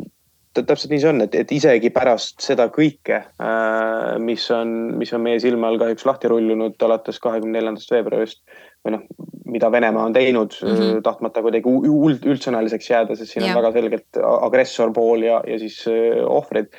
täpselt 0.57 0.91
nii 0.91 0.99
see 0.99 1.11
on, 1.11 1.23
et, 1.23 1.36
et 1.38 1.52
isegi 1.56 1.91
pärast 1.94 2.41
seda 2.44 2.68
kõike, 2.73 3.22
äh, 3.40 4.18
mis 4.23 4.48
on, 4.56 4.73
mis 4.99 5.14
on 5.15 5.23
meie 5.23 5.40
silme 5.44 5.68
all 5.68 5.80
kahjuks 5.80 6.07
lahti 6.07 6.32
rullunud 6.32 6.88
alates 6.88 7.22
kahekümne 7.23 7.60
neljandast 7.60 7.94
veebruarist 7.94 8.41
või 8.82 8.95
noh, 8.95 9.06
mida 9.52 9.69
Venemaa 9.72 10.07
on 10.10 10.15
teinud 10.15 10.56
mm, 10.57 10.73
-hmm. 10.73 11.02
tahtmata 11.06 11.44
kuidagi 11.45 11.69
üld, 11.69 12.26
üldsõnaliseks 12.26 12.90
jääda, 12.90 13.15
sest 13.15 13.36
siin 13.36 13.45
ja. 13.45 13.52
on 13.52 13.61
väga 13.61 13.72
selgelt 13.78 14.22
agressor 14.48 14.94
pool 14.95 15.28
ja, 15.28 15.41
ja 15.48 15.60
siis 15.61 15.84
äh, 15.91 16.19
ohvrid 16.26 16.72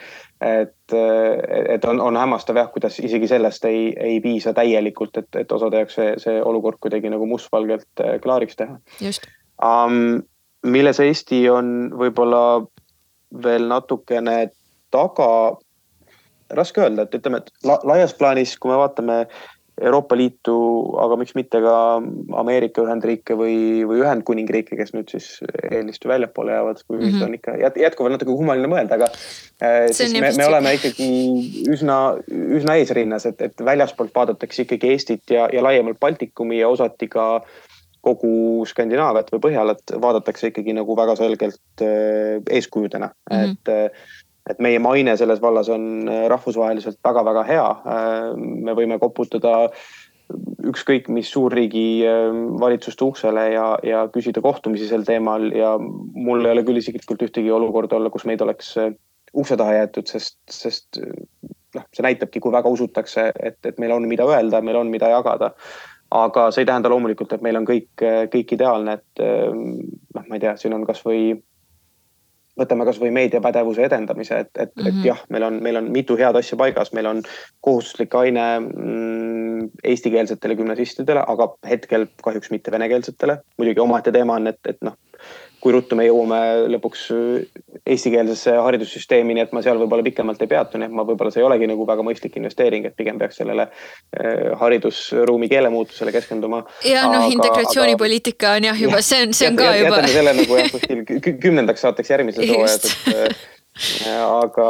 et, 0.42 0.94
et 1.68 1.84
on, 1.84 2.00
on 2.00 2.16
hämmastav 2.16 2.58
jah, 2.58 2.68
kuidas 2.72 2.98
isegi 3.00 3.28
sellest 3.30 3.64
ei, 3.68 3.92
ei 4.00 4.20
piisa 4.24 4.52
täielikult, 4.56 5.16
et, 5.22 5.30
et 5.42 5.52
osade 5.52 5.82
jaoks 5.82 5.98
see, 5.98 6.10
see 6.22 6.42
olukord 6.42 6.80
kuidagi 6.82 7.10
nagu 7.12 7.26
mustvalgelt 7.30 8.02
äh, 8.02 8.18
klaariks 8.22 8.58
teha. 8.58 8.78
Um, 9.62 10.22
milles 10.66 11.00
Eesti 11.02 11.44
on 11.50 11.92
võib-olla 11.98 12.42
veel 13.42 13.68
natukene 13.70 14.36
taga, 14.92 15.28
raske 16.52 16.82
öelda, 16.84 17.06
et 17.06 17.16
ütleme, 17.16 17.40
et 17.40 17.68
la, 17.68 17.78
laias 17.88 18.14
plaanis, 18.18 18.56
kui 18.60 18.72
me 18.72 18.80
vaatame 18.82 19.22
Euroopa 19.82 20.16
Liitu, 20.18 20.54
aga 21.02 21.16
miks 21.20 21.34
mitte 21.38 21.60
ka 21.64 21.74
Ameerika 22.40 22.84
Ühendriike 22.84 23.36
või, 23.38 23.56
või 23.88 24.02
Ühendkuningriike, 24.04 24.76
kes 24.78 24.94
nüüd 24.94 25.10
siis 25.12 25.26
eelist 25.70 26.06
väljapoole 26.08 26.54
jäävad, 26.54 26.84
kui 26.86 26.98
mm 26.98 27.08
-hmm. 27.08 27.24
on 27.26 27.34
ikka 27.38 27.56
jätkuvalt 27.82 28.16
natuke 28.16 28.30
kummaline 28.30 28.70
mõelda, 28.70 29.00
aga 29.00 29.10
äh, 29.62 29.90
siis 29.90 30.14
me, 30.14 30.30
me 30.38 30.46
oleme 30.46 30.76
ikkagi 30.78 31.10
üsna, 31.72 31.98
üsna 32.30 32.78
eesrinnas, 32.80 33.26
et, 33.26 33.42
et 33.42 33.66
väljaspoolt 33.72 34.14
vaadatakse 34.14 34.66
ikkagi 34.66 34.94
Eestit 34.94 35.30
ja, 35.30 35.48
ja 35.52 35.62
laiemalt 35.62 36.00
Baltikumi 36.00 36.60
ja 36.60 36.68
osati 36.68 37.08
ka 37.08 37.42
kogu 38.02 38.64
Skandinaaviat 38.66 39.30
või 39.30 39.42
Põhjalat 39.44 39.94
vaadatakse 40.02 40.50
ikkagi 40.50 40.74
nagu 40.74 40.96
väga 40.98 41.14
selgelt 41.18 41.84
äh, 41.84 42.42
eeskujudena 42.50 43.12
mm, 43.12 43.36
-hmm. 43.36 43.52
et 43.52 43.68
äh, 43.68 44.08
et 44.50 44.62
meie 44.62 44.80
maine 44.82 45.14
selles 45.18 45.42
vallas 45.42 45.70
on 45.72 46.08
äh, 46.08 46.24
rahvusvaheliselt 46.30 46.98
väga-väga 47.04 47.44
hea. 47.46 47.68
Äh, 47.94 48.32
me 48.36 48.74
võime 48.78 48.98
koputada 49.02 49.70
ükskõik 50.66 51.08
mis 51.12 51.30
suurriigi 51.30 52.02
äh, 52.08 52.34
valitsuste 52.60 53.06
uksele 53.06 53.46
ja, 53.54 53.66
ja 53.86 54.04
küsida 54.12 54.42
kohtumisi 54.44 54.88
sel 54.90 55.06
teemal 55.06 55.50
ja 55.54 55.76
mul 55.78 56.44
ei 56.44 56.56
ole 56.56 56.66
küll 56.66 56.82
isiklikult 56.82 57.22
ühtegi 57.28 57.52
olukorda 57.54 57.98
olla, 57.98 58.10
kus 58.10 58.26
meid 58.28 58.42
oleks 58.42 58.74
ukse 59.32 59.56
taha 59.56 59.78
jäetud, 59.78 60.10
sest, 60.10 60.36
sest 60.50 61.00
noh, 61.00 61.86
see 61.94 62.04
näitabki, 62.04 62.42
kui 62.42 62.52
väga 62.52 62.68
usutakse, 62.68 63.30
et, 63.40 63.58
et 63.64 63.78
meil 63.80 63.94
on, 63.94 64.04
mida 64.10 64.26
öelda, 64.28 64.60
meil 64.64 64.76
on, 64.82 64.90
mida 64.92 65.08
jagada. 65.08 65.54
aga 66.12 66.50
see 66.52 66.66
ei 66.66 66.68
tähenda 66.68 66.90
loomulikult, 66.92 67.32
et 67.32 67.40
meil 67.40 67.56
on 67.56 67.64
kõik, 67.64 68.02
kõik 68.34 68.50
ideaalne, 68.52 68.98
et 68.98 69.22
noh, 69.22 70.26
ma 70.26 70.36
ei 70.36 70.42
tea, 70.42 70.52
siin 70.60 70.76
on 70.76 70.84
kasvõi 70.84 71.38
võtame 72.60 72.84
kasvõi 72.84 73.10
meediapädevuse 73.14 73.86
edendamise, 73.86 74.42
et, 74.44 74.50
et 74.56 74.72
mm, 74.76 74.82
-hmm. 74.82 74.88
et 74.88 74.94
mhm. 74.94 75.06
jah, 75.06 75.22
meil 75.30 75.46
on, 75.48 75.60
meil 75.62 75.76
on 75.80 75.90
mitu 75.92 76.16
head 76.20 76.36
asja 76.36 76.58
paigas, 76.60 76.92
meil 76.92 77.06
on 77.06 77.22
kohustuslik 77.60 78.14
aine 78.14 78.44
mm, 78.60 79.70
eestikeelsetele 79.84 80.56
gümnasistidele, 80.56 81.24
aga 81.26 81.48
hetkel 81.68 82.06
kahjuks 82.24 82.50
mitte 82.50 82.70
venekeelsetele. 82.70 83.38
muidugi 83.56 83.80
omaette 83.80 84.12
teema 84.12 84.34
on, 84.34 84.46
et, 84.46 84.60
et 84.68 84.78
noh, 84.82 84.96
kui 85.62 85.72
ruttu 85.74 85.94
me 85.98 86.06
jõuame 86.08 86.38
lõpuks 86.74 87.04
eestikeelsesse 87.86 88.54
haridussüsteemi, 88.64 89.36
nii 89.36 89.44
et 89.46 89.52
ma 89.54 89.62
seal 89.62 89.78
võib-olla 89.78 90.02
pikemalt 90.06 90.42
ei 90.42 90.50
peatu, 90.50 90.80
nii 90.80 90.88
et 90.90 90.96
ma 90.98 91.04
võib-olla 91.06 91.30
see 91.34 91.42
ei 91.42 91.46
olegi 91.46 91.68
nagu 91.70 91.86
väga 91.86 92.06
mõistlik 92.06 92.38
investeering, 92.40 92.88
et 92.88 92.96
pigem 92.98 93.20
peaks 93.20 93.38
sellele 93.38 93.68
eh, 93.68 94.50
haridusruumi 94.58 95.50
keelemuutusele 95.52 96.14
keskenduma. 96.14 96.64
ja 96.88 97.06
noh, 97.10 97.28
integratsioonipoliitika 97.30 98.56
on 98.58 98.68
jah 98.72 98.84
juba, 98.86 99.02
see 99.06 99.22
on, 99.26 99.36
see 99.38 99.52
on 99.52 99.58
ka 99.60 99.70
juba. 99.78 100.02
jätame 100.02 100.12
selle 100.16 100.36
nagu 100.40 100.58
jah, 100.58 100.70
kuskil 100.74 101.38
kümnendaks 101.46 101.86
saateks 101.86 102.14
järgmises 102.16 102.48
hooajas, 102.52 102.90
et 102.90 103.14
eh, 103.14 103.42
aga, 103.72 104.66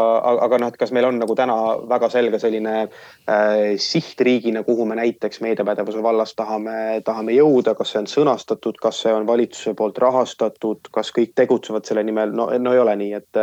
aga 0.47 0.59
noh, 0.63 0.71
et 0.71 0.79
kas 0.79 0.93
meil 0.95 1.09
on 1.09 1.19
nagu 1.19 1.35
täna 1.39 1.57
väga 1.91 2.09
selge 2.13 2.39
selline 2.39 2.75
äh, 2.83 3.75
sihtriigina, 3.83 4.63
kuhu 4.67 4.87
me 4.87 4.97
näiteks 4.99 5.43
meediapädevuse 5.43 6.03
vallas 6.03 6.35
tahame, 6.39 7.01
tahame 7.05 7.35
jõuda, 7.35 7.75
kas 7.79 7.93
see 7.93 8.03
on 8.03 8.09
sõnastatud, 8.11 8.79
kas 8.83 9.03
see 9.03 9.15
on 9.15 9.27
valitsuse 9.27 9.75
poolt 9.79 9.99
rahastatud, 10.03 10.93
kas 10.95 11.11
kõik 11.17 11.35
tegutsevad 11.35 11.89
selle 11.89 12.07
nimel, 12.07 12.35
no, 12.37 12.49
no 12.59 12.77
ei 12.77 12.83
ole 12.85 12.97
nii, 13.03 13.13
et, 13.19 13.43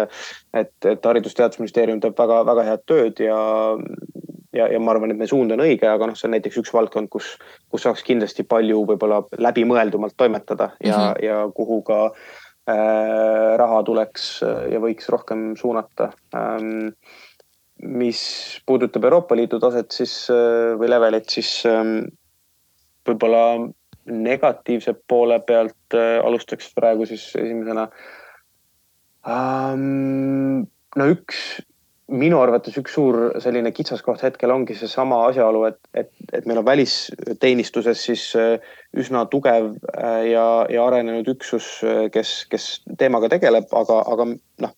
et, 0.54 0.74
et 0.94 1.12
Haridus-Teadusministeerium 1.12 2.00
teeb 2.00 2.18
väga-väga 2.20 2.68
head 2.72 2.88
tööd 2.88 3.24
ja 3.28 3.40
ja, 4.56 4.66
ja 4.66 4.80
ma 4.82 4.96
arvan, 4.96 5.12
et 5.12 5.20
meie 5.20 5.30
suund 5.30 5.52
on 5.54 5.62
õige, 5.62 5.86
aga 5.92 6.08
noh, 6.10 6.16
see 6.18 6.26
on 6.26 6.38
näiteks 6.38 6.64
üks 6.64 6.72
valdkond, 6.74 7.12
kus, 7.12 7.36
kus 7.70 7.84
saaks 7.86 8.02
kindlasti 8.08 8.48
palju 8.48 8.82
võib-olla 8.88 9.22
läbimõeldumalt 9.38 10.16
toimetada 10.18 10.72
ja 10.80 10.96
mm, 10.96 11.04
-hmm. 11.04 11.26
ja 11.28 11.42
kuhu 11.54 11.84
ka 11.86 12.00
Äh, 12.10 12.39
raha 13.60 13.82
tuleks 13.88 14.30
äh, 14.46 14.62
ja 14.74 14.82
võiks 14.84 15.10
rohkem 15.12 15.54
suunata. 15.60 16.12
Ähm, 16.36 16.92
mis 17.80 18.22
puudutab 18.68 19.08
Euroopa 19.08 19.38
Liidu 19.40 19.60
taset, 19.64 19.92
siis 19.96 20.14
äh, 20.34 20.76
või 20.80 20.92
levelit, 20.92 21.30
siis 21.32 21.52
ähm, 21.70 22.10
võib-olla 23.08 23.44
negatiivse 24.10 24.96
poole 25.08 25.38
pealt 25.46 25.94
alustaks 25.94 26.72
praegu 26.74 27.06
siis 27.06 27.28
esimesena. 27.38 27.86
Ähm, 29.30 30.64
no 30.98 31.08
üks 31.12 31.60
minu 32.10 32.40
arvates 32.42 32.78
üks 32.80 32.96
suur 32.98 33.20
selline 33.44 33.72
kitsaskoht 33.76 34.24
hetkel 34.26 34.54
ongi 34.54 34.76
seesama 34.78 35.22
asjaolu, 35.28 35.66
et, 35.70 35.80
et, 35.94 36.10
et 36.34 36.46
meil 36.46 36.62
on 36.62 36.66
välisteenistuses 36.66 38.04
siis 38.10 38.26
äh, 38.38 38.58
üsna 38.98 39.26
tugev 39.32 39.72
äh, 39.94 40.26
ja, 40.32 40.46
ja 40.70 40.86
arenenud 40.88 41.28
üksus, 41.36 41.80
äh, 41.84 42.06
kes, 42.14 42.44
kes 42.50 42.68
teemaga 42.98 43.30
tegeleb, 43.32 43.70
aga, 43.76 44.02
aga 44.14 44.28
noh, 44.66 44.76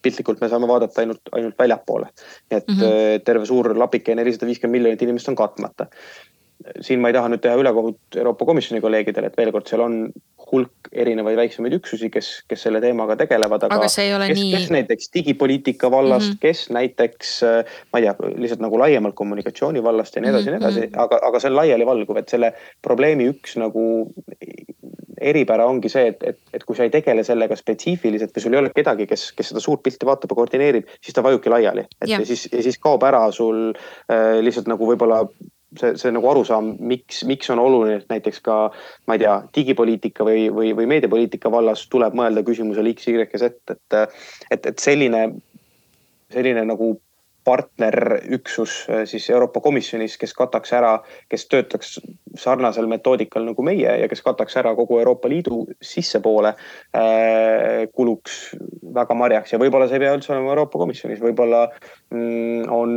piltlikult 0.00 0.40
me 0.40 0.48
saame 0.48 0.68
vaadata 0.68 1.02
ainult, 1.02 1.32
ainult 1.36 1.58
väljapoole. 1.58 2.08
et 2.50 2.68
mm 2.68 2.74
-hmm. 2.74 3.24
terve 3.24 3.46
suur 3.46 3.76
lapike 3.78 4.14
nelisada 4.14 4.46
viiskümmend 4.46 4.78
miljonit 4.78 5.02
inimest 5.02 5.28
on 5.28 5.36
katmata 5.36 5.86
siin 6.84 7.00
ma 7.00 7.10
ei 7.10 7.16
taha 7.16 7.30
nüüd 7.32 7.42
teha 7.44 7.56
ülekohut 7.60 8.18
Euroopa 8.20 8.46
Komisjoni 8.48 8.82
kolleegidele, 8.84 9.30
et 9.30 9.38
veel 9.38 9.52
kord, 9.54 9.68
seal 9.70 9.84
on 9.84 9.96
hulk 10.50 10.90
erinevaid 10.92 11.38
väiksemaid 11.38 11.76
üksusi, 11.78 12.10
kes, 12.12 12.30
kes 12.50 12.64
selle 12.66 12.80
teemaga 12.82 13.16
tegelevad, 13.20 13.68
aga, 13.68 13.78
aga 13.78 13.86
kes, 13.86 14.40
nii... 14.40 14.50
kes 14.56 14.72
näiteks 14.74 15.12
digipoliitika 15.14 15.90
vallast 15.92 16.26
mm, 16.26 16.32
-hmm. 16.32 16.40
kes 16.42 16.70
näiteks, 16.74 17.34
ma 17.92 18.00
ei 18.00 18.08
tea, 18.08 18.32
lihtsalt 18.44 18.64
nagu 18.64 18.80
laiemalt 18.80 19.14
kommunikatsiooni 19.18 19.82
vallast 19.84 20.16
ja 20.16 20.24
nii 20.24 20.32
edasi 20.32 20.50
ja 20.50 20.56
nii 20.56 20.62
edasi, 20.64 20.86
mhm. 20.88 21.00
aga, 21.04 21.20
aga 21.28 21.40
see 21.40 21.52
on 21.52 21.56
laialivalguv, 21.60 22.20
et 22.20 22.34
selle 22.34 22.52
probleemi 22.82 23.30
üks 23.30 23.56
nagu 23.60 23.86
eripära 25.20 25.66
ongi 25.68 25.90
see, 25.92 26.10
et, 26.14 26.22
et, 26.24 26.38
et 26.56 26.64
kui 26.64 26.76
sa 26.76 26.86
ei 26.86 26.92
tegele 26.92 27.22
sellega 27.26 27.56
spetsiifiliselt 27.58 28.34
või 28.34 28.44
sul 28.44 28.56
ei 28.56 28.62
ole 28.62 28.72
kedagi, 28.74 29.06
kes, 29.10 29.30
kes 29.36 29.52
seda 29.52 29.62
suurt 29.62 29.84
pilti 29.84 30.08
vaatab 30.08 30.32
ja 30.32 30.38
koordineerib, 30.38 30.92
siis 31.04 31.16
ta 31.16 31.24
vajubki 31.24 31.52
laiali. 31.52 31.84
et 32.00 32.08
ja. 32.08 32.18
ja 32.18 32.26
siis, 32.26 32.48
ja 32.52 32.62
siis 32.64 32.80
kaob 32.80 33.04
ära 33.06 33.26
sul 33.36 33.70
äh, 33.70 34.40
lihtsalt 34.40 34.70
nagu 34.70 34.88
võib-olla 34.88 35.22
see, 35.78 35.92
see 36.00 36.12
nagu 36.14 36.30
arusaam, 36.30 36.72
miks, 36.92 37.22
miks 37.28 37.50
on 37.52 37.62
oluline, 37.62 38.00
et 38.00 38.10
näiteks 38.12 38.40
ka 38.46 38.56
ma 39.06 39.16
ei 39.16 39.22
tea, 39.22 39.36
digipoliitika 39.56 40.26
või, 40.26 40.48
või, 40.54 40.72
või 40.76 40.88
meediapoliitika 40.90 41.52
vallas 41.52 41.86
tuleb 41.92 42.16
mõelda 42.18 42.44
küsimusele 42.46 42.94
X, 42.96 43.08
Y 43.12 43.20
ja 43.22 43.42
Z, 43.42 43.52
et, 43.70 43.96
et, 44.50 44.66
et 44.72 44.82
selline, 44.82 45.26
selline 46.34 46.66
nagu 46.66 46.94
partnerüksus 47.44 48.86
äh, 48.90 49.04
siis 49.04 49.30
Euroopa 49.30 49.60
Komisjonis, 49.60 50.16
kes 50.20 50.34
kataks 50.36 50.72
ära, 50.76 50.92
kes 51.28 51.46
töötaks 51.48 51.96
sarnasel 52.38 52.86
metoodikal 52.90 53.44
nagu 53.48 53.64
meie 53.66 53.94
ja 54.02 54.08
kes 54.10 54.22
kataks 54.22 54.56
ära 54.60 54.74
kogu 54.78 54.98
Euroopa 55.00 55.28
Liidu 55.28 55.62
sissepoole, 55.82 56.52
äh, 56.96 57.86
kuluks 57.96 58.40
väga 58.94 59.16
marjaks 59.16 59.54
ja 59.54 59.60
võib-olla 59.62 59.88
see 59.88 59.98
ei 59.98 60.04
pea 60.04 60.16
üldse 60.18 60.34
olema 60.34 60.52
Euroopa 60.54 60.82
Komisjonis, 60.82 61.22
võib-olla 61.22 61.64
mm, 62.12 62.68
on 62.74 62.92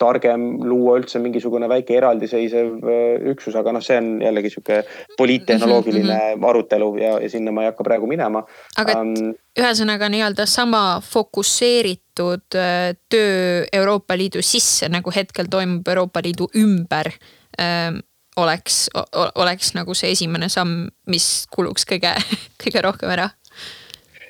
targem 0.00 0.48
luua 0.64 0.96
üldse 1.00 1.20
mingisugune 1.22 1.68
väike 1.70 1.98
eraldiseisev 2.00 2.72
äh, 2.80 3.28
üksus, 3.34 3.58
aga 3.58 3.76
noh, 3.76 3.84
see 3.84 4.00
on 4.00 4.16
jällegi 4.24 4.54
sihuke 4.54 4.82
poliittehnoloogiline 5.18 6.14
mm 6.14 6.40
-hmm. 6.40 6.48
arutelu 6.48 6.90
ja, 7.02 7.12
ja 7.20 7.30
sinna 7.30 7.52
ma 7.52 7.66
ei 7.66 7.72
hakka 7.72 7.84
praegu 7.84 8.06
minema. 8.06 8.44
aga 8.76 8.92
et 8.92 8.98
um, 8.98 9.36
ühesõnaga 9.60 10.08
nii-öelda 10.12 10.46
sama 10.46 11.00
fokusseeritud 11.04 12.05
äh, 12.58 12.96
töö 13.12 13.64
Euroopa 13.72 14.16
Liidu 14.16 14.42
sisse, 14.42 14.88
nagu 14.92 15.12
hetkel 15.14 15.50
toimub 15.52 15.88
Euroopa 15.88 16.22
Liidu 16.24 16.48
ümber 16.56 17.12
ähm, 17.60 18.00
oleks, 18.36 18.86
oleks 19.34 19.72
nagu 19.76 19.94
see 19.96 20.12
esimene 20.12 20.48
samm, 20.52 20.88
mis 21.10 21.46
kuluks 21.52 21.86
kõige, 21.88 22.14
kõige 22.62 22.84
rohkem 22.84 23.12
ära 23.14 23.30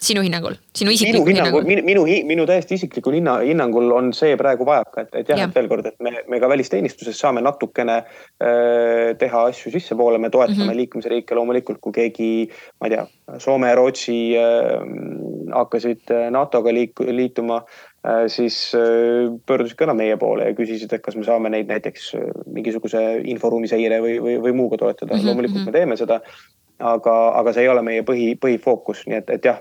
sinu 0.02 0.23
hinnangul, 0.24 0.56
sinu 0.77 0.93
isiklikul 0.94 1.32
hinnangul? 1.32 1.66
minu, 1.68 1.82
minu, 1.86 2.05
minu 2.28 2.47
täiesti 2.48 2.77
isiklikul 2.81 3.16
hinna, 3.18 3.39
hinnangul 3.47 3.93
on 3.97 4.12
see 4.16 4.36
praegu 4.40 4.66
vajaka, 4.68 5.06
et, 5.06 5.14
et 5.23 5.32
jah 5.32 5.40
ja., 5.40 5.48
et 5.48 5.56
veel 5.56 5.68
kord, 5.70 5.86
et 5.89 5.97
me, 6.05 6.12
me 6.28 6.40
ka 6.43 6.51
välisteenistuses 6.52 7.18
saame 7.20 7.43
natukene 7.44 7.98
äh, 8.02 9.14
teha 9.20 9.47
asju 9.51 9.73
sissepoole, 9.74 10.20
me 10.23 10.31
toetame 10.31 10.59
mm 10.59 10.68
-hmm. 10.70 10.81
liikumisriike 10.82 11.39
loomulikult, 11.39 11.81
kui 11.81 11.97
keegi, 11.97 12.31
ma 12.81 12.90
ei 12.90 12.97
tea, 12.97 13.06
Soome 13.43 13.68
ja 13.68 13.74
Rootsi 13.74 14.36
äh, 14.39 14.82
hakkasid 15.55 16.10
äh, 16.14 16.28
NATO-ga 16.31 16.70
liik-, 16.70 17.02
liituma 17.10 17.56
äh,, 18.06 18.28
siis 18.31 18.74
äh, 18.74 19.32
pöördusid 19.47 19.77
ka 19.77 19.89
nad 19.90 19.98
meie 19.98 20.16
poole 20.16 20.47
ja 20.47 20.55
küsisid, 20.55 20.93
et 20.94 21.02
kas 21.02 21.16
me 21.18 21.24
saame 21.27 21.51
neid 21.51 21.66
näiteks 21.66 22.12
mingisuguse 22.47 23.02
inforuumi 23.24 23.68
seire 23.68 23.98
või, 24.05 24.20
või, 24.23 24.36
või 24.44 24.55
muuga 24.55 24.78
toetada 24.78 25.14
mm. 25.14 25.18
-hmm. 25.18 25.27
loomulikult 25.27 25.64
mhm. 25.64 25.66
me 25.66 25.78
teeme 25.78 25.98
seda 25.98 26.20
aga, 26.78 27.14
aga 27.40 27.52
see 27.54 27.64
ei 27.64 27.70
ole 27.72 27.82
meie 27.86 28.02
põhi, 28.06 28.32
põhifookus, 28.40 29.04
nii 29.08 29.18
et, 29.18 29.30
et 29.36 29.48
jah, 29.48 29.60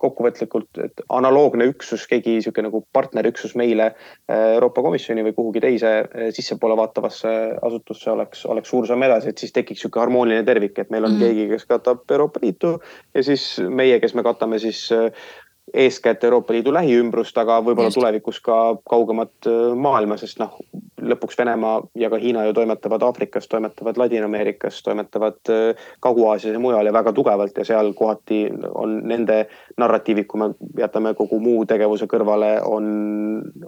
kokkuvõtlikult, 0.00 0.80
et 0.84 1.02
analoogne 1.14 1.66
üksus, 1.70 2.04
keegi 2.10 2.36
sihuke 2.44 2.64
nagu 2.64 2.82
partnerüksus 2.94 3.54
meile 3.58 3.90
äh, 3.90 4.54
Euroopa 4.56 4.84
Komisjoni 4.84 5.24
või 5.26 5.36
kuhugi 5.36 5.62
teise 5.64 5.92
äh, 6.02 6.28
sissepoole 6.34 6.76
vaatavasse 6.78 7.32
asutusse 7.64 8.10
oleks, 8.12 8.44
oleks 8.50 8.70
suur 8.74 8.88
samm 8.90 9.06
edasi, 9.06 9.32
et 9.32 9.42
siis 9.42 9.54
tekiks 9.54 9.84
sihuke 9.84 10.02
harmooniline 10.02 10.46
tervik, 10.46 10.78
et 10.78 10.92
meil 10.94 11.08
on 11.08 11.16
mm. 11.16 11.24
keegi, 11.24 11.48
kes 11.54 11.66
katab 11.70 12.04
Euroopa 12.10 12.42
Liitu 12.44 12.76
ja 13.14 13.24
siis 13.26 13.48
meie, 13.68 13.98
kes 14.02 14.14
me 14.14 14.26
katame 14.26 14.60
siis 14.62 14.86
äh, 14.94 15.26
eeskätt 15.74 16.24
Euroopa 16.24 16.54
Liidu 16.54 16.72
lähiümbrust, 16.72 17.38
aga 17.38 17.58
võib-olla 17.64 17.90
tulevikus 17.92 18.38
ka 18.44 18.56
kaugemat 18.88 19.48
äh, 19.50 19.72
maailma, 19.76 20.16
sest 20.20 20.38
noh, 20.38 20.54
lõpuks 21.02 21.38
Venemaa 21.38 21.80
ja 21.98 22.10
ka 22.12 22.20
Hiina 22.22 22.44
ju 22.46 22.54
toimetavad 22.56 23.02
Aafrikas, 23.02 23.48
toimetavad 23.50 23.98
Ladina-Ameerikas, 24.00 24.80
toimetavad 24.86 25.52
äh, 25.52 25.86
Kagu-Aasias 26.04 26.54
ja 26.54 26.62
mujal 26.62 26.86
ja 26.86 26.94
väga 26.94 27.12
tugevalt 27.16 27.58
ja 27.58 27.66
seal 27.66 27.92
kohati 27.98 28.44
on 28.70 29.00
nende 29.10 29.44
narratiivid, 29.80 30.28
kui 30.30 30.44
me 30.44 30.50
jätame 30.78 31.14
kogu 31.18 31.40
muu 31.42 31.66
tegevuse 31.70 32.08
kõrvale, 32.10 32.54
on, 32.64 32.88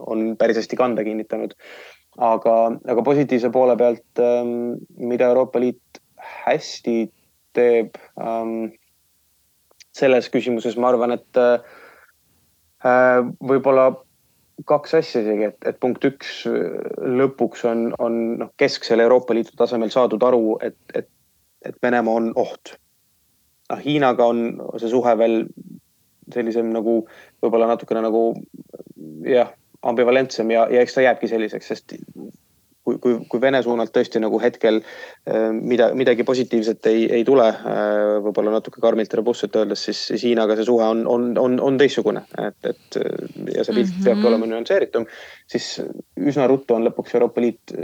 on 0.07 0.27
päris 0.39 0.63
hästi 0.63 0.79
kanda 0.79 1.05
kinnitanud. 1.07 1.57
aga, 2.17 2.57
aga 2.89 3.03
positiivse 3.05 3.51
poole 3.53 3.77
pealt, 3.77 4.07
ähm, 4.23 4.79
mida 4.97 5.27
Euroopa 5.29 5.61
Liit 5.61 6.01
hästi 6.47 7.11
teeb 7.53 7.99
ähm, 8.21 8.71
selles 9.97 10.31
küsimuses 10.33 10.79
ma 10.81 10.89
arvan, 10.93 11.13
et 11.13 11.27
Äh, 11.37 11.59
võib-olla 13.43 13.91
kaks 14.65 14.95
asja 14.97 15.21
isegi, 15.21 15.51
et, 15.51 15.59
et 15.69 15.79
punkt 15.81 16.05
üks 16.09 16.47
lõpuks 17.21 17.67
on, 17.69 17.91
on 18.03 18.19
noh, 18.41 18.53
kesksel 18.61 19.03
Euroopa 19.05 19.37
Liidu 19.37 19.53
tasemel 19.59 19.93
saadud 19.93 20.23
aru, 20.25 20.57
et, 20.65 20.79
et, 20.95 21.09
et 21.67 21.77
Venemaa 21.83 22.23
on 22.23 22.31
oht. 22.41 22.77
noh, 23.71 23.83
Hiinaga 23.85 24.31
on 24.33 24.47
see 24.81 24.93
suhe 24.93 25.17
veel 25.19 25.45
sellisem 26.33 26.73
nagu 26.75 27.03
võib-olla 27.43 27.69
natukene 27.71 28.03
nagu 28.07 28.23
jah, 29.27 29.53
ambivalentsem 29.87 30.51
ja, 30.51 30.67
ja 30.73 30.83
eks 30.83 30.97
ta 30.97 31.05
jääbki 31.05 31.29
selliseks, 31.31 31.69
sest 31.73 31.99
kui, 32.97 33.17
kui, 33.17 33.27
kui 33.29 33.41
Vene 33.41 33.63
suunalt 33.63 33.93
tõesti 33.95 34.21
nagu 34.23 34.41
hetkel 34.43 34.81
äh, 34.83 35.51
mida, 35.53 35.91
midagi 35.95 36.25
positiivset 36.25 36.87
ei, 36.91 37.07
ei 37.19 37.25
tule, 37.29 37.49
äh, 37.49 38.17
võib-olla 38.25 38.57
natuke 38.57 38.81
karmilt 38.83 39.13
ja 39.13 39.21
robustselt 39.21 39.57
öeldes, 39.57 39.85
siis, 39.89 40.03
siis 40.11 40.27
Hiinaga 40.29 40.57
see 40.57 40.69
suhe 40.69 40.85
on, 40.85 41.05
on, 41.11 41.33
on, 41.41 41.59
on 41.61 41.79
teistsugune, 41.81 42.25
et, 42.43 42.59
et 42.73 43.01
ja 43.55 43.65
see 43.65 43.75
pilt 43.75 43.91
mm 43.91 43.99
-hmm. 43.99 44.05
peabki 44.05 44.31
olema 44.31 44.51
nüansseeritum, 44.53 45.07
siis 45.47 45.83
üsna 46.17 46.47
ruttu 46.47 46.75
on 46.75 46.87
lõpuks 46.89 47.15
Euroopa 47.15 47.41
Liit 47.41 47.75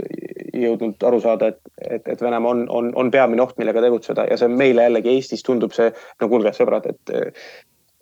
jõudnud 0.53 1.03
aru 1.07 1.19
saada, 1.21 1.51
et, 1.53 1.61
et, 1.81 2.07
et 2.07 2.21
Venemaa 2.21 2.51
on, 2.51 2.65
on, 2.69 2.91
on 2.95 3.11
peamine 3.11 3.41
oht, 3.41 3.57
millega 3.57 3.81
tegutseda. 3.81 4.27
Ja 4.29 4.37
see 4.37 4.47
meile 4.51 4.87
jällegi 4.87 5.13
Eestis 5.15 5.43
tundub 5.43 5.73
see, 5.75 5.91
no 6.21 6.29
kuulge, 6.29 6.53
sõbrad, 6.57 6.89
et 6.89 7.15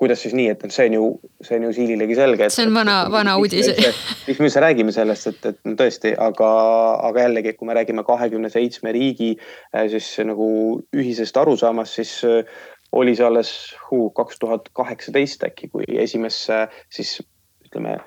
kuidas 0.01 0.23
siis 0.23 0.33
nii, 0.33 0.47
et 0.49 0.63
see 0.73 0.87
on 0.89 0.95
ju, 0.97 1.07
see 1.45 1.59
on 1.59 1.67
ju 1.67 1.73
siililegi 1.77 2.17
selge. 2.17 2.49
see 2.49 2.65
on 2.65 2.73
vana, 2.73 2.97
vana 3.13 3.35
uudis. 3.37 3.69
miks 4.27 4.39
me 4.41 4.47
üldse 4.47 4.63
räägime 4.63 4.93
sellest, 4.95 5.29
et, 5.29 5.49
et 5.51 5.59
no 5.69 5.75
tõesti, 5.77 6.15
aga, 6.17 6.51
aga 7.09 7.27
jällegi, 7.27 7.53
kui 7.59 7.69
me 7.69 7.77
räägime 7.77 8.05
kahekümne 8.07 8.49
seitsme 8.49 8.93
riigi 8.97 9.35
äh, 9.37 9.85
siis 9.93 10.09
nagu 10.25 10.47
ühisest 10.97 11.37
arusaamast, 11.37 11.99
siis 12.01 12.15
äh, 12.25 12.41
oli 12.97 13.13
see 13.15 13.27
alles 13.27 13.51
kaks 14.17 14.41
tuhat 14.41 14.71
kaheksateist 14.75 15.45
äkki, 15.47 15.69
kui 15.71 15.85
esimesse 16.01 16.65
siis 16.89 17.19
ütleme 17.67 17.99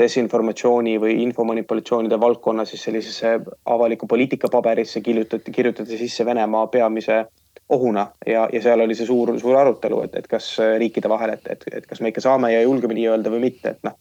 desinformatsiooni 0.00 0.96
või 1.00 1.20
infomanipulatsioonide 1.24 2.18
valdkonna 2.20 2.64
siis 2.68 2.82
sellisesse 2.88 3.38
avaliku 3.76 4.08
poliitika 4.08 4.48
paberisse 4.52 5.00
kirjutati, 5.00 5.52
kirjutati 5.52 6.00
sisse 6.00 6.24
Venemaa 6.26 6.66
peamise 6.72 7.24
ohuna 7.68 8.06
ja, 8.26 8.46
ja 8.52 8.62
seal 8.62 8.80
oli 8.80 8.94
see 8.94 9.08
suur, 9.08 9.32
suur 9.40 9.56
arutelu, 9.58 10.02
et, 10.06 10.14
et 10.20 10.26
kas 10.30 10.48
riikide 10.78 11.10
vahel, 11.10 11.34
et, 11.34 11.48
et, 11.50 11.64
et 11.80 11.86
kas 11.86 12.00
me 12.02 12.12
ikka 12.12 12.22
saame 12.22 12.52
ja 12.52 12.62
julgeme 12.62 12.94
nii 12.94 13.08
öelda 13.10 13.32
või 13.32 13.42
mitte, 13.48 13.74
et 13.74 13.86
noh. 13.86 13.96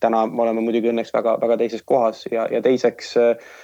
täna 0.00 0.24
me 0.30 0.44
oleme 0.46 0.64
muidugi 0.64 0.92
õnneks 0.92 1.12
väga-väga 1.14 1.58
teises 1.60 1.84
kohas 1.84 2.24
ja, 2.32 2.46
ja 2.52 2.62
teiseks 2.64 3.16
äh, 3.20 3.58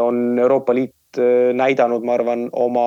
on 0.00 0.38
Euroopa 0.38 0.76
Liit 0.76 1.18
äh, 1.18 1.50
näidanud, 1.56 2.06
ma 2.06 2.14
arvan, 2.18 2.46
oma 2.52 2.86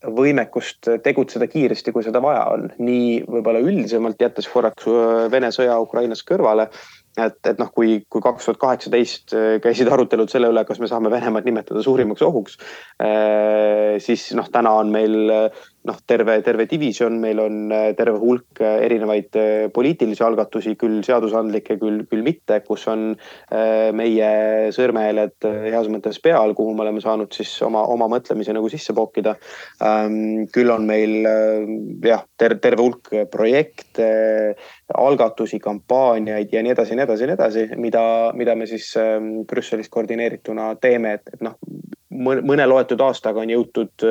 võimekust 0.00 0.88
tegutseda 1.04 1.44
kiiresti, 1.50 1.92
kui 1.92 2.04
seda 2.06 2.22
vaja 2.24 2.46
on, 2.54 2.70
nii 2.80 3.20
võib-olla 3.28 3.60
üldisemalt 3.60 4.22
jättes 4.22 4.48
korraks 4.48 4.88
äh, 4.88 5.26
Vene 5.32 5.52
sõja 5.52 5.76
Ukrainas 5.82 6.24
kõrvale 6.24 6.70
et, 7.18 7.38
et 7.46 7.58
noh, 7.58 7.70
kui, 7.74 8.00
kui 8.12 8.22
kaks 8.22 8.46
tuhat 8.46 8.60
kaheksateist 8.62 9.34
äh, 9.34 9.56
käisid 9.64 9.90
arutelud 9.90 10.30
selle 10.30 10.50
üle, 10.52 10.64
kas 10.68 10.80
me 10.82 10.88
saame 10.90 11.10
Venemaad 11.12 11.48
nimetada 11.48 11.82
suurimaks 11.84 12.22
ohuks, 12.26 12.58
äh, 13.02 13.98
siis 14.02 14.30
noh, 14.38 14.48
täna 14.52 14.76
on 14.82 14.92
meil 14.94 15.16
noh, 15.88 15.96
terve, 16.06 16.36
terve 16.44 16.66
divisjon, 16.68 17.16
meil 17.22 17.40
on 17.40 17.72
äh, 17.72 17.90
terve 17.96 18.18
hulk 18.20 18.60
äh, 18.60 18.82
erinevaid 18.84 19.36
äh, 19.40 19.68
poliitilisi 19.72 20.24
algatusi, 20.26 20.74
küll 20.80 21.00
seadusandlikke, 21.06 21.78
küll, 21.80 22.02
küll 22.10 22.24
mitte, 22.26 22.60
kus 22.66 22.86
on 22.90 23.12
meie 23.96 24.28
sõrmehääled 24.74 25.46
heas 25.70 25.88
mõttes 25.92 26.20
peal, 26.22 26.52
kuhu 26.56 26.74
me 26.76 26.84
oleme 26.84 27.02
saanud 27.02 27.32
siis 27.34 27.52
oma, 27.66 27.82
oma 27.90 28.08
mõtlemise 28.10 28.54
nagu 28.54 28.68
sisse 28.72 28.94
pookida. 28.96 29.34
Ähm, 29.84 30.46
küll 30.52 30.70
on 30.72 30.86
meil 30.88 31.26
jah, 32.06 32.24
terve, 32.40 32.60
terve 32.62 32.84
hulk 32.84 33.12
projekte, 33.32 34.10
algatusi, 34.94 35.60
kampaaniaid 35.62 36.52
ja 36.54 36.64
nii 36.64 36.74
edasi 36.74 36.94
ja 36.94 37.00
nii 37.00 37.08
edasi 37.08 37.24
ja 37.24 37.30
nii 37.30 37.38
edasi, 37.38 37.66
mida, 37.80 38.04
mida 38.38 38.56
me 38.58 38.68
siis 38.70 38.92
ähm, 39.00 39.32
Brüsselis 39.50 39.90
koordineerituna 39.92 40.74
teeme, 40.82 41.18
et, 41.18 41.34
et 41.34 41.44
noh 41.44 41.58
mõne 42.10 42.66
loetud 42.66 43.00
aastaga 43.04 43.42
on 43.42 43.52
jõutud 43.52 44.04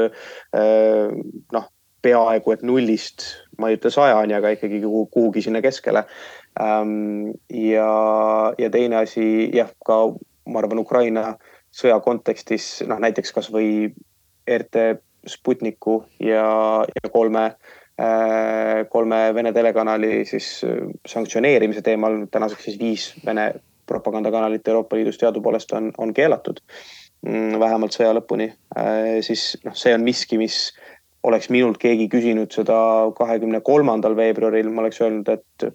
noh, 1.54 1.68
peaaegu 2.02 2.54
et 2.56 2.64
nullist, 2.64 3.26
ma 3.60 3.70
ei 3.70 3.78
ütle 3.80 3.92
sajani, 3.92 4.36
aga 4.38 4.54
ikkagi 4.56 4.80
kuhugi 4.84 5.44
sinna 5.44 5.62
keskele. 5.64 6.06
Ähm, 6.60 7.34
ja, 7.52 7.90
ja 8.58 8.70
teine 8.72 9.02
asi 9.04 9.50
jah, 9.56 9.72
ka 9.86 10.00
ma 10.50 10.64
arvan, 10.64 10.80
Ukraina 10.80 11.34
sõja 11.76 12.00
kontekstis 12.04 12.80
noh, 12.88 13.02
näiteks 13.04 13.36
kasvõi 13.36 13.92
RT 14.50 14.88
Sputniku 15.28 16.02
ja, 16.24 16.48
ja 16.88 17.12
kolme 17.12 17.52
kolme 18.90 19.18
Vene 19.36 19.52
telekanali 19.52 20.24
siis 20.26 20.62
sanktsioneerimise 21.08 21.82
teemal, 21.84 22.22
tänaseks 22.32 22.70
siis 22.70 22.78
viis 22.80 23.10
Vene 23.26 23.50
propagandakanalit 23.90 24.68
Euroopa 24.68 24.96
Liidus 24.96 25.18
teadupoolest 25.18 25.74
on, 25.76 25.92
on 25.98 26.14
keelatud 26.14 26.62
vähemalt 27.26 27.96
sõja 27.96 28.14
lõpuni, 28.16 28.48
äh, 28.78 29.20
siis 29.26 29.58
noh, 29.66 29.76
see 29.76 29.94
on 29.96 30.06
miski, 30.06 30.38
mis 30.40 30.70
oleks 31.28 31.50
minult 31.52 31.78
keegi 31.82 32.08
küsinud 32.12 32.54
seda 32.56 32.80
kahekümne 33.18 33.60
kolmandal 33.66 34.16
veebruaril, 34.16 34.70
ma 34.72 34.86
oleks 34.86 35.02
öelnud, 35.04 35.28
et 35.28 35.68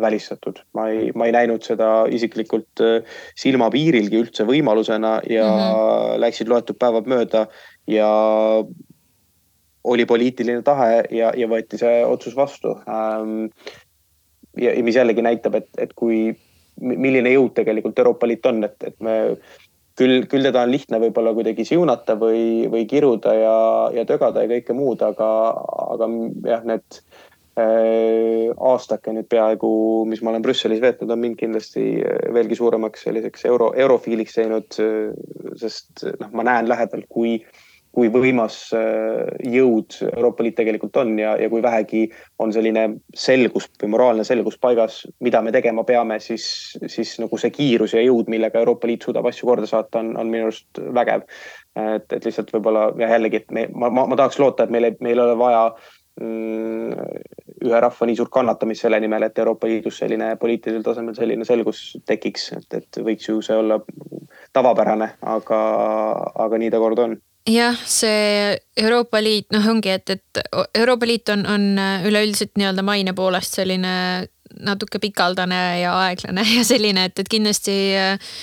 välistatud. 0.00 0.58
ma 0.74 0.88
ei, 0.88 1.12
ma 1.14 1.26
ei 1.26 1.32
näinud 1.32 1.62
seda 1.62 2.06
isiklikult 2.10 2.82
äh, 2.82 3.18
silmapiirilgi 3.38 4.18
üldse 4.24 4.46
võimalusena 4.48 5.20
ja 5.30 5.44
mm 5.44 5.60
-hmm. 5.60 6.20
läksid 6.20 6.48
loetud 6.48 6.78
päevad 6.80 7.06
mööda 7.06 7.46
ja 7.86 8.08
oli 9.84 10.06
poliitiline 10.06 10.62
tahe 10.62 11.04
ja, 11.10 11.32
ja 11.36 11.48
võeti 11.48 11.78
see 11.78 12.04
otsus 12.06 12.36
vastu. 12.36 12.78
Ähm, 12.88 13.52
ja 14.56 14.72
mis 14.82 14.96
jällegi 14.96 15.22
näitab, 15.22 15.54
et, 15.54 15.68
et 15.78 15.92
kui 15.94 16.34
milline 16.80 17.30
jõud 17.30 17.52
tegelikult 17.54 17.98
Euroopa 17.98 18.26
Liit 18.26 18.46
on, 18.46 18.64
et, 18.64 18.76
et 18.82 18.96
me 19.00 19.36
küll, 19.98 20.24
küll 20.30 20.46
teda 20.46 20.64
on 20.64 20.72
lihtne 20.72 21.00
võib-olla 21.02 21.34
kuidagi 21.36 21.66
siunata 21.68 22.16
või, 22.20 22.66
või 22.72 22.86
kiruda 22.90 23.34
ja, 23.36 23.58
ja 23.94 24.06
tögada 24.08 24.44
ja 24.44 24.50
kõike 24.56 24.76
muud, 24.76 25.02
aga, 25.06 25.28
aga 25.94 26.08
jah, 26.48 26.64
need 26.70 27.00
äh, 27.60 28.50
aastake 28.72 29.14
nüüd 29.14 29.28
peaaegu, 29.32 29.70
mis 30.10 30.22
ma 30.22 30.32
olen 30.32 30.46
Brüsselis 30.46 30.82
veetnud, 30.84 31.12
on 31.14 31.22
mind 31.22 31.38
kindlasti 31.42 31.86
äh, 32.00 32.24
veelgi 32.34 32.58
suuremaks 32.58 33.06
selliseks 33.06 33.46
euro, 33.50 33.72
eurofiiliks 33.86 34.40
teinud. 34.40 34.80
Äh, 34.82 35.14
sest 35.60 36.06
noh, 36.20 36.34
ma 36.34 36.46
näen 36.46 36.68
lähedalt, 36.70 37.06
kui 37.12 37.38
äh, 37.38 37.62
kui 37.94 38.10
võimas 38.12 38.56
äh, 38.76 39.22
jõud 39.54 39.96
Euroopa 40.10 40.44
Liit 40.44 40.56
tegelikult 40.58 40.96
on 41.00 41.14
ja, 41.18 41.34
ja 41.40 41.48
kui 41.52 41.62
vähegi 41.62 42.04
on 42.42 42.52
selline 42.54 42.86
selgus 43.16 43.68
või 43.82 43.92
moraalne 43.94 44.26
selgus 44.26 44.58
paigas, 44.60 45.02
mida 45.24 45.42
me 45.44 45.52
tegema 45.54 45.84
peame, 45.86 46.18
siis, 46.22 46.46
siis 46.90 47.16
nagu 47.22 47.38
see 47.40 47.52
kiirus 47.54 47.94
ja 47.96 48.02
jõud, 48.02 48.30
millega 48.32 48.62
Euroopa 48.62 48.90
Liit 48.90 49.06
suudab 49.06 49.28
asju 49.30 49.48
korda 49.50 49.70
saata, 49.70 50.02
on, 50.02 50.14
on 50.20 50.32
minu 50.32 50.50
arust 50.50 50.82
vägev. 50.96 51.26
et, 51.74 52.06
et 52.12 52.24
lihtsalt 52.24 52.52
võib-olla 52.54 52.88
ja 53.00 53.10
jällegi, 53.16 53.42
et 53.42 53.54
me, 53.54 53.68
ma, 53.74 53.90
ma, 53.90 54.06
ma 54.10 54.18
tahaks 54.18 54.38
loota, 54.42 54.64
et 54.64 54.74
meil 54.74 54.90
ei, 54.90 54.96
meil 55.02 55.18
ei 55.18 55.24
ole 55.24 55.36
vaja 55.38 55.62
mm, 56.20 56.92
ühe 57.64 57.80
rahva 57.82 58.08
nii 58.08 58.18
suurt 58.18 58.32
kannatamist 58.34 58.84
selle 58.84 59.00
nimel, 59.02 59.26
et 59.26 59.38
Euroopa 59.38 59.70
Liidus 59.70 59.98
selline 60.02 60.34
poliitilisel 60.40 60.84
tasemel 60.86 61.16
selline 61.18 61.46
selgus 61.48 61.84
tekiks, 62.06 62.50
et, 62.58 62.80
et 62.80 63.00
võiks 63.06 63.30
ju 63.30 63.40
see 63.42 63.58
olla 63.58 63.80
tavapärane, 64.54 65.14
aga, 65.36 65.60
aga 66.46 66.60
nii 66.62 66.74
ta 66.74 66.82
kord 66.82 67.02
on 67.06 67.16
jah, 67.50 67.76
see 67.86 68.56
Euroopa 68.76 69.20
Liit, 69.22 69.50
noh, 69.52 69.66
ongi, 69.70 69.90
et, 69.90 70.10
et 70.10 70.44
Euroopa 70.74 71.06
Liit 71.06 71.28
on, 71.34 71.44
on 71.46 71.66
üleüldiselt 72.08 72.54
nii-öelda 72.56 72.84
maine 72.86 73.12
poolest 73.16 73.58
selline 73.60 73.94
natuke 74.60 75.00
pikaldane 75.02 75.80
ja 75.80 75.94
aeglane 76.06 76.44
ja 76.56 76.64
selline, 76.66 77.08
et, 77.10 77.18
et 77.18 77.30
kindlasti 77.30 77.78
äh, 77.98 78.34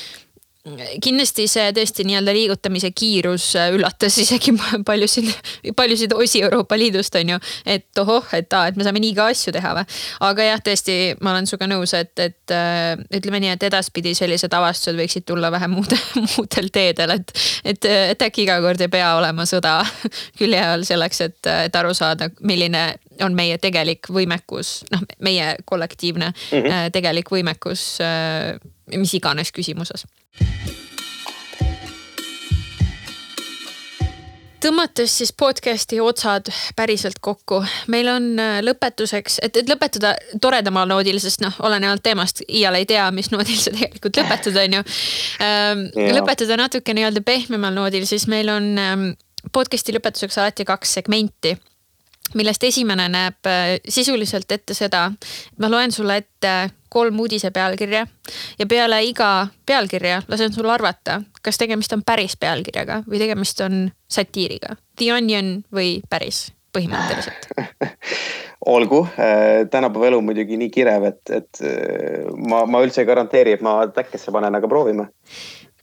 kindlasti 1.02 1.48
see 1.50 1.72
tõesti 1.74 2.04
nii-öelda 2.06 2.34
liigutamise 2.36 2.92
kiirus 2.94 3.48
äh, 3.58 3.72
üllatas 3.74 4.18
isegi 4.22 4.54
paljusid, 4.90 5.30
paljusid 5.78 6.14
osi 6.14 6.44
Euroopa 6.46 6.78
Liidust 6.78 7.16
on 7.18 7.34
ju. 7.34 7.40
et 7.66 8.02
ohoh, 8.02 8.28
et 8.38 8.54
aa, 8.54 8.70
et 8.70 8.78
me 8.78 8.86
saame 8.86 9.02
nii 9.02 9.16
ka 9.18 9.26
asju 9.34 9.54
teha 9.56 9.74
või. 9.80 9.86
aga 10.28 10.48
jah, 10.52 10.62
tõesti, 10.68 10.98
ma 11.22 11.34
olen 11.34 11.50
sinuga 11.50 11.70
nõus, 11.72 11.96
et, 11.98 12.14
et 12.22 12.54
äh, 12.54 12.94
ütleme 13.18 13.42
nii, 13.42 13.56
et 13.58 13.66
edaspidi 13.72 14.14
sellised 14.18 14.54
avastused 14.54 15.00
võiksid 15.00 15.26
tulla 15.26 15.50
vähem 15.54 15.74
muude, 15.80 15.98
muudel 16.36 16.70
teedel, 16.74 17.16
et. 17.18 17.34
et, 17.66 17.90
et 18.14 18.28
äkki 18.28 18.46
iga 18.46 18.60
kord 18.62 18.82
ei 18.82 18.92
pea 18.92 19.16
olema 19.18 19.48
sõda 19.50 19.80
külje 20.40 20.62
all 20.62 20.86
selleks, 20.86 21.24
et, 21.26 21.40
et 21.70 21.80
aru 21.82 21.96
saada, 21.98 22.30
milline 22.46 22.84
on 23.26 23.34
meie 23.38 23.58
tegelik 23.62 24.12
võimekus, 24.14 24.84
noh, 24.94 25.02
meie 25.26 25.56
kollektiivne 25.66 26.30
mm 26.30 26.62
-hmm. 26.62 26.94
tegelik 26.94 27.34
võimekus 27.34 27.98
mis 28.96 29.14
iganes 29.18 29.52
küsimuses 29.56 30.08
tõmmates 34.62 35.14
siis 35.18 35.32
podcast'i 35.38 36.00
otsad 36.04 36.52
päriselt 36.76 37.20
kokku, 37.22 37.62
meil 37.92 38.10
on 38.12 38.28
äh, 38.40 38.60
lõpetuseks, 38.66 39.40
et, 39.46 39.58
et 39.58 39.70
lõpetada 39.70 40.14
toredamal 40.42 40.90
noodil, 40.90 41.18
sest 41.24 41.42
noh, 41.44 41.56
olenevalt 41.66 42.04
teemast 42.06 42.44
iial 42.48 42.78
ei 42.78 42.86
tea, 42.90 43.08
mis 43.16 43.32
noodil 43.34 43.58
sa 43.58 43.74
tegelikult 43.74 44.22
lõpetad, 44.22 44.62
on 44.64 44.78
ju 44.78 44.84
ähm,. 45.46 45.84
lõpetada 46.18 46.60
natuke 46.60 46.96
nii-öelda 46.98 47.24
pehmemal 47.26 47.74
noodil, 47.76 48.06
siis 48.10 48.28
meil 48.32 48.52
on 48.54 48.72
ähm, 48.82 49.08
podcast'i 49.54 49.96
lõpetuseks 49.98 50.40
alati 50.42 50.68
kaks 50.68 50.98
segmenti 51.00 51.56
millest 52.38 52.64
esimene 52.64 53.10
näeb 53.12 53.50
äh, 53.50 53.80
sisuliselt 53.90 54.52
ette 54.54 54.78
seda, 54.78 55.10
et 55.12 55.60
ma 55.60 55.72
loen 55.72 55.92
sulle 55.92 56.22
ette 56.22 56.54
kolm 56.92 57.20
uudise 57.24 57.52
pealkirja 57.56 58.06
ja 58.60 58.68
peale 58.68 59.02
iga 59.08 59.48
pealkirja 59.66 60.22
lasen 60.28 60.54
sul 60.54 60.70
arvata, 60.70 61.22
kas 61.42 61.60
tegemist 61.62 61.94
on 61.96 62.04
päris 62.06 62.36
pealkirjaga 62.40 63.04
või 63.08 63.22
tegemist 63.22 63.62
on 63.66 63.86
satiiriga. 64.12 64.76
The 65.00 65.14
Onion 65.16 65.62
või 65.74 66.02
päris 66.10 66.50
põhimõtteliselt 66.76 67.50
olgu, 68.76 69.02
äh, 69.20 69.68
tänapäeva 69.72 70.12
elu 70.12 70.22
muidugi 70.22 70.60
nii 70.60 70.70
kirev, 70.72 71.08
et, 71.10 71.22
et 71.34 71.64
äh, 71.66 72.28
ma, 72.48 72.64
ma 72.70 72.84
üldse 72.84 73.04
ei 73.04 73.10
garanteeri, 73.10 73.56
et 73.58 73.66
ma 73.66 73.80
täkkesse 73.92 74.32
panen, 74.36 74.56
aga 74.56 74.70
proovime 74.72 75.10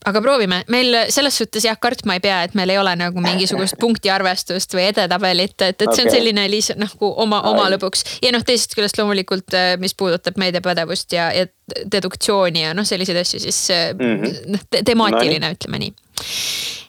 aga 0.07 0.21
proovime, 0.23 0.61
meil 0.71 0.95
selles 1.13 1.39
suhtes 1.41 1.65
jah, 1.67 1.77
kartma 1.81 2.17
ei 2.19 2.23
pea, 2.23 2.43
et 2.47 2.55
meil 2.59 2.71
ei 2.71 2.79
ole 2.79 2.95
nagu 2.99 3.23
mingisugust 3.23 3.79
punktiarvestust 3.83 4.77
või 4.77 4.87
edetabelit, 4.93 5.57
et, 5.59 5.75
et 5.75 5.85
okay. 5.87 5.97
see 5.97 6.07
on 6.07 6.15
selline 6.15 6.47
lihtsalt 6.53 6.83
nagu 6.83 7.13
oma, 7.25 7.43
oma 7.51 7.67
lõbuks. 7.75 8.05
ja 8.23 8.33
noh, 8.35 8.45
teisest 8.47 8.77
küljest 8.79 9.01
loomulikult, 9.01 9.51
äh, 9.59 9.75
mis 9.83 9.97
puudutab 9.99 10.39
meediapädevust 10.41 11.17
ja, 11.17 11.31
ja 11.35 11.49
deduktsiooni 11.93 12.63
ja 12.69 12.75
noh, 12.77 12.87
selliseid 12.89 13.19
asju, 13.25 13.43
siis 13.43 13.63
mm 13.71 13.99
-hmm. 13.99 14.39
noh 14.55 14.67
te, 14.71 14.83
temaatiline 14.87 15.47
no,, 15.47 15.57
ütleme 15.57 15.83
nii 15.83 15.93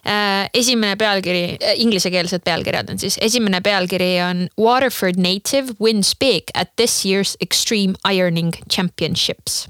äh, 0.06 0.50
esimene 0.54 0.96
pealkiri, 0.96 1.58
inglisekeelsed 1.82 2.46
pealkirjad 2.46 2.94
on 2.94 3.02
siis, 3.02 3.18
esimene 3.22 3.62
pealkiri 3.62 4.14
on 4.30 4.48
Waterford 4.60 5.18
native 5.18 5.76
wins 5.82 6.14
big 6.16 6.54
at 6.54 6.76
this 6.76 7.04
year's 7.06 7.36
extreme 7.42 7.98
ironing 8.06 8.54
championships 8.70 9.68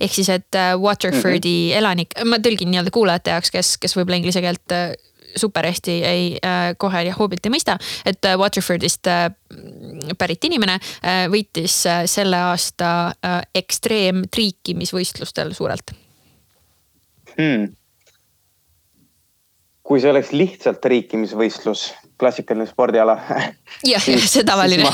ehk 0.00 0.14
siis, 0.14 0.28
et 0.28 0.54
äh, 0.54 0.80
Waterfordi 0.80 1.54
mm 1.54 1.72
-hmm. 1.72 1.78
elanik, 1.78 2.14
ma 2.24 2.38
tõlgin 2.42 2.70
nii-öelda 2.70 2.94
kuulajate 2.94 3.30
jaoks, 3.30 3.50
kes, 3.50 3.76
kes 3.78 3.96
võib-olla 3.96 4.20
inglise 4.20 4.42
keelt 4.44 4.72
äh, 4.72 4.92
super 5.36 5.66
hästi 5.66 6.04
ei 6.04 6.38
äh,, 6.44 6.74
kohe 6.78 7.02
ja 7.02 7.14
hoobilt 7.18 7.46
ei 7.46 7.52
mõista, 7.52 7.78
et 8.06 8.24
äh, 8.24 8.38
Waterfordist 8.38 9.06
äh, 9.06 9.30
pärit 10.18 10.44
inimene 10.44 10.78
äh, 10.78 11.26
võitis 11.30 11.86
äh, 11.86 12.04
selle 12.06 12.36
aasta 12.50 13.12
äh, 13.24 13.42
ekstreemtriikimisvõistlustel 13.54 15.54
suurelt. 15.54 15.90
Hmm.. 17.38 17.74
kui 19.82 20.00
see 20.02 20.10
oleks 20.10 20.32
lihtsalt 20.34 20.80
triikimisvõistlus, 20.84 21.94
klassikaline 22.18 22.66
spordiala 22.66 23.14
jah, 23.92 24.02
see 24.02 24.44
tavaline 24.44 24.90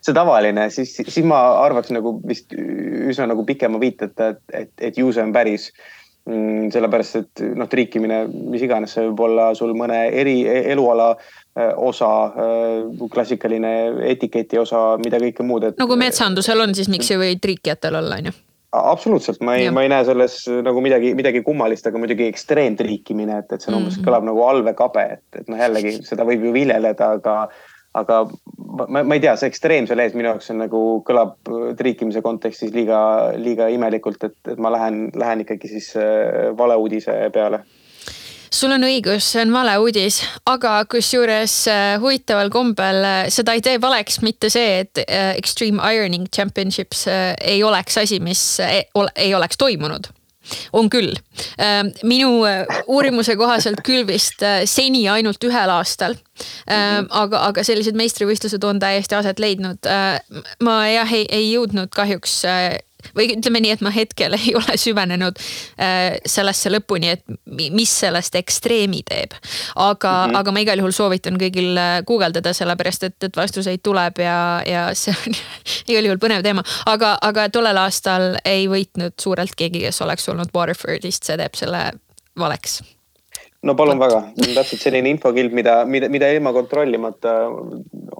see 0.00 0.16
tavaline, 0.16 0.68
siis, 0.74 0.96
siis 0.96 1.24
ma 1.28 1.40
arvaks 1.64 1.92
nagu 1.94 2.16
vist 2.26 2.54
üsna 2.56 3.28
nagu 3.30 3.44
pikema 3.48 3.80
viiteta, 3.82 4.34
et, 4.34 4.42
et, 4.52 4.72
et 4.90 5.00
ju 5.00 5.12
see 5.12 5.24
on 5.24 5.32
päris 5.34 5.70
mm,. 6.28 6.70
sellepärast, 6.74 7.20
et 7.20 7.44
noh, 7.58 7.68
triikimine, 7.70 8.22
mis 8.52 8.64
iganes, 8.66 8.94
see 8.96 9.06
võib 9.08 9.24
olla 9.28 9.50
sul 9.58 9.74
mõne 9.78 10.02
eri 10.08 10.42
eluala 10.48 11.10
äh, 11.14 11.72
osa, 11.76 12.12
äh, 12.30 13.08
klassikaline 13.12 13.72
etiketi 14.10 14.60
osa, 14.60 14.94
mida 15.04 15.20
kõike 15.22 15.46
muud, 15.46 15.70
et. 15.70 15.80
kui 15.80 16.00
metsandusel 16.00 16.66
on, 16.66 16.76
siis 16.76 16.92
miks 16.92 17.10
ei 17.12 17.20
või 17.20 17.34
triikijatel 17.42 18.00
olla, 18.02 18.20
on 18.22 18.32
ju 18.32 18.38
absoluutselt, 18.70 19.40
ma 19.42 19.56
ei, 19.58 19.70
ma 19.74 19.82
ei 19.82 19.90
näe 19.90 20.04
selles 20.06 20.44
nagu 20.62 20.78
midagi, 20.84 21.10
midagi 21.18 21.42
kummalist, 21.42 21.88
aga 21.90 21.98
muidugi 21.98 22.28
ekstreemtriikimine, 22.30 23.40
et, 23.42 23.50
et 23.50 23.64
see 23.64 23.72
on 23.72 23.80
umbes 23.80 23.96
mm 23.96 23.98
-hmm. 23.98 24.06
kõlab 24.06 24.28
nagu 24.28 24.44
allveekabe, 24.46 25.06
et, 25.16 25.40
et 25.40 25.50
noh, 25.50 25.58
jällegi 25.58 25.96
seda 26.06 26.26
võib 26.28 26.44
ju 26.46 26.52
viljeleda, 26.54 27.08
aga 27.18 27.34
aga 27.94 28.22
ma, 28.88 29.02
ma 29.02 29.14
ei 29.14 29.22
tea, 29.22 29.34
see 29.38 29.50
ekstreemsel 29.50 30.02
ees 30.02 30.14
minu 30.14 30.30
jaoks 30.30 30.52
on 30.52 30.62
nagu 30.62 30.80
kõlab 31.06 31.36
triikimise 31.78 32.22
kontekstis 32.24 32.72
liiga, 32.74 33.00
liiga 33.40 33.68
imelikult, 33.72 34.30
et, 34.30 34.38
et 34.52 34.62
ma 34.62 34.72
lähen, 34.74 35.08
lähen 35.18 35.44
ikkagi 35.44 35.70
siis 35.72 35.92
äh, 35.98 36.50
valeuudise 36.56 37.16
peale. 37.34 37.64
Sul 38.50 38.72
on 38.74 38.82
õigus, 38.82 39.28
see 39.30 39.44
on 39.44 39.52
valeuudis, 39.54 40.20
aga 40.50 40.80
kusjuures 40.90 41.56
äh, 41.70 41.96
huvitaval 42.02 42.50
kombel 42.50 43.02
äh, 43.06 43.18
seda 43.30 43.54
ei 43.54 43.62
tee 43.62 43.78
valeks 43.82 44.20
mitte 44.26 44.50
see, 44.50 44.84
et 44.84 45.02
Extreme 45.06 45.82
Ironing 45.94 46.30
Championships 46.34 47.06
ei 47.10 47.62
oleks 47.66 47.98
asi, 48.02 48.18
mis 48.22 48.42
ei 48.60 49.34
oleks 49.34 49.58
toimunud 49.58 50.10
on 50.72 50.90
küll. 50.90 51.14
Ähm, 51.60 51.92
minu 52.02 52.44
äh, 52.48 52.64
uurimuse 52.86 53.36
kohaselt 53.36 53.82
küll 53.86 54.06
vist 54.08 54.42
äh, 54.42 54.64
seni 54.64 55.06
ainult 55.08 55.44
ühel 55.44 55.72
aastal. 55.76 56.18
Mhm. 56.70 57.10
aga, 57.12 57.42
aga 57.50 57.62
sellised 57.66 57.96
meistrivõistlused 57.98 58.64
on 58.64 58.78
täiesti 58.80 59.16
aset 59.18 59.42
leidnud. 59.42 59.84
Äh, 59.84 60.20
ma 60.64 60.76
jah, 60.88 61.12
ei, 61.12 61.26
ei 61.28 61.50
jõudnud 61.50 61.92
kahjuks 61.92 62.40
või 63.16 63.30
ütleme 63.36 63.62
nii, 63.64 63.74
et 63.76 63.84
ma 63.84 63.92
hetkel 63.94 64.36
ei 64.38 64.54
ole 64.58 64.76
süvenenud 64.80 65.40
äh, 65.40 66.18
sellesse 66.26 66.72
lõpuni, 66.72 67.14
et 67.16 67.24
mis 67.46 67.92
sellest 68.02 68.36
ekstreemi 68.38 69.02
teeb. 69.08 69.34
aga 69.76 70.10
mm, 70.10 70.30
-hmm. 70.30 70.38
aga 70.40 70.52
ma 70.52 70.64
igal 70.64 70.82
juhul 70.82 70.94
soovitan 70.96 71.38
kõigil 71.40 71.78
äh, 71.78 72.02
guugeldada, 72.06 72.52
sellepärast 72.56 73.08
et, 73.08 73.18
et 73.24 73.36
vastuseid 73.36 73.82
tuleb 73.82 74.18
ja, 74.18 74.62
ja 74.66 74.86
see 74.94 75.14
on 75.16 75.34
igal 75.90 76.10
juhul 76.10 76.22
põnev 76.22 76.42
teema. 76.46 76.64
aga, 76.86 77.16
aga 77.22 77.48
tollel 77.48 77.76
aastal 77.76 78.36
ei 78.44 78.68
võitnud 78.68 79.18
suurelt 79.20 79.56
keegi, 79.56 79.80
kes 79.80 80.02
oleks 80.02 80.28
olnud 80.28 80.54
Waterfordist, 80.54 81.24
see 81.24 81.36
teeb 81.36 81.58
selle 81.58 81.90
valeks 82.38 82.80
no 83.66 83.74
palun 83.76 84.00
väga, 84.00 84.22
täpselt 84.40 84.80
selline 84.80 85.12
infokild, 85.12 85.52
mida, 85.56 85.80
mida, 85.88 86.08
mida 86.12 86.30
ilma 86.32 86.52
kontrollimata 86.56 87.34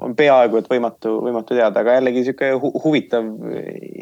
on 0.01 0.15
peaaegu 0.17 0.61
et 0.61 0.71
võimatu, 0.71 1.17
võimatu 1.25 1.57
teada, 1.57 1.83
aga 1.83 1.97
jällegi 1.99 2.27
sihuke 2.29 2.53
hu 2.61 2.73
huvitav 2.85 3.29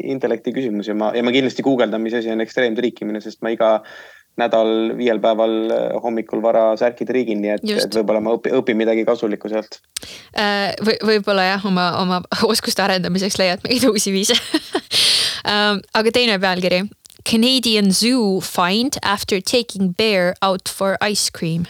intellekti 0.09 0.53
küsimus 0.55 0.91
ja 0.91 0.95
ma, 0.99 1.13
ja 1.15 1.23
ma 1.23 1.33
kindlasti 1.35 1.65
guugeldan, 1.65 2.03
mis 2.03 2.17
asi 2.19 2.31
on 2.33 2.43
ekstreemtriikimine, 2.43 3.21
sest 3.23 3.43
ma 3.45 3.53
iga 3.55 3.77
nädal 4.39 4.93
viiel 4.95 5.19
päeval 5.19 5.55
hommikul 6.03 6.41
vara 6.43 6.69
särki 6.79 7.07
triigin, 7.07 7.41
nii 7.43 7.55
et, 7.57 7.65
et 7.75 7.97
võib-olla 7.99 8.21
ma 8.23 8.35
õpin, 8.37 8.55
õpin 8.59 8.77
midagi 8.79 9.03
kasulikku 9.07 9.51
sealt. 9.51 9.81
Äh, 10.31 10.71
või 10.85 10.95
võib-olla 11.13 11.49
jah, 11.49 11.65
oma, 11.67 11.89
oma 11.99 12.21
oskuste 12.53 12.83
arendamiseks 12.85 13.39
leiad 13.41 13.65
mingeid 13.65 13.89
uusi 13.91 14.15
viise. 14.15 14.37
Aga 15.99 16.11
teine 16.13 16.35
pealkiri. 16.39 16.83
Canadian 17.29 17.91
zoo 17.91 18.41
fined 18.41 18.97
after 19.03 19.41
taking 19.41 19.93
bear 19.93 20.33
out 20.41 20.69
for 20.69 20.97
ice 21.01 21.29
cream 21.29 21.67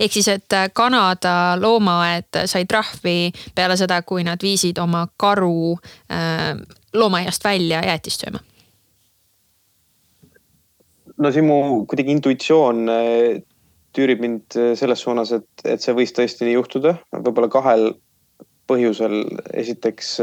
ehk 0.00 0.12
siis, 0.12 0.28
et 0.28 0.56
äh, 0.56 0.68
Kanada 0.74 1.56
loomaaed 1.60 2.42
sai 2.50 2.64
trahvi 2.68 3.32
peale 3.54 3.76
seda, 3.80 4.00
kui 4.06 4.24
nad 4.26 4.42
viisid 4.42 4.80
oma 4.82 5.06
karu 5.20 5.76
äh, 6.12 6.56
loomaaiast 6.94 7.44
välja 7.44 7.82
jäätist 7.86 8.26
sööma. 8.26 8.42
no 11.22 11.30
siin 11.30 11.46
mu 11.46 11.84
kuidagi 11.86 12.14
intuitsioon 12.16 12.84
äh, 12.90 13.42
tüürib 13.92 14.22
mind 14.24 14.56
selles 14.78 15.02
suunas, 15.04 15.34
et, 15.36 15.48
et 15.68 15.82
see 15.84 15.92
võis 15.94 16.14
tõesti 16.16 16.46
nii 16.48 16.56
juhtuda, 16.56 16.94
võib-olla 17.12 17.50
kahel 17.52 17.90
põhjusel. 18.70 19.18
esiteks 19.52 20.14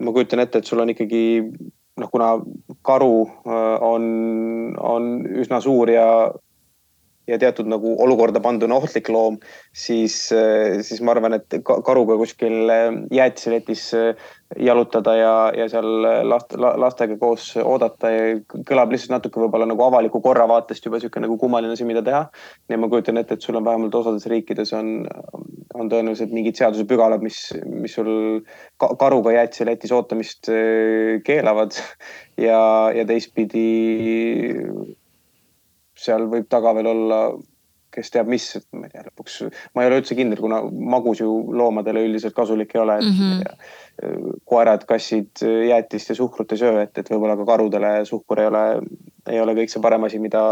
ma 0.00 0.12
kujutan 0.12 0.42
ette, 0.44 0.60
et 0.60 0.68
sul 0.68 0.82
on 0.82 0.92
ikkagi 0.92 1.24
noh, 2.00 2.10
kuna 2.10 2.34
karu 2.82 3.24
on, 3.44 4.04
on 4.78 5.10
üsna 5.42 5.60
suur 5.64 5.92
ja 5.92 6.06
ja 7.26 7.38
teatud 7.40 7.68
nagu 7.70 7.94
olukorda 8.04 8.40
panduna 8.44 8.76
ohtlik 8.76 9.08
loom, 9.12 9.38
siis, 9.72 10.16
eh, 10.32 10.80
siis 10.84 11.00
ma 11.04 11.14
arvan, 11.14 11.38
et 11.38 11.60
karuga 11.64 12.16
kuskil 12.20 12.70
eh, 12.72 12.86
jäätiseletis 13.14 13.84
eh, 13.98 14.26
jalutada 14.60 15.14
ja, 15.16 15.34
ja 15.56 15.66
seal 15.72 15.88
last, 16.28 16.52
lastega 16.54 17.16
koos 17.18 17.48
oodata 17.62 18.10
kõlab 18.68 18.92
lihtsalt 18.92 19.16
natuke 19.16 19.40
võib-olla 19.42 19.66
nagu 19.66 19.82
avaliku 19.86 20.20
korra 20.24 20.46
vaatest 20.50 20.84
juba 20.86 21.00
sihuke 21.02 21.22
nagu 21.24 21.38
kummaline 21.40 21.74
asi, 21.74 21.86
mida 21.88 22.04
teha. 22.06 22.26
ja 22.70 22.78
ma 22.78 22.90
kujutan 22.92 23.18
ette, 23.18 23.38
et 23.38 23.42
sul 23.46 23.58
on 23.58 23.66
vähemalt 23.66 23.96
osades 23.98 24.28
riikides 24.30 24.74
on, 24.76 24.92
on 25.74 25.90
tõenäoliselt 25.90 26.34
mingid 26.36 26.60
seadusepügalad, 26.60 27.24
mis, 27.24 27.40
mis 27.66 27.96
sul 27.96 28.44
karuga 28.78 29.32
jäätiseletis 29.34 29.94
ootamist 29.96 30.52
keelavad 31.26 31.74
ja, 32.38 32.60
ja 32.94 33.08
teistpidi 33.08 33.64
seal 35.98 36.28
võib 36.30 36.48
taga 36.50 36.74
veel 36.76 36.88
olla, 36.90 37.20
kes 37.94 38.10
teab, 38.10 38.28
mis, 38.30 38.46
et 38.58 38.66
ma 38.74 38.88
ei 38.88 38.92
tea, 38.92 39.04
lõpuks 39.06 39.38
ma 39.74 39.84
ei 39.84 39.90
ole 39.90 40.00
üldse 40.00 40.16
kindel, 40.18 40.40
kuna 40.42 40.60
magus 40.94 41.20
ju 41.22 41.30
loomadele 41.54 42.02
üldiselt 42.08 42.34
kasulik 42.36 42.74
ei 42.74 42.82
ole, 42.82 42.98
et 42.98 43.06
mm 43.06 43.18
-hmm. 43.18 43.30
ma 43.30 43.36
ei 43.38 43.44
tea. 43.44 43.72
koerad, 44.50 44.84
kassid 44.88 45.44
jäätist 45.68 46.08
ja 46.10 46.14
suhkrut 46.18 46.52
ei 46.52 46.58
söö, 46.58 46.82
et, 46.82 46.98
et 46.98 47.10
võib-olla 47.10 47.36
ka 47.38 47.46
karudele 47.46 47.92
suhkur 48.04 48.40
ei 48.42 48.48
ole, 48.50 48.64
ei 49.30 49.40
ole 49.40 49.54
kõik 49.54 49.70
see 49.70 49.82
parem 49.82 50.04
asi, 50.08 50.18
mida 50.18 50.42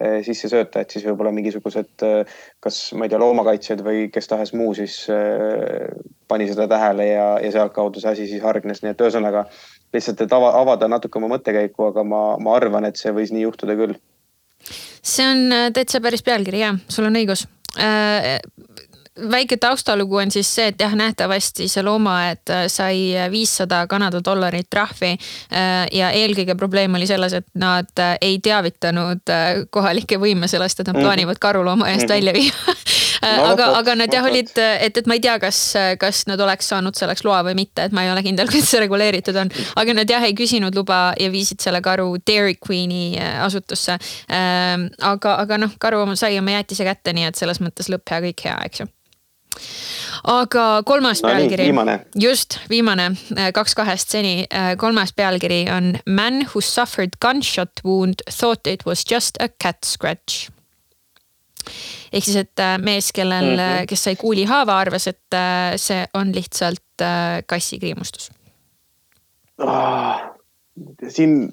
eh, 0.00 0.24
sisse 0.24 0.48
sööta, 0.48 0.80
et 0.80 0.90
siis 0.90 1.04
võib-olla 1.04 1.32
mingisugused, 1.36 1.92
eh, 2.08 2.38
kas 2.64 2.80
ma 2.96 3.04
ei 3.04 3.12
tea, 3.12 3.20
loomakaitsjad 3.20 3.84
või 3.84 4.08
kes 4.14 4.32
tahes 4.32 4.54
muu 4.56 4.72
siis 4.74 5.02
eh, 5.12 5.92
pani 6.28 6.48
seda 6.48 6.68
tähele 6.68 7.10
ja, 7.12 7.28
ja 7.44 7.52
sealtkaudu 7.52 8.00
see 8.00 8.14
asi 8.16 8.26
siis 8.26 8.42
hargnes, 8.42 8.82
nii 8.82 8.96
et 8.96 9.04
ühesõnaga 9.04 9.44
lihtsalt, 9.92 10.24
et 10.24 10.32
ava, 10.32 10.54
avada 10.56 10.88
natuke 10.88 11.20
oma 11.20 11.34
mõttekäiku, 11.36 11.92
aga 11.92 12.04
ma, 12.04 12.22
ma 12.40 12.56
arvan, 12.56 12.88
et 12.88 12.96
see 12.96 13.12
võis 13.12 13.32
nii 13.32 13.44
juhtuda 13.44 13.76
küll 13.76 14.00
see 15.02 15.26
on 15.26 15.52
äh, 15.52 15.70
täitsa 15.72 16.00
päris 16.00 16.22
pealkiri 16.22 16.60
ja 16.60 16.74
sul 16.88 17.08
on 17.08 17.18
õigus 17.18 17.46
äh, 17.80 18.38
väike 19.18 19.56
taustalugu 19.58 20.20
on 20.22 20.30
siis 20.30 20.50
see, 20.54 20.68
et 20.70 20.80
jah, 20.80 20.92
nähtavasti 20.94 21.66
see 21.68 21.82
loomaaed 21.82 22.52
äh, 22.54 22.66
sai 22.70 23.00
viissada 23.32 23.86
Kanada 23.90 24.20
dollarit 24.24 24.68
trahvi. 24.70 25.16
ja 25.92 26.10
eelkõige 26.14 26.54
probleem 26.54 26.94
oli 26.94 27.06
selles, 27.06 27.32
et 27.34 27.46
nad 27.58 27.90
ei 28.20 28.38
teavitanud 28.42 29.32
kohalikke 29.70 30.20
võime 30.22 30.48
sellest, 30.48 30.80
et 30.80 30.86
nad 30.86 30.96
mhm. 30.96 31.04
plaanivad 31.04 31.42
karulooma 31.42 31.90
eest 31.90 32.06
mhm. 32.06 32.12
välja 32.12 32.32
viia 32.36 32.76
aga, 33.22 33.70
aga 33.78 33.94
nad 33.98 34.12
jah 34.12 34.26
olid, 34.28 34.50
et, 34.58 34.98
et 35.00 35.08
ma 35.10 35.16
ei 35.18 35.22
tea, 35.24 35.36
kas, 35.42 35.60
kas 36.00 36.24
nad 36.30 36.40
oleks 36.40 36.68
saanud 36.72 36.98
selleks 36.98 37.24
loa 37.26 37.40
või 37.46 37.56
mitte, 37.58 37.88
et 37.88 37.96
ma 37.96 38.04
ei 38.06 38.12
ole 38.12 38.22
kindel, 38.26 38.48
kuidas 38.52 38.70
see 38.72 38.82
reguleeritud 38.84 39.38
on. 39.40 39.52
aga 39.80 39.96
nad 39.96 40.10
jah 40.10 40.24
ei 40.26 40.36
küsinud 40.38 40.76
luba 40.78 41.00
ja 41.20 41.30
viisid 41.32 41.62
selle 41.64 41.82
karu 41.84 42.10
Dairy 42.26 42.58
Queen'i 42.58 43.16
äh, 43.18 43.40
asutusse. 43.44 43.98
Ähm, 44.32 44.88
aga, 45.04 45.38
aga 45.44 45.58
noh, 45.64 45.74
karu 45.80 46.04
sai 46.18 46.38
oma 46.38 46.58
jäätise 46.58 46.86
kätte, 46.88 47.14
nii 47.16 47.28
et 47.30 47.40
selles 47.40 47.62
mõttes 47.64 47.90
lõpp 47.92 48.14
hea, 48.14 48.22
kõik 48.28 48.46
hea, 48.48 48.60
eks 48.68 48.84
ju 48.84 48.92
aga 50.28 50.64
kolmas 50.86 51.22
no, 51.22 51.30
pealkiri. 51.32 51.66
just, 52.18 52.58
viimane, 52.70 53.08
äh, 53.34 53.50
kaks 53.54 53.74
kahest 53.78 54.14
seni. 54.14 54.46
Äh, 54.50 54.74
kolmas 54.78 55.12
pealkiri 55.12 55.64
on 55.72 55.96
Man 56.06 56.44
who 56.52 56.60
suffered 56.60 57.18
gunshot 57.20 57.82
wound 57.84 58.22
thought 58.30 58.66
it 58.66 58.86
was 58.86 59.02
just 59.02 59.36
a 59.40 59.48
cat 59.48 59.84
scratch 59.84 60.48
ehk 62.12 62.24
siis, 62.24 62.40
et 62.44 62.64
äh, 62.64 62.76
mees, 62.82 63.12
kellel 63.12 63.54
mm, 63.54 63.62
-hmm. 63.62 63.86
kes 63.90 64.04
sai 64.08 64.16
kuulihaava, 64.16 64.78
arvas, 64.78 65.08
et 65.10 65.36
äh, 65.36 65.76
see 65.76 66.04
on 66.14 66.34
lihtsalt 66.34 66.84
kassikriimustus 67.46 68.30
ah,. 69.62 70.34
siin, 71.08 71.50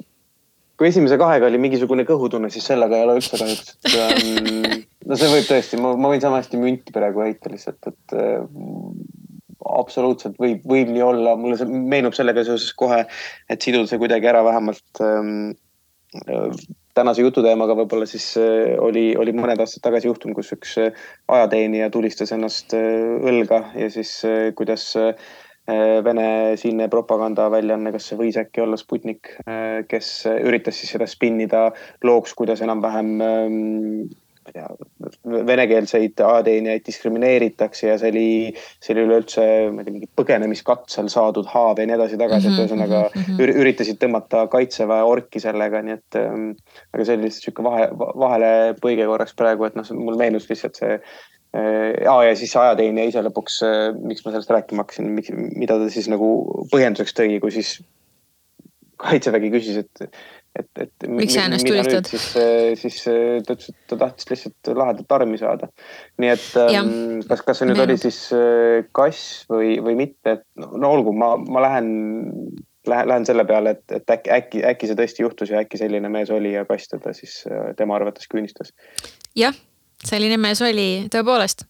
kui 0.77 0.89
esimese 0.89 1.17
kahega 1.21 1.49
oli 1.49 1.59
mingisugune 1.61 2.05
kõhutunne, 2.07 2.49
siis 2.53 2.65
sellega 2.67 2.97
ei 2.97 3.05
ole 3.07 3.17
üldse 3.19 3.37
kahjuks, 3.39 3.75
ähm, 3.93 4.81
no 5.09 5.19
see 5.19 5.29
võib 5.31 5.47
tõesti, 5.49 5.79
ma, 5.81 5.93
ma 5.97 6.11
võin 6.13 6.23
sama 6.23 6.41
hästi 6.41 6.61
münti 6.61 6.95
praegu 6.95 7.25
heita 7.25 7.51
lihtsalt, 7.53 7.91
et 7.91 8.17
äh, 8.17 8.41
absoluutselt 9.75 10.37
võib, 10.41 10.65
võib 10.67 10.91
nii 10.93 11.03
olla, 11.05 11.35
mulle 11.39 11.57
see 11.59 11.69
meenub 11.69 12.15
sellega 12.17 12.45
seoses 12.47 12.73
kohe, 12.77 13.03
et 13.49 13.65
siduda 13.65 13.89
see 13.89 14.01
kuidagi 14.01 14.29
ära 14.29 14.43
vähemalt 14.45 15.03
ähm, 15.05 15.55
tänase 16.95 17.23
jututeemaga 17.25 17.75
võib-olla 17.77 18.07
siis 18.09 18.31
äh, 18.39 18.75
oli, 18.81 19.09
oli 19.19 19.33
mõned 19.35 19.59
aastad 19.61 19.83
tagasi 19.85 20.09
juhtum, 20.09 20.35
kus 20.35 20.53
üks 20.55 20.75
äh, 20.81 21.07
ajateenija 21.31 21.89
tulistas 21.93 22.31
ennast 22.35 22.75
äh, 22.77 23.17
õlga 23.31 23.65
ja 23.75 23.91
siis 23.93 24.21
kuidas 24.57 24.93
Vene 25.65 26.53
siinne 26.61 26.85
propagandaväljaanne, 26.93 27.89
kas 27.89 28.11
see 28.11 28.19
võis 28.19 28.35
äkki 28.37 28.61
olla 28.61 28.77
Sputnik, 28.77 29.31
kes 29.89 30.09
üritas 30.29 30.77
siis 30.77 30.91
seda 30.93 31.07
spinnida 31.09 31.63
looks, 32.05 32.35
kuidas 32.37 32.61
enam-vähem 32.61 33.09
ähm, 33.25 33.87
ma 34.45 34.51
ei 34.51 34.53
tea, 34.53 35.43
venekeelseid 35.45 36.21
ajateenijaid 36.21 36.83
diskrimineeritakse 36.85 37.87
ja 37.87 37.97
see 38.01 38.11
oli, 38.13 38.27
see 38.83 38.93
oli 38.93 39.05
üleüldse, 39.07 39.45
ma 39.73 39.81
ei 39.81 39.87
tea, 39.87 39.95
mingi 39.95 40.09
põgenemiskatsel 40.19 41.09
saadud 41.11 41.49
haav 41.49 41.81
ja 41.81 41.87
nii 41.89 41.97
edasi-tagasi, 41.97 42.49
et 42.49 42.53
mhm, 42.53 42.61
ühesõnaga 42.61 43.01
mm 43.07 43.23
-hmm. 43.23 43.61
üritasid 43.63 44.01
tõmmata 44.01 44.45
kaitseväe 44.53 45.07
orki 45.09 45.41
sellega, 45.41 45.81
nii 45.85 45.97
et 45.97 46.19
ähm,. 46.21 46.51
aga 46.93 47.07
see 47.07 47.17
oli 47.17 47.27
lihtsalt 47.27 47.49
sihuke 47.49 47.65
vahe, 47.65 47.89
vahelepõige 48.25 49.09
korraks 49.09 49.33
praegu, 49.33 49.65
et 49.65 49.79
noh, 49.79 49.91
mul 49.97 50.21
meenus 50.21 50.49
lihtsalt 50.49 50.77
see 50.81 50.93
äh,. 50.93 52.05
ja 52.05 52.35
siis 52.35 52.55
ajateenija 52.55 53.09
ise 53.09 53.25
lõpuks 53.25 53.59
äh,, 53.65 53.89
miks 53.97 54.25
ma 54.25 54.35
sellest 54.35 54.53
rääkima 54.53 54.85
hakkasin, 54.85 55.09
mida 55.57 55.79
ta 55.81 55.89
siis 55.89 56.11
nagu 56.11 56.31
põhjenduseks 56.73 57.17
tõi, 57.17 57.39
kui 57.41 57.51
siis 57.55 57.79
kaitsevägi 59.01 59.51
küsis, 59.51 59.81
et 59.83 60.19
et, 60.59 60.69
et. 60.79 61.07
miks 61.11 61.35
sa 61.35 61.45
ennast 61.49 61.67
tulistad? 61.67 62.07
siis, 62.09 62.27
siis 62.81 63.01
ta 63.05 63.55
ütles, 63.55 63.71
et 63.73 63.91
ta 63.91 63.99
tahtis 64.05 64.29
lihtsalt 64.31 64.71
lahedat 64.77 65.15
armi 65.17 65.39
saada. 65.41 65.69
nii 66.21 66.31
et 66.33 66.47
ja. 66.55 66.81
Ähm, 66.81 67.19
kas, 67.29 67.43
kas 67.45 67.61
see 67.61 67.69
nüüd 67.69 67.79
Meenub. 67.79 67.93
oli 67.93 68.01
siis 68.01 68.21
äh, 68.35 68.87
kass 68.95 69.43
või, 69.51 69.75
või 69.85 69.99
mitte, 70.05 70.37
et 70.37 70.47
no, 70.61 70.71
no 70.81 70.95
olgu, 70.97 71.15
ma, 71.17 71.35
ma 71.37 71.63
lähen, 71.67 71.91
lähen, 72.87 73.11
lähen 73.11 73.29
selle 73.29 73.45
peale, 73.49 73.77
et, 73.77 73.85
et 73.99 74.17
äkki, 74.17 74.33
äkki, 74.39 74.65
äkki 74.73 74.91
see 74.91 74.99
tõesti 74.99 75.25
juhtus 75.25 75.53
ja 75.53 75.63
äkki 75.63 75.81
selline 75.81 76.11
mees 76.11 76.33
oli 76.33 76.55
ja 76.55 76.65
kass 76.69 76.91
teda 76.91 77.15
siis 77.17 77.41
tema 77.79 77.99
arvates 77.99 78.29
küünistas. 78.31 78.75
jah 79.35 79.55
selline 80.05 80.37
mees 80.41 80.61
oli 80.65 80.87
tõepoolest. 81.13 81.65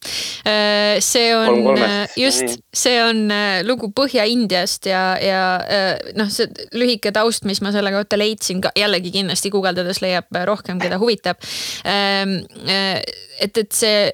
Äh, 0.48 0.98
see 1.04 1.30
on 1.38 1.78
just, 2.20 2.58
see 2.76 2.98
on 3.04 3.26
äh, 3.34 3.60
lugu 3.68 3.92
Põhja-Indiast 3.96 4.90
ja, 4.90 5.04
ja 5.22 5.44
äh, 5.62 5.94
noh, 6.18 6.32
see 6.34 6.50
lühike 6.76 7.14
taust, 7.16 7.46
mis 7.48 7.62
ma 7.66 7.74
selle 7.76 7.94
kohta 7.96 8.20
leidsin 8.20 8.64
jällegi 8.76 9.14
kindlasti 9.16 9.52
guugeldades 9.54 10.02
leiab 10.04 10.42
rohkem, 10.50 10.82
keda 10.82 11.00
huvitab. 11.02 11.42
Ähm, 11.88 12.42
et, 12.66 13.58
et 13.58 13.72
see 13.76 14.10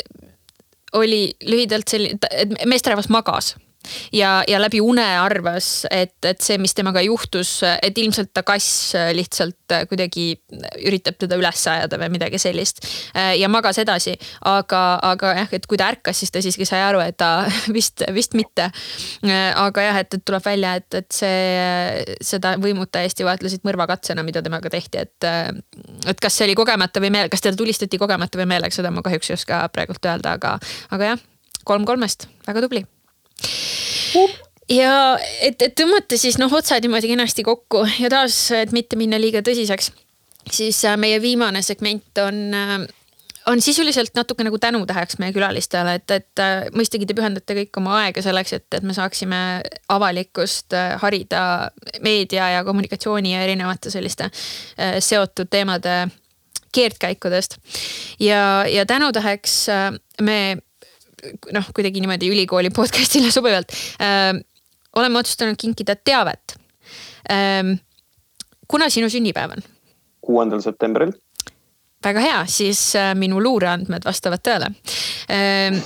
oli 0.98 1.30
lühidalt 1.48 1.92
selline, 1.92 2.20
et 2.36 2.56
meesterahvas 2.68 3.10
magas 3.14 3.56
ja, 4.14 4.44
ja 4.48 4.60
läbi 4.62 4.82
une 4.82 5.06
arvas, 5.20 5.86
et, 5.92 6.18
et 6.26 6.42
see, 6.44 6.58
mis 6.62 6.74
temaga 6.78 7.02
juhtus, 7.06 7.60
et 7.82 7.98
ilmselt 7.98 8.32
ta 8.34 8.44
kass 8.48 8.94
lihtsalt 9.16 9.76
kuidagi 9.90 10.26
üritab 10.86 11.18
teda 11.22 11.38
üles 11.40 11.64
ajada 11.72 12.00
või 12.02 12.12
midagi 12.18 12.40
sellist. 12.42 12.84
ja 13.14 13.50
magas 13.52 13.80
edasi, 13.82 14.14
aga, 14.48 14.84
aga 15.12 15.34
jah, 15.42 15.56
et 15.58 15.68
kui 15.70 15.80
ta 15.80 15.90
ärkas, 15.92 16.22
siis 16.22 16.34
ta 16.34 16.44
siiski 16.44 16.68
sai 16.68 16.84
aru, 16.86 17.02
et 17.04 17.18
ta 17.20 17.46
vist, 17.78 18.06
vist 18.14 18.38
mitte. 18.38 18.70
aga 19.26 19.88
jah, 19.88 20.02
et, 20.04 20.20
et 20.20 20.26
tuleb 20.26 20.46
välja, 20.46 20.76
et, 20.82 21.02
et 21.02 21.10
see, 21.16 22.16
seda 22.26 22.56
võimud 22.62 22.92
täiesti 22.92 23.28
vaatlesid 23.28 23.66
mõrvakatsena, 23.68 24.26
mida 24.28 24.44
temaga 24.46 24.72
tehti, 24.72 25.06
et. 25.06 25.30
et 26.08 26.22
kas 26.22 26.38
see 26.38 26.50
oli 26.50 26.58
kogemata 26.58 27.04
või 27.04 27.14
meel-, 27.14 27.32
kas 27.32 27.44
teda 27.44 27.58
tulistati 27.58 28.00
kogemata 28.02 28.40
või 28.42 28.50
meelega, 28.54 28.76
seda 28.76 28.94
ma 28.94 29.04
kahjuks 29.06 29.32
ei 29.32 29.40
oska 29.40 29.66
praegult 29.74 30.06
öelda, 30.06 30.38
aga, 30.40 30.58
aga 30.92 31.14
jah, 31.14 31.30
kolm 31.68 31.86
kolmest, 31.88 32.30
väga 32.48 32.66
tubli 32.66 32.86
ja 34.72 34.94
et, 35.42 35.62
et 35.62 35.76
tõmmata 35.78 36.18
siis 36.20 36.38
noh, 36.42 36.52
otsad 36.54 36.84
niimoodi 36.86 37.12
kenasti 37.12 37.46
kokku 37.48 37.84
ja 38.00 38.12
taas, 38.12 38.38
et 38.56 38.74
mitte 38.76 39.00
minna 39.00 39.20
liiga 39.22 39.44
tõsiseks, 39.46 39.92
siis 40.52 40.82
äh, 40.88 40.98
meie 41.00 41.22
viimane 41.22 41.62
segment 41.66 42.22
on, 42.24 42.40
äh, 42.56 42.78
on 43.52 43.62
sisuliselt 43.62 44.16
natuke 44.16 44.46
nagu 44.48 44.60
tänutäheks 44.62 45.20
meie 45.22 45.34
külalistele, 45.36 45.98
et, 46.00 46.16
et 46.16 46.44
äh, 46.44 46.70
mõistagi 46.76 47.08
te 47.10 47.18
pühendate 47.18 47.58
kõik 47.58 47.82
oma 47.82 47.98
aega 48.04 48.24
selleks, 48.24 48.56
et, 48.58 48.68
et 48.78 48.88
me 48.88 48.96
saaksime 48.98 49.42
avalikkust 49.92 50.76
harida 51.04 51.44
meedia 52.06 52.52
ja 52.58 52.66
kommunikatsiooni 52.68 53.36
ja 53.36 53.46
erinevate 53.46 53.94
selliste 53.94 54.32
seotud 55.00 55.52
teemade 55.52 56.06
keerdkäikudest. 56.72 57.58
ja, 58.20 58.64
ja 58.68 58.86
tänutäheks 58.86 59.66
me 60.22 60.58
noh, 61.54 61.72
kuidagi 61.76 62.04
niimoodi 62.04 62.32
ülikooli 62.32 62.74
podcast'ile 62.76 63.32
sobivalt 63.38 63.74
äh, 64.02 64.34
oleme 64.96 65.20
otsustanud 65.20 65.60
kinkida 65.60 65.96
teavet 65.96 66.58
ähm,. 67.32 67.76
kuna 68.68 68.90
sinu 68.90 69.10
sünnipäev 69.10 69.58
on? 69.58 69.68
kuuendal 70.22 70.62
septembril 70.62 71.14
väga 72.04 72.20
hea, 72.20 72.44
siis 72.50 72.82
äh, 72.96 73.14
minu 73.18 73.42
luureandmed 73.44 74.06
vastavad 74.06 74.44
tõele. 74.46 74.72
Ähm, 75.32 75.80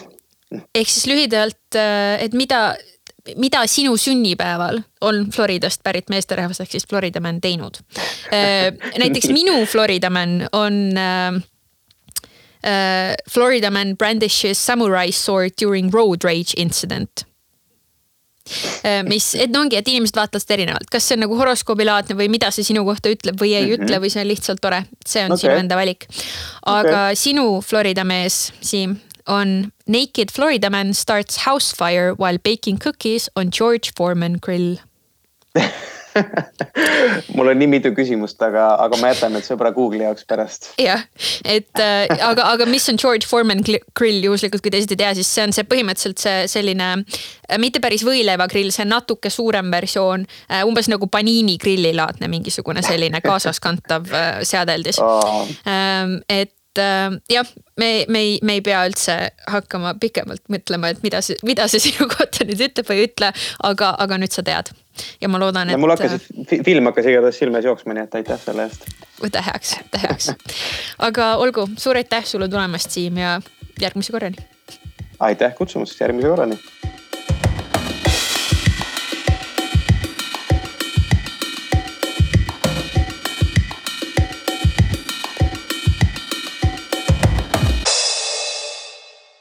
ehk 0.76 0.92
siis 0.92 1.08
lühidalt, 1.12 1.76
äh, 1.76 2.16
et 2.24 2.36
mida, 2.38 2.76
mida 3.42 3.66
sinu 3.70 3.96
sünnipäeval 4.00 4.82
on 5.06 5.26
Floridast 5.36 5.84
pärit 5.84 6.12
meesterahvas 6.14 6.62
ehk 6.64 6.76
siis 6.78 6.88
Florida 6.90 7.22
man 7.24 7.42
teinud? 7.44 7.82
Äh, 8.34 8.72
näiteks 9.02 9.32
minu 9.36 9.58
Florida 9.70 10.10
man 10.14 10.44
on 10.52 10.80
Florida 13.30 13.70
man 13.70 13.94
brandishes 13.94 14.58
samurai 14.58 15.12
sword 15.14 15.54
during 15.62 15.92
road 15.94 16.24
rage 16.26 16.56
incident 16.58 17.26
Äh, 18.84 19.02
mis, 19.04 19.32
et 19.34 19.56
ongi, 19.58 19.80
et 19.80 19.88
inimesed 19.90 20.18
vaatavad 20.20 20.44
seda 20.44 20.54
erinevalt, 20.60 20.90
kas 20.94 21.08
see 21.08 21.16
on 21.18 21.24
nagu 21.26 21.38
horoskoobilaadne 21.40 22.14
või 22.20 22.28
mida 22.30 22.52
see 22.54 22.68
sinu 22.68 22.84
kohta 22.86 23.10
ütleb 23.10 23.40
või 23.42 23.56
ei 23.56 23.64
mm 23.64 23.72
-hmm. 23.72 23.88
ütle 23.88 24.00
või 24.04 24.12
see 24.14 24.22
on 24.22 24.30
lihtsalt 24.30 24.62
tore. 24.62 24.84
see 25.02 25.24
on 25.26 25.34
okay. 25.34 25.42
sinu 25.42 25.56
enda 25.64 25.80
valik. 25.80 26.06
aga 26.62 27.10
okay. 27.10 27.16
sinu 27.18 27.62
Florida 27.66 28.04
mees, 28.04 28.54
Siim, 28.62 29.00
on 29.26 29.72
Naked 29.88 30.30
Florida 30.32 30.70
man 30.70 30.94
starts 30.94 31.46
house 31.48 31.74
fire 31.74 32.14
while 32.20 32.38
baking 32.38 32.78
cookies 32.78 33.30
on 33.36 33.50
George 33.50 33.92
Foreman 33.98 34.38
grill 34.38 34.78
mul 37.36 37.50
on 37.52 37.60
nii 37.60 37.68
mitu 37.70 37.92
küsimust, 37.96 38.40
aga, 38.46 38.68
aga 38.86 39.00
ma 39.02 39.12
jätan 39.12 39.36
need 39.36 39.46
sõbra 39.48 39.72
Google'i 39.76 40.06
jaoks 40.06 40.26
pärast. 40.30 40.70
jah, 40.82 41.04
et 41.44 41.82
äh, 41.82 42.06
aga, 42.26 42.48
aga 42.54 42.68
mis 42.70 42.88
on 42.92 43.00
George 43.02 43.28
Foreman 43.30 43.64
grill 43.66 44.26
juhuslikult, 44.26 44.64
kui 44.66 44.74
teised 44.74 44.94
ei 44.96 45.02
tea, 45.04 45.14
siis 45.18 45.32
see 45.32 45.46
on 45.46 45.56
see 45.56 45.68
põhimõtteliselt 45.70 46.24
see 46.24 46.44
selline 46.52 46.92
äh, 46.96 47.58
mitte 47.62 47.84
päris 47.84 48.06
võileivagrill, 48.08 48.72
see 48.76 48.88
natuke 48.90 49.32
suurem 49.34 49.72
versioon 49.74 50.26
äh,, 50.26 50.64
umbes 50.68 50.90
nagu 50.92 51.10
paniini 51.12 51.58
grillilaadne 51.62 52.30
mingisugune 52.32 52.84
selline 52.86 53.24
kaasaskantav 53.26 54.12
äh, 54.14 54.30
seadeldis 54.48 55.02
oh.. 55.04 55.44
Ähm, 55.66 56.20
et 56.30 56.54
jah, 56.76 57.48
me, 57.80 58.06
me 58.12 58.20
ei, 58.20 58.40
me 58.44 58.58
ei 58.58 58.62
pea 58.64 58.82
üldse 58.88 59.14
hakkama 59.48 59.94
pikemalt 60.00 60.44
mõtlema, 60.52 60.92
et 60.92 61.04
mida 61.06 61.22
see, 61.24 61.40
mida 61.48 61.70
see 61.72 61.80
sinu 61.88 62.10
kohta 62.12 62.48
nüüd 62.48 62.66
ütleb 62.68 62.90
või 62.90 63.00
ei 63.00 63.08
ütle, 63.08 63.32
aga, 63.64 63.94
aga 64.04 64.20
nüüd 64.20 64.36
sa 64.36 64.44
tead 64.44 64.74
ja 65.22 65.30
ma 65.32 65.40
loodan, 65.42 65.70
et. 65.70 65.80
mul 65.82 65.94
hakkas, 65.94 66.28
film 66.66 66.92
hakkas 66.92 67.10
igatahes 67.12 67.40
silme 67.42 67.62
ees 67.62 67.70
jooksma, 67.70 67.96
nii 67.98 68.08
et 68.08 68.20
aitäh 68.22 68.42
selle 68.42 68.68
eest. 68.70 68.90
võta 69.22 69.44
heaks, 69.46 69.78
võta 69.84 70.04
heaks. 70.08 70.32
aga 71.10 71.32
olgu, 71.44 71.68
suur 71.78 72.02
aitäh 72.02 72.26
sulle 72.26 72.50
tulemast, 72.52 72.92
Siim 72.96 73.18
ja 73.22 73.40
järgmise 73.82 74.16
korrani. 74.16 74.48
aitäh 75.20 75.56
kutsumast, 75.56 76.00
järgmise 76.02 76.32
korrani 76.32 76.60